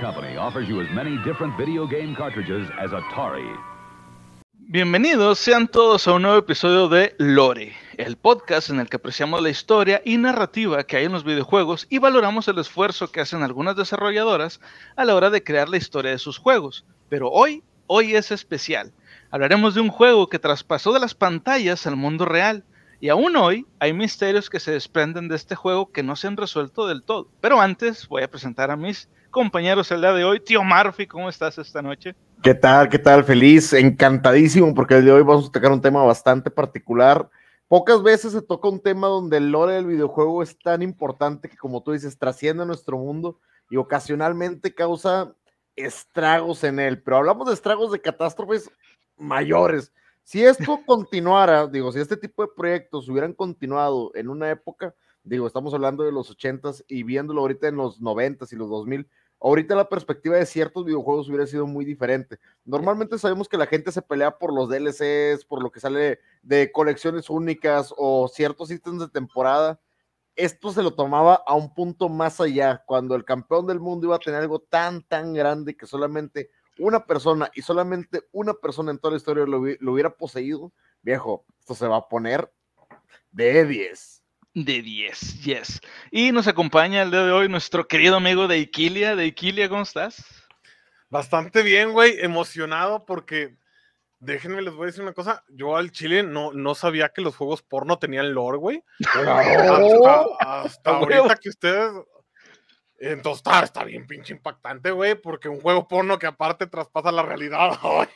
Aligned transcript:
Company 0.00 0.36
offers 0.36 0.68
you 0.68 0.80
as 0.80 0.90
many 0.90 1.16
different 1.24 1.56
video 1.56 1.86
game 1.86 2.16
cartridges 2.16 2.68
as 2.78 2.90
Atari. 2.90 3.48
Bienvenidos 4.58 5.38
sean 5.38 5.68
todos 5.68 6.08
a 6.08 6.14
un 6.14 6.22
nuevo 6.22 6.38
episodio 6.38 6.88
de 6.88 7.14
Lore, 7.18 7.74
el 7.96 8.16
podcast 8.16 8.70
en 8.70 8.80
el 8.80 8.88
que 8.88 8.96
apreciamos 8.96 9.42
la 9.42 9.50
historia 9.50 10.02
y 10.04 10.16
narrativa 10.16 10.82
que 10.84 10.96
hay 10.96 11.04
en 11.04 11.12
los 11.12 11.22
videojuegos 11.22 11.86
y 11.90 11.98
valoramos 11.98 12.48
el 12.48 12.58
esfuerzo 12.58 13.12
que 13.12 13.20
hacen 13.20 13.42
algunas 13.42 13.76
desarrolladoras 13.76 14.60
a 14.96 15.04
la 15.04 15.14
hora 15.14 15.30
de 15.30 15.44
crear 15.44 15.68
la 15.68 15.76
historia 15.76 16.10
de 16.10 16.18
sus 16.18 16.38
juegos. 16.38 16.84
Pero 17.08 17.30
hoy, 17.30 17.62
hoy 17.86 18.16
es 18.16 18.32
especial. 18.32 18.92
Hablaremos 19.30 19.74
de 19.74 19.80
un 19.80 19.90
juego 19.90 20.28
que 20.28 20.38
traspasó 20.38 20.92
de 20.92 21.00
las 21.00 21.14
pantallas 21.14 21.86
al 21.86 21.96
mundo 21.96 22.24
real. 22.24 22.64
Y 23.00 23.10
aún 23.10 23.36
hoy 23.36 23.66
hay 23.80 23.92
misterios 23.92 24.48
que 24.48 24.60
se 24.60 24.72
desprenden 24.72 25.28
de 25.28 25.36
este 25.36 25.54
juego 25.56 25.92
que 25.92 26.02
no 26.02 26.16
se 26.16 26.26
han 26.26 26.36
resuelto 26.36 26.86
del 26.86 27.02
todo. 27.02 27.28
Pero 27.40 27.60
antes 27.60 28.08
voy 28.08 28.22
a 28.22 28.30
presentar 28.30 28.70
a 28.70 28.76
mis 28.76 29.08
compañeros 29.34 29.90
el 29.90 30.00
día 30.00 30.12
de 30.12 30.24
hoy. 30.24 30.38
Tío 30.38 30.62
Murphy, 30.62 31.08
¿cómo 31.08 31.28
estás 31.28 31.58
esta 31.58 31.82
noche? 31.82 32.14
¿Qué 32.40 32.54
tal? 32.54 32.88
¿Qué 32.88 33.00
tal? 33.00 33.24
Feliz, 33.24 33.72
encantadísimo, 33.72 34.72
porque 34.72 34.94
el 34.94 35.02
día 35.02 35.12
de 35.12 35.18
hoy 35.18 35.26
vamos 35.26 35.48
a 35.48 35.52
tocar 35.52 35.72
un 35.72 35.80
tema 35.80 36.04
bastante 36.04 36.52
particular. 36.52 37.28
Pocas 37.66 38.00
veces 38.00 38.30
se 38.30 38.42
toca 38.42 38.68
un 38.68 38.78
tema 38.78 39.08
donde 39.08 39.38
el 39.38 39.50
lore 39.50 39.74
del 39.74 39.86
videojuego 39.86 40.40
es 40.40 40.56
tan 40.56 40.82
importante 40.82 41.48
que, 41.48 41.56
como 41.56 41.82
tú 41.82 41.90
dices, 41.90 42.16
trasciende 42.16 42.64
nuestro 42.64 42.96
mundo 42.96 43.40
y 43.68 43.76
ocasionalmente 43.76 44.72
causa 44.72 45.34
estragos 45.74 46.62
en 46.62 46.78
él. 46.78 47.02
Pero 47.02 47.16
hablamos 47.16 47.48
de 47.48 47.54
estragos 47.54 47.90
de 47.90 48.00
catástrofes 48.00 48.70
mayores. 49.16 49.92
Si 50.22 50.44
esto 50.44 50.78
continuara, 50.86 51.66
digo, 51.66 51.90
si 51.90 51.98
este 51.98 52.16
tipo 52.16 52.42
de 52.42 52.52
proyectos 52.56 53.08
hubieran 53.08 53.32
continuado 53.32 54.12
en 54.14 54.28
una 54.28 54.48
época, 54.48 54.94
digo, 55.24 55.48
estamos 55.48 55.74
hablando 55.74 56.04
de 56.04 56.12
los 56.12 56.30
ochentas 56.30 56.84
y 56.86 57.02
viéndolo 57.02 57.40
ahorita 57.40 57.66
en 57.66 57.76
los 57.76 58.00
noventas 58.00 58.52
y 58.52 58.56
los 58.56 58.70
dos 58.70 58.86
mil, 58.86 59.08
ahorita 59.44 59.74
la 59.74 59.90
perspectiva 59.90 60.36
de 60.36 60.46
ciertos 60.46 60.86
videojuegos 60.86 61.28
hubiera 61.28 61.46
sido 61.46 61.66
muy 61.66 61.84
diferente. 61.84 62.38
Normalmente 62.64 63.18
sabemos 63.18 63.46
que 63.46 63.58
la 63.58 63.66
gente 63.66 63.92
se 63.92 64.00
pelea 64.00 64.38
por 64.38 64.54
los 64.54 64.70
DLCs, 64.70 65.44
por 65.44 65.62
lo 65.62 65.70
que 65.70 65.80
sale 65.80 66.18
de 66.42 66.72
colecciones 66.72 67.28
únicas 67.28 67.92
o 67.98 68.26
ciertos 68.26 68.70
ítems 68.70 69.00
de 69.00 69.08
temporada. 69.08 69.78
Esto 70.34 70.72
se 70.72 70.82
lo 70.82 70.94
tomaba 70.94 71.42
a 71.46 71.54
un 71.54 71.74
punto 71.74 72.08
más 72.08 72.40
allá, 72.40 72.82
cuando 72.86 73.14
el 73.14 73.26
campeón 73.26 73.66
del 73.66 73.80
mundo 73.80 74.06
iba 74.06 74.16
a 74.16 74.18
tener 74.18 74.40
algo 74.40 74.60
tan, 74.60 75.02
tan 75.02 75.34
grande 75.34 75.76
que 75.76 75.86
solamente 75.86 76.50
una 76.78 77.04
persona 77.04 77.50
y 77.54 77.60
solamente 77.60 78.22
una 78.32 78.54
persona 78.54 78.92
en 78.92 78.98
toda 78.98 79.12
la 79.12 79.18
historia 79.18 79.44
lo, 79.44 79.62
lo 79.78 79.92
hubiera 79.92 80.16
poseído, 80.16 80.72
viejo, 81.02 81.44
esto 81.60 81.74
se 81.74 81.86
va 81.86 81.98
a 81.98 82.08
poner 82.08 82.50
de 83.30 83.66
10. 83.66 84.23
De 84.54 84.82
10, 84.82 85.42
yes. 85.42 85.80
Y 86.12 86.30
nos 86.30 86.46
acompaña 86.46 87.02
el 87.02 87.10
día 87.10 87.24
de 87.24 87.32
hoy 87.32 87.48
nuestro 87.48 87.88
querido 87.88 88.16
amigo 88.16 88.46
de 88.46 88.58
Iquilia. 88.58 89.16
De 89.16 89.26
Iquilia, 89.26 89.68
¿cómo 89.68 89.82
estás? 89.82 90.24
Bastante 91.10 91.62
bien, 91.62 91.92
güey. 91.92 92.20
Emocionado 92.20 93.04
porque, 93.04 93.56
déjenme 94.20 94.62
les 94.62 94.72
voy 94.72 94.84
a 94.84 94.86
decir 94.86 95.02
una 95.02 95.12
cosa. 95.12 95.42
Yo 95.48 95.76
al 95.76 95.90
chile 95.90 96.22
no, 96.22 96.52
no 96.52 96.76
sabía 96.76 97.08
que 97.08 97.20
los 97.20 97.34
juegos 97.34 97.62
porno 97.62 97.98
tenían 97.98 98.32
lore, 98.32 98.58
güey. 98.58 98.84
Hasta, 99.12 100.24
hasta 100.38 100.90
ahorita 100.90 101.34
que 101.34 101.48
ustedes 101.48 101.92
entonces 103.12 103.38
está, 103.38 103.62
está, 103.62 103.84
bien 103.84 104.06
pinche 104.06 104.32
impactante, 104.32 104.90
güey, 104.90 105.14
porque 105.14 105.48
un 105.48 105.60
juego 105.60 105.86
porno 105.86 106.18
que 106.18 106.26
aparte 106.26 106.66
traspasa 106.66 107.12
la 107.12 107.22
realidad, 107.22 107.70
oye, 107.82 108.08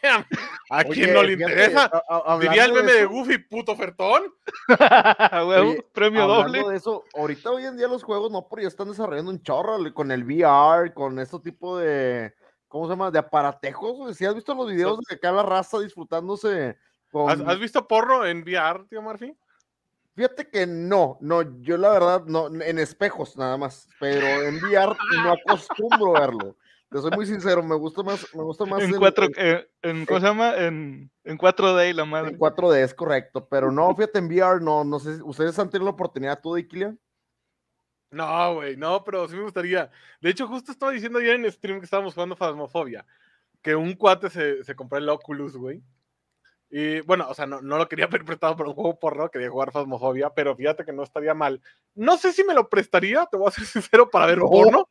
¿a 0.71 0.85
quién 0.85 1.13
no 1.13 1.23
le 1.23 1.35
interesa? 1.35 1.91
A, 2.09 2.35
a, 2.35 2.39
Diría 2.39 2.65
el 2.65 2.73
meme 2.73 2.93
de, 2.93 2.99
de, 3.01 3.05
Goofy, 3.07 3.39
puto 3.39 3.77
fertón. 3.77 4.33
Oye, 5.45 5.85
premio 5.93 6.27
doble. 6.27 6.63
de 6.69 6.77
eso, 6.77 7.05
ahorita 7.15 7.51
hoy 7.51 7.67
en 7.67 7.77
día 7.77 7.89
los 7.89 8.03
juegos 8.03 8.31
no, 8.31 8.49
pero 8.49 8.63
ya 8.63 8.69
están 8.69 8.89
desarrollando 8.89 9.31
un 9.31 9.43
chorro 9.43 9.79
con 9.93 10.11
el 10.11 10.25
VR, 10.25 10.93
con 10.95 11.19
este 11.19 11.39
tipo 11.41 11.79
de, 11.79 12.35
¿cómo 12.69 12.87
se 12.87 12.91
llama? 12.91 13.11
De 13.11 13.19
aparatejos. 13.19 14.17
Si 14.17 14.25
has 14.25 14.35
visto 14.35 14.55
los 14.55 14.71
videos 14.71 14.99
de 15.09 15.17
acá 15.17 15.33
la 15.33 15.43
raza 15.43 15.79
disfrutándose. 15.81 16.79
Con... 17.11 17.31
¿Has, 17.31 17.41
¿Has 17.41 17.59
visto 17.59 17.87
porno 17.87 18.25
en 18.25 18.43
VR, 18.43 18.85
tío 18.89 19.03
Murphy? 19.03 19.37
Fíjate 20.19 20.49
que 20.49 20.67
no, 20.67 21.17
no, 21.21 21.61
yo 21.61 21.77
la 21.77 21.91
verdad, 21.91 22.25
no, 22.27 22.49
en 22.49 22.81
espejos 22.81 23.37
nada 23.37 23.57
más, 23.57 23.89
pero 24.01 24.27
en 24.27 24.57
VR 24.57 24.97
no 25.23 25.31
acostumbro 25.31 26.13
verlo. 26.15 26.57
Te 26.91 26.99
soy 26.99 27.13
muy 27.13 27.25
sincero, 27.25 27.63
me 27.63 27.77
gusta 27.77 28.03
más, 28.03 28.27
me 28.35 28.43
gusta 28.43 28.65
más. 28.65 28.83
En, 28.83 28.97
cuatro, 28.97 29.27
en, 29.27 29.33
eh, 29.37 29.69
en, 29.81 30.05
¿cómo 30.05 30.19
se 30.19 30.27
llama? 30.27 30.57
En, 30.57 31.09
en 31.23 31.39
4D 31.39 31.95
la 31.95 32.05
madre. 32.05 32.31
En 32.31 32.39
4D 32.41 32.83
es 32.83 32.95
correcto, 32.95 33.47
pero 33.49 33.71
no, 33.71 33.95
fíjate, 33.95 34.19
en 34.19 34.27
VR 34.27 34.61
no, 34.61 34.83
no 34.83 34.99
sé, 34.99 35.23
¿ustedes 35.23 35.57
han 35.61 35.71
tenido 35.71 35.85
la 35.85 35.95
oportunidad 35.95 36.41
tú 36.41 36.53
de 36.55 36.67
Kilian? 36.67 36.99
No, 38.11 38.55
güey, 38.55 38.77
no, 38.77 39.05
pero 39.05 39.29
sí 39.29 39.37
me 39.37 39.43
gustaría. 39.43 39.89
De 40.21 40.31
hecho, 40.31 40.49
justo 40.49 40.73
estaba 40.73 40.91
diciendo 40.91 41.21
ayer 41.21 41.37
en 41.37 41.53
stream 41.53 41.79
que 41.79 41.85
estábamos 41.85 42.15
jugando 42.15 42.35
Phasmophobia, 42.35 43.07
que 43.63 43.77
un 43.77 43.95
cuate 43.95 44.31
se, 44.31 44.65
se 44.65 44.75
compró 44.75 44.99
el 44.99 45.09
Oculus, 45.09 45.57
güey, 45.57 45.81
y 46.71 47.01
bueno, 47.01 47.27
o 47.29 47.35
sea, 47.35 47.47
no, 47.47 47.61
no 47.63 47.79
lo 47.79 47.89
quería 47.89 48.05
haber 48.11 48.25
prestado 48.25 48.57
para 48.57 48.69
un 48.69 48.75
juego 48.75 48.99
porno, 48.99 49.31
quería 49.31 49.51
jugar 49.51 49.73
Phasmophobia, 49.73 50.31
pero 50.31 50.55
fíjate 50.57 50.85
que 50.85 50.93
no 50.93 51.03
estaría 51.03 51.35
mal. 51.35 51.61
No 51.95 52.17
sé 52.17 52.33
si 52.33 52.45
me 52.45 52.55
lo 52.55 52.69
prestaría, 52.69 53.27
te 53.27 53.37
voy 53.37 53.49
a 53.49 53.53
ser 53.53 53.65
sincero, 53.67 54.11
para 54.11 54.27
ver 54.27 54.39
no. 54.39 54.47
porno. 54.49 54.89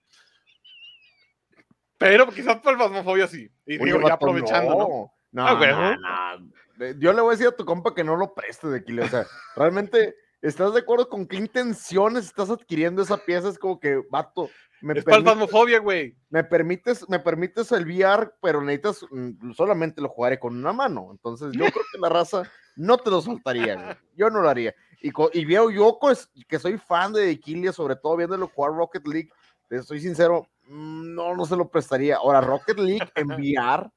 Pero 1.98 2.28
quizás 2.28 2.58
para 2.58 2.76
el 2.76 2.82
Phasmophobia 2.82 3.28
sí. 3.28 3.50
Y 3.66 3.76
Oye, 3.82 3.94
digo, 3.94 4.08
ya 4.08 4.14
aprovechando, 4.14 4.76
¿no? 4.76 4.88
No, 5.32 5.44
no, 5.44 5.48
Ah, 5.48 6.38
no, 6.40 6.46
no. 6.46 7.00
Yo 7.00 7.12
le 7.12 7.22
voy 7.22 7.30
a 7.30 7.32
decir 7.32 7.48
a 7.48 7.56
tu 7.56 7.66
compa 7.66 7.96
que 7.96 8.04
no 8.04 8.16
lo 8.16 8.36
preste 8.36 8.68
de 8.68 8.84
Kilian. 8.84 9.08
O 9.08 9.10
sea, 9.10 9.26
realmente, 9.56 10.16
¿estás 10.42 10.74
de 10.74 10.82
acuerdo 10.82 11.10
con 11.10 11.26
qué 11.28 11.38
intenciones 11.38 12.26
estás 12.26 12.52
adquiriendo 12.52 13.02
esa 13.02 13.18
pieza? 13.18 13.50
Es 13.50 13.58
como 13.58 13.80
que, 13.80 14.00
vato, 14.12 14.50
me 14.82 14.94
Es 15.00 15.06
permites- 15.06 15.24
Phasmophobia, 15.26 15.80
güey. 15.80 16.16
me 16.30 16.44
permites, 16.44 17.08
me 17.10 17.20
permites 17.20 17.72
el 17.72 17.86
VR, 17.86 18.32
pero 18.42 18.62
necesitas, 18.62 19.06
mm, 19.12 19.52
solamente 19.54 20.02
lo 20.02 20.10
jugaré 20.10 20.40
con 20.40 20.56
una 20.58 20.74
mano. 20.74 21.10
Entonces, 21.12 21.52
yo 21.54 21.66
creo 21.66 21.84
que 21.92 21.98
la 22.00 22.10
raza 22.10 22.44
no 22.76 22.98
te 22.98 23.10
lo 23.10 23.22
soltaría, 23.22 23.76
güey. 23.76 23.96
Yo 24.16 24.30
no 24.30 24.42
lo 24.42 24.50
haría. 24.50 24.74
Y, 25.02 25.12
y 25.34 25.46
veo 25.46 25.70
yo 25.70 25.98
pues, 26.02 26.30
que 26.48 26.60
soy 26.60 26.78
fan 26.78 27.14
de 27.14 27.32
Iquilia, 27.32 27.72
sobre 27.72 27.96
todo 27.96 28.18
viéndolo 28.18 28.48
jugar 28.48 28.74
Rocket 28.74 29.06
League, 29.08 29.30
te 29.68 29.82
soy 29.84 30.00
sincero, 30.00 30.48
mm, 30.68 31.14
no, 31.16 31.36
no 31.36 31.46
se 31.46 31.56
lo 31.56 31.68
prestaría. 31.70 32.18
Ahora, 32.18 32.42
Rocket 32.42 32.78
League 32.80 33.08
en 33.16 33.28
VR, 33.32 33.90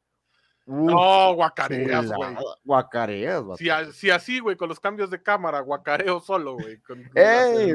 uf, 0.66 0.90
No, 0.90 1.34
guacareas, 1.34 2.10
güey. 2.12 2.34
guacareas. 2.64 3.44
Si, 3.56 3.68
a- 3.70 3.92
si 3.92 4.10
así, 4.10 4.40
güey, 4.40 4.56
con 4.56 4.68
los 4.68 4.80
cambios 4.80 5.10
de 5.10 5.22
cámara, 5.22 5.60
guacareo 5.60 6.20
solo, 6.20 6.54
güey. 6.54 6.78
con- 6.82 7.02
con 7.04 7.12
¡Ey! 7.16 7.74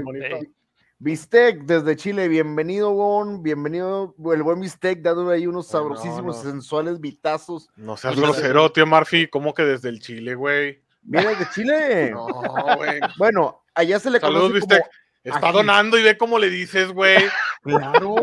Bistec 0.97 1.63
desde 1.65 1.95
Chile, 1.97 2.29
bienvenido, 2.29 2.91
Bon, 2.93 3.43
bienvenido, 3.43 4.15
el 4.33 4.43
buen 4.43 4.61
Bistec, 4.61 5.01
dándole 5.01 5.35
ahí 5.35 5.45
unos 5.45 5.71
No, 5.73 5.79
no, 5.79 5.83
sabrosísimos, 5.95 6.37
no. 6.37 6.51
sensuales 6.51 7.01
vitazos. 7.01 7.67
No 7.75 7.97
seas 7.97 8.15
Sí, 8.15 8.21
grosero, 8.21 8.71
tío 8.71 8.87
Murphy. 8.87 9.27
¿Cómo 9.27 9.53
que 9.53 9.63
desde 9.63 9.89
el 9.89 9.99
Chile, 9.99 10.35
güey? 10.35 10.81
Viene 11.01 11.35
de 11.35 11.49
Chile. 11.53 12.11
No, 12.15 12.27
güey. 12.77 12.99
Bueno, 13.17 13.63
allá 13.73 13.99
se 13.99 14.09
le 14.09 14.19
Saludos, 14.21 14.43
conoce 14.43 14.53
Bistec. 14.59 14.79
como... 14.81 14.91
Está 15.25 15.47
Aquí. 15.49 15.57
donando 15.57 15.97
y 15.97 16.03
ve 16.03 16.17
cómo 16.17 16.37
le 16.39 16.49
dices, 16.51 16.91
güey. 16.91 17.17
Claro, 17.63 18.15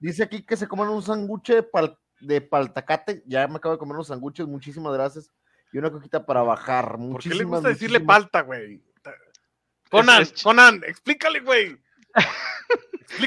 dice 0.00 0.22
aquí 0.22 0.42
que 0.46 0.56
se 0.56 0.68
coman 0.68 0.88
un 0.88 1.02
sándwich 1.02 1.48
de, 1.48 1.62
pal- 1.68 1.98
de 2.20 2.40
paltacate. 2.40 3.24
Ya 3.26 3.48
me 3.48 3.56
acabo 3.56 3.74
de 3.74 3.78
comer 3.80 3.96
unos 3.96 4.06
sándwiches, 4.06 4.46
muchísimas 4.46 4.92
gracias. 4.94 5.28
Y 5.72 5.78
una 5.78 5.90
coquita 5.90 6.24
para 6.24 6.42
bajar. 6.42 6.90
¿Por 6.92 6.98
qué 6.98 7.02
le 7.02 7.08
Muchísimas, 7.08 7.46
gusta 7.50 7.68
decirle 7.68 7.98
muchísimas- 7.98 8.22
palta, 8.22 8.40
güey? 8.42 8.80
Conan, 9.90 10.22
es- 10.22 10.40
Conan, 10.42 10.80
explícale, 10.86 11.40
güey. 11.40 11.76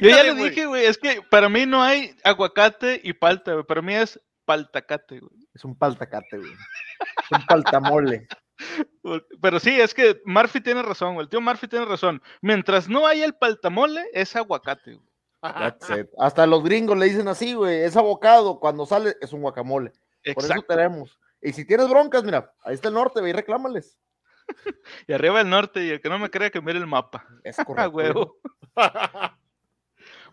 Yo 0.01 0.09
ya 0.09 0.33
güey. 0.33 0.50
dije, 0.50 0.66
güey, 0.66 0.85
es 0.85 0.97
que 0.97 1.22
para 1.29 1.50
mí 1.50 1.66
no 1.66 1.81
hay 1.81 2.16
aguacate 2.23 3.00
y 3.03 3.13
palta, 3.13 3.53
güey. 3.53 3.66
Para 3.66 3.81
mí 3.81 3.95
es 3.95 4.19
paltacate, 4.45 5.19
güey. 5.19 5.47
Es 5.53 5.63
un 5.63 5.75
paltacate, 5.77 6.38
güey. 6.38 6.51
Es 6.51 7.31
un 7.31 7.45
paltamole. 7.45 8.28
Pero 9.41 9.59
sí, 9.59 9.79
es 9.79 9.94
que 9.94 10.22
Murphy 10.25 10.61
tiene 10.61 10.81
razón, 10.83 11.13
güey. 11.13 11.23
El 11.23 11.29
tío 11.29 11.41
Murphy 11.41 11.67
tiene 11.67 11.85
razón. 11.85 12.22
Mientras 12.41 12.90
no 12.90 13.08
haya 13.08 13.25
el 13.25 13.35
paltamole, 13.35 14.05
es 14.14 14.35
aguacate, 14.35 14.96
güey. 14.96 15.09
That's 15.41 15.90
it. 15.90 16.08
Hasta 16.19 16.46
los 16.46 16.64
gringos 16.64 16.97
le 16.97 17.05
dicen 17.05 17.28
así, 17.29 17.53
güey. 17.53 17.81
Es 17.81 17.96
abocado. 17.96 18.59
Cuando 18.59 18.85
sale, 18.85 19.16
es 19.22 19.31
un 19.31 19.41
guacamole. 19.41 19.91
Por 20.34 20.43
eso 20.43 20.53
Exacto. 20.53 20.75
tenemos. 20.75 21.17
Y 21.41 21.53
si 21.53 21.64
tienes 21.66 21.87
broncas, 21.87 22.23
mira, 22.25 22.53
ahí 22.64 22.73
está 22.73 22.90
el 22.90 22.96
norte, 22.96 23.22
ve 23.22 23.29
y 23.29 23.34
reclámales. 23.34 23.97
Y 25.07 25.13
arriba 25.13 25.41
el 25.41 25.49
norte, 25.49 25.85
y 25.85 25.90
el 25.90 26.01
que 26.01 26.09
no 26.09 26.19
me 26.19 26.29
crea 26.29 26.49
que 26.49 26.61
mire 26.61 26.79
el 26.79 26.87
mapa. 26.87 27.25
Es 27.43 27.57
correcto. 27.66 27.91
huevo. 27.91 28.37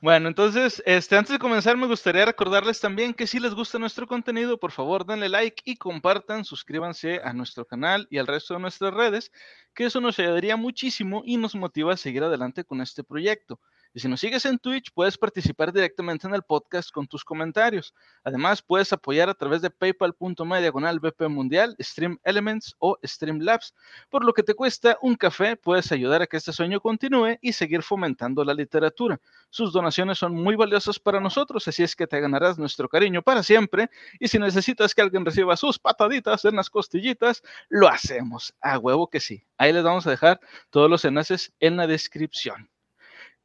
Bueno, 0.02 0.28
entonces, 0.28 0.82
este, 0.84 1.16
antes 1.16 1.32
de 1.32 1.38
comenzar, 1.38 1.76
me 1.76 1.86
gustaría 1.86 2.26
recordarles 2.26 2.80
también 2.80 3.14
que 3.14 3.26
si 3.26 3.40
les 3.40 3.54
gusta 3.54 3.78
nuestro 3.78 4.06
contenido, 4.06 4.58
por 4.58 4.70
favor 4.70 5.06
denle 5.06 5.28
like 5.28 5.62
y 5.64 5.76
compartan, 5.76 6.44
suscríbanse 6.44 7.20
a 7.24 7.32
nuestro 7.32 7.64
canal 7.64 8.06
y 8.10 8.18
al 8.18 8.26
resto 8.26 8.54
de 8.54 8.60
nuestras 8.60 8.92
redes, 8.92 9.32
que 9.74 9.86
eso 9.86 10.00
nos 10.00 10.19
ayudaría 10.19 10.56
muchísimo 10.56 11.22
y 11.24 11.38
nos 11.38 11.54
motiva 11.54 11.94
a 11.94 11.96
seguir 11.96 12.22
adelante 12.24 12.64
con 12.64 12.82
este 12.82 13.04
proyecto. 13.04 13.58
Y 13.96 14.00
si 14.00 14.08
nos 14.08 14.20
sigues 14.20 14.44
en 14.44 14.58
Twitch, 14.58 14.93
puedes 14.93 15.16
participar 15.16 15.72
directamente 15.72 16.26
en 16.26 16.34
el 16.34 16.43
podcast 16.43 16.90
con 16.90 17.06
tus 17.06 17.25
comentarios. 17.25 17.94
Además, 18.25 18.60
puedes 18.60 18.93
apoyar 18.93 19.31
a 19.31 19.34
través 19.34 19.62
de 19.62 19.70
paypal.me 19.70 20.60
diagonal 20.60 21.00
BP 21.00 21.31
Mundial, 21.31 21.75
Stream 21.81 22.19
Elements 22.22 22.76
o 22.78 22.98
Streamlabs. 23.02 23.72
Por 24.10 24.22
lo 24.22 24.34
que 24.34 24.43
te 24.43 24.52
cuesta 24.52 24.98
un 25.00 25.14
café, 25.14 25.56
puedes 25.56 25.90
ayudar 25.93 26.20
a 26.20 26.26
que 26.26 26.37
este 26.37 26.52
sueño 26.52 26.78
continúe 26.78 27.38
y 27.40 27.54
seguir 27.54 27.82
fomentando 27.82 28.44
la 28.44 28.52
literatura. 28.52 29.19
Sus 29.48 29.72
donaciones 29.72 30.19
son 30.19 30.34
muy 30.34 30.56
valiosas 30.56 30.98
para 30.98 31.19
nosotros, 31.19 31.66
así 31.66 31.82
es 31.82 31.96
que 31.96 32.06
te 32.06 32.20
ganarás 32.20 32.58
nuestro 32.58 32.90
cariño 32.90 33.22
para 33.22 33.43
siempre. 33.43 33.88
Y 34.20 34.28
si 34.28 34.38
necesitas 34.38 34.94
que 34.94 35.00
alguien 35.00 35.25
reciba 35.25 35.56
sus 35.56 35.78
pataditas 35.78 36.44
en 36.44 36.56
las 36.56 36.69
costillitas, 36.69 37.43
lo 37.70 37.88
hacemos. 37.88 38.52
A 38.60 38.76
huevo 38.78 39.08
que 39.08 39.20
sí. 39.20 39.46
Ahí 39.56 39.72
les 39.72 39.84
vamos 39.84 40.06
a 40.06 40.10
dejar 40.10 40.38
todos 40.69 40.90
los 40.90 41.02
enlaces 41.06 41.54
en 41.60 41.78
la 41.78 41.87
descripción. 41.87 42.69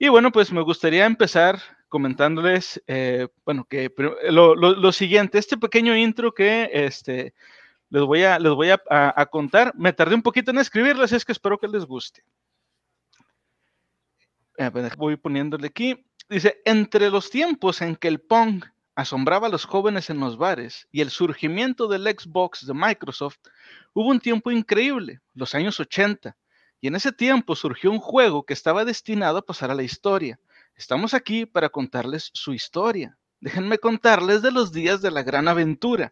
Y 0.03 0.09
bueno, 0.09 0.31
pues 0.31 0.51
me 0.51 0.63
gustaría 0.63 1.05
empezar 1.05 1.61
comentándoles, 1.87 2.81
eh, 2.87 3.27
bueno, 3.45 3.65
que 3.69 3.93
lo, 4.31 4.91
siguiente, 4.91 5.37
este 5.37 5.57
pequeño 5.57 5.95
intro 5.95 6.33
que 6.33 6.71
este, 6.73 7.35
les 7.91 8.01
voy, 8.01 8.23
a, 8.23 9.29
contar. 9.29 9.71
Me 9.77 9.93
tardé 9.93 10.15
un 10.15 10.23
poquito 10.23 10.49
en 10.49 10.57
escribirlo, 10.57 11.03
así 11.03 11.15
es 11.15 11.23
que 11.23 11.33
espero 11.33 11.59
que 11.59 11.67
les 11.67 11.85
guste. 11.85 12.23
Eh, 14.57 14.71
voy 14.97 15.17
poniéndole 15.17 15.67
aquí. 15.67 16.03
Dice, 16.27 16.59
entre 16.65 17.11
los 17.11 17.29
tiempos 17.29 17.83
en 17.83 17.95
que 17.95 18.07
el 18.07 18.21
Pong 18.21 18.63
asombraba 18.95 19.45
a 19.45 19.51
los 19.51 19.65
jóvenes 19.65 20.09
en 20.09 20.19
los 20.19 20.35
bares 20.35 20.87
y 20.91 21.01
el 21.01 21.11
surgimiento 21.11 21.87
del 21.87 22.07
Xbox 22.07 22.65
de 22.65 22.73
Microsoft, 22.73 23.37
hubo 23.93 24.09
un 24.09 24.19
tiempo 24.19 24.49
increíble, 24.49 25.21
los 25.35 25.53
años 25.53 25.79
80, 25.79 26.35
y 26.81 26.87
en 26.87 26.95
ese 26.95 27.11
tiempo 27.11 27.55
surgió 27.55 27.91
un 27.91 27.99
juego 27.99 28.43
que 28.43 28.53
estaba 28.53 28.83
destinado 28.83 29.37
a 29.37 29.45
pasar 29.45 29.69
a 29.69 29.75
la 29.75 29.83
historia. 29.83 30.39
Estamos 30.75 31.13
aquí 31.13 31.45
para 31.45 31.69
contarles 31.69 32.31
su 32.33 32.53
historia. 32.53 33.17
Déjenme 33.39 33.77
contarles 33.77 34.41
de 34.41 34.51
los 34.51 34.71
días 34.71 35.01
de 35.01 35.11
la 35.11 35.21
gran 35.21 35.47
aventura. 35.47 36.11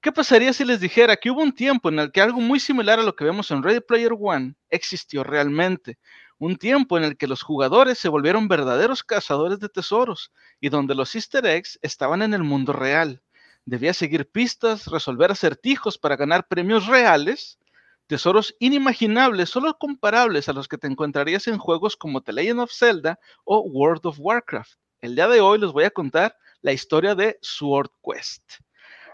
¿Qué 0.00 0.10
pasaría 0.10 0.54
si 0.54 0.64
les 0.64 0.80
dijera 0.80 1.16
que 1.16 1.30
hubo 1.30 1.42
un 1.42 1.52
tiempo 1.52 1.90
en 1.90 1.98
el 1.98 2.10
que 2.10 2.22
algo 2.22 2.40
muy 2.40 2.58
similar 2.58 2.98
a 2.98 3.02
lo 3.02 3.14
que 3.14 3.24
vemos 3.24 3.50
en 3.50 3.62
Ready 3.62 3.80
Player 3.80 4.12
One 4.18 4.54
existió 4.70 5.22
realmente? 5.22 5.98
Un 6.38 6.56
tiempo 6.56 6.96
en 6.96 7.04
el 7.04 7.18
que 7.18 7.26
los 7.26 7.42
jugadores 7.42 7.98
se 7.98 8.08
volvieron 8.08 8.48
verdaderos 8.48 9.04
cazadores 9.04 9.58
de 9.60 9.68
tesoros 9.68 10.32
y 10.58 10.70
donde 10.70 10.94
los 10.94 11.14
easter 11.14 11.44
eggs 11.44 11.78
estaban 11.82 12.22
en 12.22 12.32
el 12.32 12.42
mundo 12.42 12.72
real. 12.72 13.22
Debía 13.66 13.92
seguir 13.92 14.30
pistas, 14.30 14.86
resolver 14.86 15.30
acertijos 15.30 15.98
para 15.98 16.16
ganar 16.16 16.48
premios 16.48 16.86
reales 16.86 17.58
tesoros 18.10 18.56
inimaginables, 18.58 19.50
solo 19.50 19.78
comparables 19.78 20.48
a 20.48 20.52
los 20.52 20.66
que 20.66 20.76
te 20.76 20.88
encontrarías 20.88 21.46
en 21.46 21.58
juegos 21.58 21.96
como 21.96 22.20
The 22.20 22.32
Legend 22.32 22.58
of 22.58 22.72
Zelda 22.72 23.20
o 23.44 23.60
World 23.60 24.04
of 24.04 24.16
Warcraft. 24.18 24.72
El 25.00 25.14
día 25.14 25.28
de 25.28 25.40
hoy 25.40 25.60
les 25.60 25.70
voy 25.70 25.84
a 25.84 25.92
contar 25.92 26.36
la 26.60 26.72
historia 26.72 27.14
de 27.14 27.38
Sword 27.40 27.92
Quest. 28.02 28.42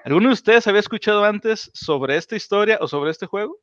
¿Alguno 0.02 0.28
de 0.28 0.32
ustedes 0.32 0.66
había 0.66 0.81
escuchado 0.81 1.26
antes 1.26 1.70
sobre 1.75 2.16
esta 2.16 2.37
historia 2.37 2.78
o 2.81 2.88
sobre 2.88 3.10
este 3.10 3.26
juego? 3.26 3.60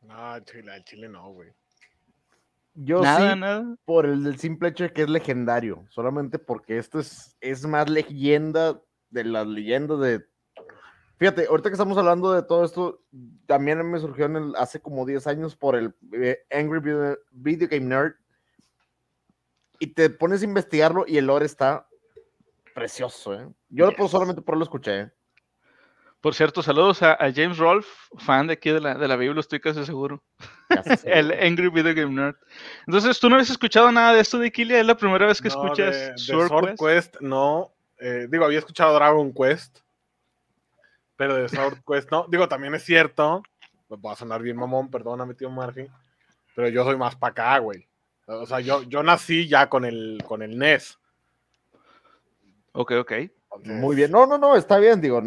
No, 0.00 0.40
Chile, 0.40 0.82
Chile 0.86 1.10
no, 1.10 1.32
güey. 1.32 1.50
Yo 2.72 3.02
sí, 3.04 3.76
por 3.84 4.06
el, 4.06 4.38
simple 4.38 4.70
hecho 4.70 4.84
de 4.84 4.94
que 4.94 5.02
es 5.02 5.10
legendario, 5.10 5.84
solamente 5.90 6.38
porque 6.38 6.78
esto 6.78 7.00
es, 7.00 7.36
es 7.42 7.66
más 7.66 7.90
leyenda 7.90 8.80
de 9.10 9.24
las 9.24 9.46
leyendas 9.46 10.00
de 10.00 10.24
Fíjate, 11.16 11.46
ahorita 11.46 11.70
que 11.70 11.74
estamos 11.74 11.96
hablando 11.96 12.32
de 12.32 12.42
todo 12.42 12.64
esto, 12.64 13.00
también 13.46 13.88
me 13.88 14.00
surgió 14.00 14.26
en 14.26 14.36
el, 14.36 14.56
hace 14.56 14.80
como 14.80 15.06
10 15.06 15.26
años 15.28 15.54
por 15.54 15.76
el 15.76 15.94
eh, 16.12 16.44
Angry 16.50 16.80
Video, 16.80 17.68
Game 17.68 17.86
Nerd. 17.86 18.14
Y 19.78 19.88
te 19.88 20.10
pones 20.10 20.42
a 20.42 20.44
investigarlo 20.44 21.04
y 21.06 21.18
el 21.18 21.26
lore 21.26 21.46
está 21.46 21.86
precioso, 22.74 23.34
¿eh? 23.34 23.48
Yo 23.68 23.90
yes. 23.90 24.10
solamente 24.10 24.42
por 24.42 24.56
lo 24.56 24.64
escuché. 24.64 25.00
¿eh? 25.00 25.12
Por 26.20 26.34
cierto, 26.34 26.62
saludos 26.62 27.02
a, 27.02 27.12
a, 27.12 27.32
James 27.32 27.58
Rolfe, 27.58 27.88
fan 28.18 28.46
de 28.46 28.54
aquí 28.54 28.70
de 28.70 28.80
la, 28.80 28.94
de 28.94 29.06
la 29.06 29.16
Biblia, 29.16 29.40
estoy 29.40 29.60
casi 29.60 29.84
seguro. 29.84 30.22
el 31.04 31.32
Angry 31.32 31.68
Video 31.68 31.94
Game 31.94 32.14
Nerd. 32.14 32.36
Entonces, 32.86 33.20
¿tú 33.20 33.28
no 33.28 33.36
habías 33.36 33.50
escuchado 33.50 33.92
nada 33.92 34.14
de 34.14 34.20
esto 34.20 34.38
de 34.38 34.50
Kilia? 34.50 34.80
¿Es 34.80 34.86
la 34.86 34.96
primera 34.96 35.26
vez 35.26 35.40
que 35.40 35.48
no, 35.48 35.62
escuchas 35.62 35.94
de, 35.94 36.10
de 36.12 36.18
Sword, 36.18 36.48
Sword 36.48 36.66
Quest? 36.70 36.82
Quest? 36.82 37.20
No, 37.20 37.72
eh, 38.00 38.26
digo, 38.30 38.44
había 38.44 38.58
escuchado 38.58 38.94
Dragon 38.94 39.32
Quest 39.32 39.83
pero 41.16 41.34
de 41.34 41.48
Sword 41.48 41.78
Quest 41.86 42.10
no. 42.10 42.26
Digo, 42.28 42.48
también 42.48 42.74
es 42.74 42.84
cierto, 42.84 43.42
va 44.04 44.12
a 44.12 44.16
sonar 44.16 44.42
bien 44.42 44.56
mamón, 44.56 44.90
perdóname, 44.90 45.34
tío 45.34 45.50
Marvin, 45.50 45.88
pero 46.54 46.68
yo 46.68 46.84
soy 46.84 46.96
más 46.96 47.16
para 47.16 47.30
acá, 47.32 47.58
güey. 47.58 47.86
O 48.26 48.46
sea, 48.46 48.60
yo, 48.60 48.82
yo 48.84 49.02
nací 49.02 49.48
ya 49.48 49.68
con 49.68 49.84
el, 49.84 50.22
con 50.26 50.42
el 50.42 50.58
NES. 50.58 50.98
Ok, 52.72 52.92
ok. 52.92 53.12
Entonces... 53.12 53.80
Muy 53.80 53.96
bien. 53.96 54.10
No, 54.10 54.26
no, 54.26 54.38
no, 54.38 54.56
está 54.56 54.78
bien, 54.78 55.00
digo, 55.00 55.22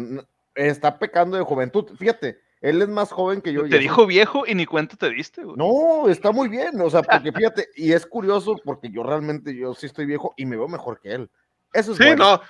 está 0.54 0.98
pecando 0.98 1.36
de 1.36 1.44
juventud. 1.44 1.96
Fíjate, 1.96 2.40
él 2.60 2.82
es 2.82 2.88
más 2.88 3.12
joven 3.12 3.40
que 3.40 3.52
yo. 3.52 3.68
Te 3.68 3.78
dijo 3.78 4.06
viejo 4.06 4.44
y 4.46 4.54
ni 4.54 4.66
cuenta 4.66 4.96
te 4.96 5.10
diste, 5.10 5.44
güey. 5.44 5.56
No, 5.56 6.08
está 6.08 6.32
muy 6.32 6.48
bien, 6.48 6.80
o 6.80 6.90
sea, 6.90 7.02
porque 7.02 7.32
fíjate, 7.32 7.68
y 7.76 7.92
es 7.92 8.04
curioso 8.04 8.56
porque 8.64 8.90
yo 8.90 9.02
realmente, 9.02 9.54
yo 9.54 9.74
sí 9.74 9.86
estoy 9.86 10.06
viejo 10.06 10.34
y 10.36 10.44
me 10.44 10.56
veo 10.56 10.68
mejor 10.68 11.00
que 11.00 11.12
él. 11.12 11.30
Eso 11.72 11.92
es 11.92 11.98
sí, 11.98 12.04
bueno. 12.04 12.24
no, 12.32 12.40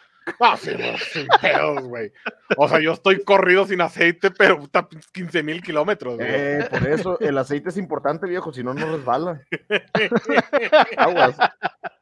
Ah, 0.41 0.57
sí, 0.57 0.71
sin 1.13 1.27
pedos, 1.41 1.83
güey. 1.85 2.13
O 2.57 2.69
sea, 2.69 2.81
yo 2.81 2.93
estoy 2.93 3.23
corrido 3.23 3.67
sin 3.67 3.81
aceite, 3.81 4.31
pero 4.31 4.59
puta, 4.59 4.89
15 5.13 5.43
mil 5.43 5.63
kilómetros. 5.63 6.19
Eh, 6.21 6.67
por 6.71 6.87
eso 6.87 7.21
el 7.21 7.39
aceite 7.39 7.71
es 7.71 7.77
importante, 7.77 8.27
viejo, 8.27 8.53
si 8.53 8.63
no, 8.63 8.75
no 8.75 8.97
resbala. 8.97 9.43
Aguas. 10.97 11.37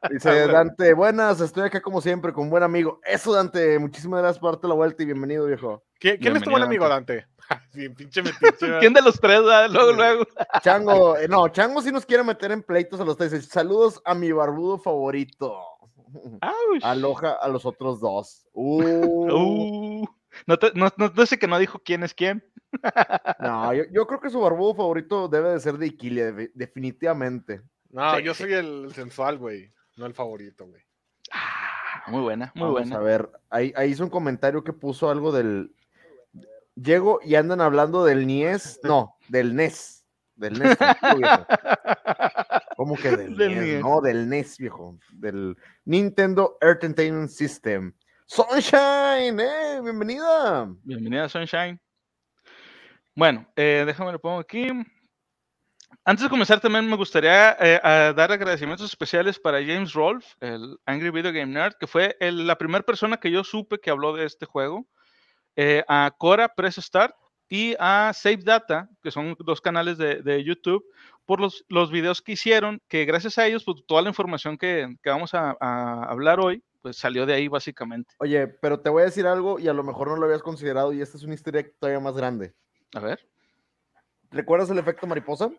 Dice 0.09 0.47
Dante, 0.47 0.93
buenas, 0.93 1.41
estoy 1.41 1.65
acá 1.65 1.81
como 1.81 2.01
siempre, 2.01 2.33
con 2.33 2.45
un 2.45 2.49
buen 2.49 2.63
amigo. 2.63 2.99
Eso, 3.03 3.33
Dante, 3.33 3.79
muchísimas 3.79 4.21
gracias 4.21 4.39
por 4.39 4.51
darte 4.51 4.67
la 4.67 4.75
vuelta 4.75 5.03
y 5.03 5.07
bienvenido, 5.07 5.45
viejo. 5.45 5.83
¿Quién, 5.99 6.17
quién 6.17 6.35
es 6.35 6.43
tu 6.43 6.51
buen 6.51 6.63
amigo, 6.63 6.87
Dante? 6.87 7.27
pinche 7.95 8.21
metiche, 8.21 8.79
¿Quién 8.79 8.93
de 8.93 9.01
los 9.01 9.19
tres? 9.19 9.41
Luego, 9.41 9.91
luego. 9.93 10.27
Chango, 10.61 11.17
eh, 11.17 11.27
no, 11.27 11.47
Chango 11.49 11.81
sí 11.81 11.91
nos 11.91 12.05
quiere 12.05 12.23
meter 12.23 12.51
en 12.51 12.63
pleitos 12.63 12.99
a 12.99 13.05
los 13.05 13.17
tres. 13.17 13.47
Saludos 13.47 14.01
a 14.05 14.13
mi 14.13 14.31
barbudo 14.31 14.77
favorito. 14.77 15.59
Ouch. 16.41 16.83
Aloja 16.83 17.33
a 17.33 17.47
los 17.47 17.65
otros 17.65 17.99
dos. 17.99 18.47
Uh. 18.53 19.31
Uh. 19.31 20.07
No, 20.45 20.57
te, 20.57 20.71
no, 20.73 20.89
no, 20.97 21.11
no, 21.15 21.25
sé 21.25 21.39
que 21.39 21.47
no 21.47 21.57
dijo 21.57 21.79
quién 21.79 22.03
es 22.03 22.13
quién. 22.13 22.43
no, 23.39 23.73
yo, 23.73 23.83
yo, 23.91 24.05
creo 24.07 24.19
que 24.19 24.29
su 24.29 24.39
barbudo 24.39 24.75
favorito 24.75 25.27
debe 25.27 25.51
de 25.51 25.59
ser 25.59 25.77
de 25.77 25.87
Iquilia, 25.87 26.31
de, 26.31 26.51
definitivamente. 26.53 27.61
No, 27.89 28.15
sí, 28.15 28.23
yo 28.23 28.33
soy 28.33 28.53
el 28.53 28.91
sensual, 28.93 29.37
güey, 29.37 29.71
no 29.95 30.05
el 30.05 30.13
favorito, 30.13 30.67
güey. 30.67 30.81
Ah, 31.31 32.03
muy 32.07 32.21
buena, 32.21 32.51
muy 32.55 32.65
Vamos 32.65 32.81
buena. 32.81 32.95
A 32.97 32.99
ver, 32.99 33.29
ahí, 33.49 33.73
ahí 33.75 33.91
hizo 33.91 34.03
un 34.03 34.09
comentario 34.09 34.63
que 34.63 34.73
puso 34.73 35.09
algo 35.09 35.31
del. 35.31 35.73
Llego 36.75 37.19
y 37.23 37.35
andan 37.35 37.61
hablando 37.61 38.05
del 38.05 38.27
NIES, 38.27 38.81
no, 38.83 39.15
del 39.29 39.55
NES. 39.55 40.05
Del 40.35 40.59
NES. 40.59 40.77
¿Cómo 42.77 42.95
que 42.95 43.09
del, 43.17 43.35
del 43.35 43.55
NES? 43.55 43.63
NES? 43.63 43.81
No, 43.81 44.01
del 44.01 44.29
NES, 44.29 44.57
viejo. 44.59 44.99
Del 45.11 45.57
Nintendo 45.85 46.59
Entertainment 46.61 47.29
System. 47.31 47.91
Sunshine, 48.27 49.39
eh, 49.39 49.81
bienvenida. 49.81 50.69
Bienvenida, 50.83 51.27
Sunshine. 51.27 51.79
Bueno, 53.15 53.47
eh, 53.55 53.83
déjame 53.83 54.11
lo 54.11 54.19
pongo 54.19 54.37
aquí. 54.37 54.67
Antes 56.05 56.23
de 56.23 56.29
comenzar, 56.29 56.59
también 56.59 56.87
me 56.87 56.95
gustaría 56.95 57.57
eh, 57.59 57.79
dar 58.15 58.31
agradecimientos 58.31 58.87
especiales 58.87 59.39
para 59.39 59.59
James 59.59 59.93
Rolfe, 59.93 60.27
el 60.39 60.77
Angry 60.85 61.09
Video 61.09 61.33
Game 61.33 61.51
Nerd, 61.51 61.73
que 61.79 61.87
fue 61.87 62.15
el, 62.19 62.45
la 62.45 62.59
primera 62.59 62.85
persona 62.85 63.17
que 63.17 63.31
yo 63.31 63.43
supe 63.43 63.79
que 63.79 63.89
habló 63.89 64.15
de 64.15 64.25
este 64.25 64.45
juego. 64.45 64.85
Eh, 65.55 65.83
a 65.87 66.13
Cora 66.15 66.53
Press 66.53 66.75
Start 66.75 67.15
y 67.49 67.75
a 67.79 68.11
Save 68.13 68.43
Data, 68.43 68.87
que 69.01 69.09
son 69.09 69.35
dos 69.39 69.61
canales 69.61 69.97
de, 69.97 70.21
de 70.21 70.43
YouTube, 70.43 70.85
por 71.27 71.41
los, 71.41 71.65
los, 71.67 71.91
videos 71.91 72.21
que 72.21 72.31
hicieron, 72.31 72.81
que 72.87 73.05
gracias 73.05 73.37
a 73.37 73.45
ellos, 73.45 73.63
pues 73.65 73.83
toda 73.85 74.01
la 74.01 74.09
información 74.09 74.57
que, 74.57 74.95
que 75.03 75.09
vamos 75.09 75.33
a, 75.33 75.55
a, 75.59 76.05
hablar 76.05 76.39
hoy, 76.39 76.63
pues 76.81 76.97
salió 76.97 77.25
de 77.25 77.33
ahí 77.33 77.49
básicamente. 77.49 78.15
Oye, 78.19 78.47
pero 78.47 78.79
te 78.79 78.89
voy 78.89 79.01
a 79.01 79.05
decir 79.05 79.27
algo 79.27 79.59
y 79.59 79.67
a 79.67 79.73
lo 79.73 79.83
mejor 79.83 80.07
no 80.07 80.15
lo 80.15 80.25
habías 80.25 80.41
considerado 80.41 80.93
y 80.93 81.01
esta 81.01 81.17
es 81.17 81.23
una 81.23 81.35
historia 81.35 81.69
todavía 81.79 81.99
más 81.99 82.15
grande. 82.15 82.55
A 82.95 83.01
ver. 83.01 83.27
¿Recuerdas 84.31 84.69
el 84.69 84.79
efecto 84.79 85.05
mariposa? 85.05 85.51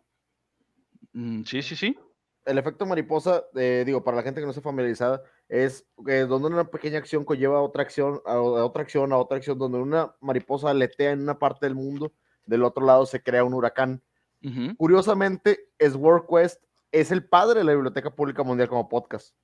Mm, 1.13 1.43
sí, 1.45 1.63
sí, 1.63 1.77
sí. 1.77 1.99
El 2.47 2.57
efecto 2.57 2.87
mariposa, 2.87 3.45
eh, 3.55 3.83
digo, 3.85 4.03
para 4.03 4.17
la 4.17 4.23
gente 4.23 4.41
que 4.41 4.47
no 4.47 4.53
esté 4.53 4.63
familiarizada, 4.63 5.23
es 5.51 5.87
eh, 6.07 6.25
donde 6.27 6.49
una 6.49 6.65
pequeña 6.65 6.97
acción 6.97 7.25
conlleva 7.25 7.59
a 7.59 7.63
otra 7.63 7.83
acción, 7.83 8.23
a, 8.25 8.33
a 8.33 8.41
otra 8.41 8.83
acción, 8.83 9.13
a 9.13 9.19
otra 9.19 9.37
acción, 9.37 9.59
donde 9.59 9.79
una 9.79 10.15
mariposa 10.21 10.71
aletea 10.71 11.11
en 11.11 11.21
una 11.21 11.39
parte 11.39 11.67
del 11.67 11.75
mundo, 11.75 12.15
del 12.47 12.65
otro 12.65 12.87
lado 12.87 13.05
se 13.05 13.23
crea 13.23 13.45
un 13.45 13.53
huracán. 13.53 14.03
Uh 14.43 14.49
-huh. 14.49 14.77
Curiosamente, 14.77 15.59
Sword 15.79 16.27
Quest 16.29 16.63
es 16.93 17.11
el 17.11 17.29
padre 17.29 17.61
de 17.61 17.65
la 17.65 17.73
Biblioteca 17.73 18.15
Pública 18.15 18.43
Mundial 18.43 18.69
como 18.69 18.89
podcast. 18.89 19.35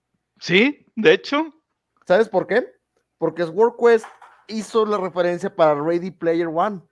Sí, 0.40 0.86
de 0.96 1.12
hecho. 1.12 1.52
¿Sabes 2.06 2.28
por 2.28 2.46
qué? 2.46 2.66
Porque 3.18 3.44
Sword 3.44 3.76
Quest 3.78 4.06
hizo 4.48 4.84
la 4.84 4.98
referencia 4.98 5.54
para 5.54 5.80
Ready 5.80 6.10
Player 6.10 6.48
One. 6.48 6.82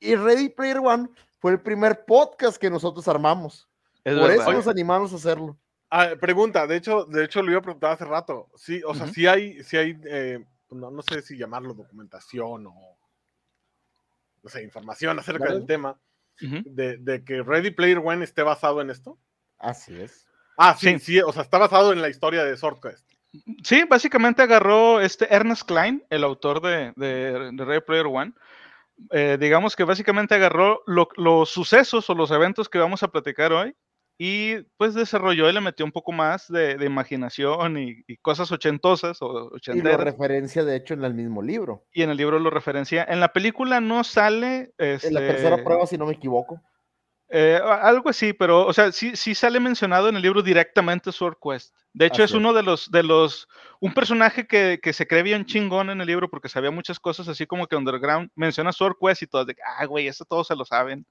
Y 0.00 0.14
Ready 0.16 0.48
Player 0.48 0.78
One 0.78 1.08
fue 1.38 1.52
el 1.52 1.60
primer 1.60 2.04
podcast 2.04 2.58
que 2.58 2.70
nosotros 2.70 3.06
armamos. 3.08 3.68
Es 4.04 4.14
por 4.14 4.28
verdad. 4.28 4.48
eso 4.48 4.52
nos 4.52 4.68
animamos 4.68 5.12
a 5.12 5.16
hacerlo. 5.16 5.58
Ah, 5.90 6.10
pregunta, 6.20 6.66
de 6.66 6.76
hecho, 6.76 7.04
de 7.04 7.24
hecho 7.24 7.42
lo 7.42 7.50
iba 7.50 7.60
a 7.60 7.62
preguntar 7.62 7.92
hace 7.92 8.04
rato. 8.04 8.50
Sí, 8.56 8.82
o 8.86 8.94
sea, 8.94 9.06
sí 9.06 9.26
hay, 9.26 9.62
sí 9.62 9.76
hay, 9.76 9.98
eh, 10.04 10.44
no, 10.70 10.90
no 10.90 11.02
sé 11.02 11.22
si 11.22 11.38
llamarlo 11.38 11.72
documentación 11.72 12.66
o 12.66 12.98
no 14.42 14.48
sé, 14.50 14.62
información 14.62 15.18
acerca 15.18 15.44
Vale. 15.44 15.56
del 15.56 15.66
tema 15.66 15.98
De, 16.40 16.96
de 16.98 17.24
que 17.24 17.42
Ready 17.42 17.70
Player 17.70 17.98
One 17.98 18.24
esté 18.24 18.42
basado 18.42 18.80
en 18.80 18.90
esto. 18.90 19.18
Así 19.58 20.00
es. 20.00 20.26
Ah, 20.56 20.76
sí, 20.78 20.90
Sí. 20.90 20.98
sí, 20.98 21.20
o 21.20 21.32
sea, 21.32 21.42
está 21.42 21.58
basado 21.58 21.92
en 21.92 22.00
la 22.02 22.08
historia 22.08 22.44
de 22.44 22.56
Sword 22.56 22.80
Quest. 22.80 23.04
Sí, 23.62 23.84
básicamente 23.88 24.42
agarró 24.42 25.00
este 25.00 25.32
Ernest 25.34 25.62
Klein, 25.66 26.02
el 26.10 26.24
autor 26.24 26.60
de, 26.62 26.92
de, 26.96 27.50
de 27.52 27.64
Ready 27.64 27.80
Player 27.82 28.06
One. 28.06 28.32
eh, 29.10 29.36
digamos 29.38 29.76
que 29.76 29.84
básicamente 29.84 30.34
agarró 30.34 30.82
lo- 30.86 31.08
los 31.16 31.50
sucesos 31.50 32.08
o 32.10 32.14
los 32.14 32.30
eventos 32.32 32.68
que 32.68 32.78
vamos 32.78 33.02
a 33.04 33.08
platicar 33.08 33.52
hoy 33.52 33.76
y 34.18 34.56
pues 34.76 34.94
desarrolló 34.94 35.48
y 35.48 35.52
le 35.52 35.60
metió 35.60 35.86
un 35.86 35.92
poco 35.92 36.10
más 36.10 36.48
de, 36.48 36.76
de 36.76 36.86
imaginación 36.86 37.78
y, 37.78 38.02
y 38.08 38.16
cosas 38.16 38.50
ochentosas 38.50 39.22
o 39.22 39.52
Y 39.72 39.80
lo 39.80 39.92
ochenteras. 39.92 40.00
referencia, 40.04 40.64
de 40.64 40.74
hecho, 40.74 40.94
en 40.94 41.04
el 41.04 41.14
mismo 41.14 41.40
libro. 41.40 41.86
Y 41.92 42.02
en 42.02 42.10
el 42.10 42.16
libro 42.16 42.38
lo 42.40 42.50
referencia. 42.50 43.06
En 43.08 43.20
la 43.20 43.32
película 43.32 43.80
no 43.80 44.02
sale. 44.02 44.72
En 44.78 45.14
la 45.14 45.20
tercera 45.20 45.56
este, 45.56 45.64
prueba, 45.64 45.86
si 45.86 45.96
no 45.96 46.06
me 46.06 46.14
equivoco. 46.14 46.60
Eh, 47.30 47.60
algo 47.62 48.08
así, 48.08 48.32
pero, 48.32 48.66
o 48.66 48.72
sea, 48.72 48.90
sí, 48.90 49.14
sí 49.14 49.34
sale 49.34 49.60
mencionado 49.60 50.08
en 50.08 50.16
el 50.16 50.22
libro 50.22 50.42
directamente 50.42 51.12
Sword 51.12 51.36
Quest. 51.42 51.74
De 51.92 52.06
hecho, 52.06 52.22
es 52.24 52.30
Así 52.30 52.36
es. 52.36 52.38
uno 52.38 52.52
de 52.54 52.62
los, 52.62 52.90
de 52.90 53.02
los, 53.02 53.48
un 53.80 53.92
personaje 53.92 54.46
que, 54.46 54.80
que 54.82 54.92
se 54.94 55.06
cree 55.06 55.22
bien 55.22 55.44
chingón 55.44 55.90
en 55.90 56.00
el 56.00 56.06
libro 56.06 56.30
porque 56.30 56.48
sabía 56.48 56.70
muchas 56.70 56.98
cosas, 56.98 57.28
así 57.28 57.46
como 57.46 57.66
que 57.66 57.76
Underground 57.76 58.30
menciona 58.34 58.72
Sword 58.72 58.96
Quest 59.00 59.22
y 59.22 59.26
todos 59.26 59.46
de, 59.46 59.56
ah, 59.78 59.84
güey, 59.84 60.08
eso 60.08 60.24
todos 60.24 60.46
se 60.46 60.56
lo 60.56 60.64
saben. 60.64 61.06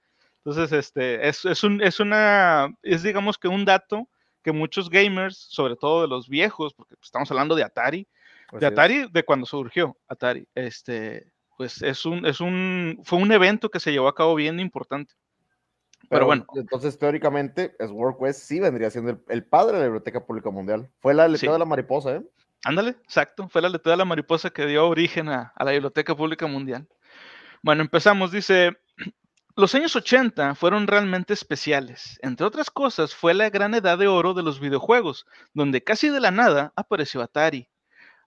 Entonces, 0.48 0.72
este, 0.72 1.28
es, 1.28 1.44
es 1.44 1.62
un, 1.66 1.82
es 1.82 2.00
una, 2.00 2.74
es 2.82 3.04
digamos 3.04 3.38
que 3.38 3.50
un 3.50 3.66
dato 3.66 4.08
que 4.42 4.54
muchos 4.54 4.90
gamers, 4.90 5.36
sobre 5.38 5.76
todo 5.76 6.04
de 6.04 6.08
los 6.08 6.30
viejos, 6.30 6.74
porque 6.74 6.96
estamos 7.04 7.30
hablando 7.32 7.54
de 7.54 7.66
Atari, 7.66 8.08
de. 8.54 8.66
Atari, 8.66 9.10
de 9.12 9.24
cuando 9.24 9.46
surgió 9.46 9.98
Atari, 10.08 10.48
este, 10.56 11.34
pues 11.58 11.82
es 11.82 12.06
un, 12.06 12.26
es 12.26 12.40
un, 12.40 12.98
fue 13.04 13.20
un 13.20 13.30
evento 13.34 13.70
que 13.70 13.82
se 13.82 13.92
llevó 13.92 14.08
a 14.08 14.16
cabo 14.16 14.36
bien 14.36 14.62
importante. 14.62 15.16
Pero, 16.10 16.28
bueno, 16.28 16.46
Entonces, 16.56 16.98
teóricamente, 16.98 17.76
Sword 17.86 18.16
Quest 18.18 18.40
sí 18.40 18.62
vendría 18.62 18.90
siendo 18.90 19.12
el, 19.12 19.20
el 19.28 19.44
padre 19.44 19.74
de 19.74 19.80
la 19.80 19.88
Biblioteca 19.88 20.26
Pública 20.26 20.50
Mundial. 20.50 20.90
Fue 21.02 21.14
la 21.14 21.28
letra 21.28 21.40
Sí. 21.50 21.52
de 21.52 21.60
la 21.60 21.66
mariposa, 21.66 22.16
¿eh? 22.16 22.24
Ándale, 22.64 22.92
exacto. 22.92 23.50
Fue 23.50 23.62
la 23.62 23.68
letra 23.68 23.92
de 23.92 23.98
la 23.98 24.06
mariposa 24.06 24.50
que 24.50 24.66
dio 24.66 24.88
origen 24.88 25.28
a, 25.28 25.52
a 25.54 25.66
la 25.66 25.72
Biblioteca 25.72 26.16
Pública 26.16 26.48
Mundial. 26.48 26.88
Bueno, 27.62 27.82
empezamos. 27.82 28.32
Dice, 28.32 28.78
los 29.58 29.74
años 29.74 29.96
80 29.96 30.54
fueron 30.54 30.86
realmente 30.86 31.34
especiales. 31.34 32.20
Entre 32.22 32.46
otras 32.46 32.70
cosas, 32.70 33.16
fue 33.16 33.34
la 33.34 33.50
gran 33.50 33.74
edad 33.74 33.98
de 33.98 34.08
oro 34.08 34.36
de 34.36 34.44
los 34.44 34.60
videojuegos, 34.60 35.26
donde 35.52 35.84
casi 35.84 36.10
de 36.10 36.20
la 36.20 36.30
nada 36.30 36.74
apareció 36.76 37.24
Atari. 37.24 37.68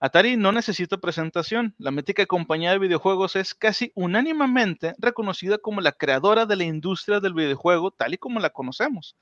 Atari 0.01 0.37
no 0.37 0.51
necesita 0.51 0.99
presentación. 0.99 1.77
La 1.79 1.93
mítica 1.93 2.27
compañía 2.27 2.73
de 2.73 2.81
videojuegos 2.81 3.37
es 3.37 3.55
casi 3.55 3.93
unánimemente 3.95 4.97
reconocida 4.99 5.59
como 5.59 5.81
la 5.81 5.93
creadora 5.93 6.47
de 6.47 6.57
la 6.57 6.65
industria 6.65 7.21
del 7.21 7.35
videojuego 7.35 7.93
tal 7.93 8.15
y 8.15 8.19
como 8.19 8.41
la 8.41 8.51
conocemos. 8.51 9.17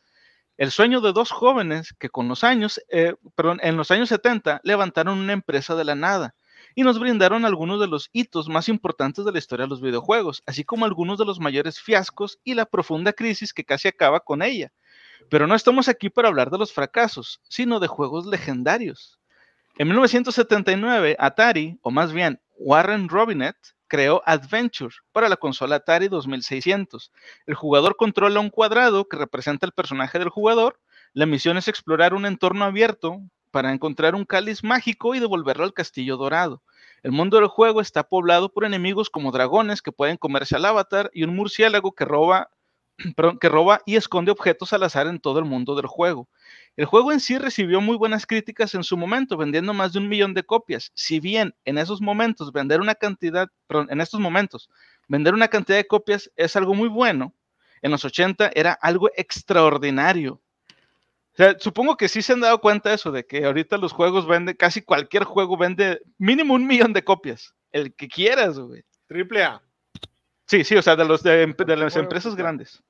El 0.57 0.71
sueño 0.71 1.03
de 1.03 1.13
dos 1.13 1.31
jóvenes 1.31 1.95
que 1.99 2.09
con 2.09 2.27
los 2.27 2.43
años, 2.43 2.81
eh, 2.89 3.17
perdón, 3.35 3.61
en 3.63 3.77
los 3.77 3.91
años 3.91 4.09
70 4.09 4.63
levantaron 4.65 5.19
una 5.19 5.35
empresa 5.35 5.77
de 5.77 5.85
la 5.85 5.95
nada 5.95 6.35
y 6.79 6.85
nos 6.85 7.01
brindaron 7.01 7.45
algunos 7.45 7.81
de 7.81 7.89
los 7.89 8.09
hitos 8.13 8.49
más 8.49 8.69
importantes 8.69 9.25
de 9.25 9.33
la 9.33 9.39
historia 9.39 9.65
de 9.65 9.71
los 9.71 9.81
videojuegos, 9.81 10.45
así 10.47 10.63
como 10.63 10.85
algunos 10.85 11.19
de 11.19 11.25
los 11.25 11.41
mayores 11.41 11.81
fiascos 11.81 12.39
y 12.45 12.55
la 12.55 12.67
profunda 12.67 13.13
crisis 13.13 13.53
que 13.53 13.65
casi 13.65 13.89
acaba 13.89 14.21
con 14.21 14.43
ella. 14.43 14.71
Pero 15.29 15.49
no 15.49 15.57
estamos 15.57 15.89
aquí 15.89 16.09
para 16.09 16.29
hablar 16.29 16.51
de 16.51 16.59
los 16.59 16.73
fracasos, 16.73 17.41
sino 17.49 17.81
de 17.81 17.89
juegos 17.89 18.27
legendarios. 18.27 19.19
En 19.77 19.89
1979, 19.89 21.17
Atari, 21.19 21.81
o 21.83 21.91
más 21.91 22.13
bien 22.13 22.41
Warren 22.61 23.09
Robinet, 23.09 23.57
creó 23.89 24.23
Adventure 24.25 24.95
para 25.11 25.29
la 25.29 25.37
consola 25.37 25.75
Atari 25.75 26.07
2600. 26.07 27.11
El 27.47 27.55
jugador 27.57 27.97
controla 27.97 28.39
un 28.39 28.51
cuadrado 28.51 29.09
que 29.09 29.17
representa 29.17 29.67
el 29.67 29.73
personaje 29.73 30.21
del 30.21 30.29
jugador. 30.29 30.79
La 31.13 31.27
misión 31.27 31.57
es 31.57 31.67
explorar 31.67 32.15
un 32.15 32.25
entorno 32.25 32.65
abierto 32.65 33.21
para 33.51 33.73
encontrar 33.73 34.15
un 34.15 34.25
cáliz 34.25 34.63
mágico 34.63 35.17
y 35.17 35.19
devolverlo 35.19 35.65
al 35.65 35.73
castillo 35.73 36.17
dorado. 36.17 36.63
El 37.03 37.13
mundo 37.13 37.37
del 37.37 37.47
juego 37.47 37.81
está 37.81 38.09
poblado 38.09 38.49
por 38.53 38.65
enemigos 38.65 39.09
como 39.09 39.31
dragones 39.31 39.83
que 39.83 39.93
pueden 39.93 40.17
comerse 40.17 40.57
al 40.57 40.65
avatar 40.65 41.11
y 41.15 41.23
un 41.23 41.35
murciélago 41.37 41.93
que 41.93 42.05
roba, 42.05 42.51
perdón, 43.17 43.39
que 43.39 43.49
roba 43.49 43.83
y 43.87 43.97
esconde 43.97 44.33
objetos 44.33 44.73
al 44.73 44.83
azar 44.83 45.07
en 45.07 45.21
todo 45.21 45.39
el 45.39 45.45
mundo 45.45 45.77
del 45.77 45.87
juego. 45.87 46.29
El 46.77 46.87
juego 46.87 47.13
en 47.13 47.21
sí 47.21 47.39
recibió 47.39 47.81
muy 47.81 47.97
buenas 47.97 48.27
críticas 48.27 48.75
en 48.75 48.83
su 48.83 48.97
momento, 48.97 49.37
vendiendo 49.37 49.75
más 49.75 49.93
de 49.93 50.01
un 50.01 50.09
millón 50.09 50.35
de 50.35 50.43
copias. 50.43 50.91
Si 50.95 51.21
bien 51.21 51.55
en 51.65 51.79
esos 51.79 52.01
momentos 52.01 52.53
vender 52.53 52.81
una 52.81 52.97
cantidad, 52.97 53.49
perdón, 53.67 53.89
en 53.91 54.01
estos 54.01 54.19
momentos 54.21 54.69
vender 55.07 55.35
una 55.35 55.49
cantidad 55.49 55.79
de 55.79 55.87
copias 55.87 56.31
es 56.37 56.57
algo 56.57 56.75
muy 56.75 56.89
bueno, 56.89 57.33
en 57.81 57.93
los 57.93 58.05
80 58.05 58.51
era 58.55 58.73
algo 58.73 59.09
extraordinario. 59.17 60.41
O 61.39 61.43
sea, 61.45 61.57
supongo 61.61 61.97
que 61.97 62.09
sí 62.09 62.21
se 62.21 62.33
han 62.33 62.41
dado 62.41 62.61
cuenta 62.61 62.89
de 62.89 62.97
eso, 62.97 63.13
de 63.13 63.25
que 63.25 63.45
ahorita 63.45 63.77
los 63.77 63.93
juegos 63.93 64.27
venden, 64.27 64.57
casi 64.57 64.83
cualquier 64.83 65.23
juego 65.23 65.57
vende 65.57 66.01
mínimo 66.19 66.55
un 66.55 66.67
millón 66.67 66.93
de 66.93 67.05
copias. 67.05 67.55
El 67.71 67.95
que 67.95 68.09
quieras, 68.09 68.59
güey. 68.59 68.83
Triple 69.07 69.45
A. 69.45 69.63
Sí, 70.47 70.65
sí, 70.65 70.75
o 70.77 70.83
sea, 70.83 70.97
de, 70.97 71.05
los 71.05 71.23
de, 71.23 71.47
de 71.47 71.77
las 71.77 71.95
empresas 71.95 72.35
grandes. 72.35 72.83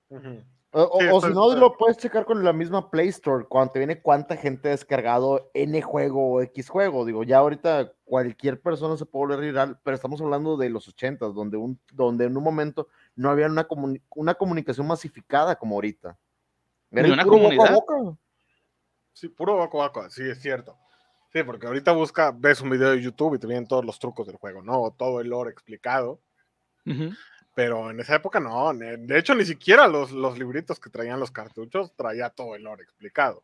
O, 0.70 0.80
o- 0.82 0.98
Sí, 1.00 1.06
o 1.08 1.16
estoy- 1.18 1.30
si 1.30 1.34
no, 1.34 1.54
lo 1.56 1.76
puedes 1.76 1.98
checar 1.98 2.24
con 2.24 2.42
la 2.42 2.54
misma 2.54 2.90
Play 2.90 3.08
Store, 3.08 3.44
cuando 3.46 3.72
te 3.72 3.80
viene 3.80 4.00
cuánta 4.00 4.34
gente 4.36 4.68
ha 4.68 4.70
descargado 4.70 5.50
N 5.52 5.82
juego 5.82 6.30
o 6.32 6.40
X 6.40 6.70
juego. 6.70 7.04
Digo, 7.04 7.24
ya 7.24 7.38
ahorita 7.38 7.92
cualquier 8.04 8.60
persona 8.62 8.96
se 8.96 9.04
puede 9.04 9.26
volver 9.26 9.40
viral, 9.40 9.78
pero 9.82 9.94
estamos 9.94 10.20
hablando 10.22 10.56
de 10.56 10.70
los 10.70 10.88
80, 10.88 11.26
donde, 11.26 11.58
un, 11.58 11.78
donde 11.92 12.24
en 12.24 12.34
un 12.36 12.44
momento 12.44 12.88
no 13.14 13.28
había 13.28 13.46
una, 13.46 13.68
comuni- 13.68 14.00
una 14.14 14.34
comunicación 14.34 14.86
masificada 14.86 15.56
como 15.56 15.74
ahorita. 15.74 16.16
Era 16.92 17.12
una 17.12 17.24
boca 17.24 17.36
comunidad. 17.36 17.74
boca. 17.74 18.18
Sí, 19.18 19.28
puro 19.28 19.56
Baco 19.56 19.78
Baco, 19.78 20.08
sí, 20.10 20.22
es 20.22 20.40
cierto. 20.40 20.78
Sí, 21.32 21.42
porque 21.42 21.66
ahorita 21.66 21.90
busca, 21.90 22.30
ves 22.30 22.60
un 22.60 22.70
video 22.70 22.90
de 22.90 23.02
YouTube 23.02 23.34
y 23.34 23.40
te 23.40 23.48
vienen 23.48 23.66
todos 23.66 23.84
los 23.84 23.98
trucos 23.98 24.28
del 24.28 24.36
juego, 24.36 24.62
¿no? 24.62 24.94
Todo 24.96 25.20
el 25.20 25.28
lore 25.28 25.50
explicado. 25.50 26.20
Ujú. 26.86 27.10
Pero 27.52 27.90
en 27.90 27.98
esa 27.98 28.14
época 28.14 28.38
no. 28.38 28.72
De 28.72 29.18
hecho, 29.18 29.34
ni 29.34 29.44
siquiera 29.44 29.88
los, 29.88 30.12
los 30.12 30.38
libritos 30.38 30.78
que 30.78 30.88
traían 30.88 31.18
los 31.18 31.32
cartuchos 31.32 31.96
traía 31.96 32.30
todo 32.30 32.54
el 32.54 32.62
lore 32.62 32.84
explicado. 32.84 33.42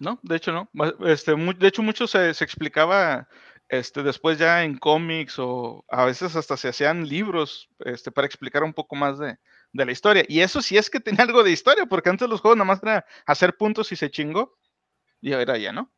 No, 0.00 0.18
de 0.24 0.36
hecho 0.36 0.50
no. 0.50 0.68
Este, 1.06 1.36
de 1.36 1.68
hecho, 1.68 1.82
mucho 1.82 2.08
se, 2.08 2.34
se 2.34 2.42
explicaba 2.42 3.28
este, 3.68 4.02
después 4.02 4.38
ya 4.38 4.64
en 4.64 4.76
cómics 4.76 5.38
o 5.38 5.84
a 5.88 6.04
veces 6.04 6.34
hasta 6.34 6.56
se 6.56 6.68
hacían 6.68 7.06
libros 7.06 7.70
este, 7.78 8.10
para 8.10 8.26
explicar 8.26 8.64
un 8.64 8.74
poco 8.74 8.96
más 8.96 9.20
de, 9.20 9.38
de 9.72 9.84
la 9.84 9.92
historia. 9.92 10.24
Y 10.26 10.40
eso 10.40 10.60
sí 10.60 10.76
es 10.76 10.90
que 10.90 10.98
tenía 10.98 11.22
algo 11.24 11.44
de 11.44 11.52
historia, 11.52 11.86
porque 11.86 12.10
antes 12.10 12.28
los 12.28 12.40
juegos 12.40 12.58
nada 12.58 12.66
más 12.66 12.82
era 12.82 13.06
hacer 13.24 13.56
puntos 13.56 13.92
y 13.92 13.96
se 13.96 14.10
chingó. 14.10 14.58
Y 15.20 15.32
ahora 15.32 15.58
ya, 15.58 15.72
¿no? 15.72 15.90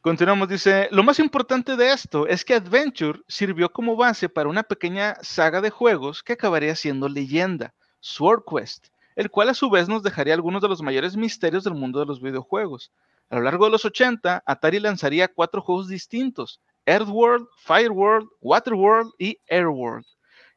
Continuamos, 0.00 0.48
dice, 0.48 0.88
lo 0.92 1.02
más 1.02 1.18
importante 1.18 1.76
de 1.76 1.92
esto 1.92 2.26
es 2.26 2.42
que 2.42 2.54
Adventure 2.54 3.20
sirvió 3.28 3.70
como 3.70 3.96
base 3.96 4.30
para 4.30 4.48
una 4.48 4.62
pequeña 4.62 5.16
saga 5.20 5.60
de 5.60 5.68
juegos 5.68 6.22
que 6.22 6.32
acabaría 6.32 6.74
siendo 6.74 7.06
leyenda, 7.06 7.74
Sword 8.00 8.44
Quest, 8.50 8.86
el 9.14 9.30
cual 9.30 9.50
a 9.50 9.54
su 9.54 9.68
vez 9.68 9.90
nos 9.90 10.02
dejaría 10.02 10.32
algunos 10.32 10.62
de 10.62 10.68
los 10.68 10.80
mayores 10.80 11.16
misterios 11.18 11.64
del 11.64 11.74
mundo 11.74 12.00
de 12.00 12.06
los 12.06 12.22
videojuegos. 12.22 12.92
A 13.28 13.36
lo 13.36 13.42
largo 13.42 13.66
de 13.66 13.72
los 13.72 13.84
80, 13.84 14.42
Atari 14.46 14.80
lanzaría 14.80 15.28
cuatro 15.28 15.60
juegos 15.60 15.86
distintos, 15.86 16.62
Earthworld, 16.86 17.46
Fireworld, 17.58 18.26
Waterworld 18.40 19.12
y 19.18 19.38
Airworld, 19.50 20.06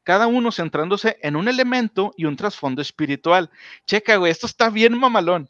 cada 0.04 0.28
uno 0.28 0.54
centrándose 0.54 1.18
en 1.22 1.36
un 1.36 1.50
elemento 1.50 2.14
y 2.16 2.26
un 2.26 2.38
trasfondo 2.38 2.82
espiritual. 2.82 3.50
Checa, 3.86 4.16
güey, 4.16 4.32
esto 4.32 4.48
está 4.48 4.70
bien 4.70 4.98
mamalón. 4.98 5.50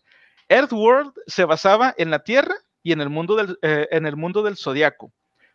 Earthworld 0.50 1.14
se 1.28 1.46
basaba 1.46 1.94
en 1.98 2.10
la 2.12 2.20
Tierra 2.20 2.56
y 2.84 2.92
en 2.92 3.02
el 3.02 3.10
mundo 3.10 3.36
del, 3.36 3.58
eh, 3.62 3.88
en 3.92 4.06
el 4.06 4.16
mundo 4.16 4.44
del 4.44 4.58
zodiaco. 4.58 5.12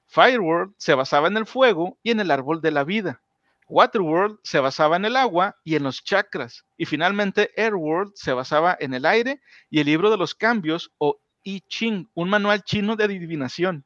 Fireworld 0.06 0.72
se 0.78 0.94
basaba 0.94 1.28
en 1.28 1.36
el 1.36 1.46
fuego 1.46 1.98
y 2.02 2.10
en 2.10 2.20
el 2.20 2.30
árbol 2.30 2.60
de 2.62 2.70
la 2.70 2.84
vida. 2.84 3.20
Waterworld 3.68 4.38
se 4.42 4.60
basaba 4.60 4.96
en 4.96 5.04
el 5.04 5.14
agua 5.16 5.54
y 5.62 5.76
en 5.76 5.82
los 5.82 6.02
chakras. 6.02 6.64
Y 6.78 6.86
finalmente 6.86 7.50
Airworld 7.56 8.12
se 8.14 8.32
basaba 8.32 8.74
en 8.80 8.94
el 8.94 9.04
aire 9.04 9.42
y 9.68 9.80
el 9.80 9.86
libro 9.86 10.10
de 10.10 10.16
los 10.16 10.34
cambios 10.34 10.90
o 10.96 11.18
I 11.42 11.60
Ching, 11.68 12.08
un 12.14 12.30
manual 12.30 12.62
chino 12.62 12.96
de 12.96 13.04
adivinación. 13.04 13.84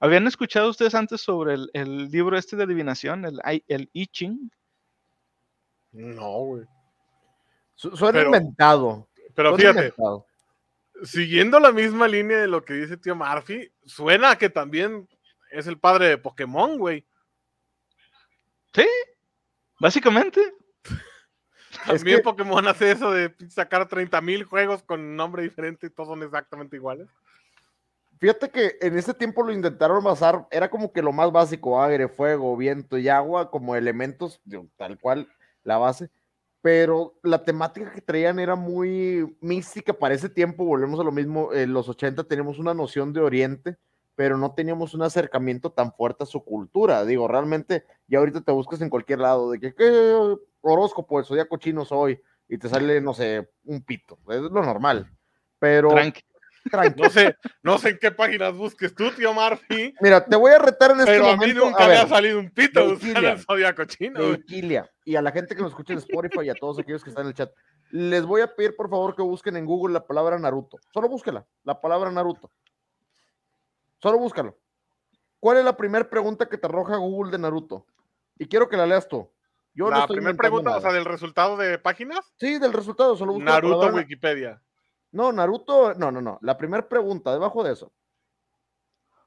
¿Habían 0.00 0.26
escuchado 0.26 0.68
ustedes 0.70 0.96
antes 0.96 1.20
sobre 1.20 1.54
el, 1.54 1.70
el 1.74 2.10
libro 2.10 2.36
este 2.36 2.56
de 2.56 2.64
adivinación, 2.64 3.24
el, 3.24 3.40
I- 3.48 3.62
el 3.68 3.88
I 3.92 4.08
Ching? 4.08 4.50
No, 5.92 6.30
güey. 6.40 6.64
Su- 7.76 7.96
Suena 7.96 8.18
Pero- 8.18 8.26
inventado. 8.36 9.08
Pero 9.34 9.50
suena 9.50 9.60
fíjate, 9.60 9.78
inventado. 9.86 10.26
Siguiendo 11.02 11.58
la 11.60 11.72
misma 11.72 12.08
línea 12.08 12.38
de 12.38 12.48
lo 12.48 12.64
que 12.64 12.74
dice 12.74 12.96
tío 12.96 13.14
Murphy, 13.16 13.72
suena 13.84 14.30
a 14.30 14.38
que 14.38 14.48
también 14.48 15.08
es 15.50 15.66
el 15.66 15.78
padre 15.78 16.08
de 16.08 16.18
Pokémon, 16.18 16.78
güey. 16.78 17.04
Sí, 18.74 18.86
básicamente. 19.78 20.40
También 21.86 22.18
que- 22.18 22.22
Pokémon 22.22 22.66
hace 22.68 22.92
eso 22.92 23.10
de 23.10 23.34
sacar 23.48 23.88
30.000 23.88 24.44
juegos 24.44 24.82
con 24.82 25.16
nombre 25.16 25.42
diferente 25.42 25.86
y 25.86 25.90
todos 25.90 26.10
son 26.10 26.22
exactamente 26.22 26.76
iguales. 26.76 27.08
Fíjate 28.20 28.50
que 28.50 28.76
en 28.80 28.96
ese 28.96 29.14
tiempo 29.14 29.42
lo 29.42 29.52
intentaron 29.52 30.04
basar, 30.04 30.46
era 30.52 30.70
como 30.70 30.92
que 30.92 31.02
lo 31.02 31.10
más 31.12 31.32
básico, 31.32 31.82
aire, 31.82 32.06
fuego, 32.08 32.56
viento 32.56 32.96
y 32.96 33.08
agua, 33.08 33.50
como 33.50 33.74
elementos, 33.74 34.40
tal 34.76 34.96
cual 34.98 35.28
la 35.64 35.76
base, 35.78 36.08
pero 36.62 37.18
la 37.24 37.44
temática 37.44 37.92
que 37.92 38.00
traían 38.00 38.38
era 38.38 38.54
muy 38.54 39.36
mística 39.40 39.92
para 39.92 40.14
ese 40.14 40.28
tiempo, 40.28 40.64
volvemos 40.64 40.98
a 41.00 41.02
lo 41.04 41.10
mismo, 41.10 41.52
en 41.52 41.72
los 41.72 41.88
80 41.88 42.24
teníamos 42.24 42.60
una 42.60 42.72
noción 42.72 43.12
de 43.12 43.20
Oriente, 43.20 43.76
pero 44.14 44.38
no 44.38 44.54
teníamos 44.54 44.94
un 44.94 45.02
acercamiento 45.02 45.72
tan 45.72 45.92
fuerte 45.92 46.22
a 46.22 46.26
su 46.26 46.44
cultura, 46.44 47.04
digo, 47.04 47.26
realmente, 47.26 47.84
ya 48.06 48.20
ahorita 48.20 48.42
te 48.42 48.52
buscas 48.52 48.80
en 48.80 48.90
cualquier 48.90 49.18
lado, 49.18 49.50
de 49.50 49.58
que, 49.58 49.74
¿qué 49.74 50.36
horóscopo, 50.60 51.18
el 51.18 51.24
zodiaco 51.24 51.56
chino 51.56 51.84
soy? 51.84 52.20
Y 52.48 52.58
te 52.58 52.68
sale, 52.68 53.00
no 53.00 53.12
sé, 53.12 53.50
un 53.64 53.82
pito, 53.82 54.18
es 54.28 54.42
lo 54.42 54.62
normal, 54.62 55.10
pero... 55.58 55.90
No 56.96 57.10
sé, 57.10 57.36
no 57.62 57.78
sé 57.78 57.90
en 57.90 57.98
qué 57.98 58.10
páginas 58.12 58.54
busques 58.54 58.94
tú, 58.94 59.10
tío 59.10 59.32
Murphy, 59.34 59.94
Mira, 60.00 60.24
te 60.24 60.36
voy 60.36 60.52
a 60.52 60.58
retar 60.58 60.92
en 60.92 61.00
este 61.00 61.12
pero 61.12 61.26
a 61.26 61.32
mí 61.32 61.36
momento. 61.38 61.64
nunca 61.66 61.84
a 61.84 61.88
me 61.88 61.94
ver, 61.94 62.04
ha 62.04 62.08
salido 62.08 62.38
un 62.38 62.50
pito 62.50 62.84
Wikilia. 62.90 63.32
el 63.32 63.38
zodiaco 63.40 63.84
chino. 63.84 64.20
y 65.04 65.16
a 65.16 65.22
la 65.22 65.32
gente 65.32 65.54
que 65.56 65.62
nos 65.62 65.72
escucha 65.72 65.92
en 65.92 65.98
Spotify 65.98 66.46
y 66.46 66.50
a 66.50 66.54
todos 66.54 66.78
aquellos 66.78 67.02
que 67.02 67.10
están 67.10 67.24
en 67.24 67.28
el 67.28 67.34
chat, 67.34 67.50
les 67.90 68.24
voy 68.24 68.40
a 68.42 68.54
pedir 68.54 68.74
por 68.76 68.88
favor 68.88 69.14
que 69.16 69.22
busquen 69.22 69.56
en 69.56 69.66
Google 69.66 69.92
la 69.94 70.06
palabra 70.06 70.38
Naruto. 70.38 70.78
Solo 70.94 71.08
búsquela, 71.08 71.44
la 71.64 71.80
palabra 71.80 72.10
Naruto. 72.10 72.50
Solo 74.00 74.18
búscalo. 74.18 74.58
¿Cuál 75.40 75.58
es 75.58 75.64
la 75.64 75.76
primera 75.76 76.08
pregunta 76.08 76.48
que 76.48 76.56
te 76.58 76.66
arroja 76.66 76.96
Google 76.96 77.32
de 77.32 77.38
Naruto? 77.38 77.86
Y 78.38 78.46
quiero 78.46 78.68
que 78.68 78.76
la 78.76 78.86
leas 78.86 79.08
tú. 79.08 79.30
Yo 79.74 79.86
no 79.86 79.90
La 79.92 80.00
estoy 80.00 80.16
primera 80.16 80.36
pregunta, 80.36 80.76
o 80.76 80.80
sea, 80.80 80.92
del 80.92 81.04
resultado 81.04 81.56
de 81.56 81.78
páginas, 81.78 82.32
Sí, 82.38 82.58
del 82.58 82.72
resultado, 82.72 83.16
solo 83.16 83.32
busca 83.32 83.46
la 83.46 83.52
Naruto 83.56 83.78
palabra- 83.80 83.96
Wikipedia. 84.02 84.62
No, 85.12 85.30
Naruto, 85.32 85.94
no, 85.94 86.10
no, 86.10 86.20
no. 86.20 86.38
La 86.42 86.56
primera 86.58 86.88
pregunta, 86.88 87.32
debajo 87.32 87.62
de 87.62 87.72
eso. 87.72 87.92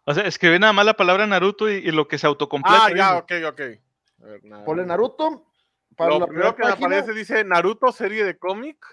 O 0.03 0.13
sea, 0.13 0.23
escribí 0.25 0.59
nada 0.59 0.73
más 0.73 0.85
la 0.85 0.95
palabra 0.95 1.25
Naruto 1.25 1.69
y, 1.69 1.75
y 1.75 1.91
lo 1.91 2.07
que 2.07 2.17
se 2.17 2.27
autocompleta. 2.27 2.85
Ah, 2.85 2.89
ya, 2.95 3.21
dice. 3.21 3.45
ok, 3.45 3.53
ok. 3.53 3.61
A 4.23 4.25
ver, 4.27 4.63
Ponle 4.65 4.85
Naruto. 4.85 5.45
Para 5.95 6.11
Lo 6.11 6.19
la 6.19 6.27
primero 6.27 6.55
que 6.55 6.63
me 6.63 6.69
aparece 6.69 7.13
dice 7.13 7.43
Naruto 7.43 7.91
serie 7.91 8.25
de 8.25 8.37
cómic. 8.37 8.85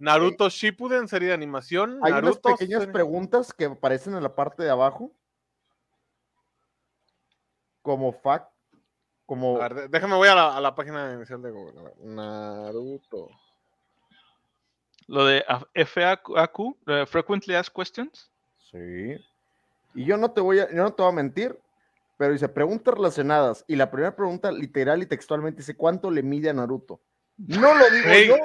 Naruto 0.00 0.48
Shippuden 0.48 1.06
serie 1.06 1.28
de 1.28 1.34
animación, 1.34 2.00
Hay 2.02 2.10
unas 2.12 2.22
Naruto 2.24 2.48
pequeñas 2.50 2.80
serie- 2.80 2.92
preguntas 2.92 3.52
que 3.52 3.66
aparecen 3.66 4.14
en 4.16 4.22
la 4.22 4.34
parte 4.34 4.62
de 4.62 4.70
abajo. 4.70 5.12
Como 7.82 8.12
fact. 8.12 8.50
Como. 9.26 9.56
A 9.60 9.68
ver, 9.68 9.74
de- 9.74 9.88
déjame 9.88 10.16
voy 10.16 10.28
a 10.28 10.34
la, 10.34 10.56
a 10.56 10.60
la 10.60 10.74
página 10.74 11.12
inicial 11.12 11.40
de 11.42 11.50
Google. 11.50 11.92
Naruto. 12.02 13.28
Lo 15.08 15.24
de 15.26 15.44
A- 15.48 15.66
FAQ, 15.74 16.76
Frequently 17.06 17.54
Asked 17.56 17.72
Questions. 17.74 18.30
Sí. 18.70 19.16
Y 19.94 20.04
yo 20.04 20.16
no 20.16 20.30
te 20.30 20.40
voy 20.40 20.60
a, 20.60 20.68
yo 20.70 20.82
no 20.82 20.92
te 20.92 21.02
voy 21.02 21.10
a 21.10 21.14
mentir, 21.16 21.58
pero 22.16 22.32
dice 22.32 22.48
preguntas 22.48 22.94
relacionadas. 22.94 23.64
Y 23.66 23.74
la 23.76 23.90
primera 23.90 24.14
pregunta, 24.14 24.52
literal 24.52 25.02
y 25.02 25.06
textualmente, 25.06 25.62
dice: 25.62 25.74
¿Cuánto 25.76 26.10
le 26.10 26.22
mide 26.22 26.50
a 26.50 26.52
Naruto? 26.52 27.00
No 27.38 27.72
lo 27.74 27.88
digo 27.90 28.36
yo. 28.36 28.44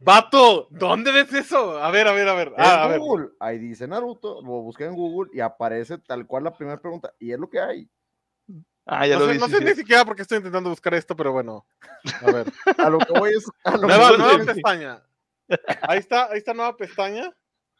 Vato, 0.00 0.68
¿dónde 0.70 1.10
ves 1.12 1.32
eso? 1.32 1.78
A 1.82 1.90
ver, 1.90 2.06
a 2.06 2.12
ver, 2.12 2.28
a 2.28 2.34
ver. 2.34 2.48
en 2.48 2.54
Ah, 2.58 2.84
a 2.84 2.88
ver. 2.88 3.00
Google. 3.00 3.30
Ahí 3.40 3.58
dice 3.58 3.88
Naruto, 3.88 4.40
lo 4.42 4.48
busqué 4.62 4.84
en 4.84 4.94
Google 4.94 5.30
y 5.34 5.40
aparece 5.40 5.98
tal 5.98 6.26
cual 6.26 6.44
la 6.44 6.54
primera 6.56 6.78
pregunta. 6.80 7.12
Y 7.18 7.32
es 7.32 7.38
lo 7.38 7.48
que 7.50 7.58
hay. 7.58 7.88
Ah, 8.86 9.06
ya 9.06 9.14
No 9.14 9.20
lo 9.20 9.26
sé, 9.28 9.32
vi. 9.32 9.38
no 9.38 9.46
sí, 9.46 9.52
sé 9.52 9.58
sí. 9.58 9.64
ni 9.64 9.74
siquiera 9.74 10.04
por 10.04 10.14
qué 10.14 10.22
estoy 10.22 10.36
intentando 10.38 10.68
buscar 10.68 10.92
esto, 10.94 11.16
pero 11.16 11.32
bueno. 11.32 11.64
A 12.22 12.30
ver. 12.30 12.52
A 12.78 12.90
lo 12.90 12.98
que 12.98 13.18
voy 13.18 13.30
es. 13.30 13.50
A, 13.64 13.72
lo 13.72 13.80
que 13.80 13.86
nueva, 13.86 14.08
voy 14.10 14.18
nueva 14.18 14.40
es- 14.42 14.46
pestaña. 14.46 15.02
Ahí 15.82 15.98
está, 15.98 16.30
ahí 16.30 16.38
está 16.38 16.54
nueva 16.54 16.76
pestaña. 16.76 17.30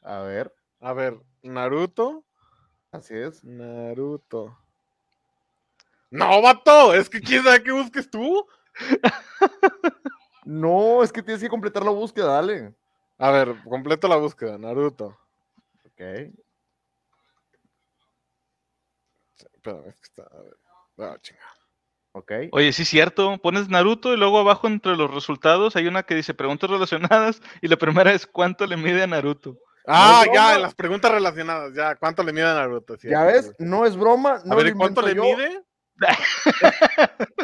A 0.02 0.20
ver, 0.20 0.52
A 0.80 0.92
ver, 0.92 1.18
Naruto. 1.42 2.24
así 2.92 3.14
es. 3.14 3.42
Naruto. 3.44 4.58
No, 6.10 6.40
vato, 6.42 6.94
es 6.94 7.08
que 7.08 7.20
quién 7.20 7.42
sabe 7.42 7.62
qué 7.62 7.72
busques 7.72 8.08
tú. 8.10 8.46
No, 10.44 11.02
es 11.02 11.10
que 11.10 11.22
tienes 11.22 11.42
que 11.42 11.48
completar 11.48 11.82
la 11.84 11.90
búsqueda, 11.90 12.34
dale. 12.34 12.74
A 13.18 13.30
ver, 13.30 13.56
completo 13.64 14.06
la 14.08 14.16
búsqueda, 14.16 14.58
Naruto. 14.58 15.16
Ok. 15.86 16.00
Espérame, 19.54 19.88
es 19.88 20.00
que 20.00 20.04
está. 20.04 20.22
A 20.24 20.42
ver. 20.42 20.56
Ah. 20.98 21.18
Ok. 22.16 22.30
Oye, 22.52 22.72
sí, 22.72 22.84
cierto. 22.84 23.38
Pones 23.38 23.68
Naruto 23.68 24.14
y 24.14 24.16
luego 24.16 24.38
abajo 24.38 24.68
entre 24.68 24.96
los 24.96 25.12
resultados 25.12 25.74
hay 25.74 25.88
una 25.88 26.04
que 26.04 26.14
dice 26.14 26.32
preguntas 26.32 26.70
relacionadas 26.70 27.42
y 27.60 27.66
la 27.66 27.76
primera 27.76 28.12
es 28.12 28.26
¿cuánto 28.26 28.66
le 28.66 28.76
mide 28.76 29.02
a 29.02 29.06
Naruto? 29.08 29.58
Ah, 29.86 30.22
es 30.24 30.32
ya, 30.32 30.58
las 30.58 30.74
preguntas 30.74 31.10
relacionadas, 31.10 31.74
ya. 31.74 31.96
¿Cuánto 31.96 32.22
le 32.22 32.32
mide 32.32 32.44
a 32.44 32.54
Naruto? 32.54 32.96
Sí, 32.96 33.08
Ya 33.10 33.24
ves, 33.24 33.46
sí. 33.46 33.52
no 33.58 33.84
es 33.84 33.96
broma. 33.96 34.40
No 34.44 34.52
a 34.52 34.56
ver, 34.56 34.66
lo 34.66 34.70
¿y 34.70 34.74
cuánto 34.74 35.02
le 35.02 35.14
yo. 35.14 35.24
mide? 35.24 35.62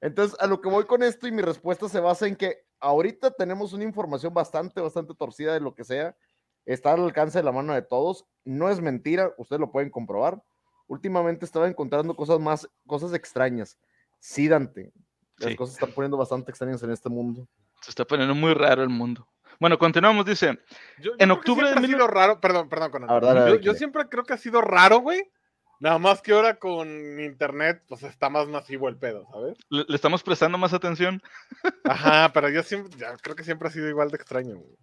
Entonces, 0.00 0.38
a 0.40 0.46
lo 0.46 0.60
que 0.60 0.70
voy 0.70 0.86
con 0.86 1.02
esto 1.02 1.26
y 1.26 1.32
mi 1.32 1.42
respuesta 1.42 1.88
se 1.88 2.00
basa 2.00 2.26
en 2.26 2.36
que 2.36 2.58
ahorita 2.78 3.32
tenemos 3.32 3.72
una 3.72 3.84
información 3.84 4.32
bastante, 4.32 4.80
bastante 4.80 5.14
torcida 5.14 5.52
de 5.52 5.60
lo 5.60 5.74
que 5.74 5.84
sea. 5.84 6.16
Está 6.64 6.92
al 6.92 7.04
alcance 7.04 7.38
de 7.38 7.44
la 7.44 7.52
mano 7.52 7.74
de 7.74 7.82
todos. 7.82 8.24
No 8.44 8.70
es 8.70 8.80
mentira, 8.80 9.32
ustedes 9.36 9.60
lo 9.60 9.72
pueden 9.72 9.90
comprobar. 9.90 10.42
Últimamente 10.90 11.44
estaba 11.44 11.68
encontrando 11.68 12.16
cosas 12.16 12.40
más, 12.40 12.68
cosas 12.84 13.14
extrañas. 13.14 13.78
Sí, 14.18 14.48
Dante. 14.48 14.90
Las 15.38 15.50
Sí. 15.50 15.56
cosas 15.56 15.74
están 15.76 15.92
poniendo 15.92 16.16
bastante 16.16 16.50
extrañas 16.50 16.82
en 16.82 16.90
este 16.90 17.08
mundo. 17.08 17.46
Se 17.80 17.90
está 17.90 18.04
poniendo 18.04 18.34
muy 18.34 18.54
raro 18.54 18.82
el 18.82 18.88
mundo. 18.88 19.24
Bueno, 19.60 19.78
continuamos, 19.78 20.26
dice. 20.26 20.58
Yo- 20.98 21.04
yo 21.04 21.10
En 21.12 21.16
creo 21.18 21.26
que 21.28 21.32
octubre 21.32 21.66
de 21.68 21.72
siempre 21.74 21.86
mil- 21.86 21.94
ha 21.94 21.98
sido 21.98 22.06
raro, 22.08 22.40
perdón, 22.40 22.68
perdón, 22.68 22.90
con 22.90 23.08
A 23.08 23.14
ver, 23.14 23.22
dale, 23.22 23.60
yo, 23.60 23.72
siempre 23.74 24.08
creo 24.08 24.24
que 24.24 24.32
ha 24.34 24.36
sido 24.38 24.60
raro, 24.60 24.98
güey. 24.98 25.22
Nada 25.78 25.98
más 25.98 26.20
que 26.20 26.32
ahora 26.32 26.58
con 26.58 26.88
internet, 27.20 27.84
pues 27.88 28.02
está 28.02 28.28
más 28.28 28.48
masivo 28.48 28.88
el 28.88 28.96
pedo, 28.98 29.26
¿sabes? 29.30 29.56
Le, 29.70 29.84
le 29.88 29.94
estamos 29.94 30.24
prestando 30.24 30.58
más 30.58 30.74
atención. 30.74 31.22
Ajá, 31.84 32.32
pero 32.34 32.48
yo 32.50 32.64
siempre, 32.64 32.98
ya 32.98 33.16
creo 33.16 33.36
que 33.36 33.44
siempre 33.44 33.68
ha 33.68 33.70
sido 33.70 33.88
igual 33.88 34.10
de 34.10 34.16
extraño, 34.16 34.56
güey. 34.56 34.76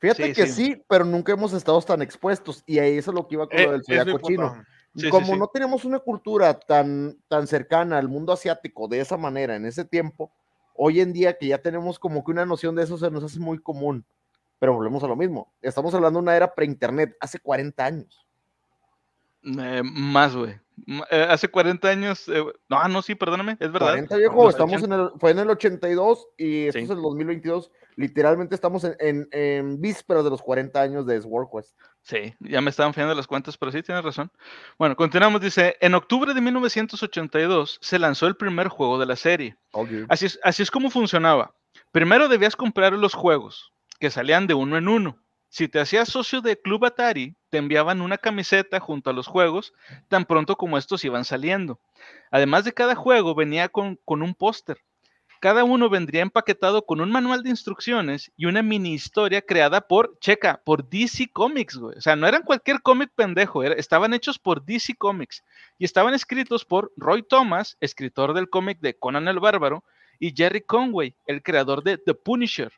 Fíjate 0.00 0.26
Sí, 0.26 0.32
que 0.34 0.46
sí. 0.46 0.52
sí. 0.74 0.82
pero 0.86 1.04
nunca 1.06 1.32
hemos 1.32 1.54
estado 1.54 1.80
tan 1.80 2.02
expuestos. 2.02 2.62
Y 2.66 2.78
ahí 2.78 2.98
eso 2.98 3.10
es 3.10 3.14
lo 3.14 3.26
que 3.26 3.36
iba 3.36 3.48
con 3.48 3.58
Eh, 3.58 3.64
lo 3.64 3.72
del 3.72 3.82
zodiaco 3.84 4.10
punto. 4.18 4.28
chino. 4.28 4.64
Sí, 4.96 5.08
como 5.10 5.26
sí. 5.26 5.38
no 5.38 5.48
tenemos 5.48 5.84
una 5.84 5.98
cultura 5.98 6.58
tan, 6.58 7.18
tan 7.28 7.46
cercana 7.46 7.98
al 7.98 8.08
mundo 8.08 8.32
asiático 8.32 8.88
de 8.88 9.00
esa 9.00 9.16
manera 9.16 9.56
en 9.56 9.66
ese 9.66 9.84
tiempo, 9.84 10.32
hoy 10.74 11.00
en 11.00 11.12
día 11.12 11.36
que 11.36 11.46
ya 11.48 11.58
tenemos 11.58 11.98
como 11.98 12.24
que 12.24 12.30
una 12.30 12.46
noción 12.46 12.74
de 12.74 12.82
eso 12.84 12.96
se 12.98 13.10
nos 13.10 13.22
hace 13.24 13.38
muy 13.38 13.58
común. 13.58 14.04
Pero 14.58 14.72
volvemos 14.74 15.04
a 15.04 15.06
lo 15.08 15.16
mismo. 15.16 15.52
Estamos 15.60 15.92
hablando 15.94 16.18
de 16.18 16.22
una 16.22 16.36
era 16.36 16.54
pre-internet, 16.54 17.14
hace 17.20 17.38
40 17.38 17.84
años. 17.84 18.26
Eh, 19.44 19.82
más, 19.84 20.34
güey. 20.34 20.58
Eh, 21.10 21.26
hace 21.28 21.48
40 21.48 21.88
años. 21.88 22.26
eh, 22.28 22.42
no, 22.68 22.88
no, 22.88 23.02
sí, 23.02 23.14
perdóname, 23.14 23.52
es 23.60 23.70
verdad. 23.70 23.88
40 23.88 24.16
viejo, 24.16 24.48
estamos 24.48 24.82
en 24.82 24.92
el, 24.92 25.10
fue 25.18 25.30
en 25.32 25.38
el 25.40 25.50
82 25.50 26.28
y 26.38 26.66
esto 26.66 26.78
Sí. 26.78 26.84
es 26.84 26.90
el 26.90 27.02
2022. 27.02 27.70
Literalmente 27.96 28.54
estamos 28.54 28.84
en, 28.84 28.94
en, 29.00 29.28
en 29.32 29.80
vísperas 29.80 30.22
de 30.22 30.30
los 30.30 30.42
40 30.42 30.80
años 30.80 31.06
de 31.06 31.20
Sword 31.20 31.48
Quest. 31.50 31.74
Sí, 32.02 32.34
ya 32.40 32.60
me 32.60 32.70
estaban 32.70 32.92
fallando 32.92 33.14
las 33.14 33.26
cuentas, 33.26 33.56
pero 33.56 33.72
sí, 33.72 33.82
tienes 33.82 34.04
razón. 34.04 34.30
Bueno, 34.78 34.94
continuamos. 34.94 35.40
Dice: 35.40 35.76
En 35.80 35.94
octubre 35.94 36.34
de 36.34 36.40
1982 36.40 37.78
se 37.80 37.98
lanzó 37.98 38.26
el 38.26 38.36
primer 38.36 38.68
juego 38.68 38.98
de 38.98 39.06
la 39.06 39.16
serie. 39.16 39.56
Así 40.08 40.26
es, 40.26 40.38
así 40.42 40.62
es 40.62 40.70
como 40.70 40.90
funcionaba. 40.90 41.54
Primero 41.90 42.28
debías 42.28 42.54
comprar 42.54 42.92
los 42.92 43.14
juegos, 43.14 43.72
que 43.98 44.10
salían 44.10 44.46
de 44.46 44.54
uno 44.54 44.76
en 44.76 44.88
uno. 44.88 45.18
Si 45.48 45.68
te 45.68 45.80
hacías 45.80 46.08
socio 46.08 46.42
de 46.42 46.60
Club 46.60 46.84
Atari, 46.84 47.34
te 47.48 47.56
enviaban 47.56 48.02
una 48.02 48.18
camiseta 48.18 48.78
junto 48.78 49.08
a 49.08 49.14
los 49.14 49.26
juegos, 49.26 49.72
tan 50.08 50.26
pronto 50.26 50.56
como 50.56 50.76
estos 50.76 51.02
iban 51.04 51.24
saliendo. 51.24 51.80
Además 52.30 52.64
de 52.64 52.74
cada 52.74 52.94
juego, 52.94 53.34
venía 53.34 53.70
con, 53.70 53.98
con 54.04 54.22
un 54.22 54.34
póster. 54.34 54.78
Cada 55.46 55.62
uno 55.62 55.88
vendría 55.88 56.22
empaquetado 56.22 56.84
con 56.84 57.00
un 57.00 57.12
manual 57.12 57.44
de 57.44 57.50
instrucciones 57.50 58.32
y 58.36 58.46
una 58.46 58.64
mini 58.64 58.94
historia 58.94 59.40
creada 59.40 59.80
por, 59.80 60.18
checa, 60.18 60.60
por 60.64 60.88
DC 60.88 61.28
Comics, 61.32 61.76
güey. 61.76 61.96
O 61.96 62.00
sea, 62.00 62.16
no 62.16 62.26
eran 62.26 62.42
cualquier 62.42 62.82
cómic 62.82 63.12
pendejo, 63.14 63.62
estaban 63.62 64.12
hechos 64.12 64.40
por 64.40 64.64
DC 64.64 64.96
Comics 64.96 65.44
y 65.78 65.84
estaban 65.84 66.14
escritos 66.14 66.64
por 66.64 66.92
Roy 66.96 67.22
Thomas, 67.22 67.76
escritor 67.80 68.34
del 68.34 68.50
cómic 68.50 68.80
de 68.80 68.98
Conan 68.98 69.28
el 69.28 69.38
Bárbaro, 69.38 69.84
y 70.18 70.34
Jerry 70.36 70.62
Conway, 70.62 71.14
el 71.28 71.44
creador 71.44 71.84
de 71.84 71.96
The 71.96 72.14
Punisher. 72.14 72.72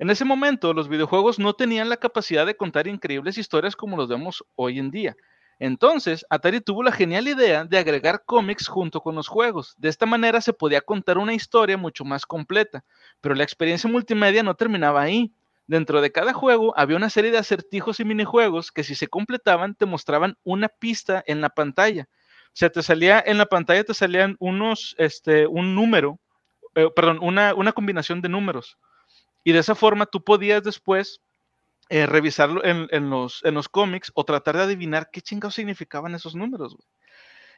En 0.00 0.10
ese 0.10 0.24
momento, 0.24 0.74
los 0.74 0.88
videojuegos 0.88 1.38
no 1.38 1.52
tenían 1.52 1.88
la 1.88 1.98
capacidad 1.98 2.44
de 2.44 2.56
contar 2.56 2.88
increíbles 2.88 3.38
historias 3.38 3.76
como 3.76 3.96
los 3.96 4.08
vemos 4.08 4.44
hoy 4.56 4.80
en 4.80 4.90
día. 4.90 5.14
Entonces, 5.58 6.26
Atari 6.30 6.60
tuvo 6.60 6.82
la 6.82 6.92
genial 6.92 7.28
idea 7.28 7.64
de 7.64 7.78
agregar 7.78 8.24
cómics 8.24 8.66
junto 8.66 9.00
con 9.00 9.14
los 9.14 9.28
juegos. 9.28 9.74
De 9.78 9.88
esta 9.88 10.06
manera 10.06 10.40
se 10.40 10.52
podía 10.52 10.80
contar 10.80 11.18
una 11.18 11.34
historia 11.34 11.76
mucho 11.76 12.04
más 12.04 12.26
completa, 12.26 12.84
pero 13.20 13.34
la 13.34 13.44
experiencia 13.44 13.90
multimedia 13.90 14.42
no 14.42 14.54
terminaba 14.54 15.02
ahí. 15.02 15.32
Dentro 15.66 16.02
de 16.02 16.12
cada 16.12 16.34
juego 16.34 16.74
había 16.76 16.96
una 16.96 17.08
serie 17.08 17.30
de 17.30 17.38
acertijos 17.38 17.98
y 17.98 18.04
minijuegos 18.04 18.70
que 18.70 18.84
si 18.84 18.94
se 18.94 19.06
completaban 19.06 19.74
te 19.74 19.86
mostraban 19.86 20.36
una 20.44 20.68
pista 20.68 21.22
en 21.26 21.40
la 21.40 21.48
pantalla. 21.48 22.08
O 22.48 22.56
sea, 22.56 22.70
te 22.70 22.82
salía 22.82 23.22
en 23.24 23.38
la 23.38 23.46
pantalla 23.46 23.82
te 23.84 23.94
salían 23.94 24.36
unos, 24.38 24.94
este, 24.98 25.46
un 25.46 25.74
número, 25.74 26.20
eh, 26.74 26.88
perdón, 26.94 27.18
una, 27.22 27.54
una 27.54 27.72
combinación 27.72 28.20
de 28.20 28.28
números. 28.28 28.78
Y 29.42 29.52
de 29.52 29.60
esa 29.60 29.74
forma 29.74 30.06
tú 30.06 30.22
podías 30.22 30.62
después 30.62 31.20
eh, 31.90 32.06
revisarlo 32.06 32.64
en, 32.64 33.10
los, 33.10 33.40
en 33.44 33.54
los 33.54 33.68
cómics 33.68 34.10
o 34.14 34.24
tratar 34.24 34.56
de 34.56 34.62
adivinar 34.62 35.10
qué 35.12 35.20
chingados 35.20 35.54
significaban 35.54 36.14
esos 36.14 36.34
números. 36.34 36.76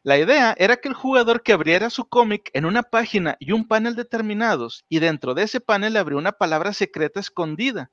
La 0.02 0.18
idea 0.18 0.54
era 0.58 0.76
que 0.76 0.88
el 0.88 0.94
jugador 0.94 1.42
que 1.42 1.52
abriera 1.52 1.90
su 1.90 2.08
cómic 2.08 2.50
en 2.52 2.64
una 2.64 2.82
página 2.82 3.36
y 3.40 3.52
un 3.52 3.66
panel 3.66 3.96
determinados 3.96 4.84
y 4.88 5.00
dentro 5.00 5.34
de 5.34 5.42
ese 5.42 5.60
panel 5.60 5.96
abrió 5.96 6.18
una 6.18 6.32
palabra 6.32 6.72
secreta 6.72 7.18
escondida, 7.18 7.90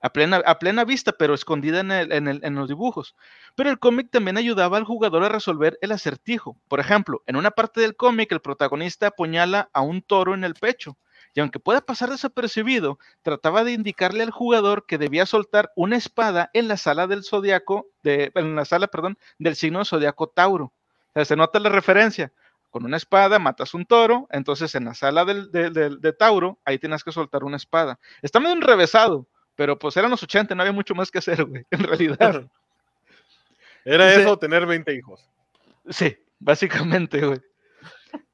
a 0.00 0.12
plena, 0.12 0.42
a 0.44 0.58
plena 0.58 0.84
vista, 0.84 1.12
pero 1.12 1.32
escondida 1.32 1.80
en, 1.80 1.90
en 1.90 2.54
los 2.54 2.68
dibujos. 2.68 3.14
Pero 3.54 3.70
el 3.70 3.78
cómic 3.78 4.10
también 4.10 4.36
ayudaba 4.36 4.76
al 4.76 4.84
jugador 4.84 5.24
a 5.24 5.30
resolver 5.30 5.78
el 5.80 5.92
acertijo. 5.92 6.58
Por 6.68 6.80
ejemplo, 6.80 7.22
en 7.26 7.36
una 7.36 7.50
parte 7.50 7.80
del 7.80 7.96
cómic 7.96 8.30
el 8.32 8.40
protagonista 8.40 9.06
apuñala 9.06 9.70
a 9.72 9.80
un 9.80 10.02
toro 10.02 10.34
en 10.34 10.44
el 10.44 10.54
pecho. 10.54 10.98
Y 11.34 11.40
aunque 11.40 11.58
pueda 11.58 11.80
pasar 11.80 12.10
desapercibido, 12.10 12.98
trataba 13.22 13.64
de 13.64 13.72
indicarle 13.72 14.22
al 14.22 14.30
jugador 14.30 14.86
que 14.86 14.98
debía 14.98 15.26
soltar 15.26 15.72
una 15.74 15.96
espada 15.96 16.50
en 16.52 16.68
la 16.68 16.76
sala 16.76 17.06
del 17.08 17.24
zodiaco, 17.24 17.88
de, 18.04 18.30
en 18.36 18.54
la 18.54 18.64
sala, 18.64 18.86
perdón, 18.86 19.18
del 19.38 19.56
signo 19.56 19.84
zodiaco 19.84 20.28
Tauro. 20.28 20.66
O 20.66 20.72
sea, 21.14 21.24
se 21.24 21.36
nota 21.36 21.58
la 21.58 21.68
referencia. 21.70 22.32
Con 22.70 22.84
una 22.84 22.96
espada 22.96 23.38
matas 23.38 23.72
un 23.74 23.84
toro, 23.86 24.26
entonces 24.30 24.74
en 24.74 24.84
la 24.84 24.94
sala 24.94 25.24
del, 25.24 25.50
de, 25.52 25.70
de- 25.70 25.96
de 25.96 26.12
Tauro, 26.12 26.58
ahí 26.64 26.78
tienes 26.78 27.04
que 27.04 27.12
soltar 27.12 27.44
una 27.44 27.56
espada. 27.56 27.98
Está 28.22 28.40
medio 28.40 28.54
enrevesado, 28.56 29.26
pero 29.54 29.78
pues 29.78 29.96
eran 29.96 30.10
los 30.10 30.22
80, 30.24 30.54
no 30.54 30.62
había 30.62 30.72
mucho 30.72 30.94
más 30.94 31.10
que 31.10 31.18
hacer, 31.18 31.44
güey, 31.44 31.64
en 31.70 31.78
realidad. 31.84 32.46
Era 33.84 34.12
eso, 34.22 34.38
tener 34.38 34.66
20 34.66 34.92
hijos. 34.94 35.28
Sí, 35.88 36.16
básicamente, 36.38 37.24
güey. 37.24 37.40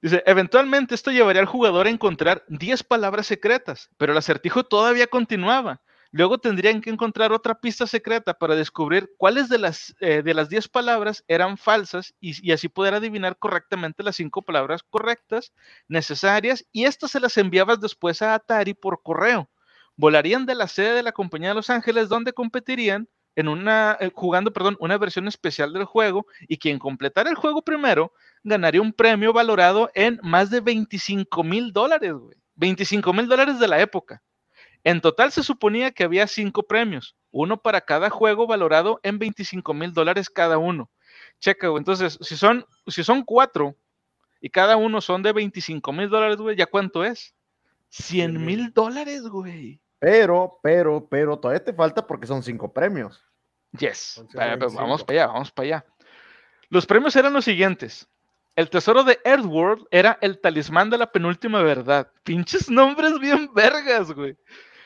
Dice, 0.03 0.23
eventualmente 0.25 0.95
esto 0.95 1.11
llevaría 1.11 1.43
al 1.43 1.47
jugador 1.47 1.87
a 1.87 1.91
encontrar 1.91 2.45
10 2.49 2.85
palabras 2.85 3.27
secretas, 3.27 3.91
pero 3.99 4.13
el 4.13 4.19
acertijo 4.19 4.65
todavía 4.65 5.07
continuaba. 5.07 5.83
Luego 6.13 6.39
tendrían 6.39 6.81
que 6.81 6.91
encontrar 6.91 7.33
otra 7.33 7.61
pista 7.61 7.87
secreta 7.87 8.35
para 8.35 8.57
descubrir 8.57 9.13
cuáles 9.17 9.49
de 9.49 9.59
las, 9.59 9.95
eh, 10.01 10.23
de 10.23 10.35
las 10.35 10.49
10 10.49 10.69
palabras 10.69 11.23
eran 11.29 11.57
falsas 11.57 12.15
y, 12.19 12.51
así 12.51 12.69
poder 12.69 12.95
adivinar 12.95 13.39
correctamente 13.39 14.03
las 14.03 14.17
5 14.17 14.43
palabras 14.43 14.83
correctas 14.83 15.53
necesarias 15.87 16.65
y 16.73 16.85
estas 16.85 17.13
se 17.13 17.21
las 17.21 17.37
enviabas 17.37 17.81
después 17.81 18.23
a 18.23 18.35
Atari 18.35 18.75
por 18.75 19.03
correo. 19.03 19.49
Volarían 19.97 20.47
de 20.47 20.57
la 20.57 20.67
sede 20.67 20.95
de 20.95 21.03
la 21.03 21.13
compañía 21.13 21.51
de 21.51 21.57
Los 21.57 21.71
Ángeles 21.71 22.09
donde 22.09 22.33
competirían 22.33 23.09
en 23.37 23.49
una, 23.49 23.97
eh, 24.01 24.11
jugando, 24.15 24.53
perdón, 24.53 24.77
una 24.81 24.99
versión 24.99 25.29
especial 25.29 25.73
del 25.73 25.85
juego 25.85 26.27
y 26.49 26.59
quien 26.59 26.79
completara 26.79 27.31
el 27.31 27.37
juego 27.37 27.63
primero 27.63 28.13
ganaría 28.43 28.83
un 28.83 28.93
premio 28.93 29.33
valorado 29.33 29.91
en 29.95 30.19
más 30.23 30.51
de 30.51 30.61
25 30.61 31.45
mil 31.45 31.73
dólares, 31.73 32.13
güey. 32.13 32.37
25 32.57 33.13
mil 33.13 33.27
dólares 33.27 33.59
de 33.59 33.69
la 33.69 33.81
época. 33.81 34.23
En 34.85 35.01
total 35.01 35.31
se 35.31 35.43
suponía 35.43 35.91
que 35.91 36.05
había 36.05 36.27
cinco 36.27 36.63
premios, 36.63 37.17
uno 37.31 37.61
para 37.61 37.83
cada 37.83 38.11
juego 38.11 38.47
valorado 38.47 39.01
en 39.03 39.19
25 39.19 39.75
mil 39.75 39.93
dólares 39.93 40.31
cada 40.31 40.59
uno. 40.59 40.91
Checa, 41.39 41.69
güey. 41.69 41.81
Entonces, 41.81 42.19
si 42.21 42.37
son, 42.37 42.65
si 42.87 43.05
son 43.05 43.23
cuatro 43.25 43.77
y 44.41 44.51
cada 44.51 44.77
uno 44.77 45.01
son 45.01 45.23
de 45.23 45.33
25 45.33 45.93
mil 45.93 46.09
dólares, 46.09 46.37
güey, 46.39 46.57
¿ya 46.57 46.67
cuánto 46.67 47.05
es? 47.05 47.35
100 47.91 48.45
mil 48.45 48.73
dólares, 48.73 49.23
güey. 49.23 49.81
Pero, 50.01 50.59
pero, 50.63 51.07
pero, 51.09 51.39
todavía 51.39 51.63
te 51.65 51.73
falta 51.73 52.05
porque 52.07 52.27
son 52.27 52.43
cinco 52.43 52.73
premios. 52.73 53.23
Yes. 53.79 54.15
Pa- 54.35 54.57
Vamos 54.57 54.73
125. 54.73 55.07
para 55.07 55.19
allá, 55.23 55.27
vamos 55.33 55.51
para 55.53 55.67
allá. 55.67 55.87
Los 56.71 56.87
premios 56.87 57.15
eran 57.15 57.33
los 57.33 57.45
siguientes. 57.45 58.09
El 58.57 58.69
tesoro 58.69 59.05
de 59.05 59.21
Earthworld 59.25 59.87
era 59.91 60.19
el 60.21 60.41
talismán 60.41 60.91
de 60.91 60.99
la 60.99 61.13
penúltima 61.13 61.63
verdad. 61.63 62.11
Pinches 62.25 62.69
nombres 62.71 63.19
bien 63.21 63.49
vergas, 63.55 64.11
güey. 64.13 64.37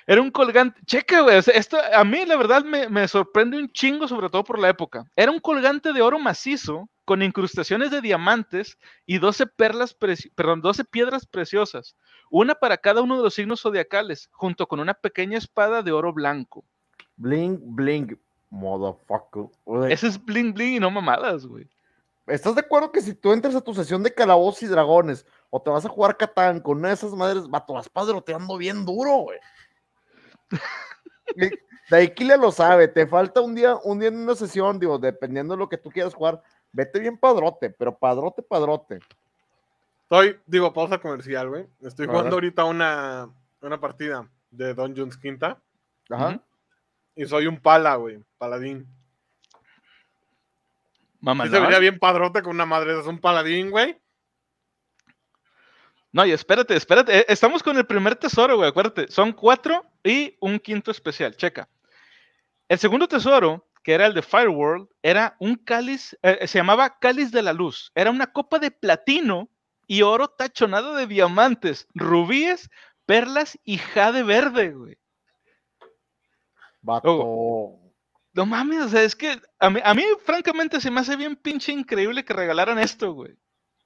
Era 0.06 0.20
un 0.20 0.30
colgante. 0.30 0.78
Checa, 0.84 1.22
güey. 1.22 1.38
o 1.38 1.42
sea, 1.42 1.54
esto 1.54 1.78
a 1.94 2.04
mí, 2.04 2.26
la 2.26 2.36
verdad, 2.36 2.62
me, 2.62 2.88
me 2.90 3.08
sorprende 3.08 3.56
un 3.56 3.72
chingo, 3.72 4.06
sobre 4.06 4.28
todo 4.28 4.44
por 4.44 4.58
la 4.58 4.68
época. 4.68 5.04
Era 5.16 5.30
un 5.30 5.40
colgante 5.40 5.92
de 5.94 6.02
oro 6.02 6.18
macizo 6.18 6.90
con 7.06 7.22
incrustaciones 7.22 7.90
de 7.90 8.02
diamantes 8.02 8.78
y 9.06 9.18
12 9.18 9.46
perlas, 9.46 9.98
preci- 9.98 10.30
perdón, 10.34 10.60
12 10.60 10.84
piedras 10.84 11.24
preciosas. 11.26 11.96
Una 12.36 12.56
para 12.56 12.76
cada 12.76 13.00
uno 13.00 13.16
de 13.16 13.22
los 13.22 13.34
signos 13.34 13.60
zodiacales, 13.60 14.28
junto 14.32 14.66
con 14.66 14.80
una 14.80 14.92
pequeña 14.92 15.38
espada 15.38 15.82
de 15.82 15.92
oro 15.92 16.12
blanco. 16.12 16.64
Bling, 17.16 17.60
bling, 17.76 18.18
motherfucker. 18.50 19.44
Ese 19.88 20.08
es 20.08 20.24
bling 20.24 20.52
bling 20.52 20.74
y 20.74 20.80
no 20.80 20.90
mamadas, 20.90 21.46
güey. 21.46 21.68
¿Estás 22.26 22.56
de 22.56 22.62
acuerdo 22.62 22.90
que 22.90 23.02
si 23.02 23.14
tú 23.14 23.32
entras 23.32 23.54
a 23.54 23.60
tu 23.60 23.72
sesión 23.72 24.02
de 24.02 24.12
calabozos 24.12 24.64
y 24.64 24.66
dragones 24.66 25.24
o 25.48 25.62
te 25.62 25.70
vas 25.70 25.86
a 25.86 25.88
jugar 25.88 26.16
Catán 26.16 26.58
con 26.58 26.78
una 26.78 26.88
de 26.88 26.94
esas 26.94 27.12
madres, 27.12 27.48
vato, 27.48 27.74
vas 27.74 27.88
padroteando 27.88 28.56
bien 28.56 28.84
duro, 28.84 29.16
güey? 29.18 29.38
Daikile 31.88 32.36
lo 32.36 32.50
sabe, 32.50 32.88
te 32.88 33.06
falta 33.06 33.42
un 33.42 33.54
día, 33.54 33.76
un 33.84 34.00
día 34.00 34.08
en 34.08 34.16
una 34.16 34.34
sesión, 34.34 34.80
digo, 34.80 34.98
dependiendo 34.98 35.54
de 35.54 35.58
lo 35.58 35.68
que 35.68 35.78
tú 35.78 35.88
quieras 35.88 36.12
jugar, 36.12 36.42
vete 36.72 36.98
bien 36.98 37.16
padrote, 37.16 37.70
pero 37.70 37.96
padrote, 37.96 38.42
padrote. 38.42 38.98
Estoy, 40.04 40.38
digo, 40.46 40.72
pausa 40.72 40.98
comercial, 40.98 41.48
güey. 41.48 41.66
Estoy 41.82 42.06
jugando 42.06 42.36
ahorita 42.36 42.64
una, 42.64 43.28
una 43.60 43.80
partida 43.80 44.28
de 44.50 44.74
Dungeons 44.74 45.16
Quinta 45.16 45.60
Ajá. 46.10 46.40
Y 47.16 47.24
soy 47.26 47.46
un 47.46 47.58
pala, 47.58 47.96
güey, 47.96 48.22
paladín. 48.38 48.86
Sí 49.48 51.18
Mamalón. 51.20 51.52
se 51.54 51.60
vería 51.60 51.78
bien 51.78 51.98
padrote 51.98 52.42
con 52.42 52.54
una 52.54 52.66
madre, 52.66 52.98
es 52.98 53.06
un 53.06 53.18
paladín, 53.18 53.70
güey. 53.70 53.98
No, 56.12 56.24
y 56.26 56.32
espérate, 56.32 56.76
espérate. 56.76 57.20
eh, 57.20 57.24
Estamos 57.28 57.62
con 57.62 57.76
el 57.78 57.86
primer 57.86 58.14
tesoro, 58.16 58.56
güey. 58.56 58.68
Acuérdate. 58.68 59.10
Son 59.10 59.32
cuatro 59.32 59.84
y 60.04 60.36
un 60.40 60.58
quinto 60.60 60.90
especial. 60.90 61.34
Checa. 61.36 61.68
El 62.68 62.78
segundo 62.78 63.08
tesoro, 63.08 63.66
que 63.82 63.94
era 63.94 64.06
el 64.06 64.14
de 64.14 64.22
Fireworld, 64.22 64.88
era 65.02 65.34
un 65.40 65.56
cáliz, 65.56 66.16
eh, 66.22 66.46
se 66.46 66.58
llamaba 66.58 66.98
Cáliz 66.98 67.32
de 67.32 67.42
la 67.42 67.52
Luz. 67.52 67.90
Era 67.94 68.10
una 68.10 68.26
copa 68.32 68.58
de 68.58 68.70
platino 68.70 69.48
y 69.86 70.02
oro 70.02 70.28
tachonado 70.28 70.94
de 70.94 71.06
diamantes, 71.06 71.86
rubíes, 71.94 72.70
perlas 73.06 73.58
y 73.64 73.78
jade 73.78 74.22
verde, 74.22 74.72
güey. 74.72 74.98
Vato. 76.82 77.78
No 78.34 78.46
mames, 78.46 78.82
o 78.82 78.88
sea, 78.88 79.02
es 79.02 79.14
que 79.14 79.40
a 79.60 79.70
mí, 79.70 79.80
a 79.82 79.94
mí, 79.94 80.02
francamente, 80.24 80.80
se 80.80 80.90
me 80.90 81.00
hace 81.00 81.16
bien 81.16 81.36
pinche 81.36 81.72
increíble 81.72 82.24
que 82.24 82.34
regalaran 82.34 82.78
esto, 82.78 83.12
güey. 83.12 83.36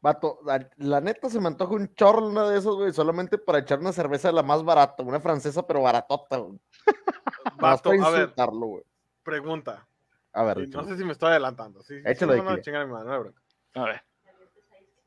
Vato, 0.01 0.39
la, 0.45 0.69
la 0.77 1.01
neta 1.01 1.29
se 1.29 1.41
me 1.41 1.49
antoja 1.49 1.75
un 1.75 1.93
chorro 1.95 2.29
una 2.29 2.49
de 2.49 2.59
esos, 2.59 2.77
güey, 2.77 2.93
solamente 2.93 3.37
para 3.37 3.59
echar 3.59 3.81
una 3.81 3.93
cerveza 3.93 4.29
de 4.29 4.35
la 4.35 4.43
más 4.43 4.65
barata, 4.65 5.03
una 5.03 5.21
francesa, 5.21 5.67
pero 5.67 5.83
baratota, 5.83 6.39
güey. 6.39 6.59
Vato, 7.61 7.91
para 7.91 8.07
a 8.07 8.11
ver, 8.11 8.33
güey. 8.51 8.85
pregunta. 9.23 9.87
A 10.33 10.45
ver, 10.45 10.59
no 10.59 10.65
échale. 10.65 10.89
sé 10.89 10.99
si 10.99 11.05
me 11.05 11.13
estoy 11.13 11.31
adelantando. 11.31 11.83
Sí, 11.83 12.01
sí, 12.01 12.03
Échalo, 12.05 12.37
no, 12.43 12.51
a 12.51 12.57
mi 12.57 12.93
madre, 12.93 13.33
no. 13.75 13.83
A 13.83 13.85
ver. 13.85 14.05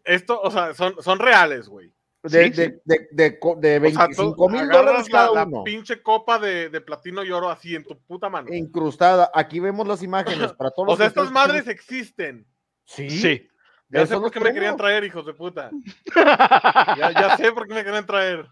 Esto, 0.06 0.40
o 0.42 0.52
sea, 0.52 0.74
son, 0.74 0.96
son 1.02 1.20
reales, 1.20 1.68
güey. 1.68 1.94
de, 2.24 2.44
sí, 2.46 2.50
de, 2.52 2.82
de, 2.86 3.10
de, 3.12 3.80
de 3.80 3.88
O 3.88 3.92
sea, 3.92 4.08
tú 4.10 4.36
25 4.38 4.50
mil 4.50 4.70
dólares 4.70 5.10
la, 5.10 5.20
cada 5.20 5.32
la 5.34 5.44
uno. 5.46 5.64
pinche 5.64 6.02
copa 6.02 6.40
de, 6.40 6.70
de 6.70 6.82
platino 6.82 7.24
y 7.24 7.32
oro 7.32 7.50
así 7.50 7.76
en 7.76 7.84
tu 7.84 8.00
puta 8.04 8.30
mano. 8.30 8.54
Incrustada. 8.54 9.32
Aquí 9.34 9.60
vemos 9.60 9.88
las 9.88 10.04
imágenes 10.04 10.54
para 10.54 10.72
todos 10.72 10.94
O 10.94 10.98
sea, 10.98 11.08
estas 11.08 11.32
madres 11.32 11.68
existen. 11.68 12.46
Sí. 12.86 13.10
Sí. 13.10 13.48
Ya 13.90 14.02
sé 14.06 14.14
son 14.14 14.18
por 14.18 14.24
los 14.24 14.32
qué 14.32 14.40
me 14.40 14.54
querían 14.54 14.78
traer, 14.78 15.04
hijos 15.04 15.26
de 15.26 15.34
puta. 15.34 15.70
Ya, 16.16 17.12
ya 17.12 17.38
sé 17.38 17.52
por 17.52 17.68
qué 17.68 17.74
me 17.74 17.84
querían 17.84 18.06
traer. 18.06 18.48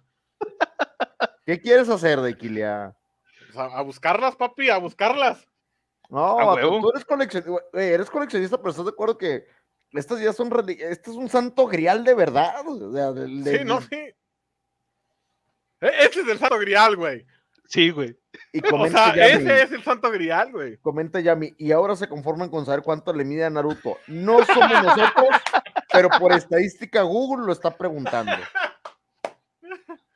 ¿Qué 1.45 1.59
quieres 1.62 1.89
hacer, 1.89 2.19
Dequilia? 2.21 2.95
O 3.49 3.53
sea, 3.53 3.65
a 3.65 3.81
buscarlas, 3.81 4.35
papi, 4.35 4.69
a 4.69 4.77
buscarlas. 4.77 5.47
No, 6.09 6.39
A 6.51 6.59
tú 6.59 6.89
eres 6.89 7.05
coleccionista, 7.05 7.62
eres 7.73 8.09
coleccionista, 8.09 8.57
pero 8.57 8.71
estás 8.71 8.85
de 8.85 8.91
acuerdo 8.91 9.17
que 9.17 9.45
estas 9.93 10.19
ya 10.21 10.34
son, 10.34 10.52
este 10.67 11.12
es 11.12 11.15
un 11.17 11.30
santo 11.30 11.65
grial 11.67 12.04
de 12.04 12.13
verdad. 12.13 12.56
o 12.67 12.93
sea, 12.93 13.13
Sí, 13.13 13.63
no, 13.65 13.82
sí. 13.82 13.95
E- 13.95 14.15
Ese 15.82 16.21
es 16.21 16.28
el 16.28 16.38
santo 16.39 16.58
grial, 16.60 16.95
güey. 16.95 17.25
Sí, 17.65 17.89
güey. 17.91 18.17
Y 18.52 18.65
O 18.65 18.69
comenta 18.69 19.13
sea, 19.13 19.30
Yami, 19.30 19.43
ese 19.43 19.63
es 19.63 19.71
el 19.71 19.84
santo 19.84 20.10
grial, 20.12 20.52
güey. 20.52 20.78
comenta 20.78 21.19
Yami, 21.19 21.54
y 21.58 21.71
ahora 21.71 21.95
se 21.95 22.10
conforman 22.10 22.49
con 22.49 22.65
saber 22.65 22.82
cuánto 22.82 23.13
le 23.13 23.23
mide 23.23 23.45
a 23.45 23.49
Naruto. 23.49 23.97
No 24.08 24.43
somos 24.43 24.71
nosotros, 24.84 25.28
pero 25.93 26.10
por 26.19 26.32
estadística 26.34 27.02
Google 27.04 27.45
lo 27.45 27.52
está 27.54 27.75
preguntando. 27.78 28.32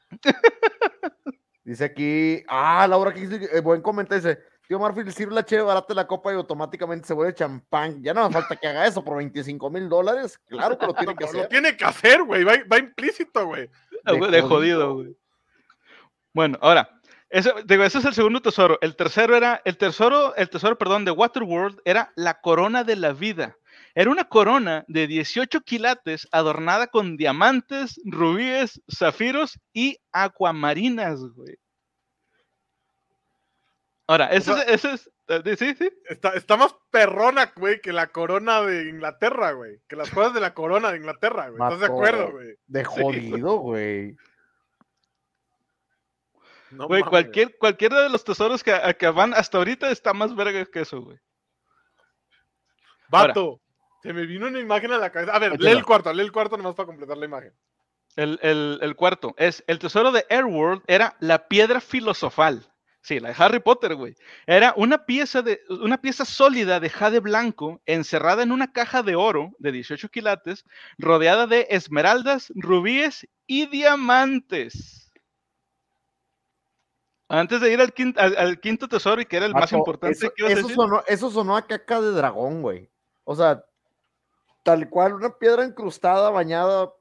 Dice 1.64 1.86
aquí, 1.86 2.44
ah, 2.50 2.86
Laura, 2.90 3.14
que 3.14 3.22
dice, 3.22 3.50
eh, 3.56 3.62
buen 3.62 3.82
comentario, 3.82 4.22
dice, 4.22 4.42
tío 4.67 4.80
Marfil, 4.80 5.12
sirve 5.12 5.36
la 5.36 5.45
cheve 5.45 5.63
barata 5.63 5.93
la 5.93 6.08
copa 6.08 6.32
y 6.32 6.36
automáticamente 6.36 7.08
se 7.08 7.13
vuelve 7.13 7.34
champán. 7.36 8.02
Ya 8.02 8.13
no 8.13 8.28
me 8.28 8.34
falta 8.34 8.56
que 8.56 8.67
haga 8.67 8.88
eso 8.88 9.04
por 9.04 9.17
25 9.17 9.69
mil 9.69 9.89
dólares. 9.89 10.39
Claro 10.47 10.78
que 10.78 10.86
lo 10.86 10.93
tiene 10.93 11.15
que 11.15 11.23
Lo 11.23 11.30
hacer. 11.30 11.47
tiene 11.49 11.78
que 11.78 11.86
hacer, 11.86 12.23
güey. 12.23 12.43
Va, 12.43 12.54
va 12.71 12.80
implícito, 12.80 13.45
güey. 13.45 13.69
Ah, 14.06 14.13
güey, 14.13 14.32
De 14.32 14.41
jodido, 14.41 14.95
güey. 14.95 15.15
Bueno, 16.34 16.58
ahora, 16.62 16.89
eso, 17.30 17.54
digo, 17.65 17.84
ese 17.84 17.99
es 17.99 18.06
el 18.06 18.13
segundo 18.13 18.41
tesoro. 18.41 18.78
El 18.82 18.95
tercero 18.95 19.36
era, 19.36 19.62
el 19.65 19.78
tesoro, 19.78 20.36
el 20.36 20.49
tesoro, 20.49 20.78
perdón, 20.78 21.06
de 21.06 21.12
Waterworld 21.12 21.80
era 21.86 22.12
la 22.15 22.41
corona 22.41 22.84
de 22.84 22.95
la 22.95 23.13
vida. 23.13 23.56
Era 23.95 24.10
una 24.10 24.23
corona 24.23 24.86
de 24.88 25.06
18 25.06 25.62
quilates 25.62 26.28
adornada 26.32 26.88
con 26.88 27.17
diamantes, 27.17 28.02
rubíes, 28.06 28.82
zafiros 28.91 29.60
y 29.71 29.97
acuamarinas, 30.12 31.19
güey. 31.36 31.58
Ahora, 34.08 34.28
sea- 34.42 34.63
es, 34.63 34.86
ese 34.86 34.92
es. 34.94 35.12
eh, 35.30 35.56
Sí, 35.58 35.74
sí. 35.76 35.89
Está, 36.10 36.30
está 36.34 36.58
más 36.58 36.76
perrona, 36.92 37.54
güey, 37.56 37.80
que 37.82 37.94
la 37.94 38.08
corona 38.08 38.62
de 38.62 38.89
Inglaterra, 38.89 39.52
güey. 39.54 39.80
Que 39.88 39.96
las 39.96 40.10
cosas 40.10 40.34
de 40.34 40.42
la 40.42 40.54
corona 40.54 40.92
de 40.92 40.98
Inglaterra, 40.98 41.50
güey. 41.50 41.62
¿Estás 41.63 41.80
de 41.80 41.86
acuerdo, 41.86 42.32
güey? 42.32 42.56
De 42.68 42.84
jodido, 42.84 43.58
güey. 43.58 44.18
No 46.72 46.88
Güey, 46.88 47.02
mames. 47.02 47.10
cualquier, 47.10 47.58
cualquiera 47.58 48.02
de 48.02 48.10
los 48.10 48.24
tesoros 48.24 48.63
que, 48.63 48.74
a- 48.74 48.94
que 48.94 49.08
van 49.10 49.34
hasta 49.34 49.58
ahorita 49.60 49.92
está 49.92 50.13
más 50.13 50.36
verga 50.36 50.66
que 50.66 50.82
eso, 50.82 51.02
güey. 51.02 51.20
Vato, 53.10 53.62
se 54.02 54.12
me 54.12 54.26
vino 54.26 54.48
una 54.48 54.60
imagen 54.60 54.92
a 54.92 54.98
la 54.98 55.12
cabeza. 55.12 55.34
A 55.36 55.39
ver, 55.39 55.60
lee 55.62 55.70
el 55.72 55.86
cuarto, 55.86 56.12
lee 56.12 56.24
el 56.24 56.32
cuarto 56.32 56.58
nomás 56.58 56.74
para 56.76 56.88
completar 56.88 57.16
la 57.18 57.26
imagen. 57.26 57.54
El, 58.16 58.39
el- 58.42 58.80
el 58.82 58.96
cuarto 58.96 59.36
es 59.38 59.63
el 59.68 59.78
tesoro 59.80 60.12
de 60.12 60.26
Airworld 60.30 60.82
era 60.88 61.16
la 61.20 61.48
piedra 61.48 61.80
filosofal. 61.80 62.68
Sí, 63.04 63.20
la 63.20 63.30
de 63.30 63.36
Harry 63.38 63.60
Potter, 63.60 63.96
güey. 63.96 64.16
Era 64.48 64.74
una 64.78 65.06
pieza, 65.06 65.42
de, 65.42 65.62
una 65.70 66.00
pieza 66.00 66.24
sólida 66.24 66.80
de 66.80 66.89
jade 66.89 67.20
blanco 67.20 67.82
encerrada 67.86 68.44
en 68.44 68.52
una 68.54 68.72
caja 68.72 69.04
de 69.04 69.16
oro 69.16 69.52
de 69.60 69.74
18 69.74 70.08
quilates, 70.08 70.63
rodeada 70.98 71.46
de 71.46 71.68
esmeraldas, 71.70 72.54
rubíes 72.56 73.28
y 73.46 73.66
diamantes. 73.66 75.12
Antes 77.28 77.60
de 77.60 77.74
ir 77.74 77.82
al 77.82 77.92
quinto, 77.92 78.22
al, 78.22 78.38
al 78.38 78.60
quinto 78.62 78.88
tesoro 78.88 79.20
y 79.20 79.26
que 79.26 79.36
era 79.36 79.48
el 79.48 79.54
más 79.54 79.74
importante, 79.74 80.18
Eso, 80.18 80.34
¿qué 80.34 80.44
ibas 80.44 80.56
a 80.56 80.60
eso 80.60 80.70
sonó, 80.70 81.04
eso 81.06 81.30
sonó 81.30 81.58
a 81.58 81.68
caca 81.68 82.00
de 82.00 82.12
dragón, 82.12 82.62
güey. 82.62 82.89
O 83.26 83.36
sea, 83.36 83.66
tal 84.63 84.89
cual, 84.89 85.13
una 85.13 85.38
piedra 85.38 85.66
incrustada, 85.66 86.30
bañada. 86.30 86.94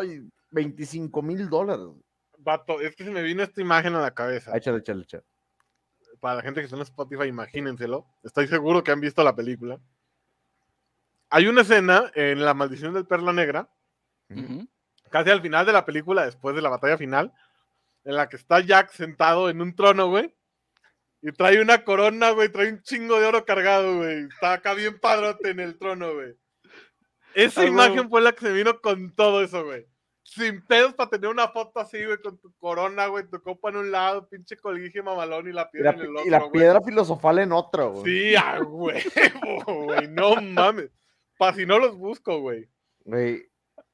¡Ay! 0.00 0.22
25 0.52 1.20
mil 1.20 1.48
dólares. 1.48 1.88
Vato, 2.46 2.80
es 2.80 2.94
que 2.94 3.04
se 3.04 3.10
me 3.10 3.22
vino 3.22 3.42
esta 3.42 3.60
imagen 3.60 3.94
a 3.96 4.00
la 4.00 4.14
cabeza. 4.14 4.56
Échale, 4.56 4.78
échale, 4.78 5.02
échale. 5.02 5.24
Para 6.20 6.36
la 6.36 6.42
gente 6.42 6.60
que 6.60 6.66
está 6.66 6.76
en 6.76 6.82
Spotify, 6.82 7.24
imagínenselo. 7.24 8.06
Estoy 8.22 8.46
seguro 8.46 8.84
que 8.84 8.92
han 8.92 9.00
visto 9.00 9.22
la 9.24 9.34
película. 9.34 9.80
Hay 11.28 11.48
una 11.48 11.62
escena 11.62 12.10
en 12.14 12.44
La 12.44 12.54
Maldición 12.54 12.94
del 12.94 13.04
Perla 13.04 13.32
Negra, 13.32 13.68
casi 15.10 15.30
al 15.30 15.42
final 15.42 15.66
de 15.66 15.72
la 15.72 15.84
película, 15.84 16.24
después 16.24 16.54
de 16.54 16.62
la 16.62 16.68
batalla 16.68 16.96
final, 16.96 17.32
en 18.04 18.14
la 18.14 18.28
que 18.28 18.36
está 18.36 18.60
Jack 18.60 18.92
sentado 18.92 19.50
en 19.50 19.60
un 19.60 19.74
trono, 19.74 20.08
güey. 20.08 20.32
Y 21.22 21.32
trae 21.32 21.60
una 21.60 21.82
corona, 21.82 22.30
güey, 22.30 22.48
trae 22.48 22.68
un 22.72 22.80
chingo 22.82 23.18
de 23.18 23.26
oro 23.26 23.44
cargado, 23.44 23.96
güey. 23.96 24.26
Está 24.28 24.52
acá 24.52 24.74
bien 24.74 25.00
padrote 25.00 25.50
en 25.50 25.58
el 25.58 25.76
trono, 25.76 26.14
güey. 26.14 26.36
Esa 27.34 27.62
Ah, 27.62 27.66
imagen 27.66 28.08
fue 28.08 28.20
la 28.22 28.32
que 28.32 28.46
se 28.46 28.52
vino 28.52 28.80
con 28.80 29.12
todo 29.16 29.42
eso, 29.42 29.64
güey. 29.64 29.84
Sin 30.28 30.60
pedos 30.66 30.92
para 30.94 31.08
tener 31.08 31.30
una 31.30 31.48
foto 31.48 31.78
así, 31.80 32.04
güey, 32.04 32.18
con 32.18 32.36
tu 32.38 32.52
corona, 32.58 33.06
güey, 33.06 33.24
tu 33.30 33.40
copa 33.40 33.70
en 33.70 33.76
un 33.76 33.90
lado, 33.92 34.28
pinche 34.28 34.56
colguije 34.56 35.00
mamalón 35.02 35.48
y 35.48 35.52
la 35.52 35.62
Y 35.62 35.72
piedra 35.72 35.92
la, 35.92 35.98
en 35.98 36.00
el 36.04 36.06
y 36.06 36.16
otro, 36.18 36.30
la 36.30 36.38
güey. 36.40 36.50
piedra 36.50 36.80
filosofal 36.82 37.38
en 37.38 37.52
otro, 37.52 37.92
güey. 37.92 38.04
Sí, 38.04 38.36
a 38.36 38.60
huevo, 38.60 39.84
güey, 39.84 40.08
no 40.08 40.34
mames. 40.42 40.90
Pa' 41.38 41.52
si 41.54 41.64
no 41.64 41.78
los 41.78 41.96
busco, 41.96 42.40
güey. 42.40 42.68
Güey, 43.04 43.48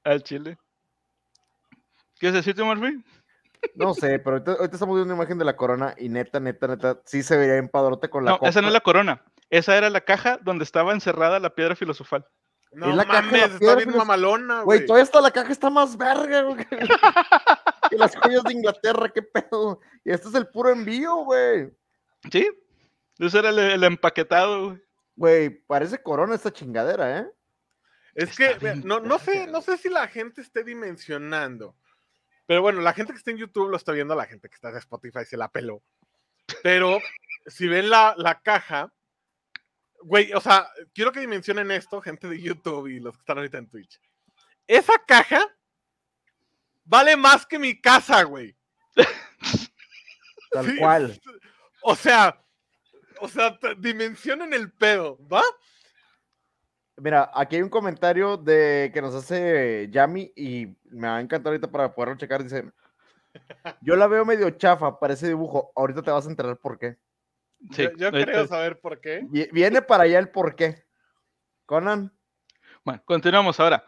Al 0.05 0.23
chile. 0.23 0.57
¿Quieres 2.19 2.35
decirte, 2.37 2.63
Murphy? 2.63 3.05
No 3.75 3.95
sé, 3.95 4.19
pero 4.19 4.37
ahorita, 4.37 4.53
ahorita 4.53 4.75
estamos 4.77 4.97
viendo 4.97 5.15
una 5.15 5.23
imagen 5.23 5.39
de 5.39 5.45
la 5.45 5.55
corona 5.57 5.95
y 5.99 6.09
neta, 6.09 6.41
neta, 6.41 6.67
neta, 6.67 7.01
sí 7.05 7.23
se 7.23 7.37
vería 7.37 7.57
en 7.59 7.69
padrote 7.69 8.09
con 8.11 8.25
la 8.25 8.33
No, 8.33 8.37
esa 8.43 8.61
no 8.61 8.67
copa. 8.67 8.67
es 8.69 8.73
la 8.73 8.81
corona. 8.81 9.25
Esa 9.51 9.77
era 9.77 9.91
la 9.91 10.01
caja 10.01 10.39
donde 10.43 10.65
estaba 10.65 10.93
encerrada 10.93 11.39
la 11.41 11.55
piedra 11.55 11.77
filosofal. 11.77 12.27
No 12.75 12.91
Es 12.91 12.97
la 12.97 13.05
caja 13.05 13.23
mames, 13.23 13.43
está 13.45 13.59
piedra 13.59 13.77
bien 13.77 13.97
mamalona, 13.97 14.63
Güey, 14.63 14.79
güey. 14.79 14.87
todavía 14.87 15.05
está 15.05 15.21
la 15.21 15.31
caja, 15.31 15.53
está 15.53 15.69
más 15.71 15.97
verga, 15.97 16.43
güey. 16.43 16.57
que- 16.67 16.79
que 17.91 17.97
las 17.99 18.17
joyas 18.17 18.43
de 18.45 18.53
Inglaterra, 18.55 19.11
qué 19.11 19.23
pedo. 19.23 19.81
Y 20.05 20.11
este 20.13 20.29
es 20.29 20.35
el 20.35 20.47
puro 20.49 20.71
envío, 20.71 21.17
güey. 21.25 21.71
¿Sí? 22.31 22.49
Ese 23.19 23.39
era 23.39 23.51
el, 23.51 23.59
el 23.59 23.85
empaquetado, 23.85 24.67
güey. 24.69 24.83
Güey, 25.15 25.51
parece 25.51 26.03
corona 26.03 26.35
esta 26.35 26.51
chingadera, 26.53 27.19
¿eh? 27.19 27.31
Es 28.15 28.31
Está 28.39 28.59
que 28.59 28.77
no, 28.77 29.01
no 29.01 29.19
sé, 29.19 29.47
no 29.47 29.61
sé 29.61 29.77
si 29.77 29.89
la 29.91 30.09
gente 30.09 30.41
esté 30.41 30.65
dimensionando. 30.65 31.77
Pero 32.47 32.63
bueno, 32.63 32.81
la 32.81 32.93
gente 32.95 33.13
que 33.13 33.19
está 33.19 33.31
en 33.31 33.37
YouTube 33.39 33.69
lo 33.71 33.77
está 33.77 33.93
viendo, 33.93 34.15
la 34.15 34.25
gente 34.27 34.49
que 34.49 34.55
está 34.55 34.71
en 34.71 34.77
Spotify 34.79 35.25
se 35.27 35.37
la 35.37 35.49
peló. 35.49 35.83
Pero 36.63 36.99
si 37.47 37.69
ven 37.69 37.89
la, 37.91 38.15
la 38.17 38.41
caja, 38.41 38.93
güey, 40.05 40.33
o 40.33 40.41
sea, 40.41 40.69
quiero 40.95 41.13
que 41.13 41.21
dimensionen 41.21 41.71
esto, 41.71 42.01
gente 42.01 42.29
de 42.29 42.41
YouTube 42.41 42.89
y 42.89 43.01
los 43.01 43.15
que 43.17 43.21
están 43.21 43.39
ahorita 43.39 43.59
en 43.59 43.69
Twitch. 43.69 44.01
Esa 44.67 44.95
caja 45.07 45.47
vale 46.85 47.17
más 47.17 47.47
que 47.47 47.59
mi 47.59 47.81
casa, 47.81 48.23
güey. 48.25 48.57
Tal 50.51 50.67
Sí, 50.67 50.79
cual. 50.79 51.21
O 51.85 51.97
sea, 51.97 52.41
o 53.19 53.27
sea, 53.27 53.59
dimensionen 53.79 54.53
el 54.53 54.71
pedo, 54.71 55.19
¿va? 55.27 55.43
Mira, 56.97 57.29
aquí 57.35 57.57
hay 57.57 57.63
un 57.63 57.69
comentario 57.71 58.37
de 58.37 58.93
que 58.95 59.03
nos 59.03 59.13
hace 59.17 59.89
Yami 59.91 60.33
y 60.37 60.69
me 60.91 61.09
va 61.09 61.17
a 61.17 61.21
encantar 61.21 61.51
ahorita 61.51 61.69
para 61.69 61.93
poderlo 61.93 62.17
checar. 62.17 62.45
Dice: 62.45 62.71
Yo 63.81 63.97
la 63.97 64.07
veo 64.07 64.25
medio 64.25 64.49
chafa, 64.51 65.01
parece 65.01 65.27
dibujo. 65.27 65.73
Ahorita 65.75 66.03
te 66.03 66.13
vas 66.13 66.25
a 66.25 66.31
enterar 66.31 66.57
por 66.59 66.79
qué. 66.79 66.97
Sí, 67.71 67.83
yo 67.85 67.91
yo 67.97 68.07
ahorita- 68.09 68.25
creo 68.33 68.47
saber 68.47 68.81
por 68.81 69.01
qué. 69.01 69.21
Vi- 69.31 69.49
Viene 69.53 69.83
para 69.83 70.05
allá 70.05 70.19
el 70.19 70.31
por 70.31 70.57
qué. 70.57 70.85
Conan, 71.67 72.13
Bueno, 72.85 73.01
continuamos 73.05 73.61
ahora. 73.61 73.85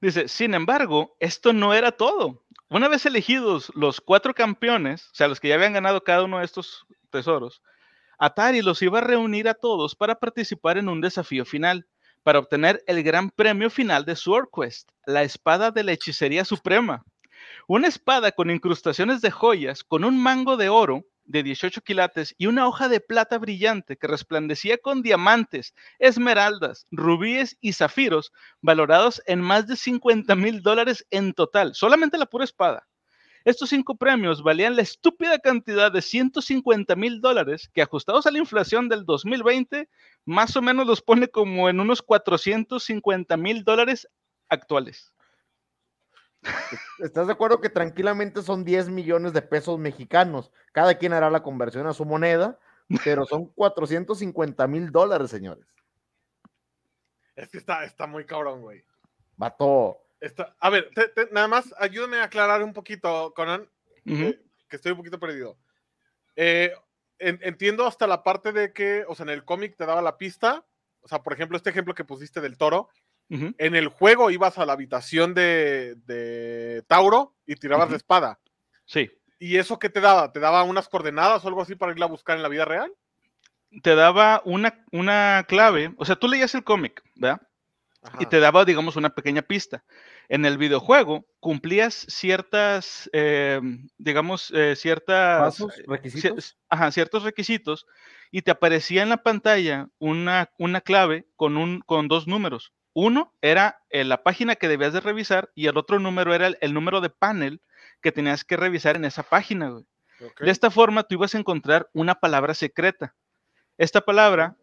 Dice, 0.00 0.28
sin 0.28 0.54
embargo, 0.54 1.16
esto 1.18 1.52
no 1.52 1.74
era 1.74 1.90
todo. 1.90 2.44
Una 2.68 2.86
vez 2.86 3.04
elegidos 3.06 3.72
los 3.74 4.00
cuatro 4.00 4.32
campeones, 4.34 5.06
o 5.10 5.14
sea, 5.14 5.26
los 5.26 5.40
que 5.40 5.48
ya 5.48 5.56
habían 5.56 5.72
ganado 5.72 6.04
cada 6.04 6.22
uno 6.22 6.38
de 6.38 6.44
estos 6.44 6.86
tesoros, 7.10 7.60
Atari 8.18 8.62
los 8.62 8.80
iba 8.82 8.98
a 8.98 9.02
reunir 9.02 9.48
a 9.48 9.54
todos 9.54 9.96
para 9.96 10.14
participar 10.14 10.78
en 10.78 10.88
un 10.88 11.00
desafío 11.00 11.44
final, 11.44 11.86
para 12.22 12.38
obtener 12.38 12.82
el 12.86 13.02
gran 13.02 13.30
premio 13.30 13.70
final 13.70 14.04
de 14.04 14.14
Sword 14.16 14.48
Quest, 14.54 14.90
la 15.06 15.22
espada 15.22 15.70
de 15.72 15.82
la 15.82 15.92
hechicería 15.92 16.44
suprema. 16.44 17.04
Una 17.66 17.88
espada 17.88 18.30
con 18.32 18.50
incrustaciones 18.50 19.20
de 19.20 19.30
joyas, 19.30 19.82
con 19.82 20.04
un 20.04 20.20
mango 20.22 20.56
de 20.56 20.68
oro 20.68 21.04
de 21.28 21.42
18 21.42 21.82
quilates 21.82 22.34
y 22.38 22.46
una 22.46 22.66
hoja 22.66 22.88
de 22.88 23.00
plata 23.00 23.38
brillante 23.38 23.96
que 23.96 24.06
resplandecía 24.06 24.78
con 24.78 25.02
diamantes, 25.02 25.74
esmeraldas, 25.98 26.86
rubíes 26.90 27.56
y 27.60 27.74
zafiros, 27.74 28.32
valorados 28.60 29.22
en 29.26 29.40
más 29.40 29.66
de 29.68 29.76
50 29.76 30.34
mil 30.34 30.62
dólares 30.62 31.06
en 31.10 31.34
total, 31.34 31.74
solamente 31.74 32.18
la 32.18 32.26
pura 32.26 32.44
espada. 32.44 32.88
Estos 33.44 33.68
cinco 33.70 33.96
premios 33.96 34.42
valían 34.42 34.74
la 34.74 34.82
estúpida 34.82 35.38
cantidad 35.38 35.92
de 35.92 36.02
150 36.02 36.96
mil 36.96 37.20
dólares, 37.20 37.70
que 37.72 37.82
ajustados 37.82 38.26
a 38.26 38.30
la 38.30 38.38
inflación 38.38 38.88
del 38.88 39.04
2020, 39.04 39.88
más 40.24 40.56
o 40.56 40.62
menos 40.62 40.86
los 40.86 41.00
pone 41.00 41.28
como 41.28 41.68
en 41.68 41.80
unos 41.80 42.02
450 42.02 43.36
mil 43.36 43.64
dólares 43.64 44.08
actuales. 44.48 45.14
¿Estás 46.98 47.26
de 47.26 47.32
acuerdo 47.32 47.60
que 47.60 47.68
tranquilamente 47.70 48.42
son 48.42 48.64
10 48.64 48.88
millones 48.88 49.32
de 49.32 49.42
pesos 49.42 49.78
mexicanos? 49.78 50.52
Cada 50.72 50.96
quien 50.96 51.12
hará 51.12 51.30
la 51.30 51.42
conversión 51.42 51.86
a 51.86 51.92
su 51.92 52.04
moneda, 52.04 52.58
pero 53.04 53.26
son 53.26 53.46
450 53.46 54.66
mil 54.66 54.90
dólares, 54.90 55.30
señores. 55.30 55.66
Es 57.36 57.48
que 57.48 57.58
está, 57.58 57.84
está 57.84 58.06
muy 58.06 58.24
cabrón, 58.24 58.62
güey. 58.62 58.84
Vato. 59.36 59.98
Está- 60.20 60.56
a 60.58 60.70
ver, 60.70 60.90
te- 60.94 61.08
te- 61.08 61.28
nada 61.30 61.46
más 61.46 61.72
ayúdame 61.78 62.18
a 62.18 62.24
aclarar 62.24 62.62
un 62.62 62.72
poquito, 62.72 63.32
Conan, 63.34 63.68
que 64.04 64.76
estoy 64.76 64.92
un 64.92 64.98
poquito 64.98 65.20
perdido. 65.20 65.56
Eh, 66.34 66.72
en- 67.20 67.38
entiendo 67.42 67.86
hasta 67.86 68.06
la 68.06 68.22
parte 68.22 68.52
de 68.52 68.72
que, 68.72 69.04
o 69.06 69.14
sea, 69.14 69.24
en 69.24 69.30
el 69.30 69.44
cómic 69.44 69.76
te 69.76 69.86
daba 69.86 70.02
la 70.02 70.18
pista, 70.18 70.64
o 71.00 71.08
sea, 71.08 71.22
por 71.22 71.32
ejemplo, 71.32 71.56
este 71.56 71.70
ejemplo 71.70 71.94
que 71.94 72.04
pusiste 72.04 72.40
del 72.40 72.58
toro, 72.58 72.88
En 73.30 73.74
el 73.76 73.88
juego 73.88 74.30
ibas 74.30 74.56
a 74.58 74.64
la 74.66 74.72
habitación 74.72 75.34
de, 75.34 75.96
de 76.06 76.82
Tauro 76.86 77.34
y 77.46 77.56
tirabas 77.56 77.86
Ujú. 77.86 77.92
la 77.92 77.96
espada. 77.96 78.38
Sí. 78.86 79.10
¿Y 79.38 79.56
eso 79.56 79.78
qué 79.78 79.90
te 79.90 80.00
daba? 80.00 80.32
¿Te 80.32 80.40
daba 80.40 80.62
unas 80.62 80.88
coordenadas 80.88 81.44
o 81.44 81.48
algo 81.48 81.62
así 81.62 81.74
para 81.74 81.92
irla 81.92 82.06
a 82.06 82.08
buscar 82.08 82.36
en 82.36 82.42
la 82.42 82.48
vida 82.48 82.64
real? 82.64 82.92
Te 83.82 83.94
daba 83.94 84.40
una, 84.44 84.84
una 84.92 85.44
clave, 85.46 85.92
o 85.98 86.04
sea, 86.04 86.16
tú 86.16 86.26
leías 86.26 86.54
el 86.54 86.64
cómic, 86.64 87.02
¿verdad? 87.16 87.40
y 88.00 88.06
Ajá. 88.24 88.28
te 88.30 88.38
daba, 88.40 88.64
digamos, 88.64 88.94
una 88.96 89.10
pequeña 89.10 89.42
pista. 89.42 89.84
En 90.28 90.44
el 90.46 90.56
videojuego 90.56 91.26
cumplías 91.40 92.06
ciertas, 92.08 93.10
eh, 93.12 93.60
digamos, 93.98 94.52
eh, 94.54 94.76
ciertas, 94.76 95.40
Pasos, 95.40 95.74
cier- 95.76 95.86
requisitos. 95.88 96.56
ajá, 96.68 96.90
ciertos 96.92 97.24
requisitos 97.24 97.86
y 98.30 98.42
te 98.42 98.52
aparecía 98.52 99.02
en 99.02 99.08
la 99.08 99.18
pantalla 99.18 99.88
una, 99.98 100.48
una 100.58 100.80
clave 100.80 101.26
con, 101.36 101.56
un, 101.56 101.80
con 101.80 102.06
dos 102.08 102.26
números. 102.26 102.72
Uno 103.00 103.32
era 103.42 103.80
eh, 103.90 104.02
la 104.02 104.24
página 104.24 104.56
que 104.56 104.66
debías 104.66 104.92
de 104.92 104.98
revisar 104.98 105.52
y 105.54 105.68
el 105.68 105.76
otro 105.76 106.00
número 106.00 106.34
era 106.34 106.48
el, 106.48 106.58
el 106.60 106.74
número 106.74 107.00
de 107.00 107.10
panel 107.10 107.62
que 108.02 108.10
tenías 108.10 108.42
que 108.42 108.56
revisar 108.56 108.96
en 108.96 109.04
esa 109.04 109.22
página. 109.22 109.68
güey. 109.68 109.84
De 110.40 110.50
esta 110.50 110.68
forma, 110.68 111.04
tú 111.04 111.14
ibas 111.14 111.32
a 111.32 111.38
encontrar 111.38 111.88
una 111.92 112.16
palabra 112.16 112.54
secreta. 112.54 113.14
Esta 113.76 114.00
palabra, 114.00 114.56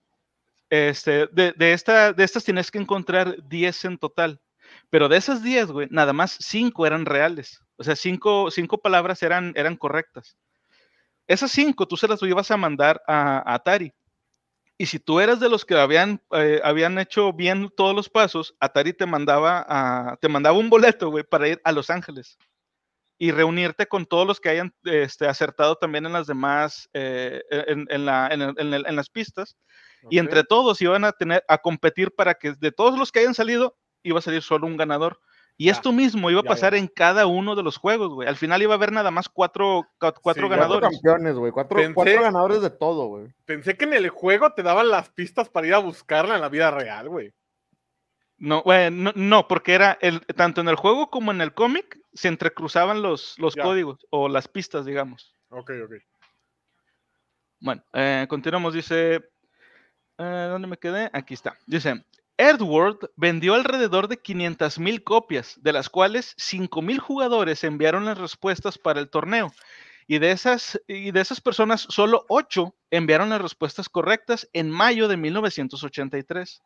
este, 0.70 1.28
de, 1.28 1.54
de 1.54 1.72
esta, 1.72 2.12
de 2.12 2.26
estas 2.26 2.44
tienes 2.44 2.72
que 2.72 2.78
encontrar 2.78 3.42
10 3.48 3.86
en 3.86 3.98
total. 3.98 4.42
Pero 4.90 5.08
de 5.08 5.16
esas 5.16 5.42
10, 5.42 5.68
güey, 5.72 5.88
nada 5.90 6.12
más 6.12 6.36
5 6.42 6.86
eran 6.86 7.06
reales. 7.06 7.62
O 7.78 7.86
sea, 7.86 7.96
5 7.96 8.52
cinco, 8.52 8.80
palabras 8.80 9.24
eran, 9.24 9.54
eran 9.56 9.78
correctas. 9.78 10.36
Esas 11.26 11.52
cinco 11.52 11.88
tú 11.88 11.96
se 11.96 12.10
las 12.10 12.22
ibas 12.22 12.52
a 12.52 12.58
mandar 12.58 13.02
a, 13.08 13.38
a 13.50 13.56
Atari. 13.56 13.94
Y 14.78 14.88
si 14.88 15.00
tú 15.00 15.20
eras 15.22 15.40
de 15.40 15.50
los 15.50 15.64
que 15.66 15.76
habían, 15.76 16.22
eh, 16.32 16.60
habían 16.64 16.98
hecho 17.00 17.32
bien 17.32 17.70
todos 17.78 17.96
los 17.96 18.10
pasos, 18.10 18.56
Atari 18.60 18.92
te 18.94 19.06
mandaba, 19.06 19.66
a, 19.68 20.18
te 20.18 20.28
mandaba 20.28 20.58
un 20.58 20.70
boleto, 20.70 21.10
güey, 21.10 21.24
para 21.24 21.48
ir 21.48 21.62
a 21.64 21.72
Los 21.72 21.90
Ángeles 21.90 22.38
y 23.18 23.32
reunirte 23.32 23.88
con 23.88 24.06
todos 24.06 24.28
los 24.28 24.42
que 24.42 24.50
hayan 24.50 24.74
este, 24.84 25.28
acertado 25.28 25.78
también 25.78 26.06
en 26.06 26.14
las 26.14 26.28
demás, 26.28 26.90
eh, 26.94 27.42
en, 27.50 27.88
en, 27.90 28.06
la, 28.06 28.28
en, 28.28 28.42
el- 28.42 28.56
en 28.58 28.74
el- 28.74 28.86
en 28.88 28.96
las 28.98 29.10
pistas. 29.10 29.56
Y 30.10 30.20
entre 30.20 30.44
todos 30.44 30.82
iban 30.82 31.06
a 31.06 31.14
tener 31.14 31.44
a 31.48 31.58
competir 31.60 32.12
para 32.14 32.34
que 32.36 32.54
de 32.60 32.72
todos 32.72 33.00
los 33.00 33.12
que 33.12 33.20
hayan 33.20 33.34
salido, 33.34 33.78
iba 34.04 34.20
a 34.20 34.22
salir 34.22 34.42
solo 34.42 34.68
un 34.68 34.78
ganador. 34.78 35.20
Y 35.58 35.66
Ya, 35.68 35.72
esto 35.72 35.92
mismo 35.94 36.30
iba 36.30 36.42
a 36.42 36.44
ya, 36.44 36.50
pasar 36.50 36.74
ya. 36.74 36.80
en 36.80 36.88
cada 36.88 37.28
uno 37.28 37.56
de 37.56 37.64
los 37.64 37.78
juegos, 37.78 38.10
güey. 38.14 38.28
Al 38.28 38.36
final 38.36 38.62
iba 38.62 38.74
a 38.74 38.78
haber 38.78 38.92
nada 38.92 39.10
más 39.10 39.30
cuatro, 39.30 39.88
cuatro 40.00 40.18
Sí, 40.20 40.24
Cuatro 40.24 40.50
ganadores. 40.50 40.90
campeones, 40.90 41.36
güey. 41.36 41.52
Cuatro, 41.54 41.78
Pensé- 41.80 41.94
cuatro 41.94 42.22
ganadores 42.22 42.62
de 42.62 42.70
todo, 42.70 43.08
güey. 43.08 43.28
Pensé 43.46 43.78
que 43.78 43.86
en 43.86 43.94
el 43.94 44.10
juego 44.10 44.52
te 44.54 44.64
daban 44.64 44.90
las 44.90 45.10
pistas 45.10 45.48
para 45.50 45.66
ir 45.68 45.74
a 45.74 45.78
buscarla 45.80 46.36
en 46.36 46.42
la 46.42 46.50
vida 46.50 46.72
real, 46.72 47.08
güey. 47.08 47.34
No, 48.38 48.64
güey, 48.64 48.92
no, 48.92 49.14
no, 49.16 49.48
porque 49.48 49.74
era 49.76 49.98
el, 50.02 50.20
tanto 50.26 50.60
en 50.60 50.68
el 50.68 50.76
juego 50.76 51.10
como 51.10 51.32
en 51.32 51.40
el 51.40 51.54
cómic 51.54 51.98
se 52.14 52.28
entrecruzaban 52.28 53.02
los, 53.02 53.40
los 53.40 53.56
códigos 53.56 54.06
o 54.10 54.28
las 54.28 54.50
pistas, 54.50 54.86
digamos. 54.86 55.34
Ok, 55.50 55.72
ok. 55.86 55.94
Bueno, 57.62 57.82
eh, 57.94 58.26
continuamos, 58.30 58.74
dice, 58.74 59.16
eh, 60.18 60.48
¿dónde 60.50 60.68
me 60.68 60.78
quedé? 60.78 61.10
Aquí 61.14 61.34
está. 61.34 61.58
Dice, 61.66 62.04
Earthworld 62.38 63.10
vendió 63.16 63.54
alrededor 63.54 64.08
de 64.08 64.18
500 64.18 64.80
mil 64.80 65.04
copias, 65.04 65.58
de 65.62 65.74
las 65.74 65.90
cuales 65.90 66.34
5 66.38 66.82
mil 66.82 67.00
jugadores 67.00 67.64
enviaron 67.64 68.06
las 68.06 68.18
respuestas 68.18 68.78
para 68.78 69.00
el 69.00 69.10
torneo. 69.10 69.52
Y 70.08 70.20
de, 70.20 70.32
esas, 70.32 70.80
y 70.88 71.12
de 71.12 71.22
esas 71.22 71.42
personas, 71.42 71.82
solo 71.90 72.26
8 72.30 72.76
enviaron 72.92 73.30
las 73.30 73.42
respuestas 73.42 73.90
correctas 73.90 74.48
en 74.54 74.70
mayo 74.70 75.08
de 75.08 75.18
1983. 75.18 76.62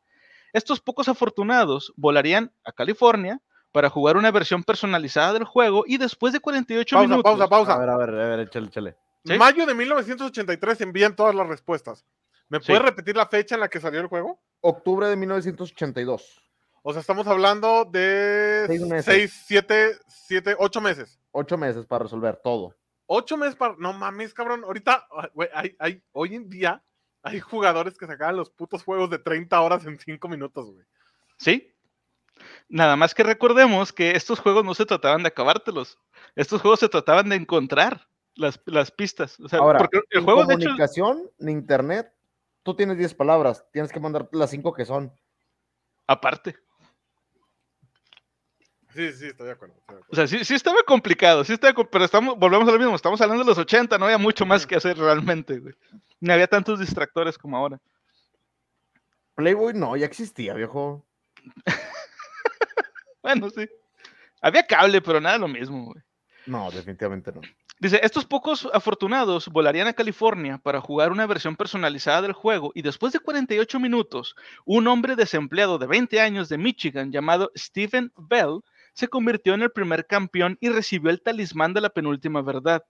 Estos 0.51 0.81
pocos 0.81 1.07
afortunados 1.07 1.93
volarían 1.95 2.51
a 2.65 2.71
California 2.71 3.39
para 3.71 3.89
jugar 3.89 4.17
una 4.17 4.31
versión 4.31 4.63
personalizada 4.63 5.33
del 5.33 5.43
juego 5.43 5.83
y 5.85 5.97
después 5.97 6.33
de 6.33 6.39
48 6.39 6.95
Pausa, 6.95 7.07
minutos... 7.07 7.23
pausa, 7.23 7.47
pausa. 7.47 7.73
A 7.73 7.77
ver, 7.77 7.89
a 7.89 7.97
ver, 7.97 8.09
a 8.09 8.29
ver, 8.29 8.39
échale, 8.41 8.67
échale. 8.67 8.95
¿Sí? 9.23 9.37
Mayo 9.37 9.65
de 9.65 9.75
1983 9.75 10.81
envían 10.81 11.15
todas 11.15 11.35
las 11.35 11.47
respuestas. 11.47 12.03
¿Me 12.49 12.59
Sí. 12.59 12.67
puedes 12.67 12.81
repetir 12.83 13.15
la 13.15 13.27
fecha 13.27 13.55
en 13.55 13.61
la 13.61 13.69
que 13.69 13.79
salió 13.79 13.99
el 13.99 14.07
juego? 14.07 14.41
Octubre 14.61 15.07
de 15.07 15.15
1982. 15.15 16.41
O 16.81 16.91
sea, 16.93 17.01
estamos 17.01 17.27
hablando 17.27 17.85
de 17.85 18.63
Seis 18.67 18.81
meses. 18.81 19.05
6, 19.05 19.43
7, 19.45 19.97
7, 20.07 20.55
8 20.57 20.81
meses. 20.81 21.19
Ocho 21.31 21.57
meses 21.57 21.85
para 21.85 22.03
resolver 22.03 22.37
todo. 22.43 22.75
8 23.05 23.37
meses 23.37 23.55
para. 23.55 23.75
No 23.77 23.93
mames, 23.93 24.33
cabrón. 24.33 24.63
Ahorita, 24.63 25.07
ah, 25.11 25.29
güey, 25.33 25.49
hay, 25.53 25.75
hay, 25.79 26.01
hoy 26.11 26.35
en 26.35 26.49
día 26.49 26.83
hay 27.21 27.39
jugadores 27.39 27.97
que 27.97 28.07
sacaban 28.07 28.37
los 28.37 28.49
putos 28.49 28.83
juegos 28.83 29.09
de 29.09 29.19
30 29.19 29.59
horas 29.61 29.85
en 29.85 29.99
5 29.99 30.27
minutos, 30.27 30.71
güey. 30.71 30.85
¿Sí? 31.37 31.71
Nada 32.69 32.95
más 32.95 33.13
que 33.13 33.23
recordemos 33.23 33.91
que 33.91 34.11
estos 34.11 34.39
juegos 34.39 34.63
no 34.63 34.73
se 34.73 34.85
trataban 34.85 35.23
de 35.23 35.27
acabártelos. 35.27 35.99
Estos 36.35 36.61
juegos 36.61 36.79
se 36.79 36.89
trataban 36.89 37.29
de 37.29 37.35
encontrar 37.35 38.07
las, 38.35 38.59
las 38.65 38.91
pistas. 38.91 39.39
O 39.39 39.49
sea, 39.49 39.59
Ahora, 39.59 39.79
porque 39.79 39.97
el 40.11 40.19
en 40.19 40.23
juego, 40.23 40.45
de 40.45 40.53
hecho, 40.55 40.63
comunicación, 40.65 41.29
en 41.39 41.49
internet, 41.49 42.13
tú 42.69 42.75
tienes 42.75 42.97
10 42.97 43.15
palabras. 43.15 43.65
Tienes 43.71 43.91
que 43.91 43.99
mandar 43.99 44.29
las 44.31 44.51
cinco 44.51 44.73
que 44.73 44.85
son. 44.85 45.11
aparte. 46.07 46.55
Sí, 48.93 49.11
sí, 49.13 49.27
estoy 49.27 49.47
de 49.47 49.53
acuerdo. 49.53 49.75
estoy 49.79 49.97
de 49.97 50.03
O 50.09 50.15
sea, 50.15 50.27
sí, 50.27 50.43
sí 50.43 50.55
estaba 50.55 50.81
complicado, 50.83 51.43
sí 51.43 51.53
estaba, 51.53 51.83
pero 51.89 52.05
estamos, 52.05 52.37
volvemos 52.37 52.67
a 52.67 52.71
lo 52.71 52.79
mismo, 52.79 52.95
estamos 52.95 53.21
hablando 53.21 53.43
de 53.43 53.49
los 53.49 53.57
80, 53.57 53.97
no 53.97 54.05
había 54.05 54.17
mucho 54.17 54.45
más 54.45 54.65
que 54.65 54.75
hacer 54.75 54.97
realmente, 54.97 55.59
güey. 55.59 55.75
Ni 56.19 56.31
había 56.31 56.47
tantos 56.47 56.79
distractores 56.79 57.37
como 57.37 57.55
ahora. 57.55 57.79
Playboy 59.35 59.73
no, 59.75 59.95
ya 59.95 60.05
existía, 60.05 60.53
viejo. 60.53 61.05
Bueno, 63.21 63.49
sí. 63.49 63.67
Había 64.41 64.65
cable, 64.65 65.01
pero 65.01 65.19
nada 65.19 65.37
lo 65.37 65.49
mismo, 65.49 65.87
güey. 65.87 66.01
No, 66.45 66.71
definitivamente 66.71 67.33
no. 67.33 67.41
Dice, 67.81 68.01
estos 68.03 68.25
pocos 68.25 68.67
afortunados 68.73 69.47
volarían 69.47 69.87
a 69.87 69.93
California 69.93 70.57
para 70.57 70.81
jugar 70.81 71.13
una 71.13 71.25
versión 71.25 71.55
personalizada 71.55 72.21
del 72.21 72.33
juego 72.33 72.73
y 72.75 72.81
después 72.81 73.13
de 73.13 73.21
48 73.21 73.79
minutos, 73.79 74.35
un 74.65 74.85
hombre 74.89 75.15
desempleado 75.15 75.77
de 75.77 75.87
20 75.87 76.19
años 76.19 76.49
de 76.49 76.57
Michigan 76.57 77.09
llamado 77.09 77.53
Stephen 77.57 78.11
Bell 78.17 78.59
se 78.93 79.07
convirtió 79.07 79.53
en 79.53 79.61
el 79.61 79.71
primer 79.71 80.07
campeón 80.07 80.57
y 80.59 80.67
recibió 80.67 81.09
el 81.09 81.21
talismán 81.21 81.73
de 81.73 81.79
la 81.79 81.89
penúltima 81.89 82.41
verdad. 82.41 82.83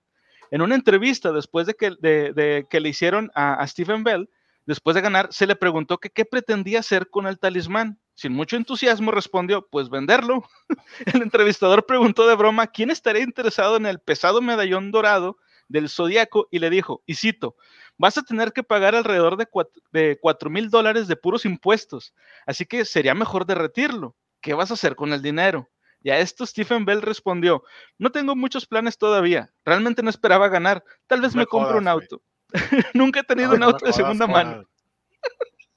En 0.50 0.64
una 0.64 0.74
entrevista 0.74 1.32
después 1.32 1.68
de 1.68 1.76
que, 1.76 2.80
le 2.80 2.90
hicieron 2.90 3.30
a, 3.36 3.62
a 3.62 3.68
Stephen 3.68 4.04
Bell, 4.04 4.28
después 4.66 4.96
de 4.96 5.02
ganar, 5.02 5.28
se 5.32 5.46
le 5.46 5.56
preguntó 5.56 6.00
que 6.00 6.10
qué 6.10 6.26
pretendía 6.26 6.80
hacer 6.80 7.12
con 7.12 7.28
el 7.28 7.38
talismán. 7.38 8.00
Sin 8.20 8.34
mucho 8.34 8.58
entusiasmo 8.58 9.12
respondió, 9.12 9.66
pues 9.72 9.90
venderlo. 9.90 10.44
El 11.06 11.22
entrevistador 11.22 11.86
preguntó 11.86 12.28
de 12.28 12.36
broma 12.36 12.68
quién 12.68 12.92
estaría 12.92 13.24
interesado 13.24 13.78
en 13.78 13.86
el 13.86 14.00
pesado 14.00 14.42
medallón 14.42 14.92
dorado 14.92 15.38
del 15.70 15.88
zodiaco 15.88 16.50
y 16.52 16.60
le 16.60 16.70
dijo, 16.70 17.02
y 17.06 17.16
cito, 17.16 17.56
vas 17.98 18.18
a 18.18 18.24
tener 18.24 18.52
que 18.52 18.62
pagar 18.62 18.94
alrededor 18.94 19.38
de 19.38 19.48
cuat- 19.48 19.72
de 19.94 20.20
cuatro 20.22 20.50
mil 20.50 20.70
dólares 20.70 21.08
de 21.08 21.16
puros 21.16 21.46
impuestos, 21.46 22.14
así 22.46 22.66
que 22.66 22.84
sería 22.84 23.16
mejor 23.16 23.46
derretirlo. 23.46 24.18
¿Qué 24.42 24.54
vas 24.54 24.70
a 24.72 24.74
hacer 24.74 24.98
con 24.98 25.14
el 25.14 25.22
dinero? 25.22 25.70
Y 26.04 26.10
a 26.10 26.20
esto 26.20 26.46
Stephen 26.46 26.84
Bell 26.84 27.02
respondió, 27.02 27.64
no 27.98 28.12
tengo 28.12 28.36
muchos 28.36 28.66
planes 28.66 28.98
todavía, 28.98 29.54
realmente 29.64 30.04
no 30.04 30.10
esperaba 30.10 30.50
ganar, 30.50 30.84
tal 31.08 31.22
vez 31.22 31.36
me 31.36 31.44
me 31.44 31.46
compro 31.46 31.78
un 31.78 31.86
jodas, 31.86 31.94
auto. 32.04 32.22
Nunca 32.94 33.22
he 33.22 33.24
tenido 33.24 33.54
un 33.54 33.60
no 33.62 33.68
auto 33.68 33.86
de 33.86 33.94
jodas, 33.94 33.96
segunda 33.96 34.28
mano. 34.28 34.66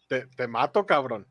Te, 0.09 0.27
te 0.27 0.49
mato, 0.49 0.85
cabrón. 0.85 1.25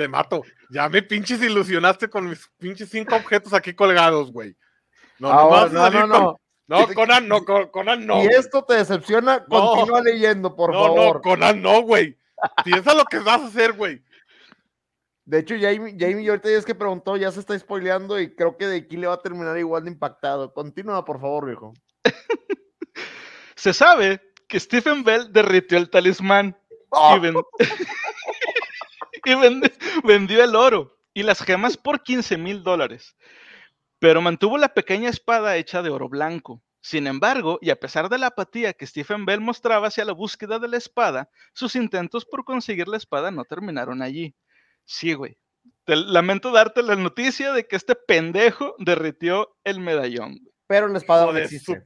Te 0.00 0.08
mato. 0.08 0.42
Ya 0.70 0.88
me 0.88 1.02
pinches 1.02 1.42
ilusionaste 1.42 2.08
con 2.08 2.26
mis 2.26 2.48
pinches 2.56 2.88
cinco 2.88 3.16
objetos 3.16 3.52
aquí 3.52 3.74
colgados, 3.74 4.32
güey. 4.32 4.56
No, 5.18 5.28
no, 5.30 5.48
vas 5.50 5.64
a 5.70 5.74
no, 5.74 5.80
salir 5.82 6.00
no, 6.00 6.08
con- 6.08 6.22
no. 6.22 6.40
No, 6.68 6.94
Conan, 6.94 7.28
no, 7.28 7.44
Con- 7.44 7.66
Conan, 7.68 8.06
no. 8.06 8.22
si 8.22 8.28
esto 8.28 8.64
te 8.64 8.76
decepciona, 8.76 9.40
No. 9.40 9.46
continúa 9.74 10.00
leyendo, 10.00 10.56
por 10.56 10.72
no, 10.72 10.84
favor. 10.84 11.16
no, 11.16 11.20
Conan, 11.20 11.60
no, 11.60 11.82
güey. 11.82 12.16
Piensa 12.64 12.94
lo 12.94 13.04
que 13.04 13.18
vas 13.18 13.42
a 13.42 13.46
hacer, 13.48 13.74
güey. 13.74 14.02
De 15.26 15.40
hecho, 15.40 15.54
Jamie, 15.60 15.94
Jamie 15.98 16.26
ahorita 16.30 16.48
ya 16.48 16.56
es 16.56 16.64
que 16.64 16.74
preguntó, 16.74 17.18
ya 17.18 17.30
se 17.30 17.40
está 17.40 17.58
spoileando 17.58 18.18
y 18.18 18.34
creo 18.34 18.56
que 18.56 18.68
de 18.68 18.78
aquí 18.78 18.96
le 18.96 19.06
va 19.06 19.14
a 19.14 19.20
terminar 19.20 19.58
igual 19.58 19.84
de 19.84 19.90
impactado. 19.90 20.54
Continúa, 20.54 21.04
por 21.04 21.20
favor, 21.20 21.44
viejo. 21.44 21.74
Se 23.54 23.74
sabe 23.74 24.22
que 24.48 24.58
Stephen 24.58 25.04
Bell 25.04 25.30
derritió 25.30 25.76
el 25.76 25.90
talismán 25.90 26.56
¡Oh! 26.88 27.16
y, 27.18 27.20
ven- 27.20 27.34
y 29.24 29.34
vendió 30.04 30.44
el 30.44 30.54
oro 30.56 30.96
y 31.14 31.22
las 31.22 31.42
gemas 31.42 31.76
por 31.76 32.02
15 32.02 32.36
mil 32.38 32.62
dólares. 32.62 33.16
Pero 33.98 34.22
mantuvo 34.22 34.56
la 34.58 34.72
pequeña 34.72 35.10
espada 35.10 35.56
hecha 35.56 35.82
de 35.82 35.90
oro 35.90 36.08
blanco. 36.08 36.62
Sin 36.82 37.06
embargo, 37.06 37.58
y 37.60 37.68
a 37.70 37.76
pesar 37.76 38.08
de 38.08 38.16
la 38.16 38.28
apatía 38.28 38.72
que 38.72 38.86
Stephen 38.86 39.26
Bell 39.26 39.40
mostraba 39.42 39.88
hacia 39.88 40.04
la 40.06 40.12
búsqueda 40.12 40.58
de 40.58 40.68
la 40.68 40.78
espada, 40.78 41.28
sus 41.52 41.76
intentos 41.76 42.24
por 42.24 42.44
conseguir 42.44 42.88
la 42.88 42.96
espada 42.96 43.30
no 43.30 43.44
terminaron 43.44 44.00
allí. 44.00 44.34
Sí, 44.86 45.12
güey. 45.12 45.36
Te 45.84 45.96
lamento 45.96 46.50
darte 46.50 46.82
la 46.82 46.96
noticia 46.96 47.52
de 47.52 47.66
que 47.66 47.76
este 47.76 47.94
pendejo 47.94 48.74
derritió 48.78 49.54
el 49.64 49.80
medallón. 49.80 50.38
güey. 50.40 50.54
Pero 50.66 50.88
la 50.88 50.98
espada 50.98 51.26
no 51.26 51.36
existe. 51.36 51.84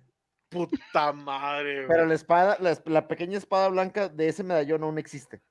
Puta 0.48 1.12
madre, 1.12 1.78
güey. 1.78 1.88
Pero 1.88 2.06
la 2.06 2.14
espada, 2.14 2.56
la, 2.60 2.78
la 2.84 3.08
pequeña 3.08 3.38
espada 3.38 3.68
blanca 3.68 4.08
de 4.08 4.28
ese 4.28 4.44
medallón 4.44 4.84
aún 4.84 4.98
existe. 4.98 5.42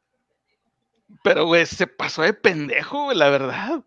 Pero, 1.23 1.45
güey, 1.45 1.65
se 1.65 1.87
pasó 1.87 2.21
de 2.23 2.33
pendejo, 2.33 3.05
güey, 3.05 3.17
la 3.17 3.29
verdad. 3.29 3.83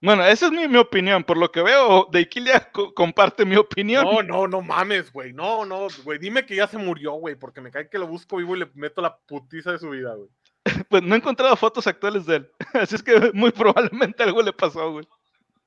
Bueno, 0.00 0.24
esa 0.26 0.46
es 0.46 0.52
mi, 0.52 0.66
mi 0.66 0.78
opinión. 0.78 1.22
Por 1.22 1.36
lo 1.36 1.52
que 1.52 1.62
veo, 1.62 2.08
Deikilia 2.10 2.70
co- 2.72 2.92
comparte 2.92 3.44
mi 3.44 3.56
opinión. 3.56 4.04
No, 4.04 4.22
no, 4.22 4.48
no 4.48 4.60
mames, 4.60 5.12
güey. 5.12 5.32
No, 5.32 5.64
no, 5.64 5.86
güey. 6.04 6.18
Dime 6.18 6.44
que 6.44 6.56
ya 6.56 6.66
se 6.66 6.76
murió, 6.78 7.12
güey, 7.12 7.36
porque 7.36 7.60
me 7.60 7.70
cae 7.70 7.88
que 7.88 7.98
lo 7.98 8.08
busco 8.08 8.36
vivo 8.38 8.56
y 8.56 8.60
le 8.60 8.68
meto 8.74 9.00
la 9.00 9.16
putiza 9.16 9.70
de 9.72 9.78
su 9.78 9.90
vida, 9.90 10.14
güey. 10.14 10.28
Pues 10.88 11.02
no 11.04 11.14
he 11.14 11.18
encontrado 11.18 11.54
fotos 11.56 11.86
actuales 11.86 12.26
de 12.26 12.36
él. 12.36 12.50
Así 12.74 12.96
es 12.96 13.02
que 13.02 13.30
muy 13.34 13.52
probablemente 13.52 14.22
algo 14.24 14.42
le 14.42 14.52
pasó, 14.52 14.90
güey. 14.90 15.06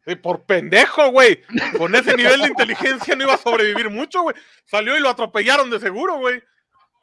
Sí, 0.06 0.16
por 0.16 0.44
pendejo, 0.44 1.10
güey. 1.12 1.42
Con 1.78 1.96
ese 1.96 2.16
nivel 2.16 2.42
de 2.42 2.48
inteligencia 2.50 3.16
no 3.16 3.24
iba 3.24 3.34
a 3.34 3.38
sobrevivir 3.40 3.90
mucho, 3.90 4.22
güey. 4.22 4.36
Salió 4.66 4.96
y 4.96 5.00
lo 5.00 5.10
atropellaron 5.10 5.70
de 5.72 5.80
seguro, 5.80 6.18
güey. 6.18 6.44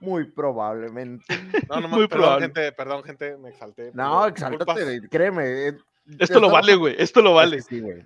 Muy 0.03 0.25
probablemente. 0.31 1.25
No, 1.69 1.81
no, 1.81 1.89
Muy 1.89 2.09
perdón, 2.09 2.09
probable. 2.09 2.47
gente, 2.47 2.73
perdón, 2.73 3.05
gente, 3.05 3.37
me 3.39 3.51
exalté. 3.51 3.91
No, 3.95 4.29
güey, 4.31 5.01
créeme. 5.09 5.69
eh, 5.69 5.77
Esto 6.19 6.41
lo 6.41 6.51
vale, 6.51 6.75
güey. 6.75 6.97
Esto 6.99 7.23
lo 7.23 7.35
vale. 7.35 7.63
Sí, 7.63 7.81
güey. 7.81 8.05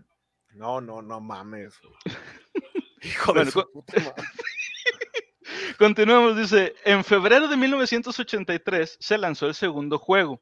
No, 0.55 0.81
no, 0.81 1.01
no 1.03 1.21
mames. 1.21 1.75
güey. 1.81 1.95
Hijo 3.03 3.33
Bueno, 3.33 3.45
de 3.47 3.51
su 3.51 3.63
con- 3.63 3.73
puta 3.73 3.95
madre. 4.01 4.23
Continuamos, 5.79 6.37
dice, 6.37 6.75
en 6.85 7.03
febrero 7.05 7.49
de 7.49 7.57
1983 7.57 8.97
se 9.01 9.19
lanzó 9.19 9.47
el 9.47 9.55
segundo 9.55 9.99
juego, 9.99 10.41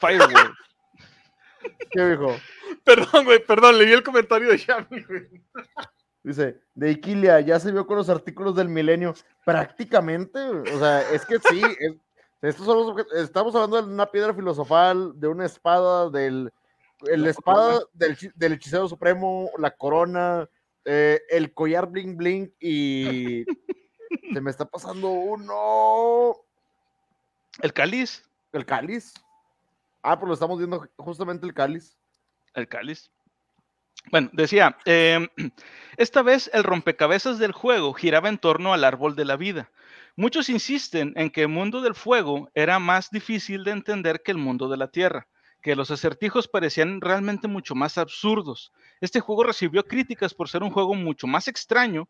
Firewall. 0.00 0.54
¿Qué 1.92 2.04
dijo? 2.10 2.36
Perdón, 2.84 3.24
güey, 3.24 3.44
perdón, 3.44 3.78
leí 3.78 3.92
el 3.92 4.02
comentario 4.02 4.48
de 4.48 4.58
Yami, 4.58 5.02
güey. 5.02 5.28
Dice, 6.28 6.60
de 6.74 6.90
Iquilia, 6.90 7.40
ya 7.40 7.58
se 7.58 7.72
vio 7.72 7.86
con 7.86 7.96
los 7.96 8.10
artículos 8.10 8.54
del 8.54 8.68
milenio. 8.68 9.14
Prácticamente, 9.46 10.38
o 10.40 10.78
sea, 10.78 11.00
es 11.10 11.24
que 11.24 11.38
sí, 11.38 11.62
es- 11.80 11.96
estos 12.42 12.66
son 12.66 12.76
los 12.78 12.86
obje- 12.88 13.06
estamos 13.22 13.54
hablando 13.54 13.80
de 13.82 13.92
una 13.92 14.10
piedra 14.10 14.34
filosofal, 14.34 15.18
de 15.18 15.26
una 15.26 15.46
espada, 15.46 16.10
del 16.10 16.52
el 17.06 17.22
La 17.22 17.30
espada 17.30 17.80
del, 17.94 18.16
del 18.34 18.52
hechicero 18.52 18.86
supremo, 18.88 19.50
la 19.56 19.70
corona, 19.70 20.48
eh, 20.84 21.20
el 21.30 21.54
collar 21.54 21.86
bling 21.88 22.16
bling 22.16 22.52
y 22.60 23.44
se 24.34 24.40
me 24.40 24.50
está 24.50 24.64
pasando 24.66 25.08
uno, 25.08 26.36
El 27.62 27.72
cáliz, 27.72 28.22
el 28.52 28.66
cáliz. 28.66 29.14
Ah, 30.02 30.18
pues 30.18 30.28
lo 30.28 30.34
estamos 30.34 30.58
viendo 30.58 30.86
justamente 30.98 31.46
el 31.46 31.54
cáliz. 31.54 31.96
el 32.54 32.68
cáliz. 32.68 33.10
Bueno, 34.10 34.30
decía, 34.32 34.76
em, 34.84 35.28
esta 35.96 36.22
vez 36.22 36.50
el 36.52 36.64
rompecabezas 36.64 37.38
del 37.38 37.52
juego 37.52 37.92
giraba 37.92 38.28
en 38.28 38.38
torno 38.38 38.72
al 38.72 38.84
árbol 38.84 39.16
de 39.16 39.24
la 39.24 39.36
vida. 39.36 39.70
Muchos 40.16 40.48
insisten 40.48 41.12
en 41.16 41.30
que 41.30 41.42
el 41.42 41.48
mundo 41.48 41.80
del 41.80 41.94
fuego 41.94 42.50
era 42.54 42.78
más 42.78 43.10
difícil 43.10 43.64
de 43.64 43.72
entender 43.72 44.22
que 44.22 44.32
el 44.32 44.38
mundo 44.38 44.68
de 44.68 44.76
la 44.76 44.88
tierra, 44.88 45.28
que 45.62 45.76
los 45.76 45.90
acertijos 45.90 46.48
parecían 46.48 47.00
realmente 47.00 47.48
mucho 47.48 47.74
más 47.74 47.98
absurdos. 47.98 48.72
Este 49.00 49.20
juego 49.20 49.44
recibió 49.44 49.84
críticas 49.86 50.34
por 50.34 50.48
ser 50.48 50.62
un 50.62 50.70
juego 50.70 50.94
mucho 50.94 51.26
más 51.26 51.46
extraño 51.46 52.08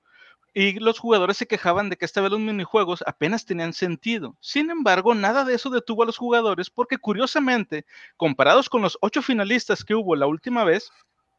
y 0.55 0.79
los 0.81 0.99
jugadores 0.99 1.37
se 1.37 1.47
quejaban 1.47 1.91
de 1.91 1.97
que 1.97 2.05
esta 2.07 2.21
vez 2.21 2.31
los 2.31 2.41
minijuegos 2.41 3.05
apenas 3.07 3.45
tenían 3.45 3.73
sentido. 3.73 4.37
Sin 4.41 4.71
embargo, 4.71 5.15
nada 5.15 5.45
de 5.45 5.55
eso 5.55 5.69
detuvo 5.71 6.03
a 6.03 6.07
los 6.07 6.17
jugadores 6.17 6.71
porque 6.71 6.99
curiosamente, 6.99 7.85
comparados 8.17 8.69
con 8.71 8.83
los 8.83 8.99
ocho 9.03 9.23
finalistas 9.23 9.85
que 9.85 9.95
hubo 9.95 10.17
la 10.17 10.27
última 10.27 10.65
vez, 10.65 10.91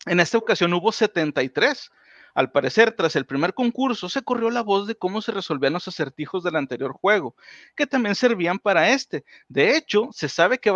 en 0.05 0.19
esta 0.19 0.37
ocasión 0.37 0.73
hubo 0.73 0.91
73. 0.91 1.91
Al 2.35 2.51
parecer, 2.51 2.91
tras 2.91 3.15
el 3.15 3.25
primer 3.25 3.53
concurso, 3.53 4.07
se 4.07 4.21
corrió 4.21 4.49
la 4.49 4.61
voz 4.61 4.87
de 4.87 4.95
cómo 4.95 5.21
se 5.21 5.31
resolvían 5.31 5.73
los 5.73 5.87
acertijos 5.87 6.43
del 6.43 6.55
anterior 6.55 6.93
juego, 6.93 7.35
que 7.75 7.87
también 7.87 8.15
servían 8.15 8.59
para 8.59 8.89
este. 8.91 9.25
De 9.47 9.75
hecho, 9.75 10.09
se 10.13 10.29
sabe 10.29 10.59
que 10.59 10.71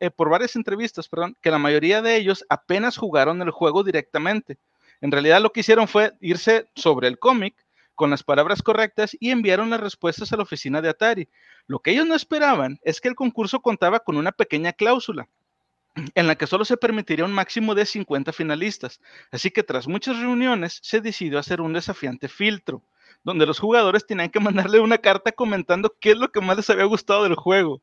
eh, 0.00 0.10
por 0.10 0.30
varias 0.30 0.56
entrevistas, 0.56 1.08
perdón, 1.08 1.36
que 1.40 1.50
la 1.50 1.58
mayoría 1.58 2.02
de 2.02 2.16
ellos 2.16 2.44
apenas 2.48 2.96
jugaron 2.96 3.42
el 3.42 3.50
juego 3.50 3.84
directamente. 3.84 4.58
En 5.00 5.12
realidad 5.12 5.40
lo 5.40 5.52
que 5.52 5.60
hicieron 5.60 5.86
fue 5.86 6.14
irse 6.20 6.68
sobre 6.74 7.08
el 7.08 7.18
cómic 7.18 7.54
con 7.94 8.10
las 8.10 8.24
palabras 8.24 8.62
correctas 8.62 9.16
y 9.20 9.30
enviaron 9.30 9.70
las 9.70 9.80
respuestas 9.80 10.32
a 10.32 10.36
la 10.36 10.42
oficina 10.42 10.80
de 10.80 10.88
Atari. 10.88 11.28
Lo 11.66 11.78
que 11.78 11.92
ellos 11.92 12.06
no 12.06 12.14
esperaban 12.14 12.80
es 12.82 13.00
que 13.00 13.08
el 13.08 13.14
concurso 13.14 13.60
contaba 13.60 14.00
con 14.00 14.16
una 14.16 14.32
pequeña 14.32 14.72
cláusula 14.72 15.28
en 16.14 16.26
la 16.26 16.34
que 16.36 16.46
solo 16.46 16.64
se 16.64 16.76
permitiría 16.76 17.24
un 17.24 17.32
máximo 17.32 17.74
de 17.74 17.86
50 17.86 18.32
finalistas. 18.32 19.00
Así 19.30 19.50
que 19.50 19.62
tras 19.62 19.86
muchas 19.86 20.18
reuniones 20.18 20.80
se 20.82 21.00
decidió 21.00 21.38
hacer 21.38 21.60
un 21.60 21.72
desafiante 21.72 22.28
filtro, 22.28 22.82
donde 23.22 23.46
los 23.46 23.58
jugadores 23.58 24.06
tenían 24.06 24.30
que 24.30 24.40
mandarle 24.72 24.80
una 24.80 24.98
carta 24.98 25.32
comentando 25.32 25.94
qué 26.00 26.12
es 26.12 26.18
lo 26.18 26.30
que 26.32 26.40
más 26.40 26.56
les 26.56 26.70
había 26.70 26.84
gustado 26.84 27.24
del 27.24 27.36
juego. 27.36 27.80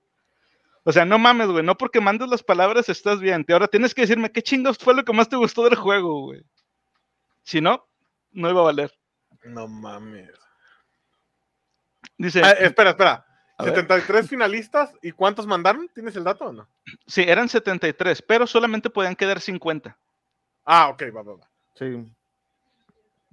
O 0.83 0.91
sea, 0.91 1.05
no 1.05 1.19
mames, 1.19 1.47
güey, 1.47 1.63
no 1.63 1.77
porque 1.77 2.01
mandes 2.01 2.27
las 2.27 2.41
palabras 2.43 2.89
estás 2.89 3.19
bien. 3.19 3.45
Te- 3.45 3.53
Ahora 3.53 3.67
tienes 3.67 3.93
que 3.93 4.01
decirme 4.01 4.31
qué 4.31 4.41
chingados 4.41 4.77
fue 4.79 4.95
lo 4.95 5.05
que 5.05 5.13
más 5.13 5.29
te 5.29 5.35
gustó 5.35 5.63
del 5.63 5.75
juego, 5.75 6.21
güey. 6.23 6.43
Si 7.43 7.61
no, 7.61 7.87
no 8.31 8.49
iba 8.49 8.61
a 8.61 8.65
valer. 8.65 8.91
No 9.43 9.67
mames. 9.67 10.29
Dice, 12.17 12.41
Ah, 12.43 12.51
espera, 12.51 12.91
espera. 12.91 13.25
A 13.61 13.65
ver. 13.65 13.75
73 13.75 14.27
finalistas 14.29 14.93
y 15.01 15.11
cuántos 15.11 15.47
mandaron? 15.47 15.89
¿Tienes 15.93 16.15
el 16.15 16.23
dato 16.23 16.45
o 16.45 16.53
no? 16.53 16.67
sí, 17.07 17.23
eran 17.27 17.47
73, 17.49 18.21
pero 18.21 18.45
solamente 18.47 18.89
podían 18.89 19.15
quedar 19.15 19.39
50. 19.41 19.97
Ah, 20.65 20.89
ok, 20.89 21.03
va, 21.15 21.21
va, 21.23 21.33
va. 21.35 21.49
Sí. 21.75 22.13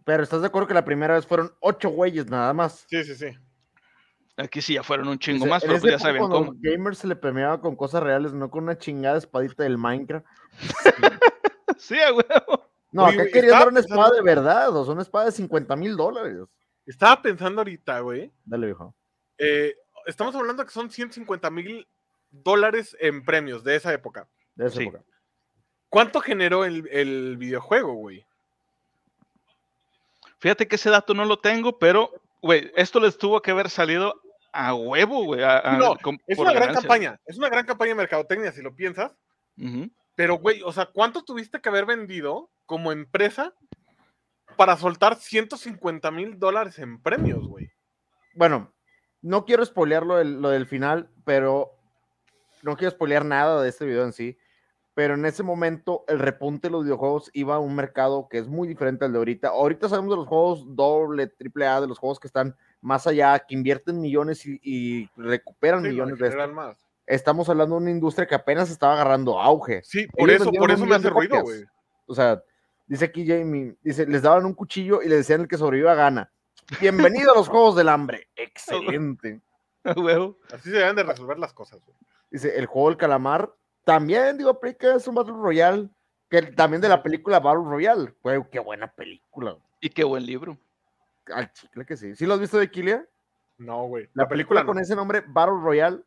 Pero 0.05 0.23
¿estás 0.23 0.41
de 0.41 0.47
acuerdo 0.47 0.69
que 0.69 0.75
la 0.75 0.85
primera 0.85 1.15
vez 1.15 1.27
fueron 1.27 1.53
ocho 1.61 1.91
güeyes 1.91 2.27
nada 2.31 2.53
más? 2.55 2.87
Sí, 2.89 3.05
sí, 3.05 3.15
sí. 3.15 3.27
Aquí 4.37 4.63
sí 4.63 4.75
ya 4.75 4.83
fueron 4.85 5.09
un 5.09 5.19
chingo 5.19 5.39
Dice, 5.45 5.51
más, 5.51 5.63
pero 5.65 5.81
pues 5.81 6.01
ya 6.01 6.17
cuando 6.17 6.29
cómo. 6.39 6.53
los 6.53 6.61
gamers 6.63 6.99
se 6.99 7.09
le 7.09 7.17
premiaba 7.17 7.61
con 7.61 7.75
cosas 7.75 8.03
reales, 8.03 8.33
no 8.33 8.49
con 8.51 8.63
una 8.65 8.79
chingada 8.79 9.19
espadita 9.19 9.65
del 9.65 9.79
Minecraft. 9.79 10.25
Sí, 11.79 11.97
a 12.01 12.13
huevo. 12.13 12.69
No, 12.91 13.05
acá 13.07 13.15
güey, 13.17 13.27
querían 13.31 13.45
estaba 13.45 13.65
dar 13.65 13.69
una 13.69 13.81
espada 13.81 14.03
pensando- 14.11 14.17
de 14.17 14.23
verdad, 14.35 14.77
o 14.77 14.85
sea, 14.85 14.93
una 14.95 15.03
espada 15.03 15.27
de 15.27 15.33
50 15.33 15.77
mil 15.77 15.97
dólares. 15.97 16.39
Estaba 16.87 17.21
pensando 17.23 17.61
ahorita, 17.61 18.01
güey. 18.01 18.33
Dale, 18.45 18.67
viejo. 18.67 18.95
eh, 19.39 19.75
estamos 20.09 20.35
hablando 20.35 20.65
que 20.65 20.73
son 20.73 20.91
150 20.91 21.51
mil 21.51 21.87
dólares 22.31 22.97
en 23.01 23.25
premios 23.25 23.63
de 23.65 23.77
esa 23.77 23.93
época. 23.93 24.27
De 24.55 24.67
esa 24.67 24.77
Sí. 24.79 24.83
época. 24.85 25.05
¿Cuánto 25.89 26.21
generó 26.21 26.65
el, 26.65 26.87
el 26.91 27.37
videojuego, 27.39 27.95
güey? 27.95 28.27
Fíjate 30.39 30.69
que 30.69 30.77
ese 30.77 30.91
dato 30.91 31.15
no 31.15 31.25
lo 31.25 31.39
tengo, 31.39 31.79
pero, 31.79 32.13
güey, 32.43 32.71
esto 32.77 33.01
les 33.01 33.19
tuvo 33.19 33.41
que 33.43 33.51
haber 33.51 33.71
salido 33.71 34.21
a 34.53 34.75
huevo, 34.75 35.25
güey. 35.25 35.43
a- 35.43 35.59
a- 35.59 35.77
No, 35.77 35.97
con- 35.97 36.21
Es 36.27 36.39
una 36.39 36.53
gran 36.53 36.75
campaña. 36.75 37.21
Es 37.27 37.39
una 37.39 37.49
gran 37.49 37.67
campaña 37.67 37.91
de 37.91 37.95
mercadotecnia, 37.97 38.53
si 38.53 38.63
lo 38.63 38.75
piensas. 38.75 39.13
Pero, 40.15 40.35
güey, 40.39 40.63
o 40.63 40.73
sea, 40.73 40.87
¿cuánto 40.87 41.23
tuviste 41.25 41.61
que 41.61 41.69
haber 41.69 41.87
vendido 41.87 42.51
como 42.67 42.93
empresa 42.93 43.53
para 44.57 44.77
soltar 44.77 45.17
150 45.17 46.11
mil 46.11 46.39
dólares 46.39 46.79
en 46.79 47.01
premios, 47.01 47.47
güey? 47.47 47.71
Bueno, 48.35 48.73
no 49.29 49.45
quiero 49.45 49.65
spoilear 49.65 50.07
lo 50.07 50.17
del, 50.17 50.41
lo 50.41 50.49
del 50.49 50.67
final, 50.67 51.11
pero 51.25 51.77
no 52.63 52.77
quiero 52.77 52.91
spoilear 52.93 53.27
nada 53.27 53.63
de 53.63 53.69
este 53.69 53.85
video 53.85 54.05
en 54.05 54.13
sí. 54.15 54.39
Pero 54.95 55.15
en 55.15 55.27
ese 55.27 55.43
momento 55.43 56.05
el 56.09 56.19
repunte 56.19 56.69
de 56.69 56.73
los 56.73 56.85
videojuegos 56.85 57.31
iba 57.35 57.55
a 57.55 57.59
un 57.59 57.77
mercado 57.77 58.27
que 58.29 58.39
es 58.39 58.49
muy 58.49 58.67
diferente 58.67 59.05
al 59.05 59.13
de 59.13 59.19
ahorita. 59.19 59.49
Ahorita 59.49 59.89
sabemos 59.89 60.11
de 60.11 60.17
los 60.17 60.27
juegos 60.27 60.65
doble, 60.75 61.27
triple 61.27 61.67
A, 61.67 61.81
de 61.81 61.87
los 61.87 61.99
juegos 61.99 62.19
que 62.19 62.27
están 62.27 62.57
más 62.81 63.07
allá, 63.07 63.39
que 63.39 63.55
invierten 63.55 64.01
millones 64.01 64.47
y, 64.47 64.59
y 64.63 65.11
recuperan 65.17 65.83
Sí, 65.85 65.91
millones 65.91 66.19
de 66.19 66.29
esto. 66.29 66.49
más. 66.49 66.79
Estamos 67.07 67.49
hablando 67.51 67.77
de 67.77 67.83
una 67.83 67.91
industria 67.91 68.27
que 68.27 68.35
apenas 68.35 68.71
estaba 68.71 68.95
agarrando 68.95 69.39
auge. 69.39 69.83
Sí, 69.85 70.07
por 70.07 70.31
Ellos 70.31 70.43
eso, 70.43 70.53
por 70.53 70.71
eso 70.71 70.87
me 70.87 70.97
hace 70.97 71.11
ruido, 71.11 71.43
güey. 71.43 71.65
O 72.07 72.15
sea, 72.15 72.43
dice 72.87 73.05
aquí 73.05 73.27
Jamie, 73.27 73.77
dice, 73.83 74.07
les 74.07 74.23
daban 74.23 74.47
un 74.47 74.55
cuchillo 74.55 75.03
y 75.03 75.09
le 75.09 75.17
decían 75.17 75.43
el 75.43 75.49
que 75.49 75.59
sobreviva 75.59 75.95
gana. 75.95 76.33
Bienvenido 76.81 77.33
a 77.33 77.37
los 77.37 77.49
Juegos 77.49 77.77
del 77.77 77.89
Hambre. 77.89 78.29
Excelente. 78.37 79.41
Así 79.85 80.71
se 80.71 80.77
deben 80.77 80.97
de 80.97 81.03
resolver 81.03 81.39
las 81.39 81.53
cosas, 81.53 81.81
güey. 81.85 81.97
Dice, 82.31 82.59
el 82.59 82.67
juego 82.67 82.89
del 82.91 82.99
calamar 82.99 83.51
también, 83.85 84.37
digo, 84.37 84.51
aplica, 84.51 84.95
es 84.95 85.09
un 85.09 85.15
Battle 85.15 85.33
Royale, 85.35 85.89
que 86.29 86.43
también 86.43 86.83
de 86.83 86.91
la 86.91 87.03
película 87.03 87.41
Battle 87.41 87.65
Royale. 87.65 88.15
Güey, 88.23 88.43
qué 88.51 88.59
buena 88.59 88.87
película. 88.93 89.57
Y 89.81 89.89
qué 89.89 90.05
buen 90.05 90.27
libro. 90.27 90.59
Al 91.33 91.51
chicle 91.53 91.87
que 91.87 91.97
sí. 91.97 92.15
¿Sí 92.15 92.27
lo 92.27 92.35
has 92.35 92.41
visto 92.41 92.59
de 92.59 92.71
Kilia? 92.71 93.07
No, 93.57 93.85
güey. 93.87 94.09
La, 94.13 94.29
película, 94.29 94.65
con 94.67 94.77
no. 94.77 94.83
ese 94.83 94.95
nombre, 94.95 95.23
Battle 95.27 95.57
Royale, 95.63 96.03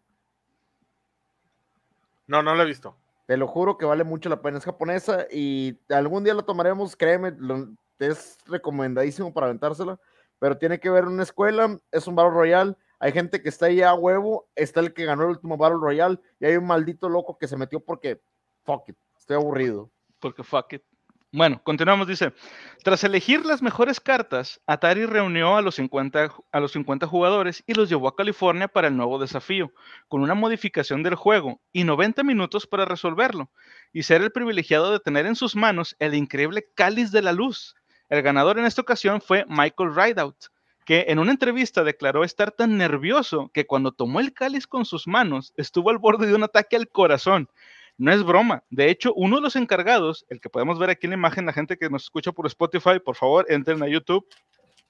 No, 2.28 2.42
no 2.44 2.54
la 2.56 2.64
he 2.64 2.68
visto. 2.68 2.96
te 3.28 3.36
lo 3.36 3.48
juro 3.48 3.78
que 3.78 3.86
vale 3.86 4.04
mucho 4.04 4.30
la 4.30 4.42
pena. 4.42 4.58
Es 4.60 4.66
japonesa 4.66 5.26
y 5.32 5.80
algún 5.90 6.24
día 6.24 6.34
lo 6.36 6.46
tomaremos, 6.46 6.96
créeme, 6.96 7.32
lo- 7.38 7.68
es 8.00 8.38
recomendadísimo 8.48 9.34
para 9.34 9.48
aventársela, 9.48 10.00
pero 10.42 10.58
tiene 10.58 10.80
que 10.80 10.90
ver 10.90 11.06
una 11.06 11.22
escuela, 11.22 11.80
es 11.92 12.08
un 12.08 12.16
Battle 12.16 12.34
Royale, 12.34 12.74
hay 13.00 13.12
gente 13.12 13.44
que 13.44 13.50
está 13.50 13.68
ahí 13.68 13.84
a 13.84 13.94
huevo, 13.94 14.50
está 14.56 14.80
el 14.80 14.92
que 14.92 15.06
ganó 15.06 15.24
el 15.24 15.30
último 15.30 15.56
Battle 15.56 15.78
Royale 15.80 16.18
y 16.40 16.46
hay 16.46 16.56
un 16.58 16.66
maldito 16.66 17.08
loco 17.10 17.38
que 17.38 17.48
se 17.48 17.56
metió 17.58 17.80
porque, 17.80 18.20
fuck 18.64 18.90
it, 18.90 18.98
estoy 19.16 19.36
aburrido. 19.36 19.92
Porque 20.20 20.44
fuck 20.44 20.74
it. 20.74 20.82
Bueno, 21.32 21.62
continuamos, 21.64 22.08
dice. 22.08 22.34
Tras 22.84 23.04
elegir 23.04 23.46
las 23.46 23.62
mejores 23.62 24.00
cartas, 24.00 24.60
Atari 24.66 25.06
reunió 25.06 25.56
a 25.56 25.62
los, 25.62 25.76
50, 25.76 26.28
ju- 26.30 26.44
a 26.52 26.60
los 26.60 26.72
50 26.74 27.06
jugadores 27.08 27.64
y 27.68 27.74
los 27.76 27.88
llevó 27.88 28.08
a 28.10 28.16
California 28.16 28.68
para 28.68 28.88
el 28.90 28.98
nuevo 28.98 29.20
desafío, 29.20 29.72
con 30.10 30.22
una 30.22 30.34
modificación 30.34 31.04
del 31.04 31.16
juego 31.16 31.62
y 31.72 31.84
90 31.86 32.24
minutos 32.24 32.66
para 32.68 32.86
resolverlo, 32.86 33.50
y 33.94 34.04
ser 34.04 34.22
el 34.24 34.32
privilegiado 34.32 34.92
de 34.92 35.00
tener 35.00 35.26
en 35.28 35.36
sus 35.36 35.56
manos 35.56 35.96
el 36.00 36.16
increíble 36.16 36.68
cáliz 36.76 37.12
de 37.12 37.22
la 37.22 37.32
luz. 37.32 37.76
El 38.12 38.24
ganador 38.24 38.60
en 38.60 38.66
esta 38.66 38.82
ocasión 38.82 39.22
fue 39.22 39.46
Michael 39.48 39.96
Rideout, 39.96 40.36
que 40.84 41.06
en 41.08 41.18
una 41.18 41.32
entrevista 41.32 41.82
declaró 41.86 42.26
estar 42.26 42.52
tan 42.52 42.78
nervioso 42.78 43.50
que 43.54 43.66
cuando 43.66 43.94
tomó 43.94 44.20
el 44.20 44.34
cáliz 44.34 44.68
con 44.68 44.84
sus 44.84 45.08
manos 45.08 45.54
estuvo 45.56 45.90
al 45.90 45.98
borde 45.98 46.28
de 46.28 46.36
un 46.36 46.44
ataque 46.44 46.76
al 46.76 46.90
corazón. 46.90 47.48
No 47.98 48.12
es 48.12 48.22
broma. 48.22 48.66
De 48.70 48.90
hecho, 48.90 49.14
uno 49.14 49.38
de 49.38 49.44
los 49.44 49.56
encargados, 49.56 50.26
el 50.28 50.42
que 50.42 50.50
podemos 50.50 50.78
ver 50.78 50.90
aquí 50.90 51.06
en 51.08 51.12
la 51.12 51.18
imagen, 51.20 51.46
la 51.46 51.54
gente 51.54 51.78
que 51.78 51.90
nos 51.90 52.04
escucha 52.04 52.34
por 52.34 52.46
Spotify, 52.48 53.00
por 53.00 53.16
favor, 53.16 53.46
entren 53.48 53.82
a 53.82 53.88
YouTube, 53.88 54.28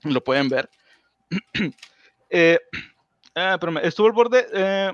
lo 0.01 0.23
pueden 0.23 0.49
ver. 0.49 0.69
Eh, 2.33 2.57
ah, 3.35 3.59
estuvo 3.83 4.07
al 4.07 4.13
borde, 4.13 4.47
eh, 4.53 4.93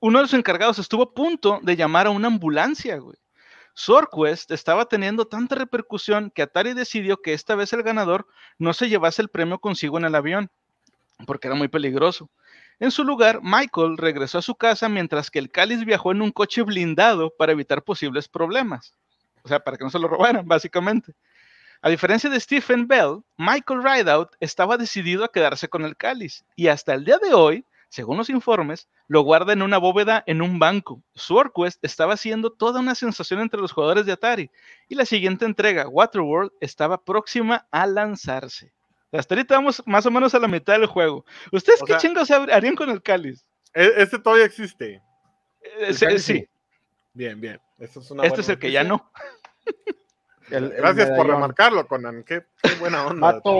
uno 0.00 0.18
de 0.18 0.22
los 0.24 0.34
encargados 0.34 0.80
estuvo 0.80 1.04
a 1.04 1.14
punto 1.14 1.60
de 1.62 1.76
llamar 1.76 2.08
a 2.08 2.10
una 2.10 2.26
ambulancia, 2.26 2.96
güey. 2.98 3.16
SourQuest 3.76 4.50
estaba 4.52 4.86
teniendo 4.86 5.26
tanta 5.26 5.54
repercusión 5.54 6.30
que 6.30 6.40
Atari 6.40 6.72
decidió 6.72 7.20
que 7.20 7.34
esta 7.34 7.54
vez 7.54 7.74
el 7.74 7.82
ganador 7.82 8.26
no 8.58 8.72
se 8.72 8.88
llevase 8.88 9.20
el 9.20 9.28
premio 9.28 9.58
consigo 9.58 9.98
en 9.98 10.06
el 10.06 10.14
avión, 10.14 10.50
porque 11.26 11.48
era 11.48 11.56
muy 11.56 11.68
peligroso. 11.68 12.30
En 12.80 12.90
su 12.90 13.04
lugar, 13.04 13.40
Michael 13.42 13.98
regresó 13.98 14.38
a 14.38 14.42
su 14.42 14.54
casa 14.54 14.88
mientras 14.88 15.30
que 15.30 15.38
el 15.38 15.50
cáliz 15.50 15.84
viajó 15.84 16.10
en 16.10 16.22
un 16.22 16.32
coche 16.32 16.62
blindado 16.62 17.30
para 17.36 17.52
evitar 17.52 17.82
posibles 17.82 18.28
problemas. 18.28 18.94
O 19.42 19.48
sea, 19.48 19.60
para 19.60 19.76
que 19.76 19.84
no 19.84 19.90
se 19.90 19.98
lo 19.98 20.08
robaran, 20.08 20.48
básicamente. 20.48 21.12
A 21.82 21.90
diferencia 21.90 22.30
de 22.30 22.40
Stephen 22.40 22.88
Bell, 22.88 23.22
Michael 23.36 23.82
Rideout 23.82 24.30
estaba 24.40 24.78
decidido 24.78 25.22
a 25.22 25.30
quedarse 25.30 25.68
con 25.68 25.84
el 25.84 25.98
cáliz 25.98 26.46
y 26.56 26.68
hasta 26.68 26.94
el 26.94 27.04
día 27.04 27.18
de 27.18 27.34
hoy, 27.34 27.66
según 27.96 28.18
los 28.18 28.28
informes, 28.28 28.88
lo 29.08 29.22
guarda 29.22 29.54
en 29.54 29.62
una 29.62 29.78
bóveda 29.78 30.22
en 30.26 30.42
un 30.42 30.58
banco. 30.58 31.02
SwordQuest 31.14 31.82
estaba 31.82 32.18
siendo 32.18 32.52
toda 32.52 32.80
una 32.80 32.94
sensación 32.94 33.40
entre 33.40 33.58
los 33.58 33.72
jugadores 33.72 34.04
de 34.04 34.12
Atari 34.12 34.50
y 34.86 34.96
la 34.96 35.06
siguiente 35.06 35.46
entrega, 35.46 35.88
Waterworld, 35.88 36.52
estaba 36.60 37.02
próxima 37.02 37.66
a 37.70 37.86
lanzarse. 37.86 38.70
Hasta 39.12 39.34
ahorita 39.34 39.54
vamos 39.54 39.82
más 39.86 40.04
o 40.04 40.10
menos 40.10 40.34
a 40.34 40.38
la 40.38 40.46
mitad 40.46 40.74
del 40.78 40.84
juego. 40.84 41.24
¿Ustedes 41.52 41.80
O 41.80 41.86
qué 41.86 41.92
sea- 41.94 42.00
chingos 42.00 42.30
harían 42.30 42.76
con 42.76 42.90
el 42.90 43.00
cáliz? 43.02 43.42
Este 43.72 44.18
todavía 44.18 44.44
existe. 44.44 45.00
Eh, 45.62 45.94
sí, 45.94 46.04
cáliz 46.04 46.22
sí, 46.22 46.34
sí. 46.40 46.48
Bien, 47.14 47.40
bien. 47.40 47.58
Esto 47.78 48.00
es 48.00 48.10
una 48.10 48.24
este 48.24 48.42
es 48.42 48.48
el 48.50 48.58
que 48.58 48.70
ya 48.70 48.84
no. 48.84 49.10
El- 50.50 50.64
el 50.64 50.70
Gracias 50.76 51.10
por 51.10 51.26
remarcarlo, 51.26 51.86
Conan. 51.88 52.22
Qué, 52.22 52.44
qué 52.62 52.74
buena 52.78 53.06
onda. 53.06 53.20
parte, 53.42 53.50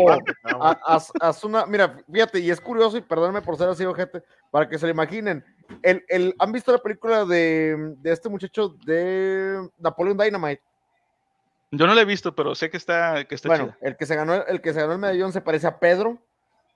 una, 1.44 1.66
mira, 1.66 1.96
fíjate, 2.12 2.38
y 2.38 2.50
es 2.50 2.60
curioso, 2.60 2.96
y 2.96 3.00
perdónenme 3.00 3.42
por 3.42 3.56
ser 3.56 3.68
así, 3.68 3.84
ojete, 3.84 4.22
para 4.50 4.68
que 4.68 4.78
se 4.78 4.86
lo 4.86 4.92
imaginen. 4.92 5.44
El, 5.82 6.04
el, 6.08 6.34
¿Han 6.38 6.52
visto 6.52 6.70
la 6.70 6.78
película 6.78 7.24
de, 7.24 7.94
de 7.98 8.12
este 8.12 8.28
muchacho 8.28 8.68
de 8.84 9.68
Napoleon 9.78 10.16
Dynamite? 10.16 10.62
Yo 11.72 11.86
no 11.88 11.94
lo 11.94 12.00
he 12.00 12.04
visto, 12.04 12.34
pero 12.34 12.54
sé 12.54 12.70
que 12.70 12.76
está, 12.76 13.24
que 13.24 13.34
está 13.34 13.48
bueno, 13.48 13.64
chida. 13.66 13.78
el 13.80 13.96
que, 13.96 14.06
se 14.06 14.14
ganó, 14.14 14.34
el 14.34 14.60
que 14.60 14.72
se 14.72 14.80
ganó 14.80 14.92
el 14.92 14.98
medallón 15.00 15.32
se 15.32 15.40
parece 15.40 15.66
a 15.66 15.78
Pedro, 15.80 16.18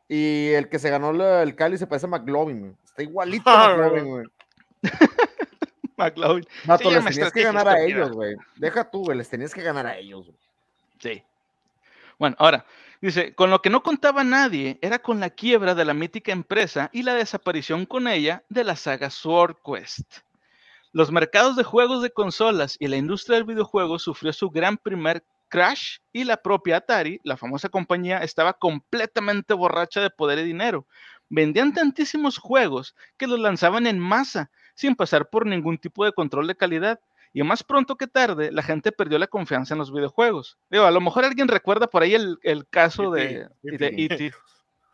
y 0.09 0.49
el 0.49 0.69
que 0.69 0.81
se 0.81 0.91
ganó 0.91 1.13
la- 1.13 1.43
el 1.45 1.55
Cali 1.55 1.79
se 1.79 1.87
parece 1.87 2.07
a 2.07 2.09
McLovin. 2.11 2.61
güey. 2.61 2.73
Está 2.85 3.03
igualito 3.05 3.49
a 3.49 3.65
Ah, 3.67 3.77
McLovin, 3.77 4.05
güey. 4.09 4.27
McLovin. 6.01 6.47
Vato, 6.65 6.89
Sí, 6.89 6.95
les 6.95 7.05
tenías 7.05 7.33
que 7.33 7.43
ganar 7.43 7.69
a 7.69 7.81
ellos, 7.81 8.11
güey. 8.13 8.37
Deja 8.57 8.91
tú, 8.91 9.05
güey, 9.05 9.19
les 9.19 9.29
tenías 9.29 9.55
que 9.55 9.63
ganar 9.63 9.87
a 9.87 9.97
ellos, 9.97 10.27
güey. 10.27 10.39
Sí. 10.99 11.23
Bueno, 12.19 12.37
ahora, 12.39 12.67
dice, 13.01 13.35
con 13.35 13.51
lo 13.51 13.63
que 13.63 13.71
no 13.71 13.83
contaba 13.83 14.25
nadie 14.25 14.79
era 14.83 14.99
con 14.99 15.21
la 15.21 15.31
quiebra 15.31 15.75
de 15.75 15.85
la 15.85 15.95
mítica 15.95 16.33
empresa 16.33 16.91
y 16.93 17.03
la 17.03 17.15
desaparición 17.15 17.87
con 17.87 18.09
ella 18.09 18.43
de 18.49 18.65
la 18.65 18.77
saga 18.77 19.11
Sword 19.11 19.57
Quest. 19.65 20.19
Los 20.93 21.13
mercados 21.13 21.57
de 21.57 21.63
juegos 21.63 22.03
de 22.03 22.11
consolas 22.11 22.77
y 22.81 22.89
la 22.89 22.97
industria 22.97 23.37
del 23.37 23.45
videojuego 23.45 23.99
sufrió 23.99 24.33
su 24.33 24.51
gran 24.51 24.77
primer 24.77 25.25
crash 25.49 25.99
y 26.13 26.25
la 26.25 26.37
propia 26.37 26.79
Atari, 26.79 27.21
la 27.23 27.37
famosa 27.37 27.69
compañía, 27.69 28.19
estaba 28.19 28.55
completamente 28.55 29.55
borracha 29.55 30.01
de 30.01 30.11
poder 30.11 30.39
y 30.41 30.45
dinero. 30.45 30.87
Vendían 31.29 31.73
tantísimos 31.73 32.39
juegos 32.39 32.97
que 33.17 33.27
los 33.27 33.39
lanzaban 33.39 33.87
en 33.87 33.99
masa, 33.99 34.51
sin 34.81 34.97
pasar 34.97 35.29
por 35.29 35.45
ningún 35.47 35.77
tipo 35.79 36.05
de 36.07 36.13
control 36.13 36.47
de 36.47 36.57
calidad. 36.57 36.99
Y 37.33 37.43
más 37.43 37.63
pronto 37.63 37.97
que 37.97 38.07
tarde, 38.09 38.51
la 38.51 38.63
gente 38.63 38.91
perdió 38.93 39.19
la 39.19 39.27
confianza 39.29 39.75
en 39.75 39.79
los 39.79 39.93
videojuegos. 39.93 40.59
Digo, 40.71 40.85
a 40.85 40.91
lo 40.91 41.01
mejor 41.01 41.25
alguien 41.25 41.49
recuerda 41.49 41.87
por 41.87 42.03
ahí 42.03 42.15
el, 42.15 42.39
el 42.43 42.67
caso 42.67 43.11
de, 43.11 43.47
E.T., 43.63 43.79
de 43.79 43.87
E.T.. 44.05 44.33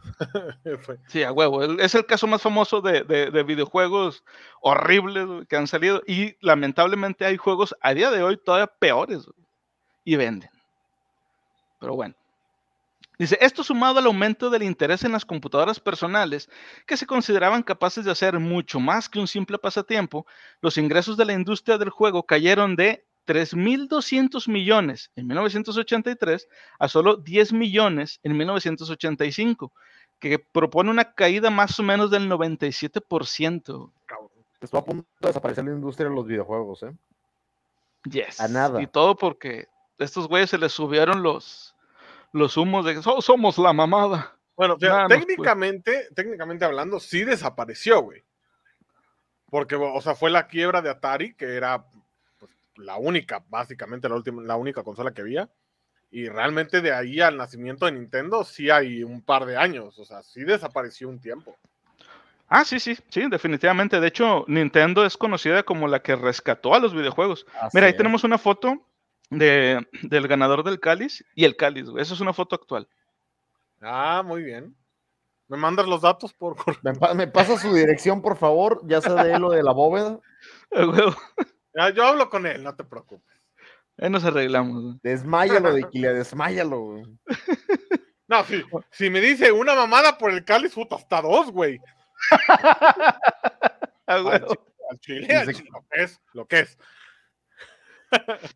Fue- 0.83 0.99
Sí, 1.09 1.23
a 1.23 1.33
huevo. 1.33 1.63
Es 1.79 1.95
el 1.95 2.05
caso 2.05 2.27
más 2.27 2.43
famoso 2.43 2.81
de, 2.81 3.03
de- 3.05 3.31
de 3.31 3.43
videojuegos 3.43 4.23
horribles 4.61 5.47
que 5.49 5.57
han 5.57 5.67
salido. 5.67 6.03
Y 6.07 6.37
lamentablemente 6.41 7.25
hay 7.25 7.37
juegos 7.37 7.75
a 7.81 7.95
día 7.95 8.11
de 8.11 8.23
hoy 8.23 8.37
todavía 8.37 8.67
peores 8.67 9.27
y 10.05 10.17
venden. 10.17 10.51
Pero 11.81 11.95
bueno. 11.95 12.15
Dice, 13.19 13.39
esto 13.41 13.65
sumado 13.65 13.99
al 13.99 14.07
aumento 14.07 14.51
del 14.51 14.63
interés 14.63 15.03
en 15.05 15.13
las 15.13 15.25
computadoras 15.25 15.81
personales, 15.81 16.51
que 16.87 16.99
se 16.99 17.07
consideraban 17.07 17.63
capaces 17.63 18.05
de 18.05 18.11
hacer 18.11 18.39
mucho 18.39 18.79
más 18.79 19.09
que 19.09 19.19
un 19.19 19.27
simple 19.27 19.59
pasatiempo, 19.59 20.27
los 20.61 20.77
ingresos 20.77 21.17
de 21.17 21.25
la 21.25 21.33
industria 21.33 21.79
del 21.79 21.89
juego 21.89 22.25
cayeron 22.25 22.77
de 22.77 23.07
3.200 23.27 24.49
millones 24.51 25.11
en 25.17 25.27
1983 25.27 26.49
a 26.79 26.89
solo 26.89 27.17
10 27.17 27.53
millones 27.55 28.21
en 28.23 28.37
1985, 28.37 29.73
que 30.19 30.39
propone 30.39 30.91
una 30.91 31.13
caída 31.13 31.51
más 31.51 31.79
o 31.81 31.83
menos 31.83 32.11
del 32.11 32.29
97%. 32.29 33.91
cabrón. 34.07 34.31
Estuvo 34.61 34.81
a 34.81 34.85
punto 34.85 35.07
de 35.21 35.29
desaparecer 35.29 35.65
la 35.65 35.73
industria 35.73 36.09
de 36.09 36.15
los 36.15 36.27
videojuegos, 36.27 36.83
¿eh? 36.83 36.93
Yes. 38.05 38.41
A 38.41 38.49
nada. 38.49 38.81
Y 38.81 38.87
todo 38.87 39.17
porque 39.17 39.69
a 39.99 40.05
estos 40.05 40.29
güeyes 40.29 40.51
se 40.51 40.59
les 40.59 40.73
subieron 40.73 41.23
los, 41.23 41.76
los 42.33 42.57
humos 42.57 42.85
de 42.85 42.95
que 42.95 43.03
"So- 43.03 43.21
somos 43.23 43.59
la 43.59 43.73
mamada. 43.73 44.37
Bueno, 44.57 44.77
Nada 44.81 45.07
pues. 45.07 45.21
técnicamente, 45.21 46.09
técnicamente 46.15 46.65
hablando, 46.65 46.99
sí 47.01 47.25
desapareció, 47.25 48.01
güey. 48.03 48.25
Porque, 49.51 49.77
o 49.77 50.01
sea, 50.01 50.15
fue 50.15 50.31
la 50.31 50.47
quiebra 50.49 50.83
de 50.83 50.91
Atari, 50.91 51.35
que 51.35 51.55
era 51.57 51.85
pues, 52.39 52.51
la 52.77 52.97
única, 52.97 53.45
básicamente 53.49 54.09
la 54.09 54.17
última, 54.17 54.43
la 54.43 54.57
única 54.57 54.83
consola 54.83 55.13
que 55.13 55.21
había. 55.23 55.49
Y 56.11 56.29
realmente 56.29 56.81
de 56.81 56.93
ahí 56.93 57.21
al 57.21 57.37
nacimiento 57.37 57.85
de 57.87 57.93
Nintendo 57.93 58.45
sí 58.45 58.71
hay 58.71 59.03
un 59.03 59.23
par 59.23 59.45
de 59.45 59.57
años. 59.57 59.99
O 59.99 60.05
sea, 60.05 60.23
sí 60.23 60.43
desapareció 60.45 61.09
un 61.09 61.21
tiempo. 61.21 61.57
Ah, 62.49 62.65
sí, 62.65 62.79
sí, 62.81 62.97
sí, 63.11 63.29
definitivamente. 63.29 64.01
De 64.01 64.07
hecho, 64.07 64.45
Nintendo 64.49 65.05
es 65.05 65.17
conocida 65.17 65.65
como 65.65 65.89
la 65.89 66.01
que 66.01 66.15
rescató 66.17 66.75
a 66.75 66.79
los 66.79 66.95
videojuegos. 66.95 67.45
Mira, 67.73 67.87
ahí 67.87 67.91
es. 67.93 67.97
tenemos 67.97 68.25
una 68.25 68.39
foto 68.39 68.81
de, 69.31 69.87
del 70.03 70.29
ganador 70.29 70.63
del 70.65 70.81
cáliz 70.81 71.25
y 71.35 71.45
el 71.45 71.57
cáliz, 71.57 71.89
güey. 71.89 72.03
Esa 72.03 72.15
es 72.15 72.21
una 72.21 72.33
foto 72.33 72.55
actual. 72.57 72.89
Ah, 73.81 74.23
muy 74.25 74.43
bien. 74.43 74.75
¿Me 75.49 75.57
mandas 75.57 75.87
los 75.87 76.03
datos 76.03 76.33
por 76.33 76.57
correo? 76.57 76.81
¿Me, 76.83 76.95
pa- 76.95 77.15
me 77.15 77.27
pasa 77.29 77.57
su 77.59 77.73
dirección, 77.73 78.21
por 78.21 78.37
favor? 78.37 78.81
Ya 78.85 79.01
sea 79.01 79.23
de 79.23 79.35
él 79.35 79.45
o 79.45 79.51
de 79.51 79.63
la 79.63 79.73
bóveda. 79.73 80.19
Ya, 81.79 81.91
yo 81.91 82.07
hablo 82.07 82.31
con 82.31 82.47
él, 82.47 82.65
no 82.65 82.75
te 82.75 82.85
preocupes. 82.85 83.37
Ahí 83.99 84.09
nos 84.09 84.25
arreglamos. 84.25 84.83
güey. 84.83 84.95
Desmáyalo, 85.03 85.75
de 85.75 85.81
Iquilia, 85.83 86.13
desmáyalo. 86.15 86.81
güey. 86.81 87.05
No, 88.29 88.43
si, 88.43 88.65
si 88.91 89.09
me 89.09 89.21
dice 89.21 89.53
una 89.53 89.77
mamada 89.77 90.19
por 90.19 90.33
el 90.33 90.45
cáliz, 90.45 90.73
puta, 90.75 90.97
hasta 90.97 91.23
dos, 91.23 91.53
güey. 91.53 91.79
Al, 94.07 94.49
chile, 95.01 95.29
lo 95.45 95.85
que 95.91 96.03
es, 96.03 96.21
lo 96.33 96.47
que 96.47 96.59
es. 96.61 96.79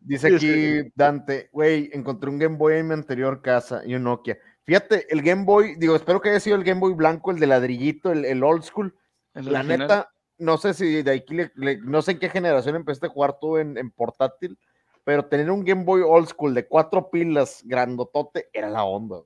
Dice 0.01 0.35
aquí 0.35 0.91
Dante, 0.95 1.49
güey, 1.51 1.89
encontré 1.93 2.29
un 2.29 2.37
Game 2.39 2.57
Boy 2.57 2.75
en 2.77 2.87
mi 2.87 2.93
anterior 2.93 3.41
casa 3.41 3.81
y 3.85 3.95
un 3.95 4.03
Nokia. 4.03 4.37
Fíjate, 4.63 5.11
el 5.13 5.21
Game 5.21 5.43
Boy, 5.45 5.75
digo, 5.77 5.95
espero 5.95 6.21
que 6.21 6.29
haya 6.29 6.39
sido 6.39 6.55
el 6.55 6.63
Game 6.63 6.79
Boy 6.79 6.93
blanco, 6.93 7.31
el 7.31 7.39
de 7.39 7.47
ladrillito, 7.47 8.11
el, 8.11 8.25
el 8.25 8.43
old 8.43 8.63
school. 8.63 8.95
El 9.33 9.45
La 9.51 9.59
original. 9.59 9.79
neta, 9.79 10.11
no 10.37 10.57
sé 10.57 10.73
si 10.73 11.01
de 11.03 11.11
aquí, 11.11 11.33
le- 11.35 11.51
le- 11.55 11.77
no 11.77 12.01
sé 12.01 12.11
en 12.11 12.19
qué 12.19 12.29
generación 12.29 12.75
empezaste 12.75 13.07
a 13.07 13.09
jugar 13.11 13.37
tú 13.39 13.57
en, 13.57 13.77
en 13.77 13.89
portátil, 13.91 14.57
pero 15.03 15.25
tener 15.25 15.49
un 15.49 15.63
Game 15.63 15.83
Boy 15.83 16.01
old 16.05 16.27
school 16.27 16.53
de 16.53 16.67
cuatro 16.67 17.09
pilas, 17.09 17.61
grandotote, 17.65 18.49
era 18.53 18.69
la 18.69 18.83
onda. 18.83 19.21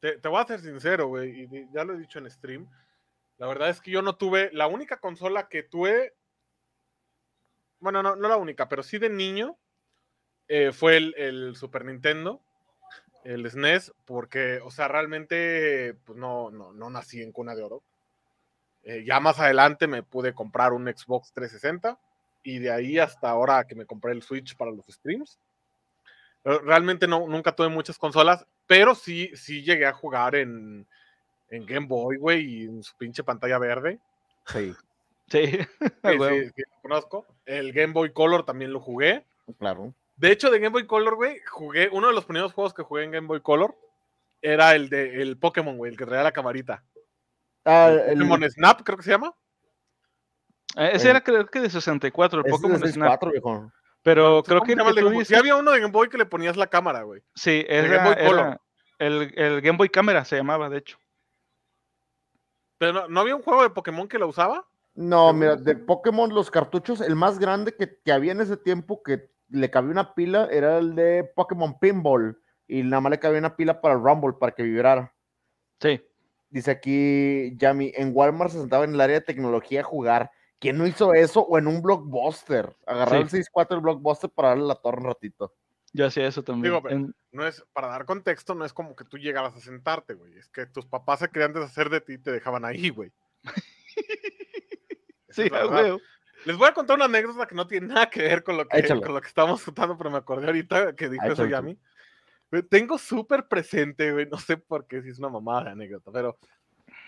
Te, 0.00 0.18
te 0.18 0.28
voy 0.28 0.40
a 0.40 0.46
ser 0.46 0.60
sincero, 0.60 1.08
güey, 1.08 1.42
y 1.42 1.68
ya 1.72 1.84
lo 1.84 1.94
he 1.94 1.98
dicho 1.98 2.18
en 2.18 2.30
stream. 2.30 2.66
La 3.38 3.46
verdad 3.46 3.68
es 3.70 3.80
que 3.80 3.90
yo 3.90 4.02
no 4.02 4.16
tuve, 4.16 4.50
la 4.52 4.66
única 4.66 4.98
consola 4.98 5.48
que 5.48 5.62
tuve, 5.62 6.14
bueno, 7.80 8.02
no, 8.02 8.16
no 8.16 8.28
la 8.28 8.36
única, 8.36 8.68
pero 8.68 8.82
sí 8.82 8.98
de 8.98 9.10
niño, 9.10 9.56
eh, 10.48 10.72
fue 10.72 10.96
el, 10.96 11.14
el 11.16 11.56
Super 11.56 11.84
Nintendo, 11.84 12.40
el 13.24 13.50
SNES, 13.50 13.92
porque, 14.04 14.60
o 14.62 14.70
sea, 14.70 14.88
realmente, 14.88 15.94
pues 16.04 16.18
no, 16.18 16.50
no, 16.50 16.72
no 16.72 16.90
nací 16.90 17.20
en 17.22 17.32
cuna 17.32 17.54
de 17.54 17.64
oro. 17.64 17.82
Eh, 18.84 19.04
ya 19.04 19.18
más 19.18 19.40
adelante 19.40 19.88
me 19.88 20.04
pude 20.04 20.32
comprar 20.32 20.72
un 20.72 20.86
Xbox 20.86 21.32
360 21.32 21.98
y 22.44 22.60
de 22.60 22.70
ahí 22.70 22.98
hasta 23.00 23.28
ahora 23.28 23.66
que 23.66 23.74
me 23.74 23.86
compré 23.86 24.12
el 24.12 24.22
Switch 24.22 24.56
para 24.56 24.70
los 24.70 24.86
streams. 24.86 25.40
Realmente 26.44 27.08
no, 27.08 27.26
nunca 27.26 27.50
tuve 27.50 27.68
muchas 27.68 27.98
consolas, 27.98 28.46
pero 28.68 28.94
sí, 28.94 29.32
sí 29.34 29.64
llegué 29.64 29.86
a 29.86 29.92
jugar 29.92 30.36
en, 30.36 30.86
en 31.48 31.66
Game 31.66 31.88
Boy, 31.88 32.18
güey, 32.18 32.44
y 32.44 32.64
en 32.66 32.84
su 32.84 32.96
pinche 32.96 33.24
pantalla 33.24 33.58
verde. 33.58 33.98
Sí, 34.46 34.72
Sí, 35.30 35.46
Sí, 35.46 35.58
sí, 36.02 36.50
sí, 36.54 36.62
lo 36.70 36.82
conozco. 36.82 37.26
El 37.46 37.72
Game 37.72 37.92
Boy 37.92 38.12
Color 38.12 38.44
también 38.44 38.72
lo 38.72 38.80
jugué. 38.80 39.26
claro. 39.58 39.92
De 40.16 40.30
hecho, 40.32 40.50
de 40.50 40.58
Game 40.60 40.72
Boy 40.72 40.86
Color, 40.86 41.16
güey, 41.16 41.40
jugué, 41.50 41.88
uno 41.92 42.06
de 42.08 42.14
los 42.14 42.24
primeros 42.24 42.52
juegos 42.54 42.72
que 42.72 42.82
jugué 42.82 43.04
en 43.04 43.10
Game 43.10 43.26
Boy 43.26 43.40
Color 43.42 43.76
era 44.40 44.74
el 44.74 44.88
de 44.88 45.20
el 45.20 45.36
Pokémon, 45.38 45.76
güey, 45.76 45.92
el 45.92 45.98
que 45.98 46.06
traía 46.06 46.22
la 46.22 46.32
camarita. 46.32 46.82
Ah, 47.64 47.88
El 47.90 48.22
el, 48.22 48.28
Pokémon 48.28 48.50
Snap, 48.50 48.82
creo 48.82 48.96
que 48.96 49.02
se 49.02 49.10
llama. 49.10 49.34
Eh, 50.76 50.90
Ese 50.94 51.04
el- 51.06 51.10
era 51.10 51.20
creo 51.22 51.46
que 51.46 51.60
de 51.60 51.68
64, 51.68 52.40
el 52.40 52.46
es 52.46 52.50
Pokémon 52.52 52.80
de 52.80 52.92
Snap. 52.92 53.20
64, 53.20 53.30
viejo. 53.32 53.72
Pero 54.02 54.42
creo 54.44 54.60
¿Cómo 54.60 54.66
que 54.66 54.72
el 54.72 54.78
que 54.78 54.88
el 54.88 54.94
tú 54.94 55.04
Game 55.04 55.14
Boy? 55.16 55.24
Sí, 55.24 55.34
había 55.34 55.56
uno 55.56 55.72
de 55.72 55.80
Game 55.80 55.92
Boy 55.92 56.08
que 56.08 56.16
le 56.18 56.26
ponías 56.26 56.56
la 56.56 56.68
cámara, 56.68 57.02
güey. 57.02 57.22
Sí, 57.34 57.64
Game 57.68 57.88
era, 57.88 58.04
Boy 58.04 58.14
Color. 58.24 58.40
era 58.40 58.60
el, 58.98 59.32
el 59.36 59.60
Game 59.60 59.76
Boy 59.78 59.88
Camera 59.90 60.24
se 60.24 60.36
llamaba, 60.36 60.68
de 60.70 60.78
hecho. 60.78 60.96
Pero 62.78 62.92
no, 62.92 63.08
¿no 63.08 63.20
había 63.20 63.36
un 63.36 63.42
juego 63.42 63.62
de 63.62 63.70
Pokémon 63.70 64.08
que 64.08 64.18
lo 64.18 64.28
usaba. 64.28 64.66
No, 64.96 65.32
mira, 65.32 65.56
de 65.56 65.76
Pokémon, 65.76 66.32
los 66.34 66.50
cartuchos, 66.50 67.00
el 67.00 67.14
más 67.16 67.38
grande 67.38 67.74
que, 67.74 67.98
que 68.02 68.12
había 68.12 68.32
en 68.32 68.40
ese 68.40 68.56
tiempo 68.56 69.02
que 69.02 69.30
le 69.50 69.70
cabía 69.70 69.90
una 69.92 70.14
pila 70.14 70.48
era 70.50 70.78
el 70.78 70.94
de 70.94 71.22
Pokémon 71.36 71.78
Pinball 71.78 72.40
y 72.66 72.82
nada 72.82 73.00
más 73.02 73.10
le 73.10 73.18
cabía 73.20 73.38
una 73.38 73.54
pila 73.56 73.80
para 73.80 73.94
el 73.94 74.02
Rumble 74.02 74.32
para 74.40 74.52
que 74.52 74.62
vibrara. 74.62 75.14
Sí. 75.80 76.02
Dice 76.48 76.70
aquí 76.70 77.54
Yami, 77.58 77.92
en 77.94 78.12
Walmart 78.14 78.50
se 78.52 78.58
sentaba 78.60 78.84
en 78.84 78.94
el 78.94 79.00
área 79.00 79.20
de 79.20 79.26
tecnología 79.26 79.80
a 79.80 79.84
jugar. 79.84 80.30
¿Quién 80.58 80.78
no 80.78 80.86
hizo 80.86 81.12
eso? 81.12 81.42
O 81.42 81.58
en 81.58 81.66
un 81.66 81.82
blockbuster. 81.82 82.74
Agarrar 82.86 83.28
Sí. 83.28 83.36
el 83.36 83.44
6.4 83.44 83.74
el 83.76 83.82
blockbuster 83.82 84.30
para 84.30 84.48
darle 84.48 84.64
la 84.64 84.76
torre 84.76 85.00
un 85.00 85.06
ratito. 85.06 85.54
Yo 85.92 86.06
hacía 86.06 86.26
eso 86.26 86.42
también. 86.42 86.72
Digo, 86.72 86.82
pero- 86.82 86.96
En- 86.96 87.14
No 87.32 87.46
es, 87.46 87.62
para 87.74 87.88
dar 87.88 88.06
contexto, 88.06 88.54
no 88.54 88.64
es 88.64 88.72
como 88.72 88.96
que 88.96 89.04
tú 89.04 89.18
llegaras 89.18 89.54
a 89.54 89.60
sentarte, 89.60 90.14
güey. 90.14 90.38
Es 90.38 90.48
que 90.48 90.64
tus 90.64 90.86
papás 90.86 91.18
se 91.18 91.28
querían 91.28 91.52
deshacer 91.52 91.90
de 91.90 92.00
ti 92.00 92.14
y 92.14 92.18
te 92.18 92.32
dejaban 92.32 92.64
ahí, 92.64 92.88
güey. 92.88 93.12
Sí, 95.36 95.50
a 95.54 95.66
huevo. 95.66 96.00
Les 96.46 96.56
voy 96.56 96.68
a 96.68 96.72
contar 96.72 96.96
una 96.96 97.04
anécdota 97.04 97.46
que 97.46 97.54
no 97.54 97.66
tiene 97.66 97.88
nada 97.88 98.08
que 98.08 98.22
ver 98.22 98.42
con 98.42 98.56
lo 98.56 98.66
que, 98.66 98.78
Échalo. 98.78 99.02
con 99.02 99.14
lo 99.14 99.20
que 99.20 99.28
estábamos 99.28 99.62
contando, 99.62 99.98
pero 99.98 100.10
me 100.10 100.18
acordé 100.18 100.46
ahorita 100.46 100.94
que 100.94 101.08
dijo 101.08 101.22
Ah, 101.24 101.28
eso 101.28 101.44
échalo, 101.44 101.50
Yami. 101.50 101.78
Güey, 102.50 102.62
Tengo 102.62 102.96
súper 102.96 103.46
presente, 103.48 104.12
güey, 104.12 104.26
no 104.26 104.38
sé 104.38 104.56
por 104.56 104.86
qué, 104.86 105.02
si 105.02 105.10
es 105.10 105.18
una 105.18 105.28
mamada 105.28 105.64
de 105.64 105.70
anécdota, 105.70 106.10
pero 106.12 106.38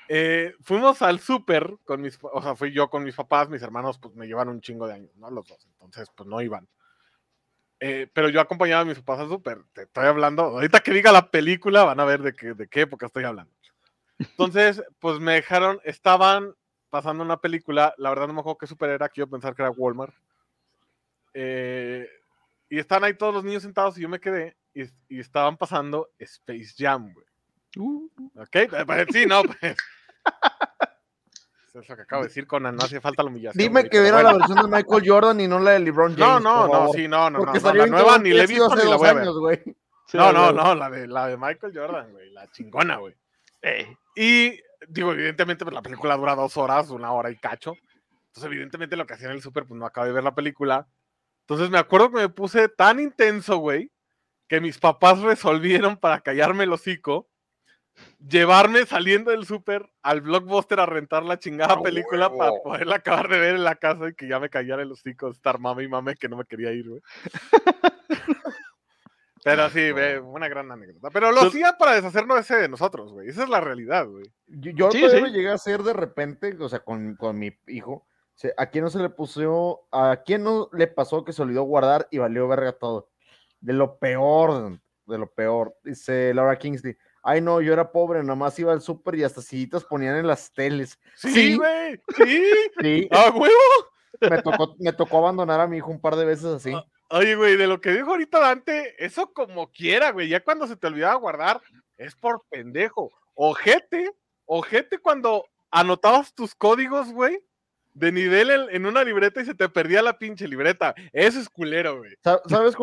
eh, 0.09 0.55
fuimos 0.63 1.01
al 1.03 1.21
súper 1.21 1.77
con 1.85 2.01
mis, 2.01 2.19
o 2.21 2.43
sea, 2.43 2.57
fui 2.57 2.73
yo 2.73 2.91
con 2.91 3.05
mis 3.05 3.15
papás, 3.15 3.49
mis 3.49 3.63
hermanos, 3.63 3.99
pues 3.99 4.15
me 4.15 4.27
llevan 4.27 4.49
un 4.49 4.61
chingo 4.61 4.87
de 4.87 4.95
años, 4.95 5.17
¿no? 5.17 5.31
Los 5.31 5.47
dos, 5.47 5.67
entonces, 5.67 6.11
pues 6.15 6.29
no 6.29 6.41
iban. 6.43 6.67
Eh, 7.81 8.09
pero 8.13 8.29
yo 8.29 8.41
acompañaba 8.41 8.83
a 8.83 8.85
mis 8.85 8.99
papás 8.99 9.21
al 9.21 9.29
súper, 9.29 9.63
te 9.73 9.83
estoy 9.83 10.07
hablando, 10.07 10.43
ahorita 10.43 10.81
que 10.81 10.93
diga 10.93 11.13
la 11.13 11.31
película 11.31 11.85
van 11.85 12.01
a 12.01 12.05
ver 12.05 12.23
de 12.23 12.35
qué, 12.35 12.55
de 12.55 12.67
qué 12.67 12.83
época 12.83 13.07
estoy 13.07 13.25
hablando. 13.25 13.53
Entonces, 14.19 14.83
pues 14.99 15.21
me 15.21 15.35
dejaron, 15.35 15.81
estaban 15.85 16.55
pasando 16.91 17.23
una 17.23 17.37
película, 17.41 17.95
la 17.99 18.11
verdad 18.11 18.27
no 18.29 18.33
me 18.35 18.41
acuerdo 18.41 18.59
qué 18.59 18.67
súper 18.67 18.91
era, 18.91 19.09
quiero 19.09 19.29
pensar 19.31 19.55
que 19.55 19.63
era 19.63 19.71
Walmart. 19.71 20.15
Eh, 21.35 22.09
y 22.71 22.79
están 22.79 23.05
ahí 23.05 23.15
todos 23.15 23.35
los 23.35 23.45
niños 23.45 23.63
sentados 23.63 23.97
y 23.99 24.03
yo 24.03 24.09
me 24.09 24.21
quedé 24.21 24.57
y, 24.75 24.83
y 25.09 25.21
estaban 25.21 25.57
pasando 25.57 26.11
Space 26.19 26.75
Jam, 26.77 27.13
güey. 27.13 27.27
Uh, 27.77 28.09
¿Ok? 28.37 28.55
Eh, 28.57 28.69
pues, 28.87 29.07
Sí, 29.13 29.27
no, 29.27 29.43
pues. 29.43 29.77
Eso 31.69 31.81
es 31.81 31.89
lo 31.89 31.97
que 31.97 32.03
acabo 32.03 32.23
de 32.23 32.29
decir, 32.29 32.47
Conan, 32.47 32.75
no 32.77 32.85
hace 32.85 33.01
falta 33.01 33.23
la 33.23 33.29
humillación. 33.31 33.59
Dime 33.63 33.81
güey, 33.83 33.91
que 33.91 34.01
viera 34.01 34.23
la 34.23 34.31
bueno. 34.33 34.39
versión 34.49 34.71
de 34.71 34.77
Michael 34.77 35.03
Jordan 35.07 35.41
y 35.41 35.47
no 35.49 35.59
la 35.61 35.73
de 35.73 35.81
LeBron 35.81 36.17
No, 36.17 36.27
James. 36.27 36.43
no, 36.43 36.67
no, 36.67 36.73
favor. 36.73 36.97
sí, 36.97 37.09
no, 37.09 37.31
no, 37.31 37.31
no. 37.31 37.39
Porque 37.45 37.59
no, 37.61 37.65
salió 37.67 37.83
la 37.87 37.91
nueva 37.93 38.19
ni 38.19 38.31
la 38.31 38.45
he 38.45 38.47
visto 38.47 38.65
hace 38.73 38.77
ni 38.77 38.85
la 38.85 38.91
dos 38.91 38.99
voy 38.99 39.09
a 39.09 39.13
ver. 39.13 39.23
años, 39.23 39.39
güey. 39.39 39.63
sí, 40.07 40.17
No, 40.17 40.33
no, 40.33 40.53
no, 40.53 40.75
la 40.75 40.91
de, 40.91 41.07
la 41.07 41.27
de 41.29 41.37
Michael 41.37 41.73
Jordan, 41.77 42.11
güey, 42.13 42.31
la 42.31 42.51
chingona, 42.51 42.97
güey. 42.97 43.15
Ey, 43.61 43.97
Y 44.17 44.61
digo, 44.87 45.13
evidentemente, 45.13 45.65
pues 45.65 45.75
la 45.75 45.83
película 45.83 46.17
dura 46.17 46.35
dos 46.35 46.57
horas, 46.57 46.91
una 46.91 47.13
hora 47.13 47.31
y 47.31 47.37
cacho. 47.37 47.75
Entonces, 48.29 48.45
evidentemente, 48.45 48.97
lo 48.97 49.07
que 49.07 49.15
hacía 49.15 49.29
en 49.29 49.35
el 49.35 49.43
súper, 49.43 49.67
pues 49.67 49.79
no 49.79 49.87
acabé 49.87 50.09
de 50.09 50.15
ver 50.15 50.25
la 50.25 50.35
película. 50.35 50.87
Entonces, 51.41 51.71
me 51.71 51.79
acuerdo 51.79 52.11
que 52.11 52.19
me 52.19 52.29
puse 52.29 52.69
tan 52.69 53.01
intenso, 53.01 53.59
güey, 53.59 53.91
que 54.49 54.61
mis 54.61 54.79
papás 54.79 55.19
resolvieron 55.23 55.97
para 55.97 56.21
callarme 56.21 56.65
el 56.65 56.73
hocico, 56.73 57.29
llevarme 58.29 58.87
saliendo 58.87 59.33
del 59.33 59.47
súper 59.47 59.91
al 60.03 60.21
blockbuster 60.21 60.79
a 60.79 60.87
rentar 60.87 61.25
la 61.25 61.39
chingada 61.39 61.75
¡A 61.75 61.83
película 61.83 62.31
para 62.33 62.53
poderla 62.63 62.97
acabar 62.97 63.29
de 63.29 63.39
ver 63.41 63.57
en 63.57 63.65
la 63.65 63.75
casa 63.75 64.09
y 64.09 64.15
que 64.15 64.29
ya 64.29 64.39
me 64.39 64.51
callara 64.51 64.83
el 64.83 64.93
hocico 64.93 65.29
estar 65.31 65.59
mame 65.59 65.83
y 65.83 65.89
mame 65.89 66.15
que 66.15 66.29
no 66.29 66.37
me 66.37 66.45
quería 66.45 66.73
ir, 66.73 66.89
güey. 66.89 67.03
Pero 69.45 69.71
sí, 69.71 69.93
ve, 69.93 70.19
una 70.21 70.49
gran 70.49 70.71
anécdota. 70.73 71.11
Pero 71.11 71.31
lo 71.33 71.43
hacía 71.43 71.77
para 71.79 71.95
deshacernos 71.95 72.39
ese 72.41 72.57
de 72.57 72.69
nosotros, 72.69 73.13
güey. 73.13 73.29
Esa 73.29 73.45
es 73.45 73.49
la 73.49 73.61
realidad, 73.61 74.07
güey. 74.07 74.25
Yo, 74.47 74.73
yo 74.73 74.91
Sí, 74.91 75.01
todavía 75.01 75.19
sí. 75.21 75.27
lo 75.33 75.37
llegué 75.37 75.51
a 75.51 75.55
hacer 75.55 75.83
de 75.83 75.93
repente, 75.93 76.57
o 76.59 76.69
sea, 76.69 76.81
con, 76.81 77.15
con 77.17 77.39
mi 77.39 77.53
hijo. 77.69 78.07
¿A 78.57 78.67
quién 78.67 78.85
no 78.85 78.91
se 78.91 79.01
le 79.01 79.09
puso, 79.11 79.89
a 79.91 80.23
quién 80.25 80.45
no 80.45 80.69
le 80.73 80.87
pasó 80.87 81.25
que 81.25 81.33
se 81.33 81.43
olvidó 81.43 81.65
guardar 81.65 82.07
y 82.11 82.19
valió 82.19 82.47
verga 82.47 82.73
todo? 82.73 83.11
De 83.61 83.73
lo 83.73 83.99
peor, 83.99 84.79
de 85.07 85.19
lo 85.19 85.29
peor. 85.33 85.77
Dice 85.83 86.33
Laura 86.35 86.57
Kingsley. 86.57 86.97
Ay, 87.25 87.41
no, 87.41 87.61
yo 87.61 87.73
era 87.73 87.91
pobre, 87.91 88.23
nomás 88.23 88.57
iba 88.61 88.73
al 88.73 88.81
súper 88.81 89.17
y 89.17 89.25
hasta 89.25 89.43
sillitas 89.43 89.85
ponían 89.85 90.15
en 90.17 90.27
las 90.29 90.53
teles. 90.53 90.99
Sí, 91.17 91.31
Sí. 91.33 91.57
güey. 91.57 92.01
Sí. 92.17 92.43
Sí, 92.81 93.09
¡A 93.11 93.31
huevo! 93.31 93.51
me 94.21 94.41
tocó, 94.41 94.75
me 94.79 94.93
tocó 94.93 95.19
abandonar 95.19 95.61
a 95.61 95.67
mi 95.67 95.79
hijo 95.79 95.91
un 95.91 96.01
par 96.01 96.15
de 96.15 96.25
veces 96.25 96.45
así. 96.47 96.73
Oye, 97.11 97.35
güey, 97.37 97.57
de 97.57 97.67
lo 97.67 97.81
que 97.81 97.93
dijo 97.93 98.11
ahorita 98.11 98.39
Dante, 98.39 99.03
eso 99.05 99.33
como 99.33 99.71
quiera, 99.71 100.11
güey. 100.13 100.29
Ya 100.29 100.41
cuando 100.45 100.67
se 100.67 100.77
te 100.77 100.87
olvidaba 100.87 101.15
guardar, 101.15 101.61
es 101.97 102.15
por 102.15 102.43
pendejo. 102.51 103.11
Ojete, 103.35 104.11
ojete 104.47 104.99
cuando 104.99 105.47
anotabas 105.71 106.35
tus 106.35 106.55
códigos, 106.55 107.13
güey, 107.13 107.41
de 107.95 108.13
nivel 108.13 108.51
en, 108.71 108.87
una 108.87 109.03
libreta 109.05 109.41
y 109.41 109.47
se 109.47 109.55
te 109.55 109.69
perdía 109.69 110.03
la 110.03 110.19
pinche 110.19 110.47
libreta. 110.47 110.95
Eso 111.13 111.41
es 111.41 111.49
culero, 111.49 111.99
güey. 111.99 112.13
Sa- 112.23 112.43
¿Sabes 112.49 112.77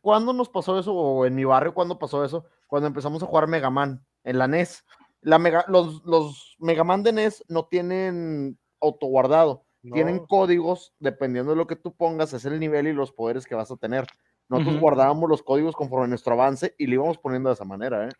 cuándo 0.00 0.32
nos 0.32 0.48
pasó 0.48 0.78
eso? 0.78 0.94
O 0.94 1.26
en 1.26 1.34
mi 1.34 1.44
barrio, 1.44 1.74
¿cuándo 1.74 1.98
pasó 1.98 2.24
eso? 2.24 2.46
Cuando 2.66 2.86
empezamos 2.88 3.22
a 3.22 3.26
jugar 3.26 3.46
Mega 3.46 3.70
Man 3.70 4.04
en 4.24 4.38
la 4.38 4.48
NES. 4.48 4.84
La 5.22 5.38
Mega, 5.38 5.64
los, 5.68 6.02
los 6.06 6.56
Mega 6.58 6.82
Man 6.82 7.02
de 7.02 7.12
NES 7.12 7.44
no 7.48 7.66
tienen 7.66 8.58
autoguardado. 8.80 9.64
Tienen 9.82 10.18
códigos, 10.26 10.92
dependiendo 10.98 11.52
de 11.52 11.56
lo 11.56 11.66
que 11.66 11.76
tú 11.76 11.94
pongas, 11.94 12.32
es 12.34 12.44
el 12.44 12.60
nivel 12.60 12.86
y 12.86 12.92
los 12.92 13.12
poderes 13.12 13.46
que 13.46 13.54
vas 13.54 13.70
a 13.70 13.76
tener. 13.76 14.06
Nosotros 14.48 14.78
guardábamos 14.80 15.28
los 15.28 15.42
códigos 15.42 15.74
conforme 15.74 16.08
nuestro 16.08 16.34
avance 16.34 16.74
y 16.76 16.86
le 16.86 16.94
íbamos 16.94 17.18
poniendo 17.18 17.48
de 17.48 17.54
esa 17.54 17.64
manera, 17.64 18.06
¿eh? 18.06 18.10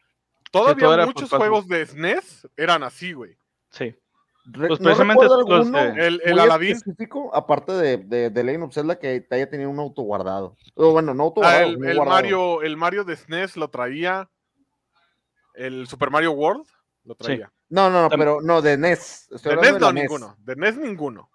Todavía 0.52 1.06
muchos 1.06 1.30
juegos 1.30 1.68
de 1.68 1.84
SNES 1.86 2.48
eran 2.56 2.82
así, 2.82 3.12
güey. 3.12 3.36
sí. 3.70 3.94
Re- 4.46 4.68
Pues 4.68 4.80
no 4.80 4.84
precisamente 4.84 5.26
alguno 5.26 5.64
de- 5.78 6.06
El, 6.06 6.22
el 6.24 6.32
muy 6.32 6.40
Aladdin, 6.40 6.72
específico, 6.72 7.30
aparte 7.34 7.72
de, 7.72 7.98
de, 7.98 8.30
de 8.30 8.42
Legend 8.44 8.64
of 8.64 8.74
Zelda, 8.74 8.98
que 8.98 9.20
te 9.20 9.34
haya 9.36 9.48
tenido 9.50 9.68
un 9.68 9.78
autoguardado. 9.78 10.56
O 10.74 10.92
bueno, 10.92 11.12
no 11.12 11.22
ah, 11.22 11.26
autoguardado, 11.26 11.66
el, 11.68 11.76
guardado. 11.76 12.06
Mario, 12.06 12.62
el 12.62 12.76
Mario 12.76 13.04
de 13.04 13.16
SNES 13.16 13.56
lo 13.58 13.68
traía. 13.68 14.30
El 15.54 15.86
Super 15.86 16.11
Mario 16.11 16.32
World 16.32 16.66
lo 17.04 17.14
traía. 17.14 17.52
No, 17.68 17.90
no, 17.90 18.02
no, 18.02 18.08
pero 18.08 18.40
no, 18.40 18.62
de 18.62 18.76
NES. 18.78 19.28
Estoy 19.30 19.56
De 19.56 19.61
NES 19.61 19.74
de 19.74 19.80
no, 19.80 19.92
NES. 19.92 20.02
ninguno. 20.04 20.36
De 20.38 20.56
NES 20.56 20.76
ninguno. 20.78 21.30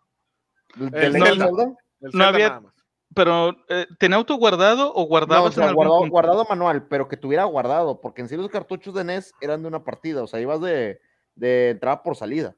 ¿De 0.75 1.05
El 1.05 1.13
Legend 1.13 1.23
of 1.23 1.29
Zelda. 1.29 1.45
Zelda? 1.47 1.77
El 2.01 2.11
No 2.13 2.23
había- 2.25 2.49
nada 2.49 2.61
más. 2.61 2.73
Pero, 3.13 3.55
eh, 3.69 3.85
¿tenía 3.97 4.17
auto 4.17 4.35
guardado 4.35 4.91
o 4.93 5.01
No, 5.01 5.07
guardabas 5.07 5.51
o 5.51 5.53
sea, 5.53 5.63
en 5.63 5.69
algún 5.69 5.85
guardado, 5.85 5.99
punto? 5.99 6.11
guardado 6.11 6.45
manual, 6.49 6.87
pero 6.87 7.07
que 7.07 7.15
tuviera 7.15 7.45
guardado, 7.45 8.01
porque 8.01 8.21
en 8.21 8.27
sí 8.27 8.35
los 8.35 8.49
cartuchos 8.49 8.93
de 8.93 9.03
NES 9.05 9.33
eran 9.39 9.61
de 9.61 9.69
una 9.69 9.83
partida, 9.85 10.21
o 10.23 10.27
sea, 10.27 10.41
ibas 10.41 10.59
de, 10.59 10.99
de 11.35 11.69
entrada 11.69 12.03
por 12.03 12.17
salida. 12.17 12.55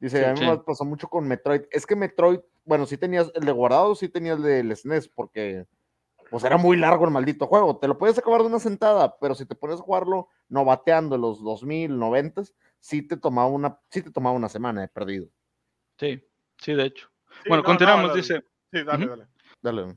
Dice, 0.00 0.18
Sí, 0.18 0.24
a 0.24 0.32
mí 0.32 0.38
sí. 0.40 0.44
me 0.46 0.58
pasó 0.58 0.84
mucho 0.84 1.06
con 1.06 1.28
Metroid. 1.28 1.62
Es 1.70 1.86
que 1.86 1.94
Metroid, 1.94 2.40
bueno, 2.64 2.86
sí 2.86 2.96
tenías 2.98 3.30
el 3.34 3.44
de 3.44 3.52
guardado, 3.52 3.94
sí 3.94 4.08
tenías 4.08 4.38
el 4.38 4.42
del 4.42 4.72
SNES, 4.76 5.08
porque 5.08 5.66
pues 6.30 6.42
era 6.42 6.56
muy 6.56 6.76
largo 6.78 7.04
el 7.04 7.10
maldito 7.12 7.46
juego. 7.46 7.76
Te 7.78 7.86
lo 7.86 7.96
puedes 7.98 8.18
acabar 8.18 8.40
de 8.40 8.48
una 8.48 8.58
sentada, 8.58 9.16
pero 9.20 9.36
si 9.36 9.46
te 9.46 9.54
pones 9.54 9.78
a 9.78 9.82
jugarlo 9.84 10.28
no 10.48 10.64
bateando 10.64 11.16
los 11.18 11.44
2000, 11.44 11.96
90, 11.96 12.42
sí 12.80 13.06
te 13.06 13.16
tomaba 13.16 13.48
una, 13.48 13.78
sí 13.90 14.02
te 14.02 14.10
tomaba 14.10 14.34
una 14.34 14.48
semana 14.48 14.80
de 14.80 14.88
perdido. 14.88 15.28
Sí, 16.00 16.26
sí, 16.58 16.72
de 16.74 16.86
hecho. 16.86 17.08
Bueno, 17.48 17.62
no, 17.62 17.64
continuamos, 17.64 18.08
no, 18.08 18.14
dice. 18.14 18.44
Sí, 18.72 18.82
dale, 18.82 19.06
dale. 19.06 19.26
Dale. 19.62 19.96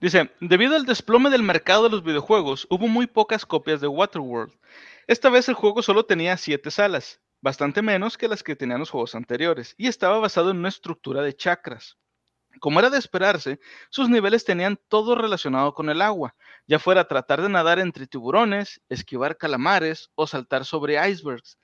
Dice, 0.00 0.30
debido 0.40 0.76
al 0.76 0.86
desplome 0.86 1.28
del 1.30 1.42
mercado 1.42 1.84
de 1.84 1.90
los 1.90 2.04
videojuegos, 2.04 2.66
hubo 2.70 2.86
muy 2.86 3.06
pocas 3.06 3.44
copias 3.44 3.80
de 3.80 3.88
Waterworld. 3.88 4.52
Esta 5.06 5.28
vez 5.28 5.48
el 5.48 5.56
juego 5.56 5.82
solo 5.82 6.04
tenía 6.04 6.36
7 6.36 6.70
salas, 6.70 7.20
bastante 7.40 7.82
menos 7.82 8.16
que 8.16 8.28
las 8.28 8.44
que 8.44 8.54
tenían 8.54 8.78
los 8.78 8.90
juegos 8.90 9.14
anteriores, 9.16 9.74
y 9.76 9.88
estaba 9.88 10.18
basado 10.18 10.50
en 10.50 10.58
una 10.58 10.68
estructura 10.68 11.22
de 11.22 11.34
chakras. 11.34 11.98
Como 12.60 12.78
era 12.78 12.90
de 12.90 12.98
esperarse, 12.98 13.58
sus 13.90 14.08
niveles 14.08 14.44
tenían 14.44 14.78
todo 14.88 15.14
relacionado 15.14 15.74
con 15.74 15.88
el 15.88 16.02
agua, 16.02 16.36
ya 16.66 16.78
fuera 16.78 17.08
tratar 17.08 17.42
de 17.42 17.48
nadar 17.48 17.78
entre 17.78 18.06
tiburones, 18.06 18.80
esquivar 18.88 19.36
calamares 19.36 20.10
o 20.14 20.26
saltar 20.26 20.64
sobre 20.64 20.94
icebergs. 21.10 21.58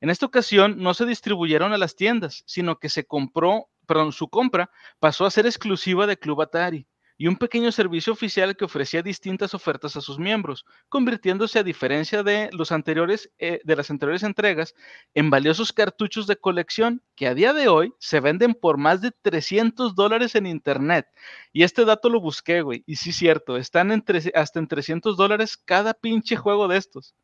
En 0.00 0.10
esta 0.10 0.26
ocasión 0.26 0.78
no 0.78 0.94
se 0.94 1.06
distribuyeron 1.06 1.72
a 1.72 1.78
las 1.78 1.96
tiendas, 1.96 2.42
sino 2.46 2.78
que 2.78 2.88
se 2.88 3.04
compró, 3.04 3.68
perdón, 3.86 4.12
su 4.12 4.28
compra 4.28 4.70
pasó 4.98 5.24
a 5.24 5.30
ser 5.30 5.46
exclusiva 5.46 6.06
de 6.06 6.18
Club 6.18 6.42
Atari 6.42 6.86
y 7.22 7.28
un 7.28 7.36
pequeño 7.36 7.70
servicio 7.70 8.12
oficial 8.12 8.56
que 8.56 8.64
ofrecía 8.64 9.00
distintas 9.00 9.54
ofertas 9.54 9.96
a 9.96 10.00
sus 10.00 10.18
miembros, 10.18 10.64
convirtiéndose 10.88 11.58
a 11.58 11.62
diferencia 11.62 12.22
de 12.22 12.50
los 12.52 12.72
anteriores 12.72 13.30
eh, 13.38 13.60
de 13.62 13.76
las 13.76 13.90
anteriores 13.90 14.24
entregas 14.24 14.74
en 15.14 15.30
valiosos 15.30 15.72
cartuchos 15.72 16.26
de 16.26 16.36
colección 16.36 17.00
que 17.14 17.28
a 17.28 17.34
día 17.34 17.52
de 17.52 17.68
hoy 17.68 17.94
se 17.98 18.18
venden 18.18 18.54
por 18.54 18.76
más 18.76 19.02
de 19.02 19.12
300 19.12 19.94
dólares 19.94 20.34
en 20.34 20.46
internet. 20.46 21.06
Y 21.52 21.62
este 21.62 21.84
dato 21.84 22.08
lo 22.08 22.20
busqué, 22.20 22.62
güey, 22.62 22.82
y 22.86 22.96
sí 22.96 23.12
cierto, 23.12 23.56
están 23.56 23.92
hasta 24.34 24.58
en 24.58 24.66
300 24.66 25.16
dólares 25.16 25.56
cada 25.56 25.94
pinche 25.94 26.34
juego 26.34 26.66
de 26.66 26.78
estos. 26.78 27.14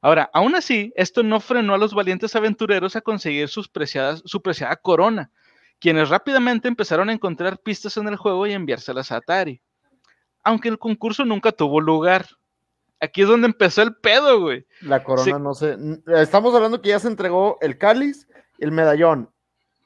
Ahora, 0.00 0.30
aún 0.32 0.54
así, 0.54 0.92
esto 0.96 1.22
no 1.22 1.40
frenó 1.40 1.74
a 1.74 1.78
los 1.78 1.92
valientes 1.92 2.36
aventureros 2.36 2.96
a 2.96 3.00
conseguir 3.00 3.48
sus 3.48 3.68
preciadas, 3.68 4.22
su 4.24 4.40
preciada 4.40 4.76
corona, 4.76 5.30
quienes 5.80 6.08
rápidamente 6.08 6.68
empezaron 6.68 7.08
a 7.08 7.12
encontrar 7.12 7.58
pistas 7.58 7.96
en 7.96 8.08
el 8.08 8.16
juego 8.16 8.46
y 8.46 8.52
enviárselas 8.52 9.12
a 9.12 9.16
Atari. 9.16 9.60
Aunque 10.44 10.68
el 10.68 10.78
concurso 10.78 11.24
nunca 11.24 11.52
tuvo 11.52 11.80
lugar. 11.80 12.26
Aquí 13.00 13.22
es 13.22 13.28
donde 13.28 13.46
empezó 13.48 13.82
el 13.82 13.94
pedo, 13.96 14.40
güey. 14.40 14.66
La 14.80 15.04
corona, 15.04 15.38
no 15.38 15.52
sé. 15.54 15.72
n- 15.72 15.98
Estamos 16.06 16.54
hablando 16.54 16.80
que 16.80 16.88
ya 16.90 16.98
se 16.98 17.08
entregó 17.08 17.58
el 17.60 17.76
cáliz, 17.78 18.26
el 18.58 18.72
medallón. 18.72 19.30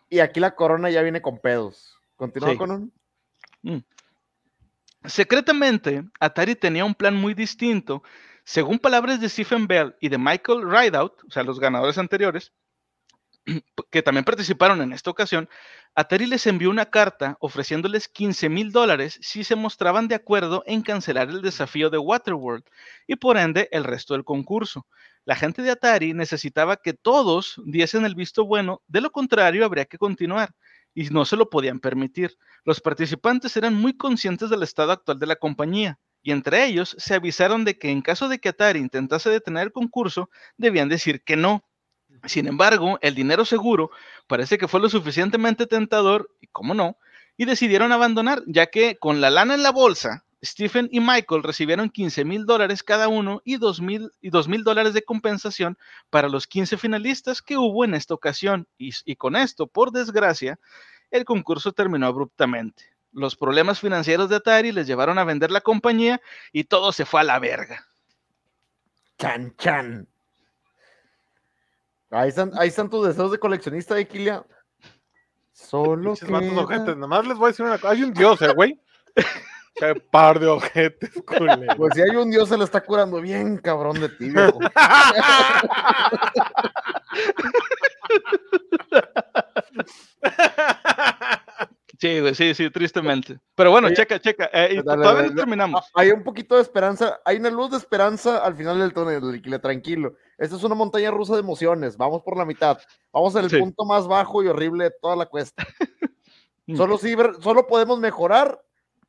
Y 0.08 0.20
aquí 0.20 0.38
la 0.40 0.54
corona 0.54 0.90
ya 0.90 1.02
viene 1.02 1.20
con 1.22 1.38
pedos. 1.38 1.96
Continúa 2.16 2.50
Sí. 2.50 2.56
con 2.56 2.70
un. 2.70 3.84
Secretamente, 5.04 6.04
Atari 6.20 6.54
tenía 6.54 6.84
un 6.84 6.94
plan 6.94 7.16
muy 7.16 7.34
distinto. 7.34 8.02
Según 8.44 8.78
palabras 8.78 9.20
de 9.20 9.28
Stephen 9.28 9.66
Bell 9.66 9.96
y 10.00 10.08
de 10.08 10.18
Michael 10.18 10.68
Rideout, 10.70 11.24
o 11.26 11.30
sea, 11.30 11.42
los 11.42 11.58
ganadores 11.58 11.96
anteriores, 11.98 12.52
que 13.90 14.02
también 14.02 14.24
participaron 14.24 14.82
en 14.82 14.92
esta 14.92 15.10
ocasión, 15.10 15.48
Atari 15.94 16.26
les 16.26 16.46
envió 16.46 16.70
una 16.70 16.86
carta 16.86 17.36
ofreciéndoles 17.40 18.08
15 18.08 18.48
mil 18.48 18.72
dólares 18.72 19.18
si 19.22 19.44
se 19.44 19.56
mostraban 19.56 20.08
de 20.08 20.14
acuerdo 20.14 20.62
en 20.66 20.82
cancelar 20.82 21.28
el 21.30 21.42
desafío 21.42 21.90
de 21.90 21.98
Waterworld 21.98 22.64
y 23.06 23.16
por 23.16 23.36
ende 23.36 23.68
el 23.72 23.84
resto 23.84 24.14
del 24.14 24.24
concurso. 24.24 24.86
La 25.24 25.36
gente 25.36 25.62
de 25.62 25.70
Atari 25.70 26.14
necesitaba 26.14 26.76
que 26.76 26.92
todos 26.94 27.60
diesen 27.64 28.04
el 28.04 28.14
visto 28.14 28.44
bueno, 28.46 28.82
de 28.88 29.00
lo 29.00 29.10
contrario 29.10 29.64
habría 29.64 29.84
que 29.84 29.98
continuar 29.98 30.54
y 30.94 31.04
no 31.10 31.24
se 31.24 31.36
lo 31.36 31.50
podían 31.50 31.80
permitir. 31.80 32.36
Los 32.64 32.80
participantes 32.80 33.56
eran 33.56 33.74
muy 33.74 33.96
conscientes 33.96 34.50
del 34.50 34.62
estado 34.62 34.92
actual 34.92 35.18
de 35.18 35.26
la 35.26 35.36
compañía 35.36 35.98
y 36.22 36.32
entre 36.32 36.64
ellos 36.66 36.94
se 36.98 37.14
avisaron 37.14 37.64
de 37.64 37.78
que 37.78 37.90
en 37.90 38.02
caso 38.02 38.28
de 38.28 38.38
que 38.38 38.50
Atari 38.50 38.78
intentase 38.78 39.30
detener 39.30 39.64
el 39.64 39.72
concurso, 39.72 40.30
debían 40.56 40.88
decir 40.88 41.22
que 41.22 41.36
no 41.36 41.64
sin 42.24 42.46
embargo, 42.46 42.98
el 43.02 43.14
dinero 43.14 43.44
seguro 43.44 43.90
parece 44.26 44.58
que 44.58 44.68
fue 44.68 44.80
lo 44.80 44.88
suficientemente 44.88 45.66
tentador, 45.66 46.30
y 46.40 46.46
cómo 46.48 46.74
no, 46.74 46.96
y 47.36 47.44
decidieron 47.44 47.92
abandonar, 47.92 48.42
ya 48.46 48.66
que 48.66 48.96
con 48.96 49.20
la 49.20 49.30
lana 49.30 49.54
en 49.54 49.62
la 49.62 49.72
bolsa, 49.72 50.24
Stephen 50.42 50.88
y 50.90 51.00
Michael 51.00 51.42
recibieron 51.42 51.90
15 51.90 52.24
mil 52.24 52.46
dólares 52.46 52.82
cada 52.82 53.08
uno 53.08 53.42
y 53.44 53.58
2 53.58 53.80
mil 53.80 54.64
dólares 54.64 54.94
de 54.94 55.02
compensación 55.02 55.76
para 56.08 56.28
los 56.28 56.46
15 56.46 56.78
finalistas 56.78 57.42
que 57.42 57.58
hubo 57.58 57.84
en 57.84 57.94
esta 57.94 58.14
ocasión. 58.14 58.66
Y, 58.78 58.92
y 59.04 59.16
con 59.16 59.36
esto, 59.36 59.66
por 59.66 59.92
desgracia, 59.92 60.58
el 61.10 61.24
concurso 61.24 61.72
terminó 61.72 62.06
abruptamente. 62.06 62.84
Los 63.12 63.36
problemas 63.36 63.80
financieros 63.80 64.28
de 64.28 64.36
Atari 64.36 64.72
les 64.72 64.86
llevaron 64.86 65.18
a 65.18 65.24
vender 65.24 65.50
la 65.50 65.60
compañía 65.60 66.20
y 66.52 66.64
todo 66.64 66.92
se 66.92 67.04
fue 67.04 67.20
a 67.20 67.24
la 67.24 67.38
verga. 67.38 67.86
Chan, 69.18 69.54
chan. 69.58 70.08
Ahí 72.10 72.28
están, 72.28 72.50
ahí 72.58 72.68
están 72.68 72.90
tus 72.90 73.06
deseos 73.06 73.30
de 73.30 73.38
coleccionista 73.38 73.94
de 73.94 74.06
Kilia. 74.06 74.44
Solo 75.52 76.12
ojetes. 76.12 76.96
Nomás 76.96 77.26
les 77.26 77.36
voy 77.36 77.46
a 77.46 77.50
decir 77.50 77.64
una 77.64 77.78
cosa. 77.78 77.92
Hay 77.92 78.02
un 78.02 78.12
dios, 78.12 78.42
eh, 78.42 78.52
güey. 78.54 78.80
Qué 79.76 79.94
par 79.94 80.40
de 80.40 80.48
ojetes, 80.48 81.10
culero. 81.26 81.76
Pues 81.76 81.94
si 81.94 82.02
hay 82.02 82.16
un 82.16 82.30
dios 82.30 82.48
se 82.48 82.56
lo 82.56 82.64
está 82.64 82.80
curando 82.80 83.20
bien, 83.20 83.58
cabrón 83.58 84.00
de 84.00 84.08
ti, 84.08 84.30
viejo. 84.30 84.58
Sí, 92.00 92.18
güey, 92.20 92.34
sí, 92.34 92.54
sí, 92.54 92.70
tristemente. 92.70 93.38
Pero 93.54 93.70
bueno, 93.72 93.88
Oye, 93.88 93.96
checa, 93.96 94.18
checa. 94.18 94.48
eh, 94.54 94.68
y 94.72 94.76
Dale, 94.76 94.82
todavía 94.82 95.04
dale, 95.04 95.16
no 95.22 95.22
dale. 95.28 95.34
terminamos. 95.36 95.84
Hay 95.94 96.10
un 96.10 96.22
poquito 96.24 96.56
de 96.56 96.62
esperanza, 96.62 97.20
hay 97.26 97.36
una 97.36 97.50
luz 97.50 97.72
de 97.72 97.76
esperanza 97.76 98.38
al 98.42 98.56
final 98.56 98.78
del 98.78 98.94
túnel, 98.94 99.60
tranquilo. 99.60 100.14
Esta 100.38 100.56
es 100.56 100.64
una 100.64 100.74
montaña 100.74 101.10
rusa 101.10 101.34
de 101.34 101.40
emociones, 101.40 101.98
vamos 101.98 102.22
por 102.22 102.38
la 102.38 102.46
mitad. 102.46 102.78
Vamos 103.12 103.36
al 103.36 103.50
Sí. 103.50 103.58
punto 103.58 103.84
más 103.84 104.06
bajo 104.08 104.42
y 104.42 104.46
horrible 104.48 104.84
de 104.84 104.92
toda 105.02 105.14
la 105.14 105.26
cuesta. 105.26 105.62
Solo, 106.74 106.98
ver- 106.98 107.34
solo 107.42 107.66
podemos 107.66 107.98
mejorar 107.98 108.60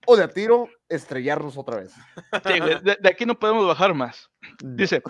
o 0.08 0.18
de 0.18 0.24
a 0.24 0.28
tiro 0.28 0.68
estrellarnos 0.90 1.58
otra 1.58 1.78
vez. 1.78 1.94
Sí, 1.94 2.60
de 3.00 3.10
aquí 3.10 3.26
no 3.26 3.38
podemos 3.38 3.68
bajar 3.68 3.94
más. 3.94 4.30
Dice, 4.64 5.04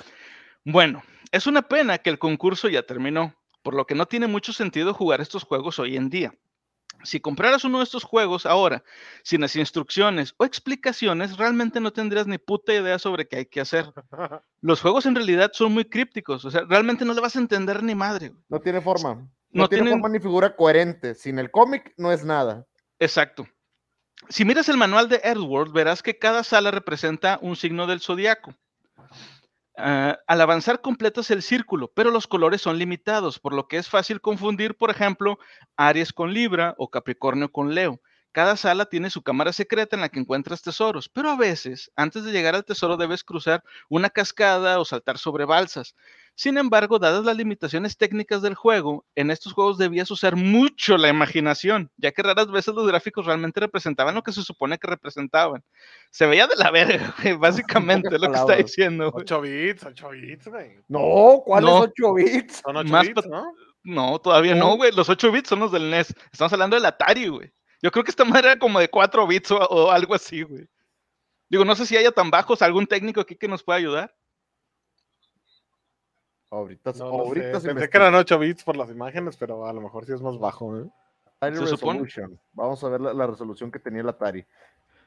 bueno, 0.65 1.01
es 1.31 1.47
una 1.47 1.61
pena 1.61 1.97
que 1.97 2.09
el 2.09 2.19
concurso 2.19 2.67
ya 2.67 2.83
terminó, 2.83 3.33
por 3.63 3.73
lo 3.73 3.85
que 3.87 3.95
no 3.95 4.05
tiene 4.05 4.27
mucho 4.27 4.51
sentido 4.51 4.93
jugar 4.93 5.21
estos 5.21 5.43
juegos 5.43 5.79
hoy 5.79 5.95
en 5.95 6.09
día. 6.09 6.33
Si 7.03 7.19
compraras 7.19 7.63
uno 7.63 7.79
de 7.79 7.83
estos 7.83 8.03
juegos 8.03 8.45
ahora, 8.45 8.83
sin 9.23 9.41
las 9.41 9.55
instrucciones 9.55 10.35
o 10.37 10.45
explicaciones, 10.45 11.37
realmente 11.37 11.79
no 11.79 11.91
tendrías 11.91 12.27
ni 12.27 12.37
puta 12.37 12.73
idea 12.73 12.99
sobre 12.99 13.27
qué 13.27 13.37
hay 13.37 13.45
que 13.47 13.61
hacer. 13.61 13.91
Los 14.61 14.81
juegos 14.81 15.05
en 15.07 15.15
realidad 15.15 15.49
son 15.53 15.73
muy 15.73 15.85
crípticos, 15.85 16.45
o 16.45 16.51
sea, 16.51 16.61
realmente 16.67 17.03
no 17.05 17.13
le 17.13 17.21
vas 17.21 17.35
a 17.35 17.39
entender 17.39 17.81
ni 17.81 17.95
madre. 17.95 18.33
No 18.49 18.59
tiene 18.59 18.81
forma. 18.81 19.15
No, 19.15 19.63
No 19.63 19.67
tiene 19.69 19.83
tienen- 19.85 19.99
forma 20.01 20.13
ni 20.15 20.19
figura 20.21 20.55
coherente. 20.55 21.15
Sin 21.15 21.39
el 21.39 21.49
cómic 21.49 21.93
no 21.97 22.11
es 22.11 22.23
nada. 22.23 22.65
Exacto. 22.99 23.47
Si 24.29 24.45
miras 24.45 24.69
el 24.69 24.77
manual 24.77 25.09
de 25.09 25.19
Earthworld, 25.23 25.73
verás 25.73 26.03
que 26.03 26.19
cada 26.19 26.43
sala 26.43 26.69
representa 26.69 27.39
un 27.41 27.55
signo 27.55 27.87
del 27.87 27.99
zodiaco. 28.01 28.53
Ah, 29.83 30.19
al 30.27 30.41
avanzar 30.41 30.81
completas 30.81 31.31
el 31.31 31.41
círculo, 31.41 31.91
pero 31.95 32.11
los 32.11 32.27
colores 32.27 32.61
son 32.61 32.77
limitados, 32.77 33.39
por 33.39 33.53
lo 33.53 33.67
que 33.67 33.77
es 33.77 33.89
fácil 33.89 34.21
confundir, 34.21 34.77
por 34.77 34.91
ejemplo, 34.91 35.39
Aries 35.75 36.13
con 36.13 36.33
Libra 36.33 36.75
o 36.77 36.91
Capricornio 36.91 37.51
con 37.51 37.73
Leo. 37.73 37.99
Cada 38.31 38.55
sala 38.55 38.85
tiene 38.85 39.09
su 39.09 39.21
cámara 39.21 39.51
secreta 39.51 39.95
en 39.95 40.01
la 40.01 40.09
que 40.09 40.19
encuentras 40.19 40.61
tesoros, 40.61 41.09
pero 41.09 41.29
a 41.29 41.35
veces, 41.35 41.91
antes 41.97 42.23
de 42.23 42.31
llegar 42.31 42.55
al 42.55 42.63
tesoro, 42.63 42.95
debes 42.95 43.23
cruzar 43.23 43.63
una 43.89 44.09
cascada 44.09 44.79
o 44.79 44.85
saltar 44.85 45.17
sobre 45.17 45.43
balsas. 45.45 45.95
Sin 46.33 46.57
embargo, 46.57 46.97
dadas 46.97 47.25
las 47.25 47.35
limitaciones 47.35 47.97
técnicas 47.97 48.41
del 48.41 48.55
juego, 48.55 49.05
en 49.15 49.31
estos 49.31 49.51
juegos 49.51 49.77
debías 49.77 50.09
usar 50.11 50.37
mucho 50.37 50.97
la 50.97 51.09
imaginación, 51.09 51.91
ya 51.97 52.13
que 52.13 52.23
raras 52.23 52.49
veces 52.49 52.73
los 52.73 52.87
gráficos 52.87 53.25
realmente 53.25 53.59
representaban 53.59 54.15
lo 54.15 54.23
que 54.23 54.31
se 54.31 54.41
supone 54.41 54.77
que 54.77 54.87
representaban. 54.87 55.61
Se 56.09 56.25
veía 56.25 56.47
de 56.47 56.55
la 56.55 56.71
verga, 56.71 57.13
güey, 57.21 57.35
básicamente 57.37 58.15
es 58.15 58.21
lo 58.21 58.31
que 58.31 58.37
está 58.37 58.55
diciendo. 58.55 59.11
güey. 59.11 59.23
8 59.23 59.41
bits, 59.41 59.83
8 59.83 60.09
bits, 60.09 60.47
güey. 60.47 60.79
No, 60.87 61.41
¿cuáles 61.45 61.69
No. 61.69 61.79
8 61.81 62.13
bits? 62.13 62.61
Son 62.63 62.77
8 62.77 62.89
Más 62.91 63.07
bits, 63.07 63.27
¿no? 63.27 63.43
No, 63.83 64.19
todavía 64.19 64.55
no, 64.55 64.69
No. 64.69 64.77
güey. 64.77 64.91
Los 64.93 65.09
8 65.09 65.31
bits 65.33 65.49
son 65.49 65.59
los 65.59 65.71
del 65.73 65.89
NES. 65.89 66.15
Estamos 66.31 66.53
hablando 66.53 66.75
del 66.77 66.85
Atari, 66.85 67.27
güey. 67.27 67.51
Yo 67.81 67.91
creo 67.91 68.03
que 68.03 68.11
esta 68.11 68.25
madre 68.25 68.51
era 68.51 68.59
como 68.59 68.79
de 68.79 68.89
4 68.89 69.25
bits 69.27 69.51
o, 69.51 69.57
o 69.57 69.91
algo 69.91 70.13
así, 70.13 70.43
güey. 70.43 70.67
Digo, 71.49 71.65
no 71.65 71.75
sé 71.75 71.85
si 71.85 71.97
haya 71.97 72.11
tan 72.11 72.29
bajos, 72.31 72.61
algún 72.61 72.87
técnico 72.87 73.21
aquí 73.21 73.35
que 73.35 73.47
nos 73.47 73.63
pueda 73.63 73.77
ayudar. 73.79 74.15
Ahorita, 76.49 76.91
No, 76.97 77.05
no 77.05 77.05
ahorita 77.23 77.59
sé. 77.59 77.67
se 77.67 77.73
Pensé 77.73 77.89
que 77.89 77.97
eran 77.97 78.13
8 78.15 78.39
bits 78.39 78.63
por 78.63 78.75
las 78.75 78.89
imágenes, 78.89 79.37
pero 79.37 79.65
a 79.65 79.73
lo 79.73 79.81
mejor 79.81 80.05
sí 80.05 80.13
es 80.13 80.21
más 80.21 80.37
bajo, 80.37 80.77
¿eh? 80.77 80.85
Atari 81.37 81.57
se 81.57 81.67
supone. 81.67 81.99
Resolution. 81.99 82.39
Vamos 82.53 82.83
a 82.83 82.89
ver 82.89 83.01
la, 83.01 83.13
la 83.13 83.27
resolución 83.27 83.71
que 83.71 83.79
tenía 83.79 84.01
el 84.01 84.09
Atari. 84.09 84.45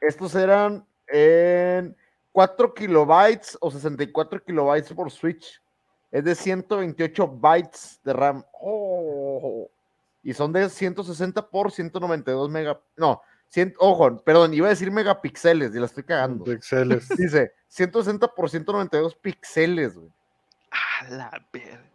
Estos 0.01 0.33
eran 0.35 0.85
en 1.07 1.95
4 2.31 2.73
kilobytes 2.73 3.57
o 3.61 3.69
64 3.71 4.43
kilobytes 4.43 4.91
por 4.93 5.11
Switch. 5.11 5.61
Es 6.11 6.23
de 6.23 6.33
128 6.35 7.27
bytes 7.27 7.99
de 8.03 8.13
RAM. 8.13 8.43
Oh, 8.53 9.69
y 10.25 10.33
son 10.33 10.51
de 10.51 10.67
160 10.69 11.49
por 11.49 11.71
192 11.71 12.49
mega. 12.49 12.81
No, 12.97 13.21
100, 13.49 13.75
ojo, 13.77 14.17
perdón, 14.23 14.55
iba 14.55 14.65
a 14.65 14.71
decir 14.71 14.91
megapíxeles 14.91 15.73
y 15.75 15.79
la 15.79 15.85
estoy 15.85 16.03
cagando. 16.03 16.43
Pixeles. 16.43 17.07
Dice 17.17 17.53
160 17.67 18.27
por 18.29 18.49
192 18.49 19.15
píxeles, 19.15 19.95
güey. 19.95 20.11
A 20.71 21.09
la 21.09 21.47
verga. 21.53 21.85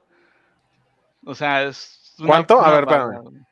O 1.26 1.34
sea, 1.34 1.64
es. 1.64 2.14
una- 2.20 2.28
¿Cuánto? 2.28 2.60
A 2.64 2.70
ver, 2.70 2.84
espérame. 2.84 3.44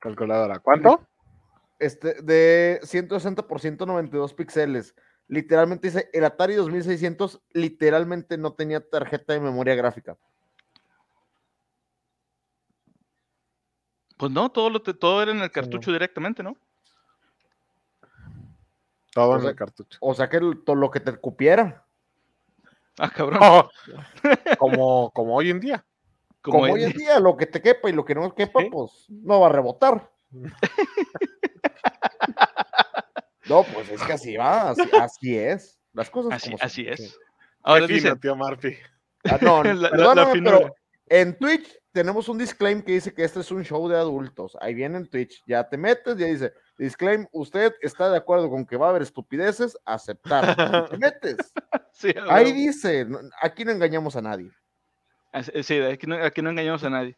Calculadora. 0.00 0.58
¿Cuánto? 0.58 1.06
Este, 1.78 2.20
de 2.22 2.80
160 2.82 3.46
por 3.46 3.60
192 3.60 4.34
píxeles. 4.34 4.94
Literalmente 5.28 5.86
dice, 5.86 6.10
el 6.12 6.24
Atari 6.24 6.54
2600 6.54 7.40
literalmente 7.52 8.36
no 8.36 8.52
tenía 8.54 8.80
tarjeta 8.80 9.32
de 9.32 9.40
memoria 9.40 9.76
gráfica. 9.76 10.16
Pues 14.20 14.30
no, 14.32 14.50
todo, 14.52 14.68
lo 14.68 14.82
todo 14.82 15.22
era 15.22 15.30
en 15.32 15.40
el 15.40 15.50
cartucho 15.50 15.90
directamente, 15.90 16.42
¿no? 16.42 16.54
Todo 19.14 19.30
O 19.30 19.34
en 19.36 19.40
sea- 19.40 19.50
el 19.50 19.56
cartucho. 19.56 19.96
O 20.02 20.14
sea 20.14 20.28
que 20.28 20.36
el- 20.36 20.62
todo 20.62 20.76
lo 20.76 20.90
que 20.90 21.00
te 21.00 21.16
cupiera. 21.16 21.86
Ah, 22.98 23.08
cabrón. 23.08 23.40
Oh, 23.42 23.70
como, 24.58 25.10
como 25.12 25.34
hoy 25.36 25.48
en 25.48 25.58
día. 25.58 25.82
Como, 26.42 26.60
hoy 26.64 26.84
en 26.84 26.92
día, 26.92 27.18
lo 27.18 27.34
que 27.34 27.46
te 27.46 27.62
quepa 27.62 27.88
y 27.88 27.94
lo 27.94 28.04
que 28.04 28.14
no 28.14 28.34
quepa, 28.34 28.60
Sí. 28.60 28.68
pues 28.70 29.06
no 29.08 29.40
va 29.40 29.46
a 29.46 29.52
rebotar. 29.52 30.10
No, 33.48 33.64
pues 33.64 33.88
es 33.90 34.00
que 34.02 34.12
así 34.12 34.36
va, 34.36 34.70
así, 34.70 34.82
así 35.00 35.36
es. 35.36 35.80
Las 35.92 36.08
cosas 36.08 36.34
Así, 36.34 36.50
como 36.50 36.58
son. 36.58 36.66
así 36.66 36.86
es. 36.86 37.10
sí. 37.10 37.16
Ahora 37.64 37.86
Qué 37.88 37.94
dice, 37.94 38.14
tío 38.16 38.36
Murphy. 38.36 38.76
Ah, 39.24 39.38
no, 39.42 39.64
La- 39.74 40.30
pero 40.32 40.72
en 41.08 41.36
Twitch 41.36 41.79
tenemos 41.92 42.28
un 42.28 42.38
disclaim 42.38 42.82
que 42.82 42.92
dice 42.92 43.12
que 43.12 43.24
este 43.24 43.40
es 43.40 43.50
un 43.50 43.64
show 43.64 43.88
de 43.88 43.96
adultos. 43.96 44.56
Ahí 44.60 44.74
viene 44.74 44.96
en 44.98 45.08
Twitch. 45.08 45.42
Ya 45.46 45.68
te 45.68 45.76
metes, 45.76 46.16
ya 46.16 46.26
dice, 46.26 46.52
disclaim, 46.78 47.26
usted 47.32 47.72
está 47.82 48.10
de 48.10 48.16
acuerdo 48.16 48.48
con 48.48 48.64
que 48.66 48.76
va 48.76 48.86
a 48.86 48.90
haber 48.90 49.02
estupideces, 49.02 49.76
aceptar. 49.84 50.88
Te 50.90 50.98
metes. 50.98 51.36
sí, 51.92 52.12
Ahí 52.28 52.52
dice, 52.52 53.06
aquí 53.42 53.64
no 53.64 53.72
engañamos 53.72 54.16
a 54.16 54.22
nadie. 54.22 54.50
Así- 55.32 55.62
Sí, 55.62 55.80
aquí 55.80 56.06
no, 56.06 56.16
aquí 56.16 56.42
no 56.42 56.50
engañamos 56.50 56.82
a 56.84 56.90
nadie. 56.90 57.16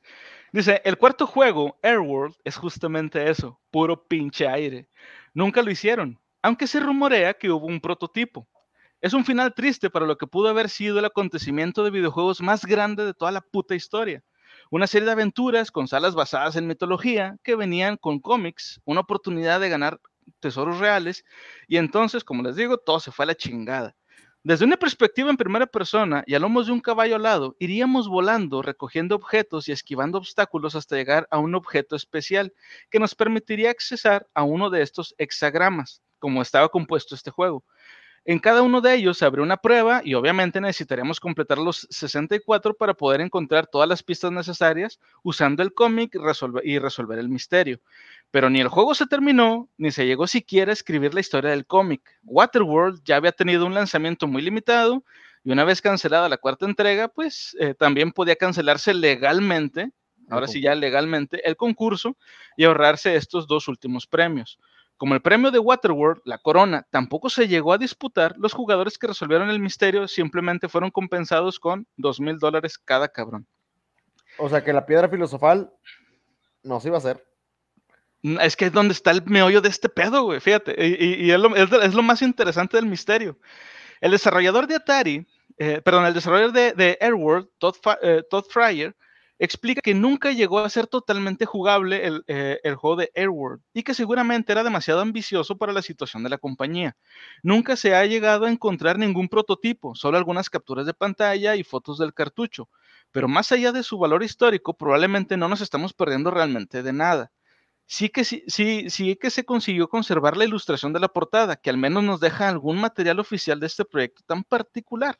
Dice, 0.53 0.83
el 0.85 0.99
cuarto 0.99 1.27
juego, 1.27 1.79
Airworld, 1.83 2.35
es 2.45 2.57
justamente 2.57 3.31
eso, 3.31 3.59
puro 3.70 4.07
pinche 4.07 4.47
aire. 4.47 4.89
Nunca 5.33 5.62
lo 5.62 5.70
hicieron, 5.70 6.20
aunque 6.43 6.66
se 6.66 6.79
rumorea 6.81 7.33
que 7.35 7.51
hubo 7.51 7.66
un 7.66 7.81
prototipo. 7.81 8.47
Es 9.01 9.14
un 9.14 9.25
final 9.25 9.55
triste 9.55 9.89
para 9.91 10.07
lo 10.07 10.16
que 10.18 10.27
pudo 10.27 10.49
haber 10.49 10.68
sido 10.68 10.99
el 10.99 11.05
acontecimiento 11.07 11.83
de 11.85 11.91
videojuegos 11.91 12.41
más 12.43 12.64
grande 12.66 13.05
de 13.05 13.14
toda 13.14 13.33
la 13.33 13.41
puta 13.41 13.75
historia. 13.75 14.23
Una 14.73 14.87
serie 14.87 15.05
de 15.05 15.12
aventuras 15.12 15.70
con 15.70 15.87
salas 15.87 16.14
basadas 16.14 16.57
en 16.57 16.66
mitología 16.66 17.37
que 17.45 17.57
venían 17.57 17.99
con 17.99 18.20
cómics, 18.20 18.81
una 18.87 19.01
oportunidad 19.01 19.61
de 19.61 19.68
ganar 19.68 20.01
tesoros 20.41 20.79
reales 20.79 21.27
y 21.68 21.77
entonces, 21.77 22.25
como 22.25 22.43
les 22.43 22.57
digo, 22.57 22.79
todo 22.79 22.99
se 22.99 23.12
fue 23.12 23.25
a 23.25 23.27
la 23.27 23.35
chingada. 23.35 23.95
Desde 24.43 24.64
una 24.64 24.79
perspectiva 24.79 25.29
en 25.29 25.37
primera 25.37 25.66
persona 25.66 26.25
y 26.27 26.35
a 26.35 26.39
lomos 26.39 26.68
de 26.68 26.73
un 26.73 26.81
caballo 26.81 27.16
alado, 27.16 27.55
iríamos 27.59 28.09
volando, 28.09 28.62
recogiendo 28.62 29.14
objetos 29.14 29.68
y 29.68 29.73
esquivando 29.73 30.16
obstáculos 30.16 30.75
hasta 30.75 30.97
llegar 30.97 31.29
a 31.31 31.37
un 31.37 31.55
objeto 31.55 31.95
especial 31.95 32.55
que 32.89 32.99
nos 32.99 33.14
permitiría 33.14 33.68
accesar 33.68 34.27
a 34.33 34.43
uno 34.43 34.70
de 34.70 34.81
estos 34.81 35.14
hexagramas, 35.18 36.01
como 36.18 36.41
estaba 36.41 36.70
compuesto 36.70 37.14
este 37.14 37.31
juego. 37.31 37.62
En 38.25 38.39
cada 38.39 38.62
uno 38.62 38.81
de 38.81 38.95
ellos 38.95 39.18
se 39.18 39.25
abre 39.25 39.43
una 39.43 39.57
prueba 39.57 40.01
y 40.05 40.14
obviamente 40.14 40.61
necesitaríamos 40.61 41.18
completar 41.18 41.59
los 41.59 41.89
64 41.91 42.75
para 42.75 42.95
poder 42.95 43.20
encontrar 43.20 43.66
todas 43.66 43.89
las 43.89 44.05
pistas 44.05 44.31
necesarias 44.31 45.01
usando 45.25 45.62
el 45.62 45.75
cómic 45.75 46.16
y 46.62 46.79
resolver 46.79 47.18
el 47.18 47.29
misterio. 47.29 47.81
Pero 48.31 48.49
ni 48.49 48.61
el 48.61 48.68
juego 48.68 48.95
se 48.95 49.07
terminó, 49.07 49.68
ni 49.77 49.91
se 49.91 50.07
llegó 50.07 50.29
siquiera 50.29 50.70
a 50.70 50.73
escribir 50.73 51.14
la 51.14 51.20
historia 51.20 51.51
del 51.51 51.66
cómic. 51.66 52.01
Waterworld 52.23 53.03
ya 53.05 53.16
había 53.16 53.33
tenido 53.33 53.66
un 53.66 53.75
lanzamiento 53.75 54.29
muy 54.29 54.43
limitado 54.43 55.05
y 55.43 55.51
una 55.51 55.64
vez 55.64 55.83
cancelada 55.83 56.29
la 56.29 56.37
cuarta 56.37 56.64
entrega, 56.64 57.09
pues 57.09 57.57
eh, 57.59 57.75
también 57.75 58.12
podía 58.12 58.37
cancelarse 58.37 58.95
legalmente, 58.95 59.91
ahora 60.31 60.47
sí 60.47 60.61
ya 60.61 60.77
legalmente, 60.77 61.47
el 61.47 61.57
concurso 61.57 62.16
y 62.57 62.64
ahorrarse 62.64 63.16
estos 63.16 63.49
dos 63.49 63.66
últimos 63.66 64.07
premios. 64.07 64.61
Como 65.03 65.17
el 65.17 65.21
premio 65.21 65.51
de 65.51 65.59
Waterworld, 65.59 66.23
la 66.25 66.39
corona, 66.39 66.87
tampoco 66.89 67.29
se 67.29 67.49
llegó 67.49 67.73
a 67.73 67.79
disputar, 67.79 68.37
los 68.39 68.53
jugadores 68.53 68.99
que 68.99 69.09
resolvieron 69.09 69.51
el 69.51 69.59
misterio 69.59 70.07
simplemente 70.07 70.69
fueron 70.69 70.93
compensados 70.93 71.59
con 71.59 71.89
dos 71.97 72.21
mil 72.21 72.39
dólares 72.39 72.79
cada 72.79 73.09
cabrón. 73.09 73.45
O 74.39 74.49
sea 74.49 74.63
que 74.63 74.73
la 74.73 74.87
piedra 74.87 75.09
filosofal 75.09 75.73
no 76.63 76.79
se 76.79 76.87
iba 76.87 76.99
a 76.99 77.01
hacer. 77.01 77.27
Mm, 78.23 78.39
es 78.43 78.55
que 78.55 78.67
es 78.67 78.73
donde 78.73 78.93
está 78.93 79.11
el 79.11 79.25
meollo 79.25 79.61
de 79.61 79.71
este 79.71 79.89
pedo, 79.89 80.23
güey, 80.23 80.39
fíjate. 80.39 80.73
Y, 80.79 81.33
es, 81.33 81.95
lo, 81.95 82.03
más 82.05 82.23
interesante 82.23 82.77
del 82.77 82.87
misterio. 82.87 83.37
El 84.01 84.13
desarrollador 84.13 84.69
de 84.69 84.77
Atari, 84.77 85.27
eh, 85.59 85.81
perdón, 85.85 86.07
el 86.07 86.15
desarrollador 86.15 86.53
de, 86.53 86.97
Airworld, 87.01 87.49
Todd, 87.59 87.75
eh, 88.03 88.23
Todd 88.31 88.45
Fryer, 88.49 88.95
explica 89.45 89.80
que 89.82 89.93
nunca 89.93 90.30
llegó 90.30 90.61
a 90.61 90.70
ser 90.70 90.86
totalmente 90.86 91.47
jugable 91.47 92.01
eh, 92.28 92.61
el, 92.62 92.76
juego 92.76 92.95
de 92.95 93.11
Airworld 93.16 93.61
y 93.74 93.82
que 93.82 93.93
seguramente 93.93 94.53
era 94.53 94.62
demasiado 94.62 95.01
ambicioso 95.01 95.59
para 95.59 95.72
la 95.72 95.82
situación 95.82 96.22
de 96.22 96.30
la 96.30 96.38
compañía. 96.38 96.97
Nunca 97.43 97.74
se 97.74 97.93
ha 97.97 98.07
llegado 98.07 98.47
a 98.47 98.51
encontrar 98.51 99.01
ningún 99.01 99.28
prototipo, 99.28 99.97
solo 99.97 100.16
algunas 100.16 100.49
capturas 100.49 100.86
de 100.86 100.95
pantalla 100.95 101.57
y 101.57 101.64
fotos 101.64 101.99
del 101.99 102.14
cartucho. 102.14 102.68
Pero 103.11 103.26
más 103.26 103.51
allá 103.51 103.72
de 103.72 103.82
su 103.82 103.99
valor 103.99 104.22
histórico, 104.22 104.74
probablemente 104.76 105.36
no 105.36 105.49
nos 105.49 105.61
estamos 105.61 105.93
perdiendo 105.93 106.30
realmente 106.30 106.84
de 106.84 106.93
nada. 106.93 107.32
Sí 107.86 108.11
que, 108.11 108.24
sí, 108.24 108.45
sí, 108.47 108.90
sí 108.90 109.16
que 109.16 109.30
se 109.30 109.45
consiguió 109.45 109.88
conservar 109.88 110.36
la 110.36 110.45
ilustración 110.45 110.93
de 110.93 111.01
la 111.01 111.09
portada, 111.09 111.57
que 111.57 111.68
al 111.68 111.78
menos 111.78 112.05
nos 112.05 112.20
deja 112.20 112.49
algún 112.49 112.80
material 112.80 113.18
oficial 113.18 113.59
de 113.59 113.66
este 113.66 113.84
proyecto 113.84 114.22
tan 114.24 114.45
particular. 114.45 115.18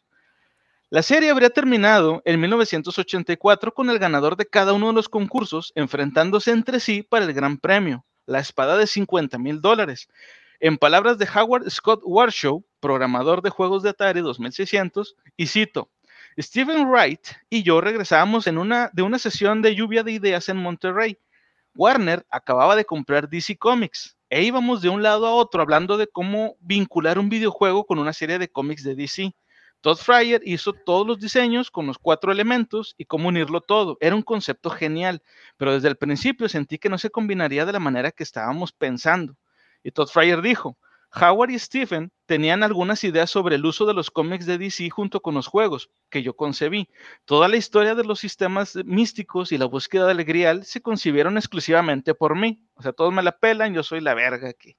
La 0.93 1.03
serie 1.03 1.31
habría 1.31 1.49
terminado 1.49 2.21
en 2.27 2.39
1984 2.39 3.73
con 3.73 3.89
el 3.89 3.99
ganador 3.99 4.37
de 4.37 4.45
cada 4.45 4.75
uno 4.75 4.89
de 4.89 4.93
los 4.93 5.09
concursos 5.09 5.73
enfrentándose 5.75 6.51
entre 6.51 6.81
sí 6.81 7.03
para 7.03 7.25
el 7.25 7.33
Gran 7.33 7.57
Premio, 7.57 8.05
la 8.27 8.41
espada 8.41 8.77
de 8.77 8.87
50 8.87 9.39
mil 9.39 9.63
dólares. 9.63 10.11
En 10.61 10.77
palabras 10.77 11.17
de 11.17 11.27
Howard 11.35 11.71
Scott 11.71 12.03
Warshaw, 12.05 12.63
programador 12.79 13.41
de 13.41 13.49
juegos 13.49 13.83
de 13.83 13.89
Atari 13.89 14.21
2600, 14.21 15.17
y 15.35 15.47
cito, 15.47 15.89
Steven 16.39 16.87
Wright 16.87 17.27
y 17.49 17.63
yo 17.63 17.81
regresábamos 17.81 18.47
en 18.47 18.59
una, 18.59 18.91
de 18.93 19.01
una 19.01 19.19
sesión 19.19 19.63
de 19.63 19.75
lluvia 19.75 20.03
de 20.03 20.13
ideas 20.13 20.51
en 20.51 20.59
Monterrey. 20.59 21.17
Warner 21.75 22.27
acababa 22.29 22.77
de 22.77 22.85
comprar 22.85 23.31
DC 23.31 23.57
Comics 23.57 24.19
e 24.29 24.43
íbamos 24.43 24.83
de 24.83 24.91
un 24.91 25.03
lado 25.03 25.27
a 25.27 25.33
otro 25.33 25.63
hablando 25.63 25.97
de 25.97 26.07
cómo 26.07 26.57
vincular 26.61 27.19
un 27.19 27.31
videojuego 27.31 27.87
con 27.87 27.99
una 27.99 28.13
serie 28.13 28.39
de 28.39 28.49
cómics 28.49 28.85
de 28.85 28.95
DC. 28.95 29.35
Todd 29.83 29.97
Fryer 29.97 30.41
hizo 30.45 30.73
todos 30.73 31.05
los 31.05 31.19
diseños 31.19 31.73
con 31.73 31.89
los 31.89 31.99
cuatro 31.99 32.31
elementos 32.31 32.95
y 32.99 33.05
cómo 33.05 33.29
unirlo 33.29 33.61
todo. 33.61 33.99
Era 34.01 34.15
un 34.15 34.23
concepto 34.23 34.71
genial, 34.71 35.23
pero 35.57 35.75
desde 35.75 35.89
el 35.89 35.97
principio 35.97 36.49
sentí 36.49 36.79
que 36.79 36.89
no 36.89 36.99
se 36.99 37.11
combinaría 37.11 37.67
de 37.67 37.73
la 37.73 37.81
manera 37.81 38.13
que 38.13 38.23
estábamos 38.23 38.71
pensando. 38.71 39.37
Y 39.83 39.91
Todd 39.91 40.07
Fryer 40.07 40.41
dijo, 40.41 40.79
Howard 41.21 41.51
y 41.51 41.59
Stephen 41.59 42.13
tenían 42.27 42.63
algunas 42.63 43.03
ideas 43.03 43.29
sobre 43.29 43.57
el 43.57 43.67
uso 43.67 43.85
de 43.85 43.93
los 43.93 44.13
cómics 44.13 44.47
de 44.47 44.57
DC 44.57 44.89
junto 44.89 45.21
con 45.21 45.35
los 45.35 45.49
juegos 45.49 45.91
que 46.11 46.23
yo 46.23 46.37
concebí. 46.37 46.89
Toda 47.25 47.49
la 47.49 47.57
historia 47.57 47.97
de 47.97 48.05
los 48.05 48.21
sistemas 48.21 48.77
místicos 48.85 49.51
y 49.51 49.59
la 49.59 49.67
búsqueda 49.67 50.07
del 50.07 50.25
grial 50.25 50.65
se 50.65 50.81
concibieron 50.81 51.37
exclusivamente 51.39 52.15
por 52.15 52.37
mí. 52.37 52.65
O 52.75 52.83
sea, 52.83 52.93
todos 52.93 53.13
me 53.13 53.25
la 53.25 53.37
pelan, 53.37 53.75
yo 53.75 53.83
soy 53.83 54.01
la 54.01 54.15
verga 54.15 54.49
aquí. 54.49 54.77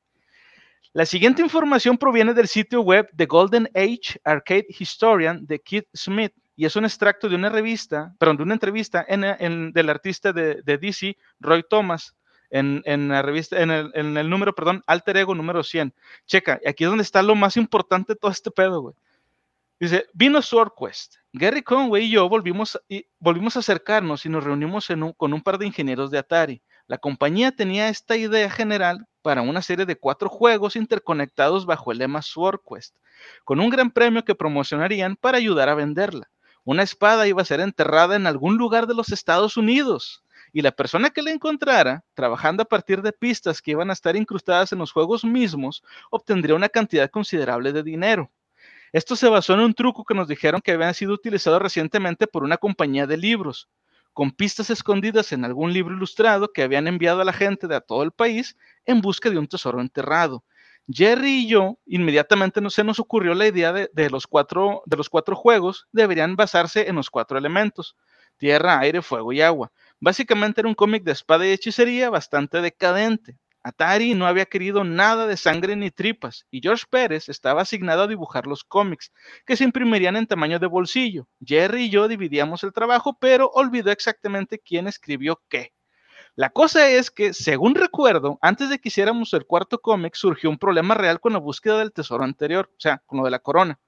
La 0.96 1.08
siguiente 1.08 1.42
información 1.42 1.98
proviene 1.98 2.36
del 2.36 2.48
sitio 2.48 2.82
web 2.82 3.10
The 3.16 3.26
Golden 3.26 3.68
Age 3.74 4.22
Arcade 4.24 4.68
Historian 4.70 5.44
de 5.48 5.60
Keith 5.60 5.88
Smith 5.96 6.34
y 6.56 6.66
es 6.66 6.76
un 6.76 6.86
extracto 6.86 7.28
de 7.28 7.36
una 7.36 7.50
revista, 7.50 8.14
perdón, 8.20 8.38
de 8.38 8.44
una 8.44 8.54
entrevista 8.54 9.04
en, 9.10 9.74
del 9.74 9.90
artista 9.90 10.32
de, 10.32 10.62
DC, 10.62 11.18
Roy 11.40 11.64
Thomas, 11.68 12.16
en, 12.52 12.84
la 13.08 13.24
revista, 13.24 13.60
en 13.60 13.72
el, 13.72 14.30
número, 14.30 14.54
perdón, 14.54 14.84
Alter 14.86 15.18
Ego 15.18 15.34
número 15.34 15.64
100. 15.64 15.96
Checa, 16.28 16.60
aquí 16.64 16.84
es 16.84 16.90
donde 16.92 17.02
está 17.02 17.24
lo 17.24 17.34
más 17.34 17.58
importante 17.58 18.14
de 18.14 18.20
todo 18.20 18.30
este 18.30 18.52
pedo, 18.52 18.82
güey. 18.82 18.96
Dice, 19.80 20.06
vino 20.14 20.44
Sword 20.44 20.74
Quest. 20.80 21.16
Gary 21.32 21.64
Conway 21.64 22.06
y 22.06 22.12
yo 22.12 22.30
volvimos, 22.30 22.80
y, 22.88 23.08
volvimos 23.18 23.56
a 23.56 23.62
acercarnos 23.62 24.28
y 24.28 24.30
nos 24.30 24.44
reunimos 24.44 24.90
con 25.18 25.34
un 25.34 25.42
par 25.42 25.58
de 25.58 25.66
ingenieros 25.66 26.12
de 26.12 26.20
Atari. 26.20 26.62
La 26.86 27.00
compañía 27.00 27.52
tenía 27.52 27.90
esta 27.90 28.16
idea 28.16 28.52
general 28.52 29.08
para 29.24 29.42
una 29.42 29.64
serie 29.64 29.88
de 29.88 29.96
cuatro 29.96 30.30
juegos 30.30 30.76
interconectados 30.76 31.66
bajo 31.66 31.92
el 31.92 31.98
lema 31.98 32.22
SwordQuest, 32.22 32.96
con 33.44 33.60
un 33.60 33.72
gran 33.72 33.90
premio 33.90 34.24
que 34.24 34.36
promocionarían 34.36 35.16
para 35.16 35.40
ayudar 35.40 35.70
a 35.70 35.76
venderla. 35.76 36.30
Una 36.66 36.84
espada 36.84 37.28
iba 37.28 37.42
a 37.42 37.46
ser 37.46 37.62
enterrada 37.62 38.16
en 38.16 38.28
algún 38.28 38.58
lugar 38.58 38.86
de 38.86 38.94
los 38.94 39.12
Estados 39.12 39.58
Unidos 39.58 40.24
y 40.52 40.62
la 40.62 40.72
persona 40.72 41.10
que 41.10 41.24
la 41.24 41.32
encontrara, 41.32 42.04
trabajando 42.14 42.62
a 42.62 42.68
partir 42.68 43.02
de 43.02 43.12
pistas 43.12 43.62
que 43.62 43.72
iban 43.72 43.90
a 43.90 43.94
estar 43.94 44.16
incrustadas 44.16 44.72
en 44.72 44.80
los 44.80 44.92
juegos 44.92 45.26
mismos, 45.26 45.84
obtendría 46.12 46.56
una 46.56 46.70
cantidad 46.70 47.10
considerable 47.10 47.74
de 47.74 47.82
dinero. 47.82 48.30
Esto 48.92 49.16
se 49.16 49.28
basó 49.28 49.56
en 49.56 49.62
un 49.62 49.74
truco 49.74 50.06
que 50.06 50.14
nos 50.14 50.28
dijeron 50.28 50.62
que 50.62 50.74
había 50.74 50.94
sido 50.94 51.14
utilizado 51.14 51.58
recientemente 51.58 52.28
por 52.28 52.44
una 52.44 52.58
compañía 52.58 53.08
de 53.08 53.18
libros, 53.18 53.68
con 54.14 54.32
pistas 54.32 54.70
escondidas 54.70 55.32
en 55.32 55.44
algún 55.44 55.74
libro 55.74 55.96
ilustrado 55.96 56.52
que 56.54 56.64
habían 56.64 56.88
enviado 56.88 57.22
a 57.22 57.26
la 57.26 57.34
gente 57.34 57.68
de 57.68 57.82
todo 57.82 58.04
el 58.04 58.12
país 58.12 58.56
en 58.86 59.02
busca 59.02 59.30
de 59.30 59.38
un 59.38 59.48
tesoro 59.48 59.82
enterrado. 59.82 60.44
Jerry 60.88 61.44
y 61.44 61.48
yo 61.48 61.80
inmediatamente 61.86 62.62
no, 62.62 62.70
se 62.70 62.84
nos 62.84 63.00
ocurrió 63.00 63.34
la 63.34 63.48
idea 63.48 63.72
de, 63.72 64.10
los 64.10 64.28
cuatro, 64.28 64.84
de 64.86 64.98
los 64.98 65.10
cuatro 65.10 65.36
juegos 65.36 65.88
deberían 65.92 66.36
basarse 66.36 66.90
en 66.90 66.96
los 66.98 67.10
cuatro 67.10 67.38
elementos, 67.38 67.96
tierra, 68.38 68.80
aire, 68.80 69.02
fuego 69.02 69.32
y 69.32 69.42
agua. 69.42 69.72
Básicamente 70.00 70.62
era 70.62 70.68
un 70.68 70.76
cómic 70.76 71.04
de 71.04 71.14
espada 71.14 71.48
y 71.48 71.52
hechicería 71.52 72.10
bastante 72.10 72.62
decadente. 72.62 73.38
Atari 73.64 74.14
no 74.14 74.28
había 74.28 74.46
querido 74.46 74.84
nada 74.84 75.26
de 75.26 75.38
sangre 75.38 75.76
ni 75.78 75.90
tripas, 75.90 76.46
y 76.52 76.60
George 76.62 76.84
Pérez 76.90 77.30
estaba 77.30 77.62
asignado 77.62 78.04
a 78.04 78.08
dibujar 78.08 78.46
los 78.46 78.66
cómics, 78.66 79.14
que 79.46 79.56
se 79.56 79.64
imprimirían 79.64 80.18
en 80.18 80.28
tamaño 80.28 80.60
de 80.60 80.68
bolsillo. 80.68 81.28
Jerry 81.44 81.86
y 81.86 81.90
yo 81.90 82.10
dividíamos 82.10 82.64
el 82.64 82.74
trabajo, 82.74 83.18
pero 83.20 83.50
olvidó 83.54 83.92
exactamente 83.92 84.60
quién 84.60 84.88
escribió 84.88 85.42
qué. 85.48 85.74
La 86.36 86.50
cosa 86.50 86.90
es 86.90 87.10
que, 87.10 87.34
según 87.34 87.76
recuerdo, 87.76 88.38
antes 88.42 88.70
de 88.70 88.80
que 88.80 88.90
hiciéramos 88.90 89.34
el 89.34 89.46
cuarto 89.46 89.80
cómic, 89.80 90.16
surgió 90.16 90.50
un 90.50 90.58
problema 90.58 90.96
real 90.96 91.20
con 91.20 91.34
la 91.34 91.40
búsqueda 91.40 91.78
del 91.78 91.94
tesoro 91.94 92.24
anterior, 92.24 92.70
o 92.72 92.80
sea, 92.80 93.02
con 93.06 93.20
lo 93.20 93.26
de 93.26 93.32
la 93.32 93.40
corona. 93.40 93.80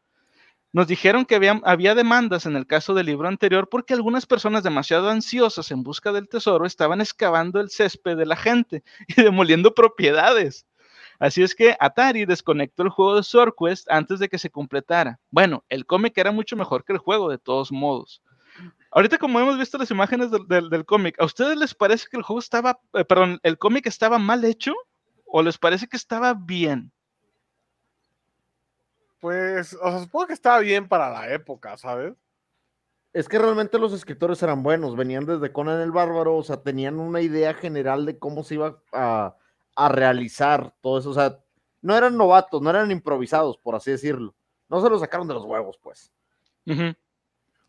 Nos 0.76 0.88
dijeron 0.88 1.23
que 1.23 1.36
había, 1.36 1.95
demandas 1.95 2.45
en 2.45 2.57
el 2.57 2.67
caso 2.67 2.93
del 2.93 3.05
libro 3.05 3.30
anterior 3.30 3.69
porque 3.69 3.93
algunas 3.93 4.26
personas 4.26 4.61
demasiado 4.61 5.09
ansiosas 5.09 5.71
en 5.71 5.84
busca 5.84 6.11
del 6.11 6.28
tesoro 6.28 6.65
estaban 6.65 6.99
excavando 6.99 7.61
el 7.61 7.69
césped 7.69 8.17
de 8.17 8.26
la 8.26 8.36
gente 8.36 8.84
y 9.07 9.21
demoliendo 9.21 9.73
propiedades. 9.73 10.65
Así 11.17 11.43
es 11.43 11.55
que 11.55 11.78
Atari 11.80 12.26
desconectó 12.26 12.84
el 12.84 12.89
juego 12.89 13.15
de 13.15 13.23
Sword 13.23 13.53
Quest 13.57 13.89
antes 13.89 14.19
de 14.19 14.28
que 14.28 14.38
se 14.38 14.49
completara. 14.49 15.17
Bueno, 15.32 15.63
el 15.69 15.86
cómic 15.86 16.17
era 16.17 16.34
mucho 16.34 16.57
mejor 16.57 16.84
que 16.84 16.91
el 16.91 16.99
juego 16.99 17.30
de 17.30 17.38
todos 17.38 17.71
modos. 17.71 18.21
Ahorita 18.91 19.17
como 19.17 19.39
hemos 19.39 19.57
visto 19.57 19.78
las 19.78 19.91
imágenes 19.91 20.30
del, 20.30 20.86
cómic, 20.86 21.15
¿a 21.21 21.23
ustedes 21.23 21.55
les 21.55 21.73
parece 21.73 22.07
que 22.11 22.17
el 22.17 22.23
juego 22.23 22.41
estaba, 22.41 22.82
eh, 22.95 23.05
perdón, 23.05 23.39
el 23.43 23.57
cómic 23.57 23.88
estaba 23.88 24.19
mal 24.19 24.43
hecho 24.43 24.73
o 25.26 25.41
les 25.41 25.57
parece 25.57 25.88
que 25.88 25.95
estaba 25.95 26.34
bien? 26.34 26.91
Pues, 29.26 29.76
o 29.82 29.89
sea, 29.89 30.01
supongo 30.01 30.28
que 30.28 30.34
estaba 30.34 30.59
bien 30.59 30.88
para 30.88 31.09
la 31.09 31.34
época, 31.34 31.76
¿sabes? 31.78 32.13
Es 33.11 33.28
que 33.28 33.39
realmente 33.39 33.80
los 33.80 33.91
escritores 33.91 34.43
eran 34.43 34.61
buenos, 34.61 34.95
venían 34.95 35.26
desde 35.26 35.51
Conan 35.51 35.82
el 35.82 35.91
Bárbaro, 35.91 36.36
o 36.36 36.43
sea, 36.43 36.57
tenían 36.61 36.99
una 36.99 37.21
idea 37.21 37.55
general 37.55 38.05
de 38.05 38.19
cómo 38.19 38.43
se 38.43 38.53
iba 38.53 38.80
a, 38.93 39.36
realizar 39.89 40.76
todo 40.80 40.99
eso, 40.99 41.09
o 41.09 41.13
sea, 41.15 41.39
no 41.82 41.97
eran 41.97 42.15
novatos, 42.15 42.61
no 42.61 42.69
eran 42.69 42.91
improvisados, 42.91 43.57
por 43.57 43.73
así 43.73 43.89
decirlo. 43.89 44.36
No 44.69 44.80
se 44.80 44.91
lo 44.91 44.99
sacaron 44.99 45.28
de 45.28 45.34
los 45.34 45.45
huevos, 45.45 45.80
pues. 45.82 46.11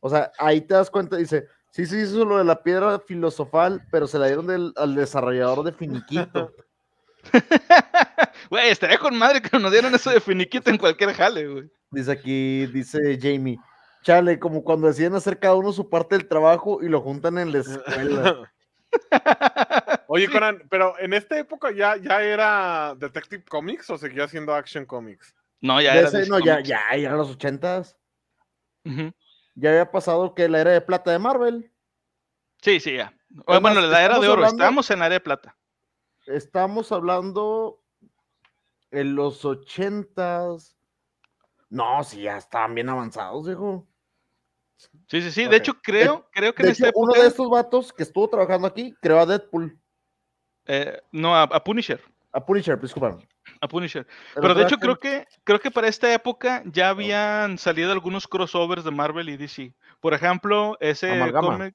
O 0.01 0.11
sea, 0.11 0.31
ahí 0.39 0.61
te 0.61 0.75
das 0.75 0.91
cuenta, 0.91 1.17
dice, 1.17 1.49
sí 1.71 1.87
sí, 1.87 2.03
hizo 2.03 2.27
lo 2.27 2.37
de 2.37 2.45
la 2.45 2.63
piedra 2.63 2.99
filosofal, 2.99 3.81
pero 3.91 4.07
se 4.07 4.19
la 4.19 4.27
dieron 4.27 4.75
al 4.77 4.95
desarrollador 4.95 5.65
de 5.65 5.73
Finiquito. 5.73 6.53
Güey, 8.51 8.69
estaría 8.71 8.99
con 8.99 9.17
madre 9.19 9.43
que 9.43 9.59
nos 9.59 9.73
dieran 9.73 9.95
eso 9.95 10.11
de 10.11 10.21
finiquito 10.21 10.71
en 10.71 10.79
cualquier 10.79 11.13
jale, 11.15 11.47
güey. 11.49 11.71
Dice 11.91 12.13
aquí, 12.13 12.67
dice 12.67 13.19
Jamie. 13.21 13.59
Chale, 14.03 14.39
como 14.39 14.63
cuando 14.63 14.87
deciden 14.87 15.15
hacer 15.15 15.39
cada 15.41 15.55
uno 15.57 15.73
su 15.73 15.89
parte 15.91 16.17
del 16.17 16.29
trabajo 16.29 16.79
y 16.83 16.89
lo 16.89 17.01
juntan 17.01 17.39
en 17.39 17.51
la 17.53 17.59
escuela. 17.59 18.53
Oye, 20.09 20.29
Conan, 20.29 20.63
pero 20.71 20.95
en 21.01 21.13
esta 21.13 21.39
época 21.39 21.73
ya, 21.73 21.97
ya 21.97 22.23
era 22.23 22.95
Detective 22.97 23.45
Comics 23.49 23.91
o 23.91 23.99
seguía 23.99 24.29
siendo 24.29 24.55
Action 24.55 24.87
Comics? 24.87 25.35
No, 25.61 25.81
ya 25.81 25.95
era. 25.97 26.09
ese- 26.09 26.29
no, 26.29 26.39
ya, 26.39 26.61
ya, 26.61 26.81
ya 26.97 27.07
eran 27.07 27.17
los 27.19 27.31
ochentas. 27.31 27.97
Ujú. 28.85 29.13
Ya 29.57 29.71
había 29.71 29.91
pasado 29.91 30.35
que 30.35 30.49
la 30.49 30.61
era 30.61 30.71
de 30.71 30.81
plata 30.81 31.11
de 31.11 31.19
Marvel. 31.19 31.73
Sí, 32.63 32.79
sí, 32.79 32.95
ya. 32.97 33.13
Además, 33.47 33.75
bueno, 33.75 33.89
la 33.89 34.05
era 34.05 34.15
de 34.21 34.29
oro, 34.29 34.33
hablando- 34.35 34.55
estábamos 34.57 34.91
en 34.91 34.99
la 35.01 35.07
era 35.07 35.15
de 35.15 35.21
plata. 35.21 35.57
Estamos 36.27 36.93
hablando 36.93 37.83
en 38.91 39.15
los 39.15 39.45
ochentas. 39.45 40.77
No, 41.69 42.03
sí, 42.05 42.23
ya 42.23 42.37
estaban 42.37 42.75
bien 42.75 42.89
avanzados, 42.89 43.49
hijo. 43.49 43.87
Sí, 45.09 45.23
sí, 45.23 45.31
sí. 45.31 45.47
De 45.47 45.57
hecho, 45.57 45.75
creo, 45.83 46.29
creo 46.33 46.55
que 46.55 46.63
De 46.63 46.69
en 46.69 46.73
esta 46.73 46.89
hecho, 46.89 46.99
uno 46.99 47.13
época. 47.13 47.23
de 47.23 47.29
estos 47.29 47.49
vatos 47.51 47.93
que 47.93 48.03
estuvo 48.03 48.29
trabajando 48.29 48.67
aquí 48.67 48.95
creó 49.01 49.21
a 49.21 49.27
Deadpool. 49.27 49.79
eh, 50.67 51.01
no, 51.13 51.35
a, 51.35 51.43
a 51.45 51.63
Punisher. 51.65 52.01
A 52.33 52.45
Punisher, 52.45 52.79
disculpa. 52.79 53.19
A 53.61 53.69
Punisher. 53.69 54.07
Pero 54.35 54.55
de 54.55 54.65
hecho, 54.65 54.77
creo 54.77 54.99
que, 54.99 55.27
creo 55.45 55.59
que 55.61 55.71
para 55.71 55.89
esta 55.89 56.13
época 56.13 56.63
ya 56.67 56.91
habían 56.91 57.57
salido 57.57 57.93
algunos 57.93 58.27
crossovers 58.29 58.85
de 58.85 58.91
Marvel 58.91 59.29
y 59.31 59.37
DC. 59.37 59.75
Por 60.01 60.13
ejemplo, 60.13 60.77
ese 60.81 61.11
Amalgama. 61.13 61.59
cómic- 61.59 61.75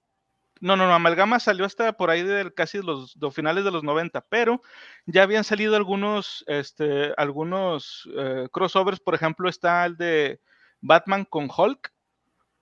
No, 0.62 0.76
no, 0.78 0.86
no, 0.86 0.94
Amalgama 0.94 1.40
salió 1.40 1.66
hasta 1.66 1.92
por 1.94 2.12
ahí 2.12 2.22
de 2.22 2.54
casi 2.54 2.84
los 2.84 3.20
de 3.20 3.32
finales 3.32 3.64
de 3.64 3.72
los 3.72 3.84
90, 3.84 4.22
pero 4.30 4.62
ya 5.08 5.24
habían 5.24 5.44
salido 5.44 5.76
algunos, 5.76 6.44
este, 6.46 7.14
algunos 7.18 8.08
eh, 8.16 8.48
crossovers. 8.52 9.00
Por 9.00 9.16
ejemplo, 9.16 9.50
está 9.50 9.84
el 9.88 9.98
de 9.98 10.40
Batman 10.80 11.26
con 11.26 11.50
Hulk 11.50 11.92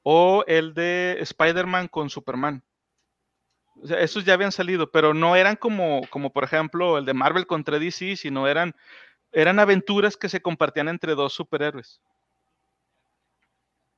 o 0.04 0.46
el 0.48 0.74
de 0.74 1.18
Spider-Man 1.20 1.90
con 1.90 2.10
Superman. 2.10 2.64
O 3.76 3.86
esos 3.96 4.24
ya 4.24 4.34
habían 4.34 4.54
salido, 4.54 4.90
pero 4.90 5.14
no 5.14 5.36
eran 5.36 5.58
como, 5.58 6.02
como 6.10 6.32
por 6.32 6.46
ejemplo 6.46 6.98
el 6.98 7.06
de 7.06 7.14
Marvel 7.14 7.48
contra 7.48 7.80
DC, 7.80 8.16
sino 8.16 8.48
eran, 8.48 8.74
eran 9.34 9.60
aventuras 9.60 10.16
que 10.16 10.30
se 10.30 10.42
compartían 10.42 10.88
entre 10.88 11.16
dos 11.16 11.34
superhéroes. 11.34 12.02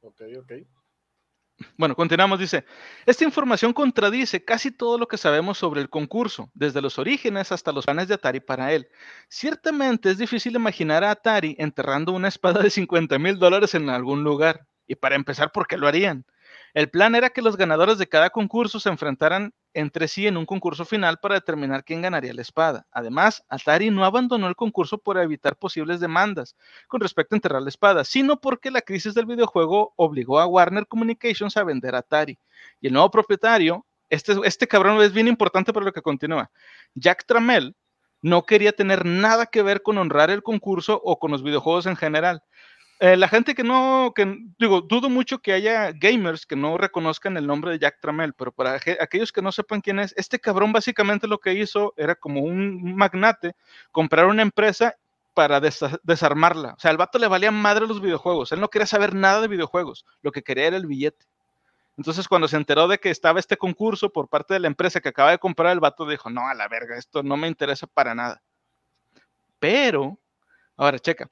Ok, 0.01 0.21
ok. 0.39 0.53
Bueno, 1.81 1.95
continuamos, 1.95 2.37
dice, 2.37 2.63
esta 3.07 3.23
información 3.23 3.73
contradice 3.73 4.45
casi 4.45 4.69
todo 4.69 4.99
lo 4.99 5.07
que 5.07 5.17
sabemos 5.17 5.57
sobre 5.57 5.81
el 5.81 5.89
concurso, 5.89 6.51
desde 6.53 6.79
los 6.79 6.99
orígenes 6.99 7.51
hasta 7.51 7.71
los 7.71 7.85
planes 7.85 8.07
de 8.07 8.13
Atari 8.13 8.39
para 8.39 8.71
él. 8.71 8.87
Ciertamente 9.29 10.11
es 10.11 10.19
difícil 10.19 10.55
imaginar 10.55 11.03
a 11.03 11.09
Atari 11.09 11.55
enterrando 11.57 12.11
una 12.11 12.27
espada 12.27 12.61
de 12.61 12.69
50 12.69 13.17
mil 13.17 13.39
dólares 13.39 13.73
en 13.73 13.89
algún 13.89 14.23
lugar. 14.23 14.67
Y 14.85 14.93
para 14.93 15.15
empezar, 15.15 15.51
¿por 15.51 15.65
qué 15.65 15.75
lo 15.75 15.87
harían? 15.87 16.23
El 16.75 16.91
plan 16.91 17.15
era 17.15 17.31
que 17.31 17.41
los 17.41 17.57
ganadores 17.57 17.97
de 17.97 18.07
cada 18.07 18.29
concurso 18.29 18.79
se 18.79 18.89
enfrentaran 18.89 19.51
entre 19.73 20.07
sí 20.07 20.27
en 20.27 20.37
un 20.37 20.45
concurso 20.45 20.85
final 20.85 21.19
para 21.19 21.35
determinar 21.35 21.83
quién 21.83 22.01
ganaría 22.01 22.33
la 22.33 22.41
espada. 22.41 22.87
Además, 22.91 23.43
Atari 23.49 23.89
no 23.89 24.05
abandonó 24.05 24.47
el 24.47 24.55
concurso 24.55 24.97
por 24.97 25.17
evitar 25.17 25.55
posibles 25.55 25.99
demandas 25.99 26.55
con 26.87 27.01
respecto 27.01 27.35
a 27.35 27.37
enterrar 27.37 27.61
la 27.61 27.69
espada, 27.69 28.03
sino 28.03 28.39
porque 28.39 28.71
la 28.71 28.81
crisis 28.81 29.13
del 29.13 29.25
videojuego 29.25 29.93
obligó 29.95 30.39
a 30.39 30.47
Warner 30.47 30.87
Communications 30.87 31.57
a 31.57 31.63
vender 31.63 31.95
Atari. 31.95 32.37
Y 32.79 32.87
el 32.87 32.93
nuevo 32.93 33.11
propietario, 33.11 33.85
este, 34.09 34.33
este 34.43 34.67
cabrón 34.67 35.01
es 35.01 35.13
bien 35.13 35.27
importante 35.27 35.73
para 35.73 35.85
lo 35.85 35.93
que 35.93 36.01
continúa, 36.01 36.51
Jack 36.95 37.25
Trammell, 37.25 37.75
no 38.21 38.45
quería 38.45 38.71
tener 38.71 39.05
nada 39.05 39.47
que 39.47 39.63
ver 39.63 39.81
con 39.81 39.97
honrar 39.97 40.29
el 40.29 40.43
concurso 40.43 41.01
o 41.03 41.17
con 41.17 41.31
los 41.31 41.43
videojuegos 41.43 41.87
en 41.87 41.95
general. 41.95 42.43
Eh, 43.03 43.17
la 43.17 43.27
gente 43.27 43.55
que 43.55 43.63
no, 43.63 44.13
que 44.15 44.37
digo, 44.59 44.81
dudo 44.81 45.09
mucho 45.09 45.39
que 45.39 45.53
haya 45.53 45.91
gamers 45.91 46.45
que 46.45 46.55
no 46.55 46.77
reconozcan 46.77 47.35
el 47.35 47.47
nombre 47.47 47.71
de 47.71 47.79
Jack 47.79 47.99
Trammell, 47.99 48.33
pero 48.35 48.51
para 48.51 48.75
aquellos 48.99 49.31
que 49.31 49.41
no 49.41 49.51
sepan 49.51 49.81
quién 49.81 49.97
es, 49.97 50.13
este 50.17 50.39
cabrón 50.39 50.71
básicamente 50.71 51.25
lo 51.27 51.39
que 51.39 51.53
hizo 51.55 51.95
era 51.97 52.13
como 52.13 52.41
un 52.41 52.95
magnate, 52.95 53.55
comprar 53.91 54.27
una 54.27 54.43
empresa 54.43 54.95
para 55.33 55.59
desa- 55.59 55.99
desarmarla. 56.03 56.75
O 56.77 56.79
sea, 56.79 56.91
al 56.91 56.97
vato 56.97 57.17
le 57.17 57.27
valía 57.27 57.49
madre 57.49 57.87
los 57.87 58.01
videojuegos, 58.01 58.51
él 58.51 58.59
no 58.59 58.69
quería 58.69 58.85
saber 58.85 59.15
nada 59.15 59.41
de 59.41 59.47
videojuegos, 59.47 60.05
lo 60.21 60.31
que 60.31 60.43
quería 60.43 60.67
era 60.67 60.77
el 60.77 60.85
billete. 60.85 61.25
Entonces, 61.97 62.27
cuando 62.27 62.47
se 62.47 62.57
enteró 62.57 62.87
de 62.87 62.99
que 62.99 63.11
estaba 63.11 63.39
este 63.39 63.57
concurso 63.57 64.11
por 64.11 64.29
parte 64.29 64.55
de 64.55 64.61
la 64.61 64.67
empresa 64.67 65.01
que 65.01 65.09
acaba 65.09 65.31
de 65.31 65.39
comprar, 65.39 65.73
el 65.73 65.81
vato 65.81 66.07
dijo, 66.07 66.29
no, 66.29 66.47
a 66.47 66.55
la 66.55 66.67
verga, 66.69 66.97
esto 66.97 67.23
no 67.23 67.37
me 67.37 67.47
interesa 67.47 67.87
para 67.87 68.15
nada. 68.15 68.41
Pero, 69.59 70.19
ahora 70.77 70.99
checa. 70.99 71.29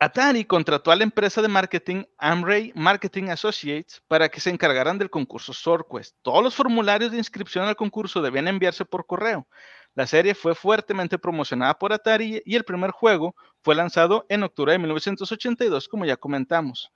Atari 0.00 0.44
contrató 0.44 0.92
a 0.92 0.96
la 0.96 1.02
empresa 1.02 1.42
de 1.42 1.48
marketing 1.48 2.04
Amray 2.18 2.72
Marketing 2.76 3.30
Associates 3.30 4.00
para 4.06 4.28
que 4.28 4.40
se 4.40 4.48
encargaran 4.48 4.96
del 4.96 5.10
concurso 5.10 5.52
SwordQuest. 5.52 6.14
Todos 6.22 6.40
los 6.40 6.54
formularios 6.54 7.10
de 7.10 7.18
inscripción 7.18 7.64
al 7.64 7.74
concurso 7.74 8.22
debían 8.22 8.46
enviarse 8.46 8.84
por 8.84 9.06
correo. 9.06 9.48
La 9.96 10.06
serie 10.06 10.36
fue 10.36 10.54
fuertemente 10.54 11.18
promocionada 11.18 11.76
por 11.76 11.92
Atari 11.92 12.40
y 12.44 12.54
el 12.54 12.62
primer 12.62 12.92
juego 12.92 13.34
fue 13.60 13.74
lanzado 13.74 14.24
en 14.28 14.44
octubre 14.44 14.70
de 14.70 14.78
1982, 14.78 15.88
como 15.88 16.04
ya 16.04 16.16
comentamos. 16.16 16.92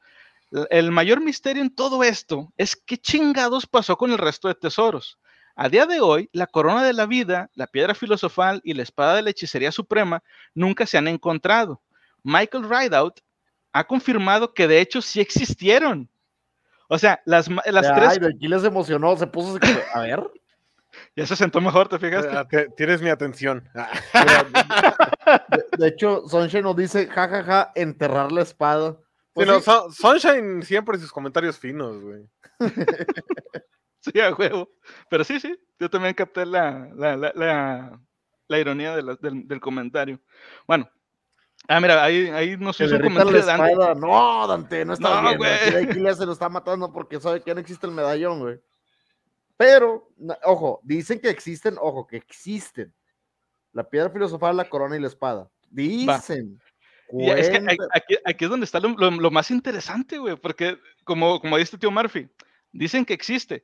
El 0.70 0.92
mayor 0.92 1.20
misterio 1.20 1.60
en 1.60 1.74
todo 1.74 2.04
esto 2.04 2.52
es 2.56 2.76
qué 2.76 2.98
chingados 2.98 3.66
pasó 3.66 3.96
con 3.96 4.12
el 4.12 4.18
resto 4.18 4.46
de 4.46 4.54
tesoros. 4.54 5.18
A 5.56 5.68
día 5.68 5.86
de 5.86 6.00
hoy, 6.00 6.30
la 6.32 6.46
corona 6.46 6.84
de 6.84 6.92
la 6.92 7.06
vida, 7.06 7.50
la 7.54 7.66
piedra 7.66 7.96
filosofal 7.96 8.60
y 8.62 8.74
la 8.74 8.84
espada 8.84 9.16
de 9.16 9.22
la 9.22 9.30
hechicería 9.30 9.72
suprema 9.72 10.22
nunca 10.54 10.86
se 10.86 10.98
han 10.98 11.08
encontrado. 11.08 11.82
Michael 12.22 12.68
Rideout 12.68 13.20
ha 13.72 13.84
confirmado 13.86 14.52
que 14.54 14.68
de 14.68 14.80
hecho 14.80 15.00
sí 15.02 15.20
existieron. 15.20 16.08
O 16.88 16.98
sea, 16.98 17.22
las, 17.24 17.48
las 17.48 17.86
Ay, 17.86 17.94
tres... 17.96 18.20
de 18.20 18.28
aquí 18.28 18.48
les 18.48 18.64
emocionó, 18.64 19.16
se 19.16 19.26
puso. 19.26 19.58
A 19.94 20.00
ver. 20.00 20.22
Ya 21.16 21.26
se 21.26 21.36
sentó 21.36 21.58
mejor, 21.62 21.88
¿te 21.88 21.98
fijaste? 21.98 22.28
Ah, 22.36 22.46
Tienes 22.76 23.00
mi 23.00 23.08
atención. 23.08 23.66
De, 25.48 25.64
de 25.78 25.88
hecho, 25.88 26.28
Sunshine 26.28 26.62
nos 26.62 26.76
dice, 26.76 27.06
jajaja, 27.06 27.72
enterrar 27.74 28.30
la 28.30 28.42
espada. 28.42 28.92
Sí, 28.92 28.98
Pues 29.32 29.48
no, 29.48 29.60
Sunshine 29.90 30.62
siempre 30.62 30.98
sus 30.98 31.10
comentarios 31.10 31.58
finos, 31.58 31.98
güey. 32.00 32.28
Sí, 34.00 34.18
a 34.20 34.34
huevo. 34.34 34.68
Pero 35.08 35.22
sí, 35.22 35.38
sí, 35.38 35.56
yo 35.78 35.88
también 35.88 36.12
capté 36.12 36.44
la, 36.44 36.88
la, 36.96 37.16
la, 37.16 37.32
la- 37.36 38.00
la 38.48 38.58
ironía 38.58 38.96
de 38.96 39.02
la- 39.02 39.14
del, 39.14 39.46
del 39.46 39.60
comentario. 39.60 40.20
Bueno, 40.66 40.90
ah, 41.68 41.80
mira, 41.80 42.02
ahí, 42.02 42.28
ahí 42.28 42.56
nos 42.56 42.80
hizo 42.80 42.94
un 42.96 43.02
comentario 43.02 43.32
de 43.32 43.42
Dante. 43.46 43.74
No, 44.00 44.46
Dante, 44.46 44.84
no 44.84 44.92
estás 44.94 45.22
No, 45.22 45.28
bien. 45.28 45.38
güey. 45.38 45.84
Aquí 45.84 46.16
se 46.18 46.26
lo 46.26 46.32
está 46.32 46.48
matando 46.48 46.92
porque 46.92 47.20
sabe 47.20 47.42
que 47.42 47.54
no 47.54 47.60
existe 47.60 47.86
el 47.86 47.92
medallón, 47.92 48.40
güey. 48.40 48.60
Pero, 49.56 50.08
ojo, 50.44 50.80
dicen 50.82 51.20
que 51.20 51.30
existen, 51.30 51.76
ojo, 51.80 52.06
que 52.06 52.16
existen. 52.16 52.92
La 53.72 53.88
piedra 53.88 54.10
filosofal, 54.10 54.56
la 54.56 54.68
corona 54.68 54.96
y 54.96 55.00
la 55.00 55.06
espada. 55.06 55.48
Dicen. 55.70 56.60
Es 57.14 57.50
que 57.50 57.58
aquí, 57.92 58.16
aquí 58.24 58.44
es 58.44 58.50
donde 58.50 58.64
está 58.64 58.80
lo, 58.80 58.88
lo- 58.90 59.10
lo 59.10 59.30
más 59.30 59.50
interesante, 59.50 60.18
güey, 60.18 60.34
porque 60.36 60.78
como, 61.04 61.40
como 61.40 61.58
dice 61.58 61.76
tío 61.76 61.90
Murphy, 61.90 62.26
dicen 62.72 63.04
que 63.04 63.12
existe, 63.12 63.62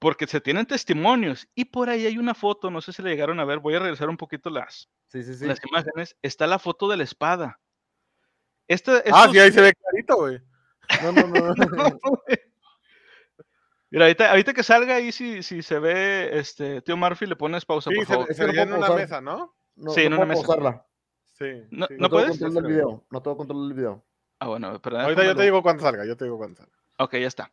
porque 0.00 0.26
se 0.26 0.40
tienen 0.40 0.66
testimonios 0.66 1.46
y 1.54 1.66
por 1.66 1.88
ahí 1.90 2.06
hay 2.06 2.18
una 2.18 2.34
foto, 2.34 2.70
no 2.70 2.80
sé 2.80 2.92
si 2.92 3.02
le 3.02 3.10
llegaron 3.10 3.38
a 3.38 3.44
ver, 3.44 3.60
voy 3.60 3.74
a 3.76 3.78
regresar 3.78 4.08
un 4.08 4.16
poquito 4.16 4.50
las, 4.50 4.88
Sí, 5.06 5.22
sí, 5.22 5.34
sí. 5.34 5.46
las 5.46 5.60
imágenes, 5.64 6.16
está 6.22 6.46
la 6.48 6.58
foto 6.58 6.88
de 6.88 6.96
la 6.96 7.04
espada. 7.04 7.60
Esta, 8.66 9.02
Ah, 9.12 9.28
sí, 9.30 9.38
ahí 9.38 9.52
se 9.52 9.60
ve 9.60 9.72
clarito, 9.74 10.16
güey. 10.16 10.40
No, 11.02 11.12
no, 11.12 11.26
no. 11.26 11.54
no. 11.54 12.22
Mira, 13.90 14.04
ahorita, 14.04 14.30
ahorita 14.30 14.54
que 14.54 14.62
salga 14.62 14.94
ahí, 14.96 15.10
si, 15.10 15.42
si 15.42 15.62
se 15.62 15.78
ve, 15.80 16.38
este, 16.38 16.80
tío 16.82 16.96
Murphy, 16.96 17.26
le 17.26 17.34
pones 17.36 17.64
pausa, 17.64 17.90
Sí, 17.90 17.96
por 17.96 18.06
se, 18.06 18.12
favor. 18.12 18.34
Se 18.34 18.46
no 18.46 18.52
en 18.52 18.68
una 18.72 18.86
pausar. 18.86 18.96
mesa, 18.96 19.20
¿no? 19.20 19.54
No, 19.74 19.90
Sí, 19.90 20.02
en 20.02 20.10
no 20.10 20.16
una 20.18 20.26
puedo 20.26 20.28
mesa. 20.40 20.46
pausarla. 20.46 20.86
Sí. 21.32 21.66
No- 21.70 21.86
sí. 21.88 21.94
no 21.94 21.98
No, 21.98 22.08
tengo 22.08 22.08
puedes? 22.10 22.30
control 22.38 22.54
del 22.54 22.72
video. 22.72 23.04
No 23.10 23.22
tengo 23.22 23.36
control 23.36 23.68
del 23.68 23.76
video. 23.76 24.04
Ah, 24.38 24.46
bueno, 24.48 24.80
pero 24.80 24.98
Ahorita 25.00 25.24
yo 25.24 25.34
te 25.34 25.42
digo 25.42 25.62
cuando 25.62 25.82
salga, 25.82 26.06
yo 26.06 26.16
te 26.16 26.24
digo 26.24 26.38
cuando 26.38 26.56
salga. 26.56 26.72
Ok, 27.00 27.14
ya 27.14 27.28
está. 27.28 27.50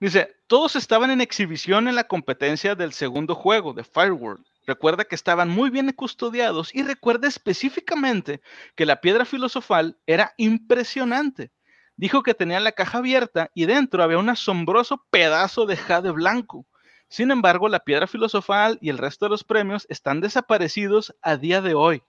Dice, 0.00 0.34
todos 0.48 0.74
estaban 0.74 1.12
en 1.12 1.20
exhibición 1.20 1.86
en 1.86 1.94
la 1.94 2.08
competencia 2.08 2.74
del 2.74 2.92
segundo 2.92 3.36
juego, 3.36 3.72
de 3.72 3.84
Fireworld. 3.84 4.44
Recuerda 4.66 5.04
que 5.04 5.14
estaban 5.14 5.48
muy 5.48 5.70
bien 5.70 5.92
custodiados 5.92 6.74
y 6.74 6.82
recuerda 6.82 7.28
específicamente 7.28 8.40
que 8.74 8.86
la 8.86 9.00
piedra 9.00 9.24
filosofal 9.24 10.00
era 10.04 10.34
impresionante. 10.36 11.52
Dijo 11.96 12.24
que 12.24 12.34
tenía 12.34 12.58
la 12.58 12.72
caja 12.72 12.98
abierta 12.98 13.52
y 13.54 13.66
dentro 13.66 14.02
había 14.02 14.18
un 14.18 14.30
asombroso 14.30 15.06
pedazo 15.10 15.64
de 15.64 15.76
jade 15.76 16.10
blanco. 16.10 16.66
Sin 17.08 17.30
embargo, 17.30 17.68
la 17.68 17.78
piedra 17.78 18.08
filosofal 18.08 18.78
y 18.80 18.88
el 18.88 18.98
resto 18.98 19.26
de 19.26 19.30
los 19.30 19.44
premios 19.44 19.86
están 19.88 20.20
desaparecidos 20.20 21.14
a 21.22 21.36
día 21.36 21.60
de 21.60 21.74
hoy. 21.74 22.02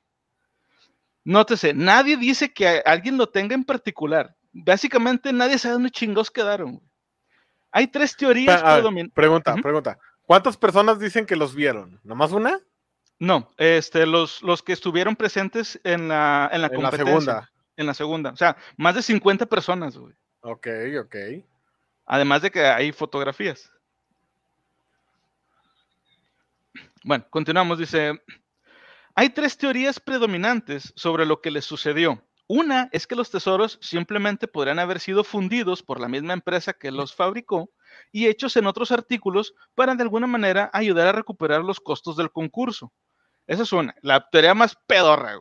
Nótese, 1.23 1.75
nadie 1.75 2.17
dice 2.17 2.51
que 2.51 2.81
alguien 2.83 3.15
lo 3.15 3.29
tenga 3.29 3.53
en 3.53 3.63
particular. 3.63 4.35
Básicamente 4.51 5.31
nadie 5.33 5.57
sabe 5.57 5.73
dónde 5.73 5.91
chingados 5.91 6.31
quedaron. 6.31 6.75
güey. 6.75 6.89
Hay 7.71 7.87
tres 7.87 8.15
teorías 8.15 8.63
ver, 8.63 8.73
predominantes. 8.73 9.13
Pregunta, 9.15 9.55
pregunta. 9.55 9.99
¿Cuántas 10.23 10.57
personas 10.57 10.99
dicen 10.99 11.25
que 11.25 11.35
los 11.35 11.53
vieron? 11.55 11.99
¿Nomás 12.03 12.31
una? 12.31 12.59
No, 13.19 13.51
este, 13.57 14.05
los, 14.05 14.41
los 14.41 14.63
que 14.63 14.73
estuvieron 14.73 15.15
presentes 15.15 15.79
en 15.83 16.07
la, 16.07 16.49
en 16.51 16.61
la 16.61 16.67
En 16.67 16.73
la 16.73 16.89
competencia. 16.89 17.05
segunda. 17.05 17.51
en 17.77 17.85
la 17.85 17.93
segunda. 17.93 18.29
O 18.31 18.35
sea, 18.37 18.55
más 18.77 18.95
de 18.95 19.01
50 19.01 19.45
personas, 19.45 19.97
güey. 19.97 20.13
Ok, 20.41 20.67
ok. 21.03 21.15
Además 22.05 22.41
de 22.41 22.49
que 22.49 22.65
hay 22.65 22.91
fotografías. 22.91 23.71
Bueno, 27.03 27.25
continuamos. 27.29 27.77
Dice, 27.77 28.21
hay 29.15 29.29
tres 29.29 29.57
teorías 29.57 29.99
predominantes 29.99 30.93
sobre 30.95 31.25
lo 31.25 31.41
que 31.41 31.51
les 31.51 31.65
sucedió. 31.65 32.23
Una 32.51 32.89
es 32.93 33.05
que 33.05 33.15
los 33.15 33.29
tesoros 33.29 33.77
simplemente 33.79 34.47
podrían 34.47 34.79
haber 34.79 34.99
sido 34.99 35.23
fundidos 35.23 35.83
por 35.83 35.99
la 35.99 36.07
misma 36.07 36.33
empresa 36.33 36.73
que 36.73 36.89
los 36.89 37.13
fabricó 37.13 37.69
y 38.11 38.25
hechos 38.25 38.57
en 38.57 38.65
otros 38.65 38.91
artículos 38.91 39.53
para 39.75 39.93
de 39.93 40.01
alguna 40.01 40.25
manera 40.25 40.71
ayudar 40.73 41.05
a 41.05 41.11
recuperar 41.11 41.63
los 41.63 41.79
costos 41.79 42.17
del 42.17 42.31
concurso. 42.31 42.91
Esa 43.45 43.61
es 43.61 43.71
una, 43.71 43.93
la 44.01 44.27
teoría 44.31 44.55
más 44.55 44.75
pedorra. 44.87 45.39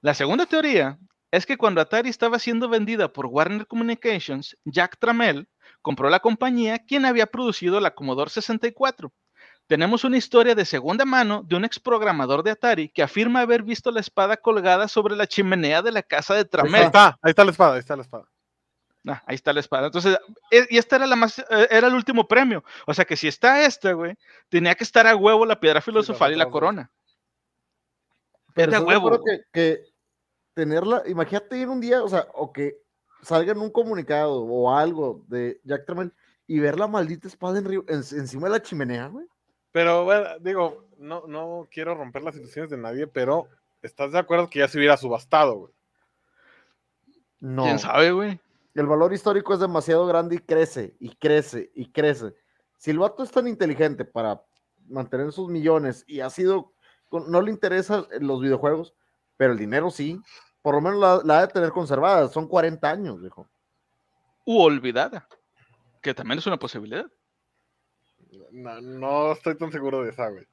La 0.00 0.14
segunda 0.14 0.46
teoría 0.46 0.98
es 1.30 1.44
que 1.44 1.58
cuando 1.58 1.82
Atari 1.82 2.08
estaba 2.08 2.38
siendo 2.38 2.70
vendida 2.70 3.12
por 3.12 3.26
Warner 3.26 3.66
Communications, 3.66 4.56
Jack 4.64 4.96
Trammell 4.98 5.46
compró 5.82 6.08
la 6.08 6.20
compañía 6.20 6.78
quien 6.78 7.04
había 7.04 7.26
producido 7.26 7.80
la 7.80 7.90
Commodore 7.90 8.30
64. 8.30 9.12
Tenemos 9.70 10.02
una 10.02 10.16
historia 10.16 10.56
de 10.56 10.64
segunda 10.64 11.04
mano 11.04 11.44
de 11.46 11.54
un 11.54 11.64
ex 11.64 11.78
programador 11.78 12.42
de 12.42 12.50
Atari 12.50 12.88
que 12.88 13.04
afirma 13.04 13.42
haber 13.42 13.62
visto 13.62 13.92
la 13.92 14.00
espada 14.00 14.36
colgada 14.36 14.88
sobre 14.88 15.14
la 15.14 15.28
chimenea 15.28 15.80
de 15.80 15.92
la 15.92 16.02
casa 16.02 16.34
de 16.34 16.40
Ahí 16.40 16.44
Trammell. 16.46 16.82
está, 16.82 17.16
ahí 17.22 17.30
está 17.30 17.44
la 17.44 17.52
espada, 17.52 17.74
ahí 17.74 17.78
está 17.78 17.94
la 17.94 18.02
espada. 18.02 18.24
Ah, 19.06 19.22
ahí 19.26 19.36
está 19.36 19.52
la 19.52 19.60
espada. 19.60 19.86
Entonces, 19.86 20.18
e- 20.50 20.66
y 20.70 20.76
esta 20.76 20.96
era 20.96 21.06
la 21.06 21.14
más, 21.14 21.38
eh, 21.38 21.68
era 21.70 21.86
el 21.86 21.94
último 21.94 22.26
premio. 22.26 22.64
O 22.84 22.92
sea 22.92 23.04
que 23.04 23.16
si 23.16 23.28
está 23.28 23.64
esta, 23.64 23.92
güey, 23.92 24.16
tenía 24.48 24.74
que 24.74 24.82
estar 24.82 25.06
a 25.06 25.14
huevo 25.14 25.46
la 25.46 25.60
piedra 25.60 25.80
filosofal 25.80 26.32
y 26.32 26.36
la 26.36 26.50
corona. 26.50 26.90
Pero 28.52 28.72
de 28.72 28.76
¿estás 28.76 28.80
de 28.80 28.86
huevo, 28.98 29.22
que, 29.24 29.40
que 29.52 29.84
tenerla, 30.52 31.04
imagínate 31.06 31.56
ir 31.58 31.68
un 31.68 31.80
día, 31.80 32.02
o 32.02 32.08
sea, 32.08 32.26
o 32.34 32.52
que 32.52 32.74
salga 33.22 33.52
en 33.52 33.58
un 33.60 33.70
comunicado 33.70 34.42
o 34.42 34.74
algo 34.76 35.22
de 35.28 35.60
Jack 35.62 35.86
Tramiel 35.86 36.12
y 36.48 36.58
ver 36.58 36.76
la 36.76 36.88
maldita 36.88 37.28
espada 37.28 37.60
en 37.60 37.66
en- 37.72 37.84
encima 37.88 38.48
de 38.48 38.50
la 38.50 38.62
chimenea, 38.62 39.06
güey. 39.06 39.26
Pero 39.72 40.04
bueno, 40.04 40.38
digo, 40.40 40.86
no, 40.98 41.26
no 41.26 41.68
quiero 41.70 41.94
romper 41.94 42.22
las 42.22 42.36
ilusiones 42.36 42.70
de 42.70 42.76
nadie, 42.76 43.06
pero 43.06 43.48
¿estás 43.82 44.12
de 44.12 44.18
acuerdo 44.18 44.48
que 44.50 44.58
ya 44.60 44.68
se 44.68 44.78
hubiera 44.78 44.96
subastado, 44.96 45.54
güey? 45.56 45.72
No. 47.40 47.64
¿Quién 47.64 47.78
sabe, 47.78 48.12
güey? 48.12 48.40
El 48.74 48.86
valor 48.86 49.12
histórico 49.12 49.54
es 49.54 49.60
demasiado 49.60 50.06
grande 50.06 50.36
y 50.36 50.38
crece, 50.38 50.94
y 51.00 51.14
crece, 51.16 51.70
y 51.74 51.90
crece. 51.90 52.34
Si 52.76 52.90
el 52.90 52.98
vato 52.98 53.22
es 53.22 53.30
tan 53.30 53.46
inteligente 53.48 54.04
para 54.04 54.42
mantener 54.88 55.32
sus 55.32 55.48
millones 55.48 56.04
y 56.06 56.20
ha 56.20 56.30
sido, 56.30 56.72
con- 57.08 57.30
no 57.30 57.40
le 57.42 57.50
interesan 57.50 58.06
los 58.20 58.40
videojuegos, 58.40 58.94
pero 59.36 59.52
el 59.52 59.58
dinero 59.58 59.90
sí, 59.90 60.20
por 60.62 60.74
lo 60.74 60.80
menos 60.80 60.98
la, 61.00 61.20
la 61.24 61.38
ha 61.38 61.46
de 61.46 61.52
tener 61.52 61.70
conservada, 61.70 62.28
son 62.28 62.46
40 62.46 62.90
años, 62.90 63.20
viejo. 63.20 63.48
U 64.44 64.60
olvidada, 64.60 65.26
que 66.02 66.14
también 66.14 66.38
es 66.38 66.46
una 66.46 66.58
posibilidad. 66.58 67.06
No, 68.52 68.80
no 68.80 69.32
estoy 69.32 69.56
tan 69.56 69.72
seguro 69.72 70.02
de 70.02 70.10
esa, 70.10 70.28
güey. 70.28 70.46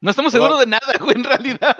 No 0.00 0.10
estamos 0.10 0.32
seguros 0.32 0.58
de 0.60 0.66
nada, 0.66 0.94
güey, 0.98 1.16
en 1.16 1.24
realidad. 1.24 1.76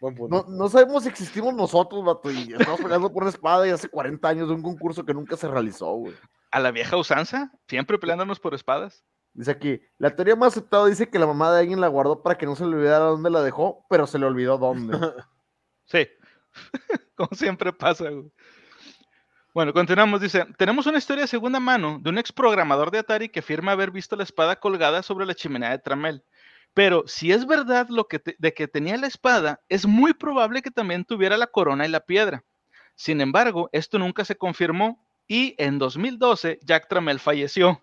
Buen 0.00 0.14
punto. 0.14 0.44
No, 0.48 0.56
no 0.56 0.68
sabemos 0.68 1.02
si 1.02 1.08
existimos 1.08 1.54
nosotros, 1.54 2.04
vato, 2.04 2.30
y 2.30 2.52
estamos 2.52 2.80
peleando 2.80 3.12
por 3.12 3.22
una 3.22 3.30
espada 3.30 3.66
y 3.66 3.70
hace 3.70 3.88
40 3.88 4.28
años 4.28 4.48
de 4.48 4.54
un 4.54 4.62
concurso 4.62 5.04
que 5.04 5.14
nunca 5.14 5.36
se 5.36 5.48
realizó, 5.48 5.92
güey. 5.92 6.14
A 6.50 6.60
la 6.60 6.70
vieja 6.70 6.96
usanza, 6.96 7.52
siempre 7.68 7.98
peleándonos 7.98 8.40
por 8.40 8.54
espadas. 8.54 9.04
Dice 9.32 9.50
aquí, 9.52 9.80
la 9.98 10.14
teoría 10.14 10.34
más 10.36 10.52
aceptada 10.54 10.86
dice 10.86 11.08
que 11.08 11.18
la 11.18 11.26
mamá 11.26 11.52
de 11.52 11.60
alguien 11.60 11.80
la 11.80 11.88
guardó 11.88 12.22
para 12.22 12.36
que 12.36 12.46
no 12.46 12.56
se 12.56 12.66
le 12.66 12.76
olvidara 12.76 13.04
dónde 13.04 13.30
la 13.30 13.42
dejó, 13.42 13.86
pero 13.88 14.06
se 14.06 14.18
le 14.18 14.26
olvidó 14.26 14.58
dónde. 14.58 14.98
Sí, 15.86 16.06
como 17.16 17.30
siempre 17.32 17.72
pasa. 17.72 18.08
güey. 18.10 18.30
Bueno, 19.52 19.72
continuamos. 19.72 20.20
Dice, 20.20 20.46
tenemos 20.56 20.86
una 20.86 20.98
historia 20.98 21.22
de 21.24 21.28
segunda 21.28 21.58
mano 21.58 21.98
de 22.00 22.10
un 22.10 22.18
ex 22.18 22.30
programador 22.32 22.90
de 22.90 22.98
Atari 22.98 23.28
que 23.28 23.40
afirma 23.40 23.72
haber 23.72 23.90
visto 23.90 24.14
la 24.16 24.22
espada 24.22 24.56
colgada 24.56 25.02
sobre 25.02 25.26
la 25.26 25.34
chimenea 25.34 25.70
de 25.70 25.78
Tramel. 25.78 26.22
Pero 26.72 27.02
si 27.06 27.32
es 27.32 27.46
verdad 27.46 27.88
lo 27.88 28.06
que 28.06 28.20
te- 28.20 28.36
de 28.38 28.54
que 28.54 28.68
tenía 28.68 28.96
la 28.96 29.08
espada, 29.08 29.60
es 29.68 29.86
muy 29.86 30.14
probable 30.14 30.62
que 30.62 30.70
también 30.70 31.04
tuviera 31.04 31.36
la 31.36 31.48
corona 31.48 31.84
y 31.84 31.88
la 31.88 32.00
piedra. 32.00 32.44
Sin 32.94 33.20
embargo, 33.20 33.68
esto 33.72 33.98
nunca 33.98 34.24
se 34.24 34.36
confirmó 34.36 35.04
y 35.26 35.54
en 35.58 35.78
2012 35.78 36.60
Jack 36.62 36.88
Tramel 36.88 37.18
falleció. 37.18 37.80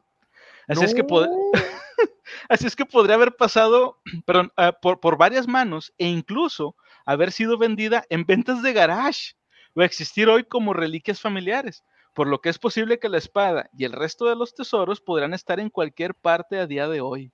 Así 0.70 0.86
es 0.86 0.93
que 0.93 1.03
pod- 1.03 1.28
No. 1.28 1.51
Así 2.49 2.65
es 2.68 2.76
que 2.76 2.86
podría 2.86 3.15
haber 3.15 3.36
pasado 3.36 3.99
perdón, 4.26 4.53
ah, 4.55 4.72
por, 4.72 5.01
por 5.01 5.18
varias 5.18 5.47
manos 5.47 5.93
e 5.97 6.07
incluso 6.07 6.76
haber 7.05 7.32
sido 7.34 7.57
vendida 7.57 8.05
en 8.09 8.26
ventas 8.26 8.61
de 8.61 8.72
garage 8.74 9.34
o 9.78 9.84
existir 9.84 10.28
hoy 10.28 10.44
como 10.44 10.74
reliquias 10.74 11.22
familiares, 11.22 11.84
por 12.16 12.28
lo 12.28 12.42
que 12.42 12.50
es 12.50 12.58
posible 12.58 12.98
que 12.98 13.10
la 13.10 13.20
espada 13.20 13.70
y 13.78 13.86
el 13.86 13.92
resto 13.92 14.26
de 14.26 14.36
los 14.36 14.56
tesoros 14.56 15.00
podrán 15.00 15.36
estar 15.36 15.60
en 15.60 15.70
cualquier 15.70 16.16
parte 16.16 16.58
a 16.58 16.66
día 16.66 16.88
de 16.88 17.00
hoy. 17.00 17.32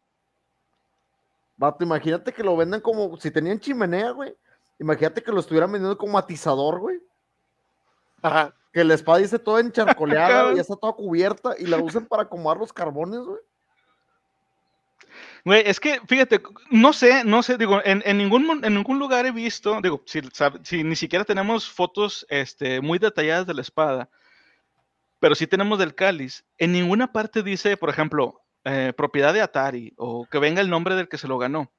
Vato, 1.55 1.85
imagínate 1.85 2.33
que 2.33 2.43
lo 2.43 2.57
vendan 2.57 2.81
como 2.81 3.15
si 3.17 3.31
tenían 3.31 3.59
chimenea, 3.59 4.11
güey. 4.11 4.35
Imagínate 4.77 5.23
que 5.23 5.31
lo 5.31 5.39
estuvieran 5.39 5.71
vendiendo 5.71 5.97
como 5.97 6.17
atizador, 6.17 6.79
güey. 6.79 6.99
Ajá. 8.21 8.53
Que 8.73 8.83
la 8.83 8.95
espada 8.95 9.19
esté 9.19 9.39
toda 9.39 9.61
encharcoleada, 9.61 10.53
ya 10.53 10.61
está 10.61 10.75
toda 10.75 10.91
cubierta 10.93 11.55
y 11.57 11.65
la 11.65 11.77
usen 11.77 12.05
para 12.05 12.23
acomodar 12.23 12.57
los 12.57 12.73
carbones, 12.73 13.21
güey. 13.21 13.39
Güey, 15.45 15.63
es 15.65 15.79
que, 15.79 15.99
fíjate, 16.07 16.41
no 16.69 16.93
sé, 16.93 17.25
no 17.25 17.43
sé, 17.43 17.57
digo, 17.57 17.81
en, 17.83 18.01
ningún, 18.17 18.63
en 18.63 18.73
ningún 18.73 18.97
lugar 18.97 19.25
he 19.25 19.31
visto, 19.31 19.81
digo, 19.81 20.01
si 20.05 20.83
ni 20.83 20.95
siquiera 20.95 21.25
tenemos 21.25 21.69
fotos 21.69 22.25
este, 22.29 22.79
muy 22.79 22.97
detalladas 22.97 23.45
de 23.45 23.53
la 23.53 23.61
espada, 23.61 24.09
pero 25.19 25.35
sí 25.35 25.45
tenemos 25.45 25.79
del 25.79 25.95
cáliz, 25.95 26.45
en 26.57 26.71
ninguna 26.71 27.11
parte 27.11 27.43
dice, 27.43 27.75
por 27.75 27.89
ejemplo, 27.89 28.41
eh, 28.65 28.93
propiedad 28.95 29.33
de 29.33 29.41
Atari 29.41 29.93
o 29.97 30.25
que 30.25 30.39
venga 30.39 30.61
el 30.61 30.69
nombre 30.69 30.95
del 30.95 31.09
que 31.09 31.17
se 31.17 31.27
lo 31.27 31.37
ganó. 31.37 31.71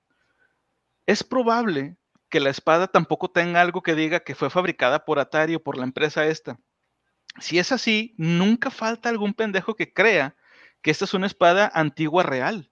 Es 1.07 1.25
probable 1.25 1.97
que 2.29 2.41
la 2.41 2.51
espada 2.51 2.89
tampoco 2.89 3.31
tenga 3.31 3.63
algo 3.63 3.83
que 3.83 3.95
diga 3.95 4.21
que 4.21 4.35
fue 4.35 4.51
fabricada 4.51 5.07
por 5.07 5.19
Atari 5.19 5.55
o 5.55 5.63
por 5.63 5.79
la 5.79 5.85
empresa 5.85 6.27
esta. 6.27 6.59
Si 7.41 7.59
es 7.59 7.73
así, 7.73 8.15
nunca 8.19 8.71
falta 8.71 9.09
algún 9.09 9.33
pendejo 9.33 9.75
que 9.77 9.93
crea 9.93 10.37
que 10.83 10.91
esta 10.91 11.07
es 11.07 11.15
una 11.15 11.27
espada 11.27 11.71
antigua 11.75 12.23
real. 12.23 12.71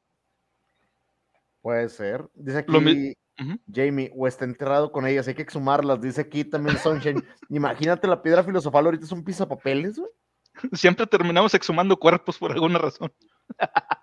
Puede 1.62 1.88
ser. 1.88 2.28
Dice 2.34 2.58
aquí 2.58 2.72
Lo 2.72 2.80
mi- 2.80 3.14
Ujú. 3.40 3.58
Jamie, 3.72 4.12
o 4.14 4.26
está 4.28 4.44
enterrado 4.44 4.92
con 4.92 5.06
ellas, 5.06 5.26
hay 5.26 5.34
que 5.34 5.42
exhumarlas. 5.42 6.00
Dice 6.02 6.20
aquí 6.20 6.44
también 6.44 6.76
Sunshine. 6.78 7.24
Imagínate 7.48 8.06
la 8.06 8.20
piedra 8.20 8.44
filosofal, 8.44 8.84
ahorita 8.84 9.04
es 9.06 9.12
un 9.12 9.24
pisapapeles, 9.24 9.98
güey. 9.98 10.10
Siempre 10.72 11.06
terminamos 11.06 11.54
exhumando 11.54 11.96
cuerpos 11.96 12.36
por 12.38 12.52
alguna 12.52 12.78
razón. 12.78 13.12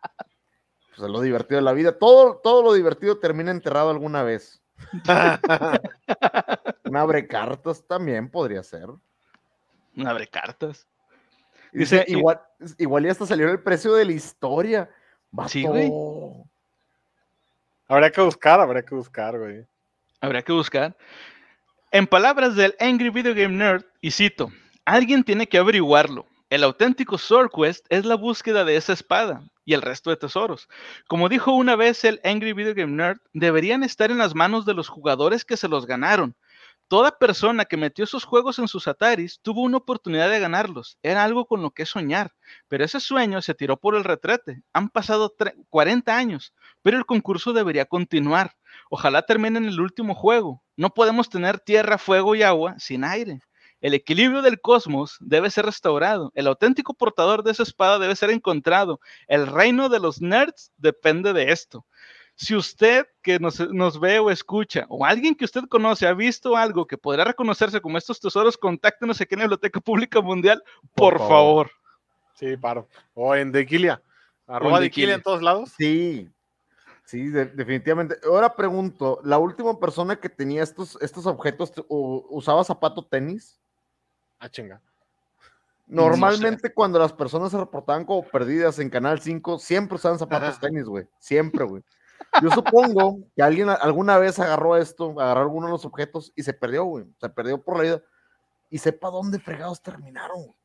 Pues 0.95 1.07
es 1.07 1.13
lo 1.13 1.21
divertido 1.21 1.59
de 1.59 1.63
la 1.63 1.71
vida. 1.71 1.97
Todo, 1.97 2.41
todo 2.43 2.61
lo 2.61 2.73
divertido 2.73 3.19
termina 3.19 3.51
enterrado 3.51 3.89
alguna 3.89 4.21
vez. 4.23 4.61
Un 6.83 6.97
abre 6.97 7.25
cartas 7.27 7.85
también 7.87 8.29
podría 8.29 8.63
ser. 8.63 8.89
Un 9.95 10.07
abre 10.07 10.27
cartas. 10.27 10.87
Dice, 11.71 11.99
Dice, 11.99 12.05
y- 12.07 12.17
igual, 12.17 12.41
igual 12.77 13.05
ya 13.05 13.11
hasta 13.11 13.25
salió 13.25 13.49
el 13.49 13.61
precio 13.61 13.93
de 13.93 14.03
la 14.05 14.11
historia. 14.11 14.89
Sí, 15.47 15.63
güey. 15.63 15.89
Habría 17.89 18.11
que 18.11 18.21
buscar, 18.21 18.59
habría 18.59 18.83
que 18.83 18.93
buscar, 18.93 19.37
güey. 19.37 19.65
Habría 20.21 20.43
que 20.43 20.53
buscar. 20.53 20.95
En 21.91 22.05
palabras 22.05 22.55
del 22.55 22.75
Angry 22.79 23.09
Video 23.09 23.33
Game 23.33 23.57
Nerd, 23.57 23.83
y 23.99 24.11
cito, 24.11 24.51
alguien 24.85 25.23
tiene 25.23 25.47
que 25.47 25.57
averiguarlo. 25.57 26.27
El 26.51 26.63
auténtico 26.63 27.17
Sword 27.17 27.49
Quest 27.49 27.87
es 27.89 28.05
la 28.05 28.13
búsqueda 28.13 28.63
de 28.63 28.75
esa 28.75 28.93
espada 28.93 29.41
y 29.65 29.73
el 29.73 29.81
resto 29.81 30.11
de 30.11 30.17
tesoros. 30.17 30.69
Como 31.07 31.29
dijo 31.29 31.51
una 31.51 31.75
vez 31.75 32.03
el 32.03 32.21
Angry 32.23 32.53
Video 32.53 32.75
Game 32.75 32.93
Nerd, 32.93 33.17
deberían 33.33 33.83
estar 33.83 34.11
en 34.11 34.19
las 34.19 34.35
manos 34.35 34.67
de 34.67 34.75
los 34.75 34.87
jugadores 34.87 35.43
que 35.43 35.57
se 35.57 35.67
los 35.67 35.87
ganaron. 35.87 36.35
Toda 36.89 37.17
persona 37.19 37.65
que 37.65 37.77
metió 37.77 38.03
esos 38.03 38.25
juegos 38.25 38.59
en 38.59 38.67
sus 38.67 38.87
Ataris 38.87 39.39
tuvo 39.41 39.61
una 39.61 39.77
oportunidad 39.77 40.29
de 40.29 40.39
ganarlos. 40.39 40.97
Era 41.03 41.23
algo 41.23 41.45
con 41.45 41.61
lo 41.61 41.71
que 41.71 41.85
soñar. 41.85 42.33
Pero 42.67 42.83
ese 42.83 42.99
sueño 42.99 43.41
se 43.41 43.53
tiró 43.53 43.77
por 43.77 43.95
el 43.95 44.03
retrete. 44.03 44.63
Han 44.73 44.89
pasado 44.89 45.33
tre- 45.37 45.55
40 45.69 46.17
años, 46.17 46.53
pero 46.81 46.97
el 46.97 47.05
concurso 47.05 47.53
debería 47.53 47.85
continuar. 47.85 48.55
Ojalá 48.89 49.21
termine 49.21 49.59
en 49.59 49.65
el 49.65 49.79
último 49.79 50.15
juego. 50.15 50.63
No 50.75 50.89
podemos 50.89 51.29
tener 51.29 51.59
tierra, 51.59 51.97
fuego 51.99 52.33
y 52.35 52.41
agua 52.43 52.75
sin 52.79 53.03
aire. 53.03 53.39
El 53.81 53.93
equilibrio 53.93 54.41
del 54.41 54.59
cosmos 54.59 55.15
debe 55.21 55.51
ser 55.51 55.65
restaurado. 55.65 56.31
El 56.35 56.47
auténtico 56.47 56.95
portador 56.95 57.43
de 57.43 57.51
esa 57.51 57.63
espada 57.63 57.99
debe 57.99 58.15
ser 58.15 58.31
encontrado. 58.31 58.99
El 59.27 59.47
reino 59.47 59.89
de 59.89 59.99
los 59.99 60.21
nerds 60.21 60.71
depende 60.75 61.31
de 61.33 61.51
esto. 61.53 61.85
Si 62.41 62.55
usted 62.55 63.05
que 63.21 63.37
nos, 63.37 63.59
nos 63.71 63.99
ve 63.99 64.17
o 64.17 64.31
escucha, 64.31 64.85
o 64.87 65.05
alguien 65.05 65.35
que 65.35 65.43
usted 65.43 65.65
conoce, 65.67 66.07
ha 66.07 66.13
visto 66.13 66.55
algo 66.55 66.87
que 66.87 66.97
podrá 66.97 67.25
reconocerse 67.25 67.81
como 67.81 67.97
estos 67.97 68.17
tesoros, 68.21 68.57
contáctenos 68.57 69.19
aquí 69.19 69.33
en 69.35 69.39
la 69.39 69.43
Biblioteca 69.47 69.81
Pública 69.81 70.21
Mundial, 70.21 70.63
por, 70.95 71.17
Por 71.17 71.27
favor. 71.27 71.27
favor. 71.67 71.71
Sí, 72.35 72.55
paro. 72.55 72.87
O 73.13 73.35
en 73.35 73.51
Dequilia. 73.51 74.01
Arroba 74.47 74.77
en 74.77 74.83
Dequilia 74.83 75.15
en 75.15 75.21
todos 75.21 75.41
lados. 75.41 75.73
Sí, 75.77 76.29
sí, 77.03 77.27
de- 77.27 77.47
definitivamente. 77.47 78.15
Ahora 78.23 78.55
pregunto, 78.55 79.19
¿la 79.25 79.37
última 79.37 79.77
persona 79.77 80.15
que 80.15 80.29
tenía 80.29 80.63
estos, 80.63 80.97
estos 81.01 81.25
objetos 81.25 81.73
usaba 81.89 82.63
zapato 82.63 83.03
tenis? 83.03 83.59
Ah, 84.39 84.47
chinga. 84.47 84.79
Normalmente 85.87 86.73
cuando 86.73 86.99
las 86.99 87.11
personas 87.11 87.51
se 87.51 87.57
reportaban 87.57 88.05
como 88.05 88.23
perdidas 88.23 88.79
en 88.79 88.89
Canal 88.89 89.19
5, 89.19 89.59
siempre 89.59 89.95
usaban 89.95 90.17
zapatos 90.17 90.57
tenis, 90.57 90.85
güey. 90.85 91.05
Siempre, 91.19 91.65
güey. 91.65 91.83
Yo 92.41 92.51
supongo 92.51 93.19
que 93.35 93.41
alguien 93.43 93.69
alguna 93.69 94.17
vez 94.17 94.39
agarró 94.39 94.77
esto, 94.77 95.11
agarró 95.19 95.41
alguno 95.41 95.67
de 95.67 95.71
los 95.73 95.85
objetos 95.85 96.31
y 96.35 96.43
se 96.43 96.53
perdió, 96.53 96.83
güey. 96.85 97.05
Se 97.19 97.29
perdió 97.29 97.61
por 97.61 97.77
la 97.77 97.83
vida. 97.83 98.03
Y 98.69 98.77
sepa 98.77 99.09
dónde 99.09 99.39
fregados 99.39 99.81
terminaron, 99.81 100.43
güey. 100.43 100.55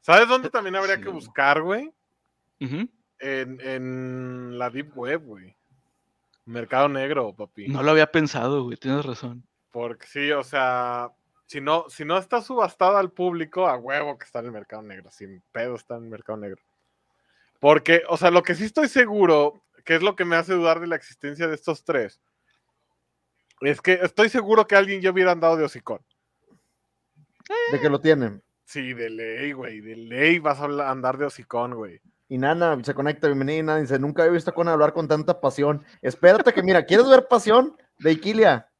¿Sabes 0.00 0.28
dónde 0.28 0.50
también 0.50 0.76
habría 0.76 0.96
Sí. 0.96 1.02
que 1.02 1.08
buscar, 1.10 1.62
güey? 1.62 1.92
En, 2.58 2.88
en 3.60 4.58
la 4.58 4.70
Deep 4.70 4.96
Web, 4.96 5.24
güey. 5.24 5.54
Mercado 6.46 6.88
negro, 6.88 7.34
papi. 7.34 7.68
No 7.68 7.82
lo 7.82 7.90
había 7.90 8.10
pensado, 8.10 8.64
güey, 8.64 8.76
tienes 8.76 9.04
razón. 9.04 9.44
Porque 9.70 10.06
sí, 10.06 10.32
o 10.32 10.42
sea, 10.42 11.12
si 11.46 11.60
no, 11.60 11.84
si 11.88 12.04
no 12.04 12.16
está 12.16 12.40
subastado 12.40 12.96
al 12.96 13.10
público, 13.10 13.68
a 13.68 13.76
huevo 13.76 14.16
que 14.18 14.24
está 14.24 14.38
en 14.40 14.46
el 14.46 14.52
mercado 14.52 14.82
negro. 14.82 15.10
Sin 15.10 15.42
pedo 15.52 15.76
está 15.76 15.96
en 15.96 16.04
el 16.04 16.10
mercado 16.10 16.38
negro. 16.38 16.62
Porque, 17.60 18.02
o 18.08 18.16
sea, 18.16 18.30
lo 18.30 18.42
que 18.42 18.54
sí 18.54 18.64
estoy 18.64 18.88
seguro, 18.88 19.60
que 19.84 19.94
es 19.94 20.02
lo 20.02 20.16
que 20.16 20.24
me 20.24 20.36
hace 20.36 20.54
dudar 20.54 20.80
de 20.80 20.86
la 20.86 20.96
existencia 20.96 21.46
de 21.46 21.54
estos 21.54 21.84
tres, 21.84 22.20
es 23.60 23.80
que 23.80 23.94
estoy 24.02 24.28
seguro 24.28 24.66
que 24.66 24.76
alguien 24.76 25.00
ya 25.00 25.10
hubiera 25.10 25.32
andado 25.32 25.56
de 25.56 25.64
hocicón. 25.64 26.00
De 27.72 27.80
que 27.80 27.88
lo 27.88 28.00
tienen. 28.00 28.42
Sí, 28.64 28.92
de 28.92 29.10
ley, 29.10 29.52
güey. 29.52 29.80
De 29.80 29.96
ley 29.96 30.38
vas 30.38 30.60
a 30.60 30.90
andar 30.90 31.16
de 31.16 31.24
hocicón, 31.26 31.74
güey. 31.74 32.00
Y 32.28 32.36
Nana 32.36 32.78
se 32.84 32.92
conecta, 32.92 33.26
bienvenida, 33.26 33.62
Nana, 33.62 33.80
dice, 33.80 33.98
nunca 33.98 34.22
había 34.22 34.34
visto 34.34 34.50
a 34.50 34.54
Conan 34.54 34.74
hablar 34.74 34.92
con 34.92 35.08
tanta 35.08 35.40
pasión. 35.40 35.82
Espérate 36.02 36.52
que, 36.52 36.62
mira, 36.62 36.84
¿quieres 36.84 37.08
ver 37.08 37.26
pasión? 37.26 37.76
De 37.98 38.12
Iquilia. 38.12 38.70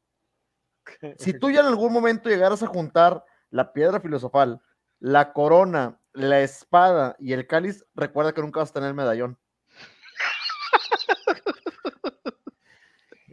Si 1.19 1.33
tú 1.33 1.51
ya 1.51 1.59
en 1.59 1.67
algún 1.67 1.93
momento 1.93 2.29
llegaras 2.29 2.63
a 2.63 2.67
juntar 2.67 3.23
la 3.51 3.73
piedra 3.73 3.99
filosofal, 3.99 4.59
la 4.99 5.33
corona, 5.33 5.99
la 6.13 6.41
espada 6.41 7.15
y 7.19 7.33
el 7.33 7.45
cáliz, 7.45 7.85
recuerda 7.93 8.33
que 8.33 8.41
nunca 8.41 8.59
vas 8.59 8.71
a 8.71 8.73
tener 8.73 8.89
el 8.89 8.95
medallón. 8.95 9.37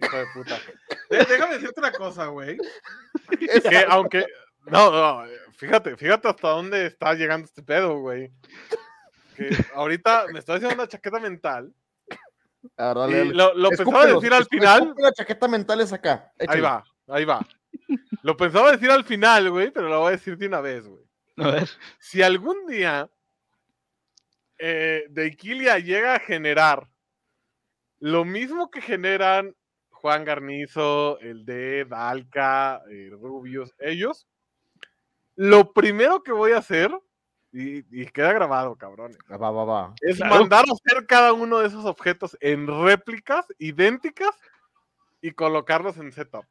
Hijo 0.02 0.16
de 0.16 0.26
puta. 0.34 0.58
Déjame 1.10 1.54
decirte 1.54 1.80
una 1.80 1.92
cosa, 1.92 2.26
güey. 2.26 2.58
Es- 3.40 3.62
Que 3.62 3.84
aunque. 3.88 4.26
No, 4.66 4.90
no, 4.90 5.24
fíjate, 5.56 5.96
fíjate 5.96 6.28
hasta 6.28 6.48
dónde 6.48 6.86
está 6.86 7.14
llegando 7.14 7.44
este 7.46 7.62
pedo, 7.62 7.98
güey. 8.00 8.32
Que 9.36 9.50
ahorita 9.74 10.26
me 10.32 10.40
estoy 10.40 10.56
haciendo 10.56 10.74
una 10.74 10.88
chaqueta 10.88 11.20
mental. 11.20 11.72
A 12.76 12.88
ver, 12.88 12.96
dale, 12.96 13.12
Y 13.12 13.18
dale. 13.18 13.34
lo, 13.34 13.54
lo 13.54 13.68
pensaba 13.70 14.06
decir 14.06 14.32
al 14.32 14.46
final. 14.46 14.94
La 14.98 15.12
chaqueta 15.12 15.46
mental 15.46 15.80
es 15.82 15.92
acá. 15.92 16.32
Ahí 16.48 16.60
va, 16.60 16.84
ahí 17.06 17.24
va. 17.24 17.46
Lo 18.22 18.36
pensaba 18.36 18.72
decir 18.72 18.90
al 18.90 19.04
final, 19.04 19.50
güey, 19.50 19.70
pero 19.70 19.88
lo 19.88 20.00
voy 20.00 20.08
a 20.08 20.16
decir 20.16 20.36
de 20.36 20.46
una 20.48 20.60
vez, 20.60 20.84
güey. 20.86 21.04
A 21.36 21.50
ver. 21.50 21.68
Si 22.00 22.22
algún 22.22 22.66
día 22.66 23.08
eh, 24.58 25.04
de 25.10 25.26
Iquilia 25.26 25.78
llega 25.78 26.14
a 26.16 26.18
generar 26.18 26.88
lo 28.00 28.24
mismo 28.24 28.70
que 28.70 28.80
generan 28.80 29.54
Juan 30.00 30.24
Garnizo, 30.24 31.18
el 31.20 31.44
de 31.44 31.84
Dalca, 31.84 32.82
eh, 32.90 33.10
Rubius, 33.12 33.74
ellos, 33.78 34.26
lo 35.34 35.72
primero 35.72 36.22
que 36.22 36.32
voy 36.32 36.52
a 36.52 36.58
hacer, 36.58 36.90
y, 37.52 37.78
y 38.02 38.06
queda 38.06 38.32
grabado, 38.32 38.76
cabrones, 38.76 39.16
Ah, 39.28 39.36
Va, 39.38 39.50
va, 39.50 39.64
va. 39.64 39.94
es 40.02 40.16
Claro. 40.18 40.34
mandar 40.40 40.64
a 40.68 40.72
hacer 40.72 41.06
cada 41.06 41.32
uno 41.32 41.58
de 41.60 41.68
esos 41.68 41.84
objetos 41.86 42.36
en 42.40 42.66
réplicas 42.84 43.46
idénticas 43.58 44.34
y 45.22 45.32
colocarlos 45.32 45.96
en 45.96 46.12
setup. 46.12 46.44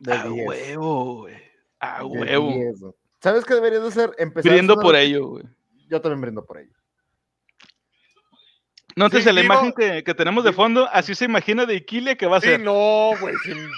De 0.00 0.12
A 0.12 0.24
10, 0.26 0.46
huevo, 0.48 1.14
güey. 1.22 1.36
A 1.80 1.98
de 1.98 2.04
huevo. 2.04 2.48
10, 2.52 2.80
güey. 2.80 2.92
¿Sabes 3.20 3.44
qué 3.44 3.54
deberías 3.54 3.82
de 3.82 3.88
hacer? 3.88 4.14
Empezar 4.18 4.52
a 4.52 4.54
Brindo 4.56 4.76
por 4.80 4.96
ello, 4.96 5.26
güey. 5.28 5.44
Yo 5.88 6.00
también 6.00 6.20
brindo 6.22 6.44
por 6.44 6.58
ello. 6.58 6.74
No, 8.96 9.06
entonces 9.06 9.28
Sí, 9.28 9.34
la 9.34 9.42
imagen 9.42 9.72
que, 9.72 10.04
que 10.04 10.14
tenemos 10.14 10.44
de 10.44 10.52
fondo, 10.52 10.88
así 10.92 11.14
se 11.14 11.24
imagina 11.24 11.66
de 11.66 11.74
Iquilia 11.74 12.16
que 12.16 12.26
va 12.26 12.36
a 12.36 12.40
Sí, 12.40 12.48
ser. 12.48 12.60
no, 12.60 13.10
güey, 13.20 13.34
sin 13.44 13.68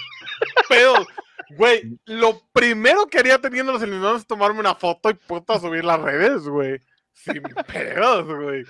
pedos. 0.69 1.07
Güey, 1.51 1.97
lo 2.05 2.41
primero 2.51 3.07
que 3.07 3.19
haría 3.19 3.39
teniendo 3.39 3.71
los 3.71 3.81
eliminados 3.81 4.21
es 4.21 4.27
tomarme 4.27 4.59
una 4.59 4.75
foto 4.75 5.09
y 5.09 5.13
puta 5.13 5.57
subir 5.59 5.83
las 5.85 5.99
redes, 6.01 6.43
güey. 6.47 6.79
Sin 7.13 7.41
pedos, 7.41 8.25
güey. 8.27 8.63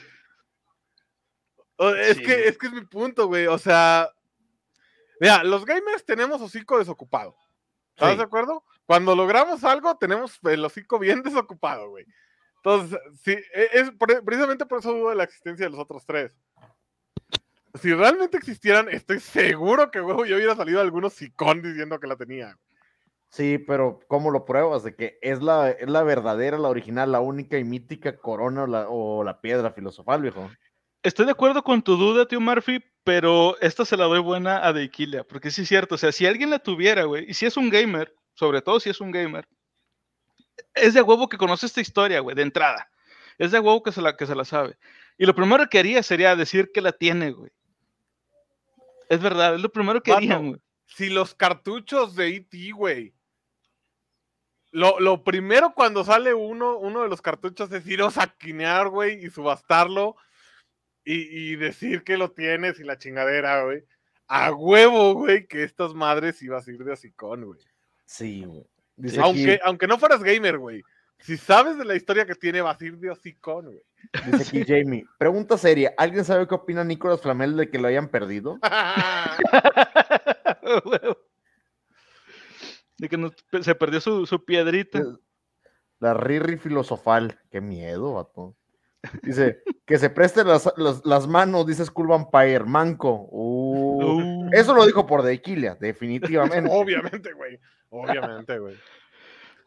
Es, 2.00 2.18
Sí. 2.18 2.24
que, 2.24 2.48
es 2.48 2.58
que 2.58 2.68
es 2.68 2.74
mi 2.74 2.82
punto, 2.86 3.28
güey. 3.28 3.48
O 3.48 3.58
sea, 3.58 4.10
mira, 5.20 5.44
los 5.44 5.66
gamers 5.66 6.06
tenemos 6.06 6.42
hocico 6.42 6.80
desocupado. 6.80 7.36
¿Estás 7.96 8.12
Sí. 8.12 8.18
de 8.18 8.24
acuerdo? 8.24 8.64
Cuando 8.86 9.16
logramos 9.16 9.64
algo, 9.64 9.96
tenemos 9.98 10.40
el 10.44 10.64
hocico 10.64 10.98
bien 11.00 11.22
desocupado, 11.24 11.90
güey. 11.90 12.06
Entonces, 12.58 13.00
sí, 13.22 13.32
e- 13.32 13.70
es 13.74 13.92
precisamente 14.26 14.66
por 14.66 14.80
eso 14.80 14.94
dudo 14.94 15.10
de 15.10 15.16
la 15.16 15.24
existencia 15.24 15.66
de 15.66 15.72
los 15.72 15.80
otros 15.80 16.06
tres. 16.06 16.32
Si 17.82 17.94
realmente 17.94 18.38
existieran, 18.38 18.90
estoy 18.90 19.20
seguro 19.20 19.92
que 19.92 20.02
huevo, 20.02 20.26
yo 20.26 20.36
hubiera 20.36 20.56
salido 20.56 20.82
algunos 20.82 21.14
sicón 21.14 21.62
diciendo 21.62 22.00
que 22.00 22.08
la 22.08 22.16
tenía. 22.16 22.58
Sí, 23.30 23.58
pero 23.58 24.00
¿cómo 24.08 24.32
lo 24.32 24.46
pruebas? 24.46 24.84
De 24.84 24.96
que 24.96 25.20
es 25.22 25.42
la, 25.42 25.70
es 25.72 25.90
la 25.90 26.04
verdadera, 26.04 26.58
la 26.58 26.70
original, 26.70 27.12
la 27.12 27.20
única 27.20 27.58
y 27.58 27.64
mítica 27.64 28.18
corona 28.18 28.64
o 28.64 28.68
la, 28.68 28.90
o 28.90 29.24
la 29.24 29.42
piedra 29.42 29.72
filosofal, 29.72 30.22
viejo. 30.22 30.50
Estoy 31.04 31.26
de 31.26 31.32
acuerdo 31.32 31.64
con 31.64 31.82
tu 31.82 31.98
duda, 31.98 32.28
tío 32.28 32.40
Murphy, 32.40 32.84
pero 33.04 33.60
esta 33.60 33.86
se 33.86 33.98
la 33.98 34.06
doy 34.06 34.20
buena 34.20 34.66
a 34.66 34.74
De 34.74 34.84
Iquilia, 34.84 35.24
porque 35.24 35.52
sí 35.52 35.62
es 35.62 35.68
cierto, 35.68 35.96
o 35.96 35.98
sea, 35.98 36.12
si 36.12 36.26
alguien 36.26 36.50
la 36.50 36.60
tuviera, 36.60 37.04
güey, 37.04 37.30
y 37.30 37.34
si 37.34 37.46
es 37.46 37.58
un 37.58 37.70
gamer, 37.70 38.14
sobre 38.34 38.62
todo 38.62 38.80
si 38.80 38.90
es 38.90 39.00
un 39.00 39.12
gamer, 39.12 39.48
es 40.82 40.94
de 40.94 41.02
huevo 41.02 41.30
que 41.30 41.38
conoce 41.38 41.66
esta 41.66 41.82
historia, 41.82 42.20
güey, 42.20 42.36
de 42.36 42.44
entrada. 42.44 42.90
Es 43.38 43.52
de 43.52 43.60
huevo 43.60 43.84
que 43.84 43.92
se, 43.92 44.02
la, 44.02 44.16
que 44.16 44.26
se 44.26 44.36
la 44.36 44.46
sabe. 44.46 44.78
Y 45.18 45.26
lo 45.26 45.36
primero 45.36 45.68
que 45.68 45.80
haría 45.80 46.04
sería 46.04 46.36
decir 46.36 46.72
que 46.74 46.82
la 46.82 46.92
tiene, 46.92 47.32
güey. 47.32 47.52
Es 49.10 49.22
verdad, 49.22 49.56
es 49.56 49.62
lo 49.62 49.72
primero 49.72 50.02
que 50.02 50.12
Vato, 50.12 50.18
harían, 50.18 50.50
güey. 50.50 50.62
Si 50.86 51.10
los 51.10 51.36
cartuchos 51.36 52.16
de 52.16 52.36
E.T., 52.36 52.72
güey. 52.72 53.14
Lo, 54.72 55.00
lo 55.00 55.24
primero 55.24 55.74
cuando 55.74 56.04
sale 56.04 56.34
uno, 56.34 56.78
uno 56.78 57.04
de 57.04 57.10
los 57.10 57.22
cartuchos 57.22 57.72
es 57.72 57.88
ir 57.88 58.02
a 58.02 58.12
saquinear, 58.12 58.90
güey, 58.90 59.26
y 59.26 59.30
subastarlo 59.30 60.18
y, 61.04 61.52
y 61.52 61.56
decir 61.56 62.04
que 62.04 62.18
lo 62.18 62.32
tienes 62.32 62.80
y 62.80 62.84
la 62.84 62.98
chingadera, 62.98 63.64
güey. 63.64 63.84
A 64.28 64.52
huevo, 64.52 65.14
güey, 65.14 65.48
que 65.48 65.64
estas 65.64 65.94
madres 65.94 66.42
ibas 66.42 66.68
a 66.68 66.72
ir 66.72 66.84
de 66.84 66.92
hocicón, 66.92 67.46
güey. 67.46 67.62
Sí, 68.06 68.44
güey. 68.44 68.68
Dice 68.98 69.22
Aunque, 69.22 69.54
aquí, 69.54 69.62
aunque 69.64 69.88
no 69.88 69.98
fueras 69.98 70.22
gamer, 70.24 70.58
güey. 70.58 70.84
Si 71.20 71.38
sabes 71.38 71.78
de 71.78 71.86
la 71.86 71.96
historia 71.96 72.26
que 72.26 72.36
tiene, 72.36 72.62
vas 72.62 72.80
a 72.82 72.86
ir 72.86 72.98
de 72.98 73.10
hocicón, 73.10 73.66
güey. 73.66 73.82
dice 74.32 74.44
aquí 74.44 74.64
Jamie. 74.68 75.06
Pregunta 75.18 75.58
seria. 75.58 75.94
¿Alguien 75.98 76.26
sabe 76.26 76.48
qué 76.48 76.56
opina 76.56 76.84
Nicolás 76.84 77.22
Flamel 77.22 77.56
de 77.58 77.70
que 77.70 77.80
lo 77.80 77.88
hayan 77.88 78.10
perdido? 78.10 78.60
De 83.00 83.10
que 83.10 83.18
no- 83.18 83.32
se 83.62 83.76
perdió 83.76 84.02
su, 84.02 84.26
su 84.26 84.44
piedrita. 84.44 85.04
La 86.00 86.14
Riri 86.16 86.58
filosofal. 86.58 87.40
Qué 87.52 87.62
miedo, 87.62 88.14
vato. 88.14 88.56
Dice, 89.22 89.62
que 89.86 90.00
se 90.00 90.10
preste 90.10 90.44
las, 90.44 90.72
las- 90.78 91.06
las 91.06 91.28
manos, 91.28 91.68
dice 91.68 91.86
Skull 91.86 92.08
Vampire, 92.08 92.64
manco. 92.66 93.28
Uh, 93.30 93.78
Uh. 94.00 94.50
Eso 94.52 94.74
lo 94.74 94.86
dijo 94.86 95.06
por 95.06 95.22
Dequilia, 95.24 95.76
definitivamente. 95.80 96.70
Obviamente, 96.74 97.34
güey. 97.34 97.60
Obviamente, 97.90 98.60
güey. 98.60 98.76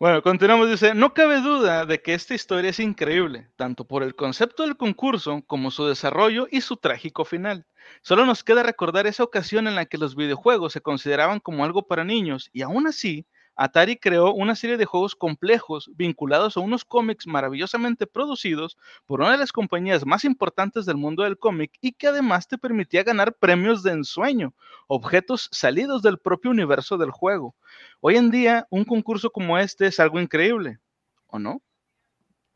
Bueno, 0.01 0.23
continuamos. 0.23 0.71
Dice, 0.71 0.95
no 0.95 1.13
cabe 1.13 1.43
duda 1.43 1.85
de 1.85 2.01
que 2.01 2.15
esta 2.15 2.35
historia 2.35 2.71
es 2.71 2.81
increíble, 2.81 3.49
tanto 3.57 3.85
por 3.85 4.03
el 4.03 4.15
concepto 4.15 4.63
del 4.63 4.79
concurso 4.79 5.43
como 5.47 5.71
su 5.71 5.87
desarrollo 5.87 6.49
y 6.51 6.63
su 6.63 6.79
trágico 6.79 7.27
final. 7.27 7.67
Solo 8.01 8.25
nos 8.25 8.43
queda 8.43 8.63
recordar 8.63 9.07
esa 9.07 9.25
ocasión 9.25 9.69
en 9.69 9.75
la 9.75 9.85
que 9.85 9.99
los 9.99 10.17
videojuegos 10.17 10.73
se 10.73 10.81
consideraban 10.81 11.39
como 11.39 11.65
algo 11.65 11.87
para 11.87 12.05
niños 12.05 12.49
y 12.53 12.63
aún 12.63 12.87
así, 12.87 13.27
Atari 13.63 13.99
creó 13.99 14.33
una 14.33 14.57
serie 14.57 14.79
de 14.79 14.87
juegos 14.87 15.15
complejos 15.15 15.91
vinculados 15.95 16.57
a 16.57 16.61
unos 16.61 16.83
cómics 16.83 17.27
maravillosamente 17.27 18.07
producidos 18.07 18.79
por 19.05 19.21
una 19.21 19.33
de 19.33 19.37
las 19.37 19.53
compañías 19.53 20.07
más 20.07 20.25
importantes 20.25 20.87
del 20.87 20.97
mundo 20.97 21.25
del 21.25 21.37
cómic 21.37 21.71
y 21.83 21.93
que 21.93 22.07
además 22.07 22.49
te 22.49 22.57
permitía 22.57 23.03
ganar 23.03 23.35
premios 23.35 23.83
de 23.83 23.91
ensueño, 23.91 24.55
objetos 24.87 25.51
salidos 25.53 26.01
del 26.01 26.17
propio 26.17 26.51
universo 26.51 26.97
del 26.97 27.11
juego. 27.11 27.55
Hoy 28.01 28.17
en 28.17 28.31
día, 28.31 28.67
un 28.71 28.87
concurso 28.87 29.29
como 29.29 29.59
este 29.59 29.89
es 29.89 30.01
algo 30.01 30.19
increíble, 30.19 30.79
¿o 31.27 31.39
no? 31.39 31.61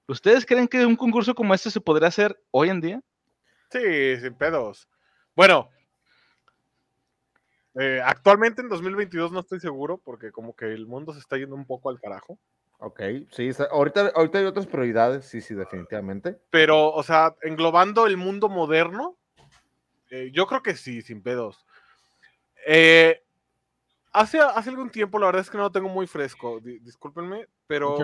¿Ustedes 0.09 0.47
creen 0.47 0.68
que 0.68 0.86
un 0.86 0.97
concurso 0.97 1.35
como 1.35 1.52
este 1.52 1.70
se 1.70 1.82
podría 1.82 2.09
hacer 2.09 2.40
hoy 2.51 2.70
en 2.70 2.81
día? 2.81 3.02
Sí, 3.70 4.16
sin 4.22 4.35
pedos. 4.36 4.89
Bueno, 5.36 5.68
eh, 7.76 8.01
actualmente 8.05 8.62
en 8.62 8.68
2022 8.68 9.32
no 9.32 9.40
estoy 9.40 9.60
seguro 9.60 9.98
porque 9.98 10.30
como 10.32 10.55
que 10.55 10.66
el 10.66 10.86
mundo 10.86 11.12
se 11.12 11.18
está 11.20 11.36
yendo 11.36 11.55
un 11.56 11.66
poco 11.66 11.90
al 11.90 12.01
carajo. 12.01 12.38
Ok, 12.78 13.01
sí, 13.30 13.48
está- 13.48 13.68
ahorita, 13.70 14.12
ahorita 14.14 14.38
hay 14.38 14.44
otras 14.44 14.66
prioridades, 14.66 15.24
sí, 15.26 15.40
sí, 15.40 15.55
definitivamente. 15.55 16.38
Pero, 16.51 16.90
o 16.92 17.02
sea, 17.02 17.34
englobando 17.42 18.06
el 18.06 18.16
mundo 18.16 18.48
moderno, 18.48 19.16
eh, 20.10 20.30
yo 20.32 20.46
creo 20.46 20.62
que 20.62 20.74
sí, 20.76 21.01
sin 21.02 21.22
pedos. 21.22 21.64
Eh, 22.66 23.22
hace, 24.12 24.38
hace 24.40 24.70
algún 24.70 24.90
tiempo, 24.90 25.18
la 25.18 25.26
verdad 25.26 25.42
es 25.42 25.51
que 25.51 25.56
no 25.56 25.64
lo 25.64 25.72
tengo 25.72 25.88
muy 25.88 26.06
fresco, 26.06 26.60
di- 26.60 26.78
discúlpenme, 26.80 27.46
pero 27.66 27.96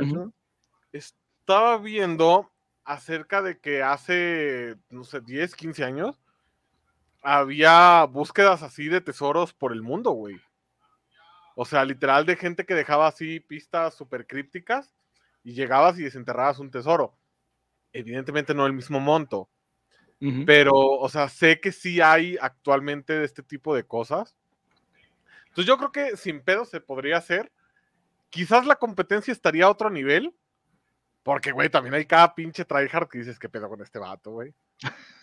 estaba 0.93 1.79
viendo 1.79 2.51
acerca 2.85 3.43
de 3.43 3.59
que 3.59 3.83
hace, 3.83 4.77
no 4.89 5.05
sé, 5.05 5.21
10, 5.21 5.55
15 5.55 5.85
años, 5.85 6.19
había 7.23 8.05
búsquedas 8.05 8.63
así 8.63 8.89
de 8.89 9.01
tesoros 9.01 9.53
por 9.53 9.73
el 9.73 9.83
mundo, 9.83 10.11
güey. 10.13 10.41
O 11.55 11.65
sea, 11.65 11.85
literal 11.85 12.25
de 12.27 12.37
gente 12.37 12.65
que 12.65 12.75
dejaba 12.75 13.07
así 13.07 13.41
pistas 13.41 13.95
súper 13.95 14.27
crípticas 14.27 14.95
y 15.43 15.53
llegabas 15.53 15.99
y 15.99 16.05
desenterrabas 16.05 16.59
un 16.59 16.71
tesoro. 16.71 17.15
Evidentemente 17.93 18.55
no 18.55 18.67
el 18.67 18.73
mismo 18.73 19.01
monto, 19.01 19.49
pero, 20.45 20.73
o 20.75 21.09
sea, 21.09 21.29
sé 21.29 21.61
que 21.61 21.73
sí 21.73 22.01
hay 22.01 22.37
actualmente 22.41 23.15
de 23.15 23.25
este 23.25 23.43
tipo 23.43 23.75
de 23.75 23.85
cosas. 23.85 24.37
Entonces 25.49 25.67
yo 25.67 25.79
creo 25.79 25.93
que 25.93 26.17
sin 26.17 26.43
pedo 26.43 26.65
se 26.67 26.81
podría 26.81 27.17
hacer. 27.17 27.51
Quizás 28.29 28.67
la 28.67 28.77
competencia 28.77 29.33
estaría 29.33 29.65
a 29.65 29.71
otro 29.71 29.91
nivel. 29.91 30.35
Porque, 31.23 31.53
güey, 31.53 31.69
también 31.69 31.95
hay 31.95 32.07
cada 32.07 32.35
pinche 32.35 32.65
tryhard 32.65 33.09
que 33.09 33.19
dices, 33.19 33.39
¿qué 33.39 33.49
pedo 33.49 33.69
con 33.69 33.83
este 33.83 33.99
vato, 33.99 34.31
güey? 34.31 34.55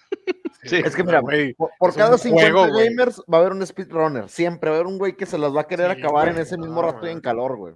Sí, 0.63 0.77
Es 0.77 0.95
que 0.95 1.03
mira, 1.03 1.19
güey, 1.21 1.53
Por, 1.53 1.95
cada 1.95 2.17
50 2.17 2.51
juego, 2.51 2.71
güey. 2.73 2.89
gamers 2.89 3.21
va 3.31 3.37
a 3.37 3.41
haber 3.41 3.53
un 3.53 3.65
speedrunner. 3.65 4.27
Siempre 4.27 4.69
va 4.69 4.75
a 4.75 4.79
haber 4.79 4.91
un 4.91 4.97
güey 4.97 5.15
que 5.15 5.25
se 5.25 5.37
las 5.37 5.55
va 5.55 5.61
a 5.61 5.67
querer 5.67 5.93
Sí, 5.93 6.01
acabar 6.01 6.27
en 6.27 6.37
ese 6.37 6.57
mismo 6.57 6.81
no, 6.81 6.91
rato 6.91 7.07
y 7.07 7.11
en 7.11 7.21
calor, 7.21 7.55
güey. 7.55 7.75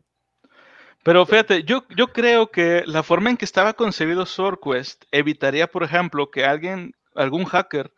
Pero 1.04 1.26
fíjate, 1.26 1.64
yo, 1.64 1.86
yo 1.96 2.08
creo 2.08 2.52
que 2.52 2.84
la 2.86 3.02
forma 3.04 3.30
en 3.30 3.38
que 3.38 3.46
estaba 3.46 3.74
concebido 3.74 4.26
SwordQuest 4.26 5.06
evitaría, 5.12 5.68
por 5.68 5.84
ejemplo, 5.84 6.30
que 6.30 6.46
alguien, 6.46 6.94
algún 7.16 7.46
hacker, 7.46 7.92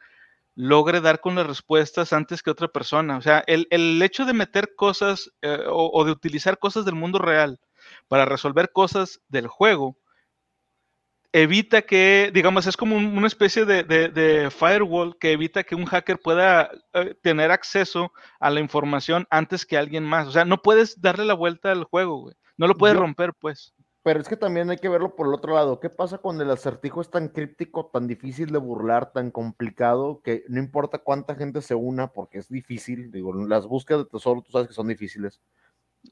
logre 0.55 1.01
dar 1.01 1.19
con 1.19 1.35
las 1.35 1.47
respuestas 1.47 2.13
antes 2.13 2.43
que 2.43 2.51
otra 2.51 2.67
persona. 2.67 3.17
O 3.17 3.21
sea, 3.21 3.43
el, 3.47 3.67
el 3.71 4.01
hecho 4.01 4.25
de 4.25 4.33
meter 4.33 4.75
cosas 4.75 5.31
eh, 5.41 5.59
o, 5.67 5.89
o 5.91 6.05
de 6.05 6.11
utilizar 6.11 6.59
cosas 6.59 6.85
del 6.85 6.95
mundo 6.95 7.19
real 7.19 7.59
para 8.07 8.25
resolver 8.25 8.71
cosas 8.71 9.21
del 9.27 9.47
juego 9.47 9.97
evita 11.33 11.81
que, 11.81 12.31
digamos, 12.33 12.67
es 12.67 12.77
como 12.77 12.95
un- 12.95 13.17
una 13.17 13.27
especie 13.27 13.65
de, 13.65 13.83
de- 13.83 14.07
de 14.09 14.49
firewall 14.51 15.17
que 15.17 15.31
evita 15.33 15.63
que 15.63 15.75
un 15.75 15.85
hacker 15.85 16.19
pueda 16.19 16.69
eh, 16.93 17.15
tener 17.21 17.51
acceso 17.51 18.11
a 18.39 18.49
la 18.49 18.59
información 18.59 19.27
antes 19.29 19.65
que 19.65 19.77
alguien 19.77 20.03
más. 20.05 20.27
O 20.27 20.31
sea, 20.31 20.45
no 20.45 20.61
puedes 20.61 21.01
darle 21.01 21.25
la 21.25 21.33
vuelta 21.33 21.71
al 21.71 21.83
juego, 21.85 22.21
güey. 22.21 22.35
No 22.55 22.67
lo 22.67 22.75
puedes 22.75 22.93
Yo- 22.95 23.01
romper, 23.01 23.33
pues. 23.33 23.73
Pero 24.03 24.19
es 24.19 24.27
que 24.27 24.35
también 24.35 24.69
hay 24.69 24.77
que 24.77 24.89
verlo 24.89 25.15
por 25.15 25.27
el 25.27 25.33
otro 25.33 25.53
lado. 25.55 25.79
¿Qué 25.79 25.89
pasa 25.89 26.17
cuando 26.17 26.43
el 26.43 26.51
acertijo 26.51 26.99
es 26.99 27.09
tan 27.09 27.29
críptico, 27.29 27.85
tan 27.91 28.05
difícil 28.05 28.51
de 28.51 28.57
burlar, 28.57 29.13
tan 29.13 29.31
complicado, 29.31 30.21
que 30.21 30.43
no 30.49 30.59
importa 30.59 30.97
cuánta 30.97 31.35
gente 31.35 31.61
se 31.61 31.73
una, 31.73 32.07
porque 32.11 32.37
es 32.39 32.49
difícil, 32.49 33.11
digo, 33.11 33.33
las 33.33 33.65
búsquedas 33.65 34.03
de 34.03 34.09
tesoro 34.09 34.41
tú 34.41 34.51
sabes 34.51 34.67
que 34.67 34.73
son 34.73 34.89
difíciles. 34.89 35.39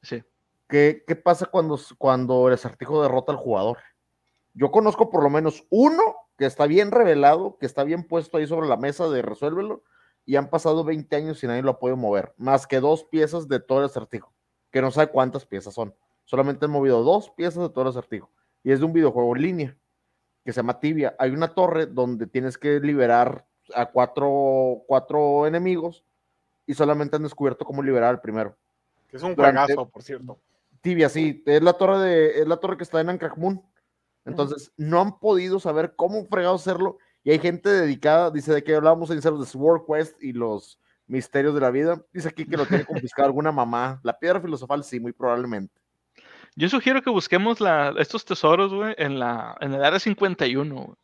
Sí. 0.02 0.24
¿Qué, 0.70 1.04
qué 1.06 1.18
pasa 1.18 1.48
cuando, 1.48 1.78
cuando 1.98 2.48
el 2.48 2.54
acertijo 2.54 3.02
derrota 3.04 3.34
al 3.34 3.38
jugador? 3.38 3.78
Yo 4.54 4.72
conozco 4.72 5.10
por 5.10 5.24
lo 5.24 5.30
menos 5.30 5.66
uno 5.70 6.02
que 6.38 6.46
está 6.46 6.66
bien 6.68 6.92
revelado, 6.92 7.58
que 7.58 7.66
está 7.66 7.84
bien 7.84 8.04
puesto 8.04 8.38
ahí 8.38 8.48
sobre 8.48 8.68
la 8.68 8.78
mesa 8.78 9.08
de 9.10 9.22
resuélvelo, 9.22 9.84
y 10.26 10.36
han 10.36 10.50
pasado 10.50 10.84
20 10.84 11.16
años 11.16 11.44
y 11.44 11.48
nadie 11.48 11.62
lo 11.62 11.72
ha 11.72 11.80
podido 11.80 11.98
mover, 11.98 12.34
más 12.38 12.68
que 12.68 12.80
dos 12.80 13.04
piezas 13.06 13.48
de 13.48 13.60
todo 13.60 13.80
el 13.80 13.86
acertijo, 13.86 14.32
que 14.72 14.82
no 14.82 14.92
sabe 14.92 15.12
cuántas 15.12 15.46
piezas 15.46 15.74
son. 15.74 15.94
Solamente 16.26 16.66
han 16.66 16.72
movido 16.72 17.04
dos 17.04 17.30
piezas 17.32 17.64
de 17.64 17.70
todo 17.70 17.84
el 17.84 17.90
acertijo, 17.90 18.30
y 18.64 18.72
es 18.72 18.80
de 18.80 18.86
un 18.86 18.94
videojuego 18.94 19.36
en 19.36 19.42
línea, 19.42 19.78
que 20.46 20.52
se 20.54 20.58
llama 20.58 20.80
Tibia. 20.80 21.16
Hay 21.20 21.32
una 21.32 21.54
torre 21.54 21.86
donde 21.86 22.28
tienes 22.28 22.58
que 22.58 22.80
liberar 22.80 23.46
a 23.76 23.86
cuatro, 23.88 24.84
cuatro 24.88 25.46
enemigos, 25.48 26.04
y 26.66 26.74
solamente 26.74 27.16
han 27.16 27.24
descubierto 27.24 27.66
cómo 27.66 27.82
liberar 27.84 28.10
al 28.10 28.22
primero. 28.22 28.56
que 29.08 29.18
es 29.18 29.24
un 29.24 29.36
durante- 29.36 29.74
juegazo, 29.74 29.90
por 29.90 30.04
cierto. 30.04 30.40
Tibia, 30.82 31.10
sí, 31.10 31.44
es 31.46 31.62
la 31.62 31.74
torre 31.74 32.00
de, 32.00 32.40
es 32.42 32.48
la 32.48 32.58
torre 32.58 32.78
que 32.78 32.84
está 32.84 33.02
en 33.02 33.10
Ancrag 33.10 33.38
Moon. 33.38 33.62
Entonces, 34.26 34.72
no 34.78 35.02
han 35.02 35.20
podido 35.20 35.60
saber 35.60 35.94
cómo 35.96 36.26
fregado 36.28 36.56
hacerlo. 36.56 36.98
Y 37.24 37.32
hay 37.32 37.40
gente 37.40 37.70
dedicada, 37.70 38.32
dice 38.32 38.54
de 38.54 38.64
que 38.64 38.76
hablábamos 38.76 39.10
en 39.12 39.20
de 39.20 39.46
Sword 39.46 39.84
Quest 39.88 40.22
y 40.24 40.34
los 40.34 40.80
misterios 41.08 41.54
de 41.56 41.62
la 41.62 41.72
vida. 41.72 42.02
Dice 42.14 42.30
aquí 42.30 42.46
que 42.46 42.58
lo 42.58 42.66
tiene 42.66 42.86
confiscado 42.86 43.28
alguna 43.28 43.52
mamá. 43.52 44.00
La 44.04 44.18
piedra 44.18 44.40
filosofal, 44.42 44.84
sí, 44.84 45.00
muy 45.00 45.12
probablemente. 45.14 45.74
Yo 46.56 46.68
sugiero 46.70 47.02
que 47.02 47.10
busquemos 47.10 47.60
la- 47.62 47.94
estos 47.98 48.26
tesoros, 48.26 48.74
güey, 48.74 48.94
en, 48.98 49.20
la, 49.20 49.56
en 49.62 49.74
el 49.74 49.84
área 49.84 50.00
51. 50.00 50.76
güey. 50.76 50.98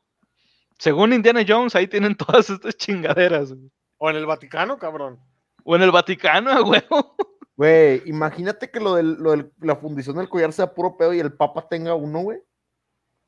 Según 0.80 1.14
Indiana 1.14 1.44
Jones, 1.48 1.76
ahí 1.76 1.88
tienen 1.88 2.16
todas 2.18 2.50
estas 2.50 2.76
chingaderas. 2.78 3.54
güey. 3.54 3.72
O 3.98 4.10
en 4.10 4.16
el 4.18 4.26
Vaticano, 4.26 4.78
cabrón. 4.78 5.20
O 5.64 5.76
en 5.76 5.82
el 5.82 5.92
Vaticano, 5.92 6.52
huevo. 6.70 7.16
Güey, 7.56 8.04
imagínate 8.06 8.70
que 8.70 8.80
lo 8.80 8.94
de 8.96 9.04
lo 9.04 9.32
del- 9.32 9.52
la 9.62 9.76
fundición 9.76 10.18
del 10.18 10.30
collar 10.30 10.54
sea 10.54 10.74
puro 10.74 10.96
pedo 10.98 11.14
y 11.14 11.20
el 11.20 11.34
papa 11.34 11.68
tenga 11.68 11.96
uno, 11.96 12.20
güey. 12.22 12.40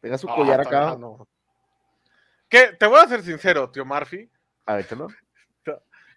Tenga 0.02 0.18
su 0.18 0.28
collar 0.28 0.62
acá. 0.62 0.92
bueno. 0.92 1.28
¿Qué? 2.48 2.76
Te 2.80 2.88
voy 2.88 3.00
a 3.00 3.08
ser 3.08 3.22
sincero, 3.22 3.70
tío 3.70 3.86
Murphy. 3.86 4.30
A 4.66 4.76
ver, 4.76 4.86
échalo. 4.86 5.08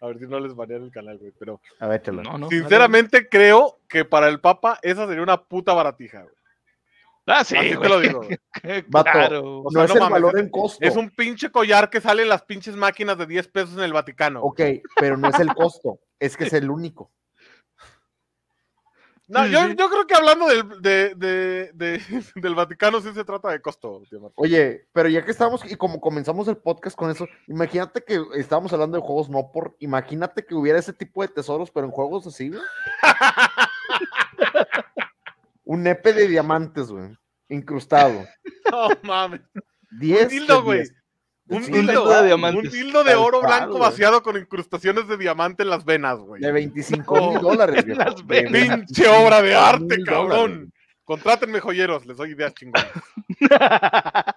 A 0.00 0.06
ver 0.06 0.18
si 0.18 0.26
no 0.26 0.40
les 0.40 0.54
banean 0.56 0.82
el 0.82 0.90
canal, 0.90 1.16
güey. 1.18 1.32
Pero 1.38 1.60
A 1.78 1.86
ver. 1.86 2.02
No, 2.12 2.36
no. 2.36 2.48
sinceramente 2.48 3.28
creo 3.28 3.78
que 3.88 4.04
para 4.04 4.28
el 4.28 4.40
Papa 4.40 4.78
esa 4.82 5.06
sería 5.06 5.22
una 5.22 5.40
puta 5.40 5.72
baratija, 5.74 6.22
güey. 6.22 6.34
Ah, 7.26 7.44
sí, 7.44 7.56
Así 7.56 7.76
te 7.76 7.88
lo 7.88 8.00
digo, 8.00 8.22
güey. 8.22 8.36
Claro. 8.90 9.60
O 9.60 9.70
no 9.70 9.84
es 9.84 9.90
no 9.90 9.94
el 9.94 10.00
mames, 10.00 10.10
valor 10.10 10.38
en 10.40 10.48
costo. 10.48 10.84
Es 10.84 10.96
un 10.96 11.10
pinche 11.10 11.50
collar 11.52 11.88
que 11.88 12.00
sale 12.00 12.22
en 12.22 12.28
las 12.28 12.42
pinches 12.42 12.74
máquinas 12.74 13.16
de 13.16 13.26
10 13.26 13.46
pesos 13.48 13.76
en 13.76 13.84
el 13.84 13.92
Vaticano. 13.92 14.42
Ok, 14.42 14.60
pero 14.96 15.16
no 15.16 15.28
es 15.28 15.38
el 15.38 15.54
costo. 15.54 16.00
Es 16.18 16.36
que 16.36 16.44
es 16.44 16.52
el 16.52 16.68
único. 16.68 17.12
No, 19.32 19.46
Sí, 19.46 19.50
yo, 19.50 19.66
sí. 19.66 19.74
yo 19.78 19.88
creo 19.88 20.06
que 20.06 20.14
hablando 20.14 20.46
del, 20.46 20.82
de, 20.82 21.14
de- 21.14 21.70
de- 21.72 22.00
del 22.34 22.54
Vaticano 22.54 23.00
sí 23.00 23.12
se 23.14 23.24
trata 23.24 23.48
de 23.50 23.62
costo, 23.62 24.02
tío. 24.10 24.30
Oye, 24.34 24.86
pero 24.92 25.08
ya 25.08 25.24
que 25.24 25.30
estamos 25.30 25.64
y 25.70 25.74
como 25.76 26.02
comenzamos 26.02 26.48
el 26.48 26.58
podcast 26.58 26.94
con 26.96 27.10
eso, 27.10 27.26
imagínate 27.48 28.04
que 28.04 28.22
estábamos 28.34 28.74
hablando 28.74 28.98
de 28.98 29.02
juegos 29.02 29.30
no 29.30 29.50
por, 29.50 29.74
imagínate 29.78 30.44
que 30.44 30.54
hubiera 30.54 30.78
ese 30.78 30.92
tipo 30.92 31.22
de 31.22 31.28
tesoros, 31.28 31.70
pero 31.70 31.86
en 31.86 31.92
juegos 31.92 32.26
así, 32.26 32.50
güey. 32.50 32.60
Un 35.64 35.82
nepe 35.84 36.12
de 36.12 36.28
diamantes, 36.28 36.88
güey, 36.88 37.16
incrustado. 37.48 38.26
No 38.70 38.88
mames. 39.02 39.40
10 39.98 40.28
dildo, 40.30 40.56
de 40.58 40.62
güey. 40.62 40.82
10. 41.52 41.60
Un 41.60 41.64
Sí, 41.64 41.72
dildo, 41.72 42.08
de 42.10 42.18
un 42.20 42.26
diamantes. 42.26 42.72
dildo 42.72 43.04
de 43.04 43.10
Tal 43.10 43.18
oro 43.18 43.40
cual, 43.40 43.58
blanco 43.60 43.78
vaciado 43.78 44.22
con 44.22 44.36
incrustaciones 44.36 45.06
de 45.08 45.16
diamante 45.16 45.62
en 45.62 45.70
las 45.70 45.84
venas, 45.84 46.18
güey. 46.18 46.40
De 46.42 46.50
25 46.52 47.30
mil 47.32 47.40
dólares, 47.40 47.84
viejo. 47.86 48.00
Las 48.00 48.26
venas. 48.26 48.52
25 48.52 48.86
Pinche 48.86 49.08
obra 49.08 49.40
de 49.42 49.54
arte, 49.54 50.02
cabrón. 50.04 50.28
dólares. 50.28 50.68
Contrátenme 51.04 51.60
joyeros, 51.60 52.06
les 52.06 52.16
doy 52.16 52.30
ideas 52.30 52.54
chingonas. 52.54 52.86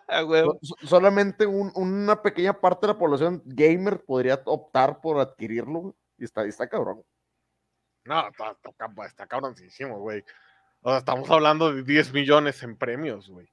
So- 0.62 0.78
solamente 0.88 1.46
un- 1.46 1.72
una 1.76 2.22
pequeña 2.22 2.54
parte 2.54 2.88
de 2.88 2.94
la 2.94 3.00
población 3.00 3.42
gamer 3.46 4.02
podría 4.06 4.42
optar 4.46 5.02
por 5.02 5.20
adquirirlo, 5.20 5.80
güey. 5.80 5.94
Y 6.18 6.24
está, 6.24 6.46
está 6.46 6.68
cabrón. 6.70 7.04
No, 8.06 8.28
está, 8.30 8.52
está, 8.52 8.70
cab- 8.78 9.06
está 9.06 9.28
cabroncísimo, 9.28 10.00
güey. 10.00 10.24
O 10.82 10.90
sea, 10.90 11.00
estamos 11.00 11.30
hablando 11.30 11.74
de 11.74 11.84
10 11.84 12.14
millones 12.14 12.62
en 12.64 12.78
premios, 12.78 13.28
güey. 13.30 13.48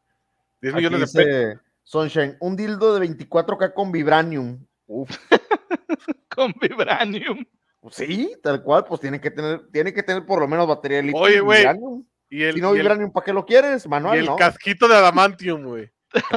10 0.60 0.74
Aquí 0.74 0.84
millones 0.84 1.12
de 1.12 1.24
pesos. 1.24 1.62
Sunshine, 1.84 2.36
un 2.40 2.56
dildo 2.56 2.98
de 2.98 3.06
24K 3.08 3.74
con 3.74 3.92
vibranium. 3.92 4.64
Uf, 4.86 5.10
Con 6.28 6.54
Vibranium. 6.60 7.44
pues 7.80 7.94
sí, 7.96 8.34
tal 8.42 8.62
cual, 8.62 8.84
pues 8.86 9.00
tiene 9.00 9.20
que 9.20 9.30
tener, 9.30 9.68
tiene 9.70 9.92
que 9.92 10.02
tener 10.02 10.24
por 10.24 10.40
lo 10.40 10.48
menos 10.48 10.66
batería 10.66 10.98
de 10.98 11.02
litio 11.04 11.20
Oye, 11.20 11.36
y 11.36 11.40
güey, 11.40 11.58
vibranium. 11.60 12.04
Y 12.30 12.52
Si 12.52 12.60
no 12.60 12.68
y 12.74 12.76
el- 12.78 12.82
vibranium, 12.82 13.12
¿para 13.12 13.24
qué 13.24 13.32
lo 13.32 13.44
quieres? 13.44 13.84
y 13.84 13.88
Manual, 13.88 14.18
el 14.18 14.26
¿no? 14.26 14.36
casquito 14.36 14.88
de 14.88 14.96
adamantium, 14.96 15.64
güey. 15.64 15.90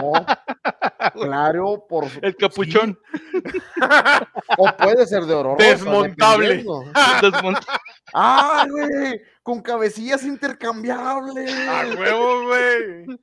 No, 0.00 0.12
claro, 1.12 1.86
por 1.88 2.04
El 2.22 2.36
capuchón. 2.36 2.98
sí, 3.32 3.40
o 4.58 4.70
puede 4.76 5.06
ser 5.06 5.24
de 5.24 5.34
oro. 5.34 5.56
Desmontable. 5.58 6.48
dependiendo. 6.48 6.84
Desmont- 7.22 7.66
¡Ah, 8.14 8.66
güey! 8.68 9.20
Con 9.42 9.60
cabecillas 9.62 10.24
intercambiables. 10.24 11.52
A 11.68 11.84
huevo, 11.98 12.46
güey. 12.48 13.18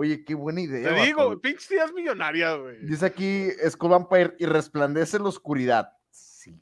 Oye, 0.00 0.24
qué 0.24 0.36
buena 0.36 0.60
idea. 0.60 0.94
Te 0.94 1.06
digo, 1.06 1.40
pinches 1.40 1.68
ideas 1.72 1.92
millonarias, 1.92 2.56
güey. 2.56 2.86
Dice 2.86 3.04
aquí 3.04 3.48
Skull 3.68 3.90
Vampire 3.90 4.36
y 4.38 4.46
resplandece 4.46 5.16
en 5.16 5.24
la 5.24 5.30
oscuridad. 5.30 5.92
Sí. 6.12 6.56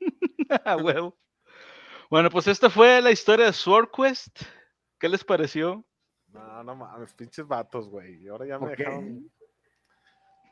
A 0.66 0.76
huevo. 0.76 1.16
Bueno, 2.10 2.28
pues 2.28 2.48
esta 2.48 2.68
fue 2.68 3.00
la 3.00 3.12
historia 3.12 3.46
de 3.46 3.54
Sword 3.54 3.88
Quest. 3.96 4.42
¿Qué 4.98 5.08
les 5.08 5.24
pareció? 5.24 5.86
No, 6.28 6.62
no 6.62 6.76
mames, 6.76 7.14
pinches 7.14 7.46
vatos, 7.46 7.88
güey. 7.88 8.22
Y 8.24 8.28
ahora 8.28 8.44
ya 8.44 8.58
me 8.58 8.66
¿Por 8.66 8.76
qué? 8.76 8.82
dejaron. 8.82 9.32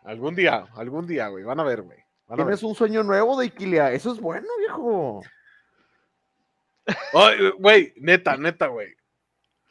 Algún 0.05 0.35
día, 0.35 0.67
algún 0.77 1.07
día, 1.07 1.29
güey. 1.29 1.45
Van 1.45 1.61
a 1.61 1.65
ver, 1.65 1.83
güey. 1.83 1.99
Tienes 2.35 2.63
un 2.63 2.75
sueño 2.75 3.03
nuevo 3.03 3.39
de 3.39 3.47
Iquilia. 3.49 3.93
Eso 3.93 4.13
es 4.15 4.19
bueno, 4.19 4.49
viejo. 4.61 5.21
Güey, 7.59 7.93
neta, 7.97 8.39
neta, 8.39 8.69
güey. 8.69 8.98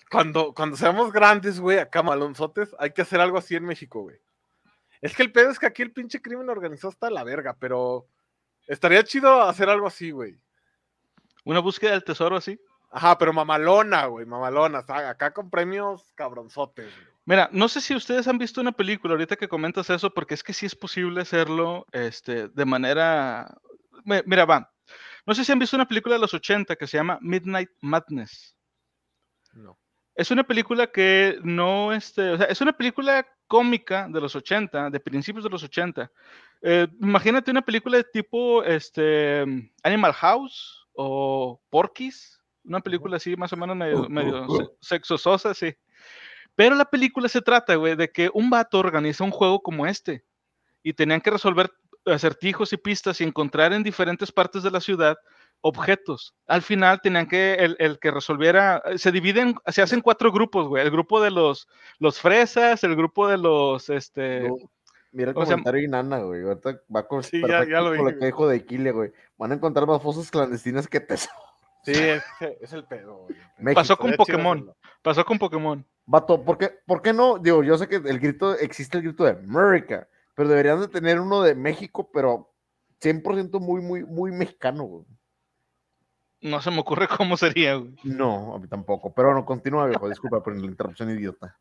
Cuando, 0.09 0.53
cuando 0.53 0.77
seamos 0.77 1.11
grandes, 1.11 1.59
güey, 1.59 1.79
acá 1.79 2.01
malonzotes, 2.01 2.75
hay 2.79 2.91
que 2.91 3.01
hacer 3.01 3.19
algo 3.19 3.37
así 3.37 3.55
en 3.55 3.65
México, 3.65 4.01
güey. 4.01 4.17
Es 5.01 5.15
que 5.15 5.23
el 5.23 5.31
pedo 5.31 5.49
es 5.51 5.59
que 5.59 5.65
aquí 5.67 5.81
el 5.81 5.91
pinche 5.91 6.21
crimen 6.21 6.49
organizado 6.49 6.91
está 6.91 7.07
a 7.07 7.11
la 7.11 7.23
verga, 7.23 7.55
pero 7.59 8.07
estaría 8.67 9.03
chido 9.03 9.41
hacer 9.43 9.69
algo 9.69 9.85
así, 9.87 10.11
güey. 10.11 10.39
Una 11.43 11.59
búsqueda 11.59 11.91
del 11.91 12.03
tesoro 12.03 12.35
así. 12.37 12.59
Ajá, 12.89 13.17
pero 13.17 13.33
mamalona, 13.33 14.05
güey, 14.05 14.25
mamalona. 14.25 14.79
Acá 14.87 15.33
con 15.33 15.49
premios 15.49 16.11
cabronzotes. 16.15 16.93
güey. 16.93 17.07
Mira, 17.25 17.49
no 17.51 17.67
sé 17.67 17.81
si 17.81 17.93
ustedes 17.93 18.27
han 18.29 18.37
visto 18.37 18.61
una 18.61 18.71
película 18.71 19.13
ahorita 19.13 19.35
que 19.35 19.49
comentas 19.49 19.89
eso, 19.89 20.13
porque 20.13 20.33
es 20.33 20.43
que 20.43 20.53
sí 20.53 20.65
es 20.65 20.75
posible 20.75 21.21
hacerlo 21.21 21.85
este, 21.91 22.47
de 22.47 22.65
manera. 22.65 23.53
Mi- 24.05 24.21
Mira, 24.25 24.45
va. 24.45 24.71
No 25.25 25.35
sé 25.35 25.43
si 25.43 25.51
han 25.51 25.59
visto 25.59 25.75
una 25.75 25.87
película 25.87 26.15
de 26.15 26.21
los 26.21 26.33
80 26.33 26.77
que 26.77 26.87
se 26.87 26.95
llama 26.97 27.19
Midnight 27.21 27.69
Madness. 27.81 28.55
No. 29.53 29.77
Es 30.17 30.31
una 30.31 30.43
película 30.43 30.87
que 30.87 31.37
no, 31.43 31.93
este, 31.93 32.31
o 32.31 32.37
sea, 32.37 32.47
es 32.47 32.59
una 32.59 32.73
película 32.73 33.25
cómica 33.47 34.07
de 34.09 34.19
los 34.19 34.35
80, 34.35 34.89
de 34.89 34.99
principios 34.99 35.43
de 35.43 35.49
los 35.51 35.63
80. 35.63 36.11
Eh, 36.63 36.87
imagínate 36.99 37.51
una 37.51 37.61
película 37.61 37.97
de 37.97 38.03
tipo 38.03 38.63
este, 38.63 39.45
Animal 39.83 40.13
House 40.13 40.87
o 40.93 41.61
Porky's, 41.69 42.41
una 42.63 42.81
película 42.81 43.17
así 43.17 43.35
más 43.35 43.53
o 43.53 43.57
menos 43.57 43.75
medio, 43.75 44.09
medio 44.09 44.47
se- 44.49 44.67
sexososa, 44.81 45.53
sí. 45.53 45.73
Pero 46.55 46.75
la 46.75 46.85
película 46.85 47.29
se 47.29 47.41
trata, 47.41 47.75
güey, 47.75 47.95
de 47.95 48.09
que 48.11 48.31
un 48.33 48.49
vato 48.49 48.79
organiza 48.79 49.23
un 49.23 49.29
juego 49.31 49.61
como 49.61 49.85
este 49.85 50.25
y 50.81 50.93
tenían 50.93 51.21
que 51.21 51.29
resolver 51.29 51.71
acertijos 52.05 52.73
y 52.73 52.77
pistas 52.77 53.21
y 53.21 53.23
encontrar 53.23 53.71
en 53.71 53.83
diferentes 53.83 54.31
partes 54.31 54.63
de 54.63 54.71
la 54.71 54.81
ciudad 54.81 55.15
objetos. 55.61 56.33
Al 56.47 56.61
final 56.61 57.01
tenían 57.01 57.27
que, 57.27 57.55
el, 57.55 57.75
el 57.79 57.99
que 57.99 58.11
resolviera, 58.11 58.81
se 58.97 59.11
dividen, 59.11 59.55
se 59.67 59.81
hacen 59.81 60.01
cuatro 60.01 60.31
grupos, 60.31 60.67
güey. 60.67 60.83
El 60.83 60.91
grupo 60.91 61.21
de 61.21 61.31
los, 61.31 61.67
los 61.99 62.19
fresas, 62.19 62.83
el 62.83 62.95
grupo 62.95 63.27
de 63.27 63.37
los, 63.37 63.89
este... 63.89 64.47
No, 64.47 64.55
Mira 65.13 65.29
el 65.29 65.35
comentario 65.35 65.79
de 65.79 65.87
Inana, 65.87 66.19
güey. 66.19 66.43
Ahorita 66.43 66.81
va 66.93 67.07
con 67.07 67.23
Sí, 67.23 67.41
ya- 67.41 67.65
ya 67.65 67.81
lo 67.81 67.95
con 67.95 68.05
vi, 68.05 68.11
lo 68.13 68.19
que 68.19 68.25
dijo 68.25 68.47
de 68.47 68.65
Kile, 68.65 68.91
güey. 68.91 69.11
Van 69.37 69.51
a 69.51 69.55
encontrar 69.55 69.87
más 69.87 70.01
fosas 70.01 70.29
clandestinas 70.29 70.87
que 70.87 70.99
tesoros. 70.99 71.41
Sí, 71.83 71.93
es, 71.93 72.23
es 72.61 72.73
el 72.73 72.83
pedo, 72.83 73.19
güey. 73.19 73.35
México. 73.57 73.79
Pasó 73.81 73.97
con 73.97 74.11
chido 74.11 74.17
Pokémon. 74.17 74.73
Pasó 75.01 75.25
con 75.25 75.39
Pokémon. 75.39 75.85
Vato, 76.05 76.43
¿por 76.43 76.57
qué, 76.57 76.71
¿por 76.85 77.01
qué 77.01 77.13
no? 77.13 77.37
Digo, 77.39 77.63
yo 77.63 77.77
sé 77.77 77.87
que 77.87 77.95
el 77.95 78.19
grito, 78.19 78.53
existe 78.55 78.97
el 78.97 79.03
grito 79.05 79.23
de 79.23 79.31
América, 79.31 80.07
pero 80.35 80.49
deberían 80.49 80.81
de 80.81 80.89
tener 80.89 81.19
uno 81.19 81.41
de 81.41 81.55
México, 81.55 82.11
pero 82.13 82.53
100% 83.01 83.59
muy, 83.59 83.81
muy, 83.81 84.03
muy 84.03 84.31
mexicano, 84.31 84.83
güey. 84.83 85.05
No 86.41 86.61
se 86.61 86.71
me 86.71 86.79
ocurre 86.79 87.07
cómo 87.23 87.37
sería, 87.37 87.75
güey. 87.75 87.93
No, 88.03 88.55
a 88.55 88.59
mí 88.59 88.67
tampoco. 88.67 89.13
Pero 89.13 89.33
no, 89.33 89.45
continúa, 89.45 89.87
viejo. 89.87 90.07
Disculpa 90.09 90.41
por 90.43 90.57
la 90.57 90.65
interrupción 90.65 91.09
idiota. 91.09 91.57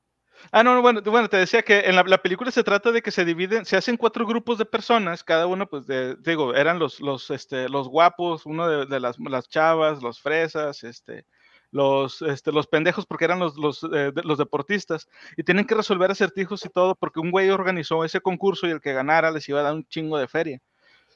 Ah, 0.52 0.62
no, 0.62 0.74
no, 0.74 0.82
bueno, 0.82 1.00
bueno, 1.02 1.28
te 1.30 1.38
decía 1.38 1.62
que 1.62 1.80
en 1.80 1.96
la, 1.96 2.02
la 2.02 2.18
película 2.18 2.50
se 2.50 2.62
trata 2.62 2.92
de 2.92 3.00
que 3.00 3.10
se 3.10 3.24
dividen, 3.24 3.64
se 3.64 3.74
hacen 3.78 3.96
cuatro 3.96 4.26
grupos 4.26 4.58
de 4.58 4.66
personas, 4.66 5.24
cada 5.24 5.46
uno, 5.46 5.66
pues, 5.66 5.86
de, 5.86 6.14
digo, 6.16 6.54
eran 6.54 6.78
los, 6.78 7.00
los, 7.00 7.30
este, 7.30 7.70
los 7.70 7.88
guapos, 7.88 8.44
uno 8.44 8.68
de, 8.68 8.84
de 8.84 9.00
las, 9.00 9.18
las 9.18 9.48
chavas, 9.48 10.02
los 10.02 10.20
fresas, 10.20 10.84
este, 10.84 11.24
los, 11.70 12.20
este, 12.20 12.52
los 12.52 12.66
pendejos, 12.66 13.06
porque 13.06 13.24
eran 13.24 13.38
los, 13.38 13.56
los, 13.56 13.82
eh, 13.84 14.12
de- 14.14 14.22
los 14.24 14.36
deportistas, 14.36 15.08
y 15.38 15.42
tienen 15.42 15.66
que 15.66 15.74
resolver 15.74 16.10
acertijos 16.10 16.62
y 16.66 16.68
todo, 16.68 16.94
porque 16.96 17.18
un 17.18 17.30
güey 17.30 17.48
organizó 17.48 18.04
ese 18.04 18.20
concurso 18.20 18.66
y 18.66 18.72
el 18.72 18.82
que 18.82 18.92
ganara 18.92 19.30
les 19.30 19.48
iba 19.48 19.60
a 19.60 19.62
dar 19.64 19.74
un 19.74 19.86
chingo 19.88 20.18
de 20.18 20.28
feria. 20.28 20.60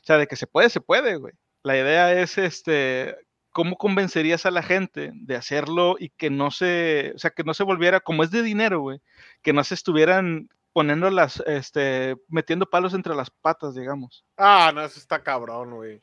O 0.03 0.05
sea, 0.05 0.17
de 0.17 0.27
que 0.27 0.37
se 0.37 0.47
puede, 0.47 0.71
se 0.71 0.81
puede, 0.81 1.17
güey. 1.17 1.35
La 1.63 1.77
idea 1.77 2.11
es, 2.19 2.39
este, 2.39 3.17
¿cómo 3.53 3.77
convencerías 3.77 4.47
a 4.47 4.51
la 4.51 4.63
gente 4.63 5.11
de 5.15 5.37
hacerlo 5.37 5.97
y 5.99 6.11
que 6.11 6.31
no 6.31 6.51
se, 6.51 7.13
o 7.15 7.19
sea, 7.19 7.31
que 7.31 7.45
no 7.45 7.55
se 7.55 7.65
volviera, 7.65 8.01
como 8.01 8.23
es 8.23 8.31
de 8.31 8.43
dinero, 8.43 8.81
güey, 8.81 9.01
que 9.43 9.53
no 9.53 9.65
se 9.65 9.75
estuvieran 9.75 10.49
poniendo 10.73 11.11
las, 11.11 11.43
este, 11.47 12.17
metiendo 12.29 12.67
palos 12.67 12.95
entre 12.95 13.15
las 13.15 13.31
patas, 13.31 13.75
digamos. 13.75 14.25
Ah, 14.37 14.71
no, 14.75 14.83
eso 14.83 14.99
está 15.01 15.23
cabrón, 15.23 15.75
güey. 15.75 16.01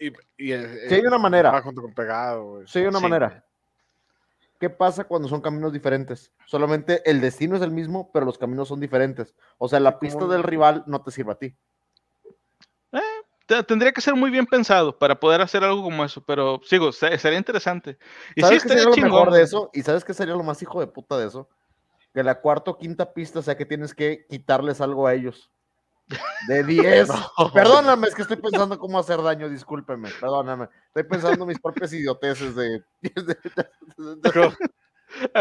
Y, 0.00 0.08
y, 0.36 0.52
eh, 0.52 0.88
Sí 0.88 0.94
hay 0.94 1.00
una 1.00 1.18
manera. 1.18 1.50
va 1.50 1.62
junto 1.62 1.82
con 1.82 1.92
pegado, 1.92 2.44
güey. 2.44 2.66
Sí, 2.68 2.78
hay 2.78 2.86
una 2.86 2.98
Sí, 2.98 3.04
manera. 3.04 3.44
¿Qué 4.60 4.70
pasa 4.70 5.04
cuando 5.04 5.28
son 5.28 5.40
caminos 5.40 5.72
diferentes? 5.72 6.32
Solamente 6.46 7.08
el 7.08 7.20
destino 7.20 7.54
es 7.56 7.62
el 7.62 7.70
mismo, 7.70 8.10
pero 8.12 8.26
los 8.26 8.38
caminos 8.38 8.68
son 8.68 8.80
diferentes. 8.80 9.34
O 9.56 9.68
sea, 9.68 9.78
la 9.78 10.00
pista 10.00 10.26
del 10.26 10.42
rival 10.42 10.82
no 10.86 11.00
te 11.02 11.12
sirve 11.12 11.32
a 11.32 11.36
ti. 11.36 11.56
Te- 13.48 13.64
Tendría 13.64 13.92
que 13.92 14.02
ser 14.02 14.14
muy 14.14 14.30
bien 14.30 14.44
pensado 14.44 14.96
para 14.96 15.18
poder 15.18 15.40
hacer 15.40 15.64
algo 15.64 15.82
como 15.82 16.04
eso, 16.04 16.22
pero 16.22 16.60
sigo, 16.64 16.92
se- 16.92 17.16
sería 17.18 17.38
interesante. 17.38 17.98
Y 18.36 18.42
sí, 18.42 18.42
¿Sabes 18.42 18.62
qué 18.62 18.68
estaría 18.68 18.84
sería 18.84 19.06
lo 19.06 19.10
mejor 19.10 19.32
de 19.32 19.42
eso? 19.42 19.70
¿Y 19.72 19.82
sabes 19.82 20.04
qué 20.04 20.12
sería 20.12 20.34
lo 20.34 20.42
más 20.44 20.60
hijo 20.62 20.80
de 20.80 20.86
puta 20.86 21.16
de 21.16 21.26
eso? 21.26 21.48
Que 22.12 22.22
la 22.22 22.40
cuarta 22.40 22.72
o 22.72 22.78
quinta 22.78 23.12
pista 23.14 23.40
sea 23.40 23.56
que 23.56 23.64
tienes 23.64 23.94
que 23.94 24.26
quitarles 24.28 24.82
algo 24.82 25.06
a 25.06 25.14
ellos. 25.14 25.50
De 26.46 26.62
10. 26.62 27.08
No. 27.38 27.52
Perdóname, 27.52 28.08
es 28.08 28.14
que 28.14 28.22
estoy 28.22 28.36
pensando 28.36 28.78
cómo 28.78 28.98
hacer 28.98 29.22
daño, 29.22 29.48
discúlpeme, 29.48 30.10
perdóname. 30.20 30.68
Estoy 30.88 31.04
pensando 31.04 31.46
mis 31.46 31.58
propias 31.58 31.92
idioteces 31.92 32.54
de... 32.54 32.82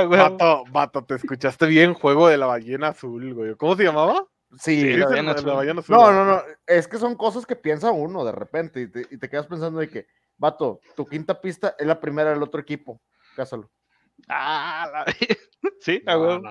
Vato, 0.10 0.64
vato, 0.72 1.04
te 1.04 1.16
escuchaste 1.16 1.66
bien 1.66 1.94
juego 1.94 2.30
de 2.30 2.38
la 2.38 2.46
ballena 2.46 2.90
azul, 2.90 3.34
güey. 3.34 3.56
¿Cómo 3.56 3.76
se 3.76 3.84
llamaba? 3.84 4.26
Sí, 4.58 4.96
la 4.96 5.08
la. 5.10 5.34
No, 5.88 6.12
no, 6.12 6.26
no. 6.26 6.42
Es 6.66 6.88
que 6.88 6.98
son 6.98 7.16
cosas 7.16 7.46
que 7.46 7.56
piensa 7.56 7.92
uno 7.92 8.24
de 8.24 8.32
repente 8.32 8.82
y 8.82 8.88
te, 8.88 9.02
y 9.12 9.18
te 9.18 9.30
quedas 9.30 9.48
pensando 9.48 9.80
de 9.80 9.90
que, 9.90 10.08
vato, 10.38 10.80
tu 10.96 11.06
quinta 11.06 11.40
pista 11.42 11.76
es 11.78 11.86
la 11.86 12.00
primera 12.00 12.30
del 12.30 12.42
otro 12.44 12.60
equipo. 12.62 13.02
Cásalo. 13.36 13.70
Ah, 14.28 14.90
la- 14.92 15.06
sí, 15.82 16.02
No, 16.06 16.42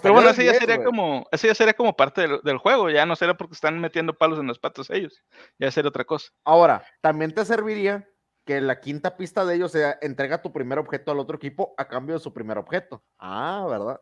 Pero 0.00 0.14
bueno, 0.14 0.30
ese 0.30 0.44
ya 0.44 0.52
10, 0.52 0.60
sería 0.60 0.84
como, 0.84 1.26
ese 1.32 1.48
ya 1.48 1.54
sería 1.54 1.74
como 1.74 1.96
parte 1.96 2.22
del, 2.22 2.40
del 2.42 2.58
juego, 2.58 2.90
ya 2.90 3.06
no 3.06 3.16
sería 3.16 3.34
porque 3.36 3.54
están 3.54 3.80
metiendo 3.80 4.14
palos 4.16 4.38
en 4.38 4.46
las 4.46 4.58
patas 4.58 4.88
ellos, 4.90 5.22
ya 5.58 5.70
sería 5.70 5.88
otra 5.88 6.04
cosa. 6.04 6.30
Ahora, 6.44 6.84
también 7.00 7.34
te 7.34 7.44
serviría 7.44 8.08
que 8.44 8.60
la 8.60 8.80
quinta 8.80 9.16
pista 9.16 9.44
de 9.44 9.56
ellos 9.56 9.72
sea 9.72 9.98
entrega 10.00 10.42
tu 10.42 10.52
primer 10.52 10.78
objeto 10.78 11.10
al 11.10 11.18
otro 11.18 11.36
equipo 11.36 11.74
a 11.76 11.88
cambio 11.88 12.14
de 12.14 12.20
su 12.20 12.32
primer 12.32 12.58
objeto. 12.58 13.02
Ah, 13.18 13.66
¿verdad? 13.68 14.00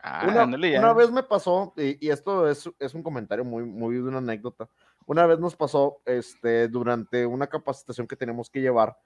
Ah, 0.00 0.26
una, 0.28 0.92
vez 0.92 1.10
me 1.10 1.24
pasó, 1.24 1.74
y, 1.76 2.06
y 2.06 2.10
esto 2.10 2.48
es, 2.48 2.70
es 2.78 2.94
un 2.94 3.02
comentario 3.02 3.44
muy, 3.44 3.64
muy 3.64 3.96
de 3.96 4.02
una 4.02 4.18
anécdota. 4.18 4.68
Una 5.06 5.26
vez 5.26 5.38
nos 5.38 5.56
pasó 5.56 6.02
este, 6.04 6.68
durante 6.68 7.26
una 7.26 7.46
capacitación 7.46 8.06
que 8.06 8.16
tenemos 8.16 8.50
que 8.50 8.60
llevar, 8.60 8.96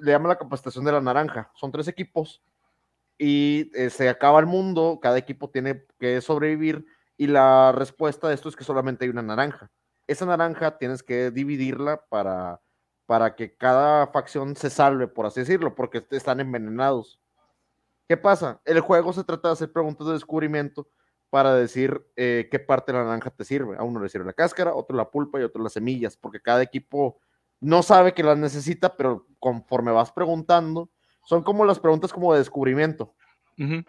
le 0.00 0.12
llaman 0.12 0.28
la 0.28 0.38
capacitación 0.38 0.84
de 0.84 0.92
la 0.92 1.00
naranja. 1.00 1.50
Son 1.54 1.72
tres 1.72 1.88
equipos 1.88 2.42
y 3.18 3.70
eh, 3.74 3.90
se 3.90 4.08
acaba 4.08 4.40
el 4.40 4.46
mundo, 4.46 4.98
cada 5.02 5.18
equipo 5.18 5.50
tiene 5.50 5.84
que 5.98 6.20
sobrevivir 6.20 6.84
y 7.16 7.26
la 7.26 7.72
respuesta 7.72 8.28
de 8.28 8.34
esto 8.34 8.48
es 8.48 8.56
que 8.56 8.64
solamente 8.64 9.04
hay 9.04 9.10
una 9.10 9.22
naranja. 9.22 9.70
Esa 10.06 10.26
naranja 10.26 10.78
tienes 10.78 11.02
que 11.02 11.30
dividirla 11.30 12.04
para, 12.08 12.60
para 13.06 13.34
que 13.34 13.56
cada 13.56 14.08
facción 14.08 14.56
se 14.56 14.70
salve, 14.70 15.08
por 15.08 15.26
así 15.26 15.40
decirlo, 15.40 15.74
porque 15.74 16.04
están 16.10 16.40
envenenados. 16.40 17.20
¿Qué 18.08 18.16
pasa? 18.16 18.60
El 18.64 18.80
juego 18.80 19.12
se 19.12 19.24
trata 19.24 19.48
de 19.48 19.52
hacer 19.52 19.72
preguntas 19.72 20.06
de 20.06 20.14
descubrimiento 20.14 20.88
para 21.30 21.54
decir 21.54 22.06
eh, 22.16 22.48
qué 22.50 22.58
parte 22.58 22.92
de 22.92 22.98
la 22.98 23.04
naranja 23.04 23.30
te 23.30 23.44
sirve. 23.44 23.76
A 23.78 23.82
uno 23.82 24.00
le 24.00 24.08
sirve 24.08 24.26
la 24.26 24.32
cáscara, 24.34 24.74
otro 24.74 24.96
la 24.96 25.10
pulpa 25.10 25.40
y 25.40 25.44
otro 25.44 25.62
las 25.62 25.72
semillas, 25.72 26.16
porque 26.16 26.40
cada 26.40 26.62
equipo 26.62 27.18
no 27.60 27.82
sabe 27.82 28.12
que 28.12 28.22
las 28.22 28.36
necesita, 28.36 28.96
pero 28.96 29.26
conforme 29.38 29.92
vas 29.92 30.12
preguntando, 30.12 30.90
son 31.24 31.42
como 31.42 31.64
las 31.64 31.78
preguntas 31.78 32.12
como 32.12 32.32
de 32.32 32.40
descubrimiento, 32.40 33.14
Ujú. 33.58 33.84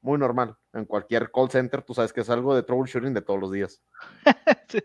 muy 0.00 0.18
normal. 0.18 0.56
En 0.72 0.86
cualquier 0.86 1.30
call 1.30 1.50
center, 1.50 1.82
tú 1.82 1.94
sabes 1.94 2.12
que 2.12 2.22
es 2.22 2.30
algo 2.30 2.54
de 2.54 2.62
troubleshooting 2.62 3.14
de 3.14 3.22
todos 3.22 3.40
los 3.40 3.52
días. 3.52 3.80
Sí. 4.68 4.82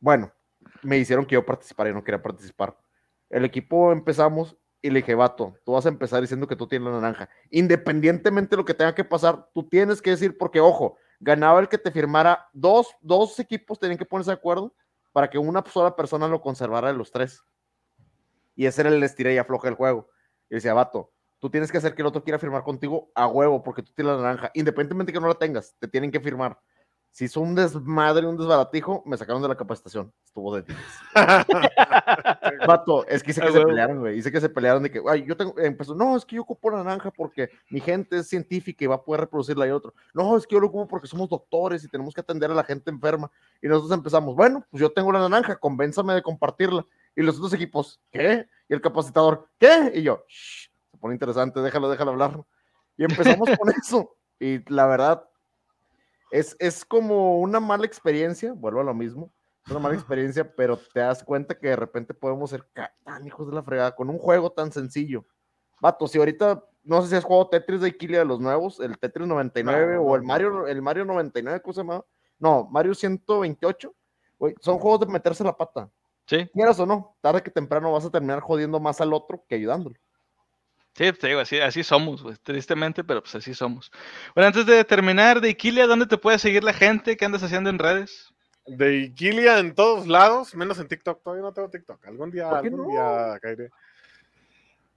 Bueno, 0.00 0.32
me 0.82 0.96
hicieron 0.96 1.26
que 1.26 1.34
yo 1.34 1.44
participara 1.44 1.90
y 1.90 1.92
no 1.92 2.02
quería 2.04 2.22
participar. 2.22 2.78
El 3.28 3.44
equipo 3.44 3.92
empezamos 3.92 4.56
y 4.80 4.90
le 4.90 5.00
dije, 5.00 5.14
vato, 5.14 5.56
tú 5.64 5.72
vas 5.72 5.86
a 5.86 5.88
empezar 5.88 6.20
diciendo 6.20 6.46
que 6.46 6.56
tú 6.56 6.66
tienes 6.66 6.92
la 6.92 7.00
naranja. 7.00 7.28
Independientemente 7.50 8.50
de 8.50 8.58
lo 8.58 8.64
que 8.64 8.74
tenga 8.74 8.94
que 8.94 9.04
pasar, 9.04 9.48
tú 9.52 9.68
tienes 9.68 10.00
que 10.00 10.10
decir, 10.10 10.38
porque 10.38 10.60
ojo, 10.60 10.96
ganaba 11.20 11.60
el 11.60 11.68
que 11.68 11.78
te 11.78 11.90
firmara, 11.90 12.48
dos, 12.52 12.88
dos 13.00 13.38
equipos 13.40 13.78
tenían 13.78 13.98
que 13.98 14.04
ponerse 14.04 14.30
de 14.30 14.36
acuerdo 14.36 14.74
para 15.12 15.28
que 15.28 15.38
una 15.38 15.64
sola 15.64 15.96
persona 15.96 16.28
lo 16.28 16.40
conservara 16.40 16.88
de 16.88 16.94
los 16.94 17.10
tres. 17.10 17.42
Y 18.54 18.66
ese 18.66 18.82
era 18.82 18.90
el 18.90 19.02
estira 19.02 19.32
y 19.32 19.38
afloja 19.38 19.68
del 19.68 19.76
juego. 19.76 20.08
Y 20.48 20.54
decía, 20.56 20.74
vato, 20.74 21.12
tú 21.40 21.50
tienes 21.50 21.72
que 21.72 21.78
hacer 21.78 21.94
que 21.94 22.02
el 22.02 22.06
otro 22.06 22.22
quiera 22.22 22.38
firmar 22.38 22.62
contigo 22.62 23.10
a 23.14 23.26
huevo, 23.26 23.62
porque 23.62 23.82
tú 23.82 23.92
tienes 23.92 24.14
la 24.14 24.22
naranja. 24.22 24.50
Independientemente 24.54 25.12
que 25.12 25.20
no 25.20 25.28
la 25.28 25.34
tengas, 25.34 25.74
te 25.78 25.88
tienen 25.88 26.10
que 26.10 26.20
firmar. 26.20 26.58
Si 27.10 27.24
hizo 27.24 27.40
un 27.40 27.54
desmadre, 27.54 28.26
un 28.26 28.36
desbaratijo, 28.36 29.02
me 29.04 29.16
sacaron 29.16 29.42
de 29.42 29.48
la 29.48 29.56
capacitación. 29.56 30.12
Estuvo 30.24 30.54
de 30.54 30.62
10. 30.62 30.78
Vato, 32.66 33.06
es 33.08 33.22
que 33.22 33.32
hice 33.32 33.40
que 33.40 33.50
se 33.52 33.60
pelearon, 33.60 34.00
güey. 34.00 34.18
Hice 34.18 34.30
que 34.30 34.40
se 34.40 34.48
pelearon 34.48 34.82
de 34.82 34.90
que, 34.90 35.02
ay, 35.08 35.24
yo 35.26 35.36
tengo, 35.36 35.58
empezó, 35.58 35.94
no, 35.94 36.16
es 36.16 36.24
que 36.24 36.36
yo 36.36 36.42
ocupo 36.42 36.70
la 36.70 36.84
naranja 36.84 37.10
porque 37.10 37.50
mi 37.70 37.80
gente 37.80 38.18
es 38.18 38.28
científica 38.28 38.84
y 38.84 38.86
va 38.86 38.96
a 38.96 39.02
poder 39.02 39.22
reproducirla 39.22 39.66
y 39.66 39.70
otro. 39.70 39.94
No, 40.14 40.36
es 40.36 40.46
que 40.46 40.54
yo 40.54 40.60
lo 40.60 40.68
ocupo 40.68 40.86
porque 40.86 41.08
somos 41.08 41.28
doctores 41.28 41.82
y 41.82 41.88
tenemos 41.88 42.14
que 42.14 42.20
atender 42.20 42.50
a 42.50 42.54
la 42.54 42.64
gente 42.64 42.90
enferma. 42.90 43.30
Y 43.60 43.66
nosotros 43.66 43.92
empezamos, 43.96 44.36
bueno, 44.36 44.64
pues 44.70 44.80
yo 44.80 44.90
tengo 44.92 45.10
la 45.10 45.28
naranja, 45.28 45.56
convénzame 45.56 46.14
de 46.14 46.22
compartirla. 46.22 46.86
Y 47.16 47.22
los 47.22 47.36
otros 47.38 47.52
equipos, 47.54 48.00
¿qué? 48.12 48.46
Y 48.68 48.74
el 48.74 48.80
capacitador, 48.80 49.48
¿qué? 49.58 49.90
Y 49.94 50.02
yo, 50.02 50.24
"Shh, 50.28 50.70
se 50.92 50.96
pone 50.98 51.14
interesante, 51.14 51.60
déjalo, 51.60 51.90
déjalo 51.90 52.12
hablar. 52.12 52.40
Y 52.96 53.04
empezamos 53.04 53.48
con 53.58 53.68
eso. 53.82 54.16
Y 54.38 54.72
la 54.72 54.86
verdad, 54.86 55.24
es, 56.30 56.56
es 56.58 56.84
como 56.84 57.38
una 57.40 57.60
mala 57.60 57.86
experiencia, 57.86 58.52
vuelvo 58.52 58.80
a 58.80 58.84
lo 58.84 58.94
mismo, 58.94 59.32
Es 59.64 59.70
una 59.70 59.80
mala 59.80 59.94
experiencia, 59.94 60.54
pero 60.54 60.78
te 60.78 61.00
das 61.00 61.22
cuenta 61.22 61.58
que 61.58 61.68
de 61.68 61.76
repente 61.76 62.14
podemos 62.14 62.50
ser 62.50 62.64
tan 63.04 63.26
hijos 63.26 63.48
de 63.48 63.54
la 63.54 63.62
fregada 63.62 63.94
con 63.94 64.08
un 64.08 64.18
juego 64.18 64.50
tan 64.50 64.72
sencillo. 64.72 65.24
Vato, 65.80 66.06
si 66.08 66.18
ahorita, 66.18 66.64
no 66.82 67.02
sé 67.02 67.08
si 67.08 67.14
has 67.16 67.24
jugado 67.24 67.48
Tetris 67.48 67.80
de 67.80 67.88
Iquilia 67.88 68.20
de 68.20 68.24
los 68.24 68.40
nuevos, 68.40 68.80
el 68.80 68.98
Tetris 68.98 69.26
99 69.26 69.96
No, 69.96 70.02
o 70.02 70.16
el 70.16 70.22
Mario, 70.22 70.66
el 70.66 70.82
Mario 70.82 71.04
99, 71.04 71.60
¿cómo 71.62 71.72
se 71.72 71.80
llama? 71.80 72.04
No, 72.38 72.68
Mario 72.70 72.94
128. 72.94 73.94
güey, 74.38 74.54
son 74.60 74.78
juegos 74.78 75.00
de 75.00 75.06
meterse 75.06 75.44
la 75.44 75.56
pata. 75.56 75.90
Sí, 76.26 76.46
Quieras 76.52 76.78
o 76.80 76.86
no, 76.86 77.16
tarde 77.22 77.42
que 77.42 77.50
temprano 77.50 77.92
vas 77.92 78.04
a 78.04 78.10
terminar 78.10 78.40
jodiendo 78.40 78.80
más 78.80 79.00
al 79.00 79.12
otro 79.14 79.44
que 79.48 79.54
ayudándolo. 79.54 79.96
Sí, 80.98 81.12
te 81.12 81.28
digo, 81.28 81.40
así, 81.40 81.58
así 81.60 81.84
somos, 81.84 82.22
güey, 82.22 82.36
tristemente, 82.42 83.04
pero 83.04 83.22
pues 83.22 83.34
así 83.36 83.54
somos. 83.54 83.90
Bueno, 84.34 84.48
antes 84.48 84.66
de 84.66 84.84
terminar, 84.84 85.40
de 85.40 85.50
Iquilia, 85.50 85.86
¿dónde 85.86 86.06
te 86.06 86.18
puede 86.18 86.38
seguir 86.38 86.64
la 86.64 86.72
gente? 86.72 87.16
¿Qué 87.16 87.24
andas 87.24 87.42
haciendo 87.42 87.70
en 87.70 87.78
redes? 87.78 88.34
De 88.66 88.96
Iquilia 88.96 89.60
en 89.60 89.74
todos 89.74 90.06
lados, 90.06 90.54
menos 90.54 90.78
en 90.78 90.88
TikTok. 90.88 91.22
Todavía 91.22 91.42
no 91.42 91.52
tengo 91.52 91.70
TikTok. 91.70 92.06
Algún 92.06 92.30
día, 92.30 92.50
¿Por 92.50 92.60
qué 92.60 92.68
algún 92.68 92.86
no? 92.86 92.90
día 92.92 93.38
caeré. 93.40 93.70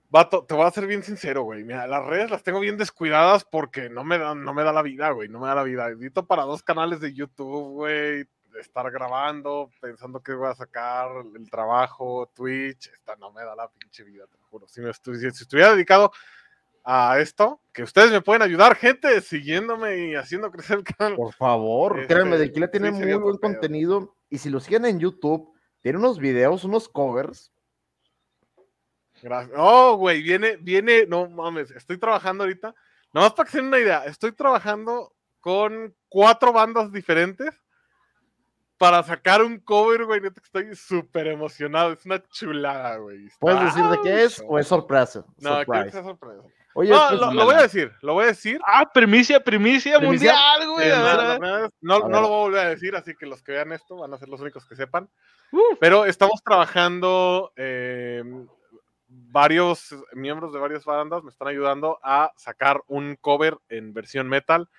Vato, 0.09 0.43
te 0.43 0.53
voy 0.53 0.65
a 0.65 0.71
ser 0.71 0.87
bien 0.87 1.03
sincero, 1.03 1.43
güey. 1.43 1.63
Mira, 1.63 1.87
las 1.87 2.05
redes 2.05 2.29
las 2.29 2.43
tengo 2.43 2.59
bien 2.59 2.77
descuidadas 2.77 3.45
porque 3.45 3.89
no 3.89 4.03
me 4.03 4.17
da, 4.17 4.35
no 4.35 4.53
me 4.53 4.63
da 4.63 4.73
la 4.73 4.81
vida, 4.81 5.11
güey. 5.11 5.29
No 5.29 5.39
me 5.39 5.47
da 5.47 5.55
la 5.55 5.63
vida. 5.63 5.87
Edito 5.87 6.25
para 6.25 6.43
dos 6.43 6.63
canales 6.63 6.99
de 6.99 7.13
YouTube, 7.13 7.75
güey. 7.75 8.25
Estar 8.59 8.91
grabando, 8.91 9.69
pensando 9.79 10.21
que 10.21 10.33
voy 10.33 10.49
a 10.49 10.55
sacar 10.55 11.09
el 11.35 11.49
trabajo, 11.49 12.29
Twitch. 12.35 12.87
Esta 12.93 13.15
no 13.15 13.31
me 13.31 13.43
da 13.43 13.55
la 13.55 13.69
pinche 13.69 14.03
vida, 14.03 14.27
te 14.27 14.37
lo 14.37 14.45
juro. 14.47 14.67
Si, 14.67 14.81
me 14.81 14.89
estu- 14.89 15.15
si 15.17 15.27
estuviera 15.27 15.73
dedicado 15.73 16.11
a 16.83 17.19
esto, 17.19 17.61
que 17.71 17.83
ustedes 17.83 18.11
me 18.11 18.21
pueden 18.21 18.41
ayudar, 18.41 18.75
gente, 18.75 19.21
siguiéndome 19.21 20.09
y 20.09 20.15
haciendo 20.15 20.51
crecer 20.51 20.79
el 20.79 20.83
canal. 20.83 21.15
Por 21.15 21.33
favor, 21.33 21.99
Este, 21.99 22.13
créanme, 22.13 22.37
de 22.37 22.45
Iquilia 22.45 22.69
tiene 22.69 22.91
sí, 22.91 22.99
muy 23.05 23.13
buen 23.13 23.37
contenido. 23.37 24.15
Y 24.29 24.37
si 24.37 24.49
lo 24.49 24.59
siguen 24.59 24.85
en 24.85 24.99
YouTube, 24.99 25.53
tiene 25.81 25.97
unos 25.99 26.19
videos, 26.19 26.63
unos 26.63 26.89
covers. 26.89 27.51
Gracias. 29.21 29.55
Oh, 29.57 29.95
güey, 29.97 30.21
viene, 30.23 30.57
viene, 30.57 31.05
no 31.05 31.29
mames, 31.29 31.71
estoy 31.71 31.97
trabajando 31.97 32.43
ahorita. 32.43 32.73
Nomás 33.13 33.33
para 33.33 33.45
que 33.45 33.51
se 33.51 33.57
den 33.57 33.67
una 33.67 33.79
idea, 33.79 34.05
estoy 34.05 34.31
trabajando 34.31 35.13
con 35.39 35.95
cuatro 36.09 36.51
bandas 36.53 36.91
diferentes 36.91 37.60
para 38.81 39.03
sacar 39.03 39.43
un 39.43 39.59
cover, 39.59 40.05
güey. 40.05 40.19
Neta 40.21 40.41
que 40.41 40.45
estoy 40.45 40.75
súper 40.75 41.27
emocionado. 41.27 41.91
Es 41.91 42.03
una 42.03 42.19
chulada, 42.31 42.97
güey. 42.97 43.27
¿Puedes 43.39 43.63
decir 43.63 43.83
de 43.85 43.99
qué 44.01 44.23
es 44.23 44.43
o 44.47 44.57
es 44.57 44.65
sorpresa? 44.65 45.23
No, 45.37 45.63
quiero 45.63 45.83
que 45.85 45.91
sea 45.91 46.01
sorpresa. 46.01 46.41
Oye, 46.73 46.89
No, 46.89 47.07
pues, 47.09 47.19
lo, 47.35 47.45
voy 47.45 47.53
a 47.53 47.61
decir, 47.61 47.91
lo 48.01 48.13
voy 48.13 48.23
a 48.23 48.27
decir. 48.27 48.59
Ah, 48.65 48.89
primicia, 48.91 49.39
primicia, 49.43 49.99
¿Primicia? 49.99 50.33
mundial, 50.33 50.69
güey. 50.71 50.89
Eh, 50.89 51.69
no, 51.81 51.99
no- 51.99 52.21
lo 52.21 52.27
voy 52.27 52.37
a 52.37 52.41
volver 52.43 52.65
a 52.65 52.69
decir, 52.69 52.95
así 52.95 53.13
que 53.13 53.27
los 53.27 53.43
que 53.43 53.51
vean 53.51 53.71
esto 53.71 53.97
van 53.97 54.13
a 54.15 54.17
ser 54.17 54.29
los 54.29 54.41
únicos 54.41 54.65
que 54.65 54.75
sepan. 54.75 55.07
Uf. 55.51 55.77
Pero 55.79 56.05
estamos 56.05 56.41
trabajando, 56.43 57.51
eh, 57.57 58.23
varios 59.07 59.93
miembros 60.13 60.53
de 60.53 60.59
varias 60.59 60.85
bandas 60.85 61.23
me 61.23 61.29
están 61.29 61.49
ayudando 61.49 61.99
a 62.01 62.31
sacar 62.35 62.81
un 62.87 63.15
cover 63.15 63.57
en 63.69 63.93
versión 63.93 64.27
metal 64.27 64.69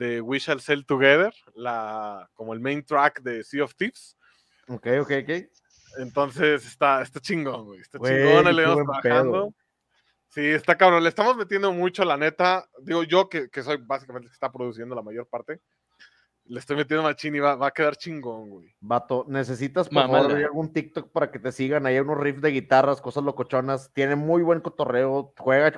de 0.00 0.20
We 0.22 0.38
Shall 0.38 0.60
Sail 0.62 0.86
Together, 0.86 1.32
la, 1.54 2.26
como 2.32 2.54
el 2.54 2.60
main 2.60 2.82
track 2.82 3.20
de 3.20 3.44
Sea 3.44 3.62
of 3.64 3.74
Thieves. 3.74 4.16
Ok, 4.66 4.86
ok, 5.02 5.10
ok. 5.22 5.30
Entonces 5.98 6.66
está, 6.66 7.02
está 7.02 7.20
chingón, 7.20 7.66
güey. 7.66 7.80
Está 7.80 7.98
Güey, 7.98 8.14
chingón, 8.26 8.56
le 8.56 8.64
vamos 8.66 8.84
trabajando. 9.02 9.32
pedo. 9.32 9.54
Sí, 10.28 10.40
está 10.46 10.78
cabrón. 10.78 11.02
Le 11.02 11.08
estamos 11.10 11.36
metiendo 11.36 11.70
mucho, 11.72 12.04
la 12.06 12.16
neta. 12.16 12.66
Digo, 12.80 13.02
yo 13.02 13.28
que, 13.28 13.50
que 13.50 13.62
soy 13.62 13.76
básicamente 13.76 14.26
el 14.26 14.30
que 14.30 14.34
está 14.34 14.50
produciendo 14.50 14.94
la 14.94 15.02
mayor 15.02 15.26
parte. 15.28 15.60
Le 16.46 16.58
estoy 16.58 16.76
metiendo 16.76 17.02
machín 17.02 17.34
y 17.34 17.40
va, 17.40 17.54
va 17.56 17.66
a 17.66 17.70
quedar 17.70 17.96
chingón, 17.96 18.48
güey. 18.48 18.74
Vato, 18.80 19.26
necesitas 19.28 19.88
por 19.88 19.96
Mamala. 19.96 20.28
favor 20.30 20.44
algún 20.44 20.72
TikTok 20.72 21.12
para 21.12 21.30
que 21.30 21.38
te 21.38 21.52
sigan. 21.52 21.84
Hay 21.84 21.98
unos 21.98 22.18
riffs 22.18 22.40
de 22.40 22.50
guitarras, 22.52 23.00
cosas 23.02 23.22
locochonas. 23.24 23.92
Tiene 23.92 24.16
muy 24.16 24.42
buen 24.42 24.60
cotorreo. 24.60 25.34
Juega. 25.36 25.72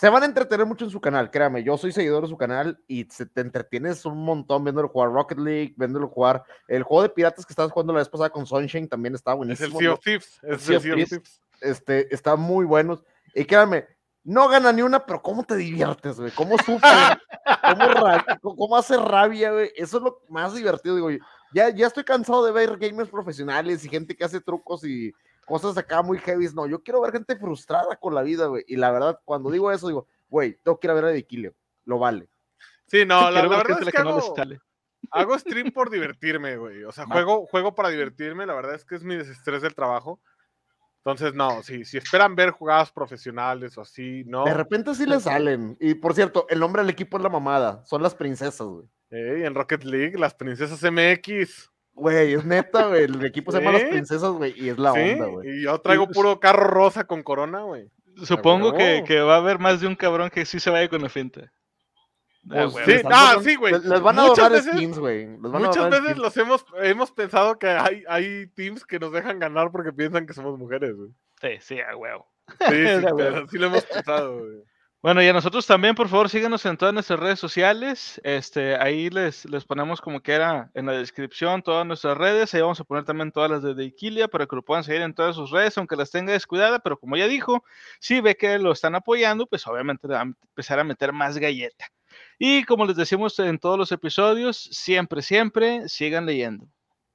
Se 0.00 0.08
van 0.08 0.22
a 0.22 0.26
entretener 0.26 0.64
mucho 0.64 0.84
en 0.84 0.90
su 0.92 1.00
canal, 1.00 1.30
créame. 1.30 1.64
Yo 1.64 1.76
soy 1.76 1.90
seguidor 1.90 2.22
de 2.22 2.28
su 2.28 2.36
canal 2.36 2.80
y 2.86 3.04
se 3.10 3.26
te 3.26 3.40
entretienes 3.40 4.04
un 4.04 4.24
montón 4.24 4.62
viéndolo 4.62 4.88
jugar 4.88 5.10
Rocket 5.10 5.38
League, 5.38 5.74
viéndolo 5.76 6.08
jugar. 6.08 6.44
El 6.68 6.84
juego 6.84 7.02
de 7.02 7.08
piratas 7.08 7.44
que 7.44 7.52
estabas 7.52 7.72
jugando 7.72 7.92
la 7.92 7.98
vez 7.98 8.08
pasada 8.08 8.30
con 8.30 8.46
Sunshine 8.46 8.88
también 8.88 9.14
estaba 9.16 9.34
Es 9.34 9.38
buenísimo. 9.38 9.78
el 9.80 9.84
Sea 9.84 9.92
of 9.92 10.00
Thieves. 10.00 10.40
Es 10.42 10.62
Sea 10.62 10.76
el 10.76 10.82
Sea 10.82 10.94
of 10.94 11.08
Thieves. 11.08 11.42
Este, 11.60 12.14
está 12.14 12.36
muy 12.36 12.64
buenos. 12.64 13.02
Y 13.34 13.44
créanme, 13.44 13.86
no 14.22 14.48
gana 14.48 14.70
ni 14.72 14.82
una, 14.82 15.04
pero 15.04 15.20
¿cómo 15.20 15.42
te 15.42 15.56
diviertes, 15.56 16.20
güey? 16.20 16.30
¿Cómo 16.30 16.56
ra- 16.56 18.38
cómo 18.40 18.76
hace 18.76 18.96
rabia, 18.96 19.52
güey? 19.52 19.72
Eso 19.76 19.98
es 19.98 20.02
lo 20.04 20.22
más 20.28 20.54
divertido, 20.54 20.94
digo. 20.94 21.10
Ya, 21.52 21.70
ya 21.70 21.86
estoy 21.86 22.04
cansado 22.04 22.44
de 22.44 22.52
ver 22.52 22.76
gamers 22.76 23.08
profesionales 23.08 23.84
y 23.84 23.88
gente 23.88 24.14
que 24.14 24.24
hace 24.24 24.40
trucos 24.40 24.84
y 24.84 25.12
cosas 25.48 25.76
acá 25.76 26.02
muy 26.02 26.18
heavy. 26.18 26.46
No, 26.54 26.66
yo 26.66 26.82
quiero 26.82 27.00
ver 27.00 27.12
gente 27.12 27.36
frustrada 27.36 27.96
con 27.96 28.14
la 28.14 28.22
vida, 28.22 28.46
güey. 28.46 28.64
Y 28.68 28.76
la 28.76 28.92
verdad, 28.92 29.18
cuando 29.24 29.50
digo 29.50 29.72
eso, 29.72 29.88
digo, 29.88 30.06
güey, 30.28 30.58
tengo 30.62 30.78
que 30.78 30.86
ir 30.86 30.90
a 30.90 30.94
ver 30.94 31.04
a 31.06 31.10
Diquilio. 31.10 31.54
Lo 31.84 31.98
vale. 31.98 32.28
Sí, 32.86 33.04
no, 33.04 33.30
la, 33.30 33.42
verdad 33.42 33.82
es 33.82 33.92
que 33.92 34.02
no 34.02 34.10
hago, 34.10 34.36
sale. 34.36 34.60
hago 35.10 35.38
stream 35.38 35.72
por 35.72 35.90
divertirme, 35.90 36.56
güey. 36.56 36.84
O 36.84 36.92
sea, 36.92 37.06
juego, 37.06 37.46
juego 37.46 37.74
para 37.74 37.88
divertirme. 37.88 38.46
La 38.46 38.54
verdad 38.54 38.74
es 38.74 38.84
que 38.84 38.94
es 38.94 39.02
mi 39.02 39.16
desestrés 39.16 39.62
del 39.62 39.74
trabajo. 39.74 40.20
Entonces, 40.98 41.34
no, 41.34 41.62
sí, 41.62 41.84
si 41.84 41.96
esperan 41.96 42.36
ver 42.36 42.50
jugadas 42.50 42.92
profesionales 42.92 43.78
o 43.78 43.80
así, 43.80 44.24
no. 44.26 44.44
De 44.44 44.52
repente 44.52 44.94
sí 44.94 45.06
le 45.06 45.20
salen. 45.20 45.76
Y 45.80 45.94
por 45.94 46.14
cierto, 46.14 46.46
el 46.50 46.60
nombre 46.60 46.82
del 46.82 46.90
equipo 46.90 47.16
es 47.16 47.22
la 47.22 47.30
mamada. 47.30 47.82
Son 47.86 48.02
las 48.02 48.14
princesas, 48.14 48.66
güey. 48.66 48.86
Ey, 49.10 49.44
en 49.44 49.54
Rocket 49.54 49.84
League, 49.84 50.18
las 50.18 50.34
princesas 50.34 50.82
MX. 50.82 51.70
Güey, 51.98 52.34
es 52.34 52.44
neta, 52.44 52.86
güey. 52.88 53.04
El 53.04 53.24
equipo 53.24 53.50
se 53.52 53.58
llama 53.58 53.72
Las 53.72 53.82
¿Sí? 53.82 53.88
Princesas, 53.88 54.30
güey. 54.30 54.54
Y 54.56 54.68
es 54.70 54.78
la 54.78 54.92
¿sí? 54.92 55.00
onda, 55.12 55.26
güey. 55.26 55.48
Y 55.48 55.62
yo 55.64 55.78
traigo 55.80 56.08
puro 56.08 56.38
carro 56.40 56.64
rosa 56.68 57.04
con 57.04 57.22
corona, 57.22 57.62
güey. 57.62 57.90
Supongo 58.24 58.72
que, 58.74 59.04
que 59.06 59.20
va 59.20 59.34
a 59.34 59.38
haber 59.38 59.58
más 59.58 59.80
de 59.80 59.86
un 59.86 59.94
cabrón 59.94 60.30
que 60.30 60.44
sí 60.44 60.58
se 60.60 60.70
vaya 60.70 60.88
con 60.88 61.02
la 61.02 61.08
finta. 61.08 61.52
Ah, 62.50 62.66
Pues, 62.72 62.84
sí, 62.86 63.02
ah, 63.04 63.36
sí, 63.42 63.56
güey. 63.56 63.74
Les, 63.74 64.00
van 64.00 64.18
a 64.18 64.22
Muchas 64.22 64.36
donar 64.36 64.52
veces- 64.52 64.72
skins, 64.74 64.98
güey. 64.98 65.26
Muchas 65.26 65.90
veces 65.90 66.16
los 66.16 66.36
hemos, 66.36 66.64
hemos 66.82 67.12
pensado 67.12 67.58
que 67.58 67.68
hay, 67.68 68.04
hay 68.08 68.46
teams 68.54 68.84
que 68.84 68.98
nos 68.98 69.12
dejan 69.12 69.38
ganar 69.38 69.70
porque 69.70 69.92
piensan 69.92 70.26
que 70.26 70.32
somos 70.32 70.58
mujeres, 70.58 70.94
güey. 70.96 71.10
Sí, 71.40 71.48
sí, 71.60 71.80
a 71.80 71.94
huevo. 71.96 72.26
Sí, 72.68 72.74
sí, 73.00 73.06
huevo. 73.12 73.46
sí 73.48 73.58
lo 73.58 73.66
hemos 73.66 73.84
pensado, 73.84 74.38
güey. 74.38 74.62
Bueno, 75.00 75.22
y 75.22 75.28
a 75.28 75.32
nosotros 75.32 75.64
también, 75.64 75.94
por 75.94 76.08
favor, 76.08 76.28
síganos 76.28 76.66
en 76.66 76.76
todas 76.76 76.92
nuestras 76.92 77.20
redes 77.20 77.38
sociales. 77.38 78.20
Este, 78.24 78.74
ahí 78.74 79.10
les, 79.10 79.44
les 79.44 79.64
ponemos 79.64 80.00
como 80.00 80.20
quiera 80.20 80.72
en 80.74 80.86
la 80.86 80.92
descripción 80.92 81.62
todas 81.62 81.86
nuestras 81.86 82.18
redes. 82.18 82.52
Ahí 82.52 82.62
vamos 82.62 82.80
a 82.80 82.84
poner 82.84 83.04
también 83.04 83.30
todas 83.30 83.48
las 83.48 83.62
de 83.62 83.74
Deiquilia 83.74 84.26
para 84.26 84.46
que 84.46 84.56
lo 84.56 84.62
puedan 84.62 84.82
seguir 84.82 85.02
en 85.02 85.14
todas 85.14 85.36
sus 85.36 85.52
redes, 85.52 85.78
aunque 85.78 85.94
las 85.94 86.10
tenga 86.10 86.32
descuidada. 86.32 86.80
Pero 86.80 86.98
como 86.98 87.16
ya 87.16 87.28
dijo, 87.28 87.62
si 88.00 88.20
ve 88.20 88.36
que 88.36 88.58
lo 88.58 88.72
están 88.72 88.96
apoyando, 88.96 89.46
pues 89.46 89.64
obviamente 89.68 90.08
va 90.08 90.18
a 90.18 90.22
empezar 90.22 90.80
a 90.80 90.84
meter 90.84 91.12
más 91.12 91.38
galleta. 91.38 91.86
Y 92.36 92.64
como 92.64 92.84
les 92.84 92.96
decimos 92.96 93.38
en 93.38 93.56
todos 93.60 93.78
los 93.78 93.92
episodios, 93.92 94.68
siempre, 94.72 95.22
siempre 95.22 95.88
sigan 95.88 96.26
leyendo. 96.26 96.66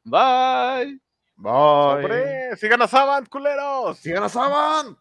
Bye. 0.05 1.01
Bye. 1.35 2.55
¡Sigan 2.55 2.81
a 2.81 2.87
Savant, 2.87 3.27
culeros! 3.27 3.97
Sigan 3.97 4.23
a 4.23 4.29
Savant. 4.29 4.97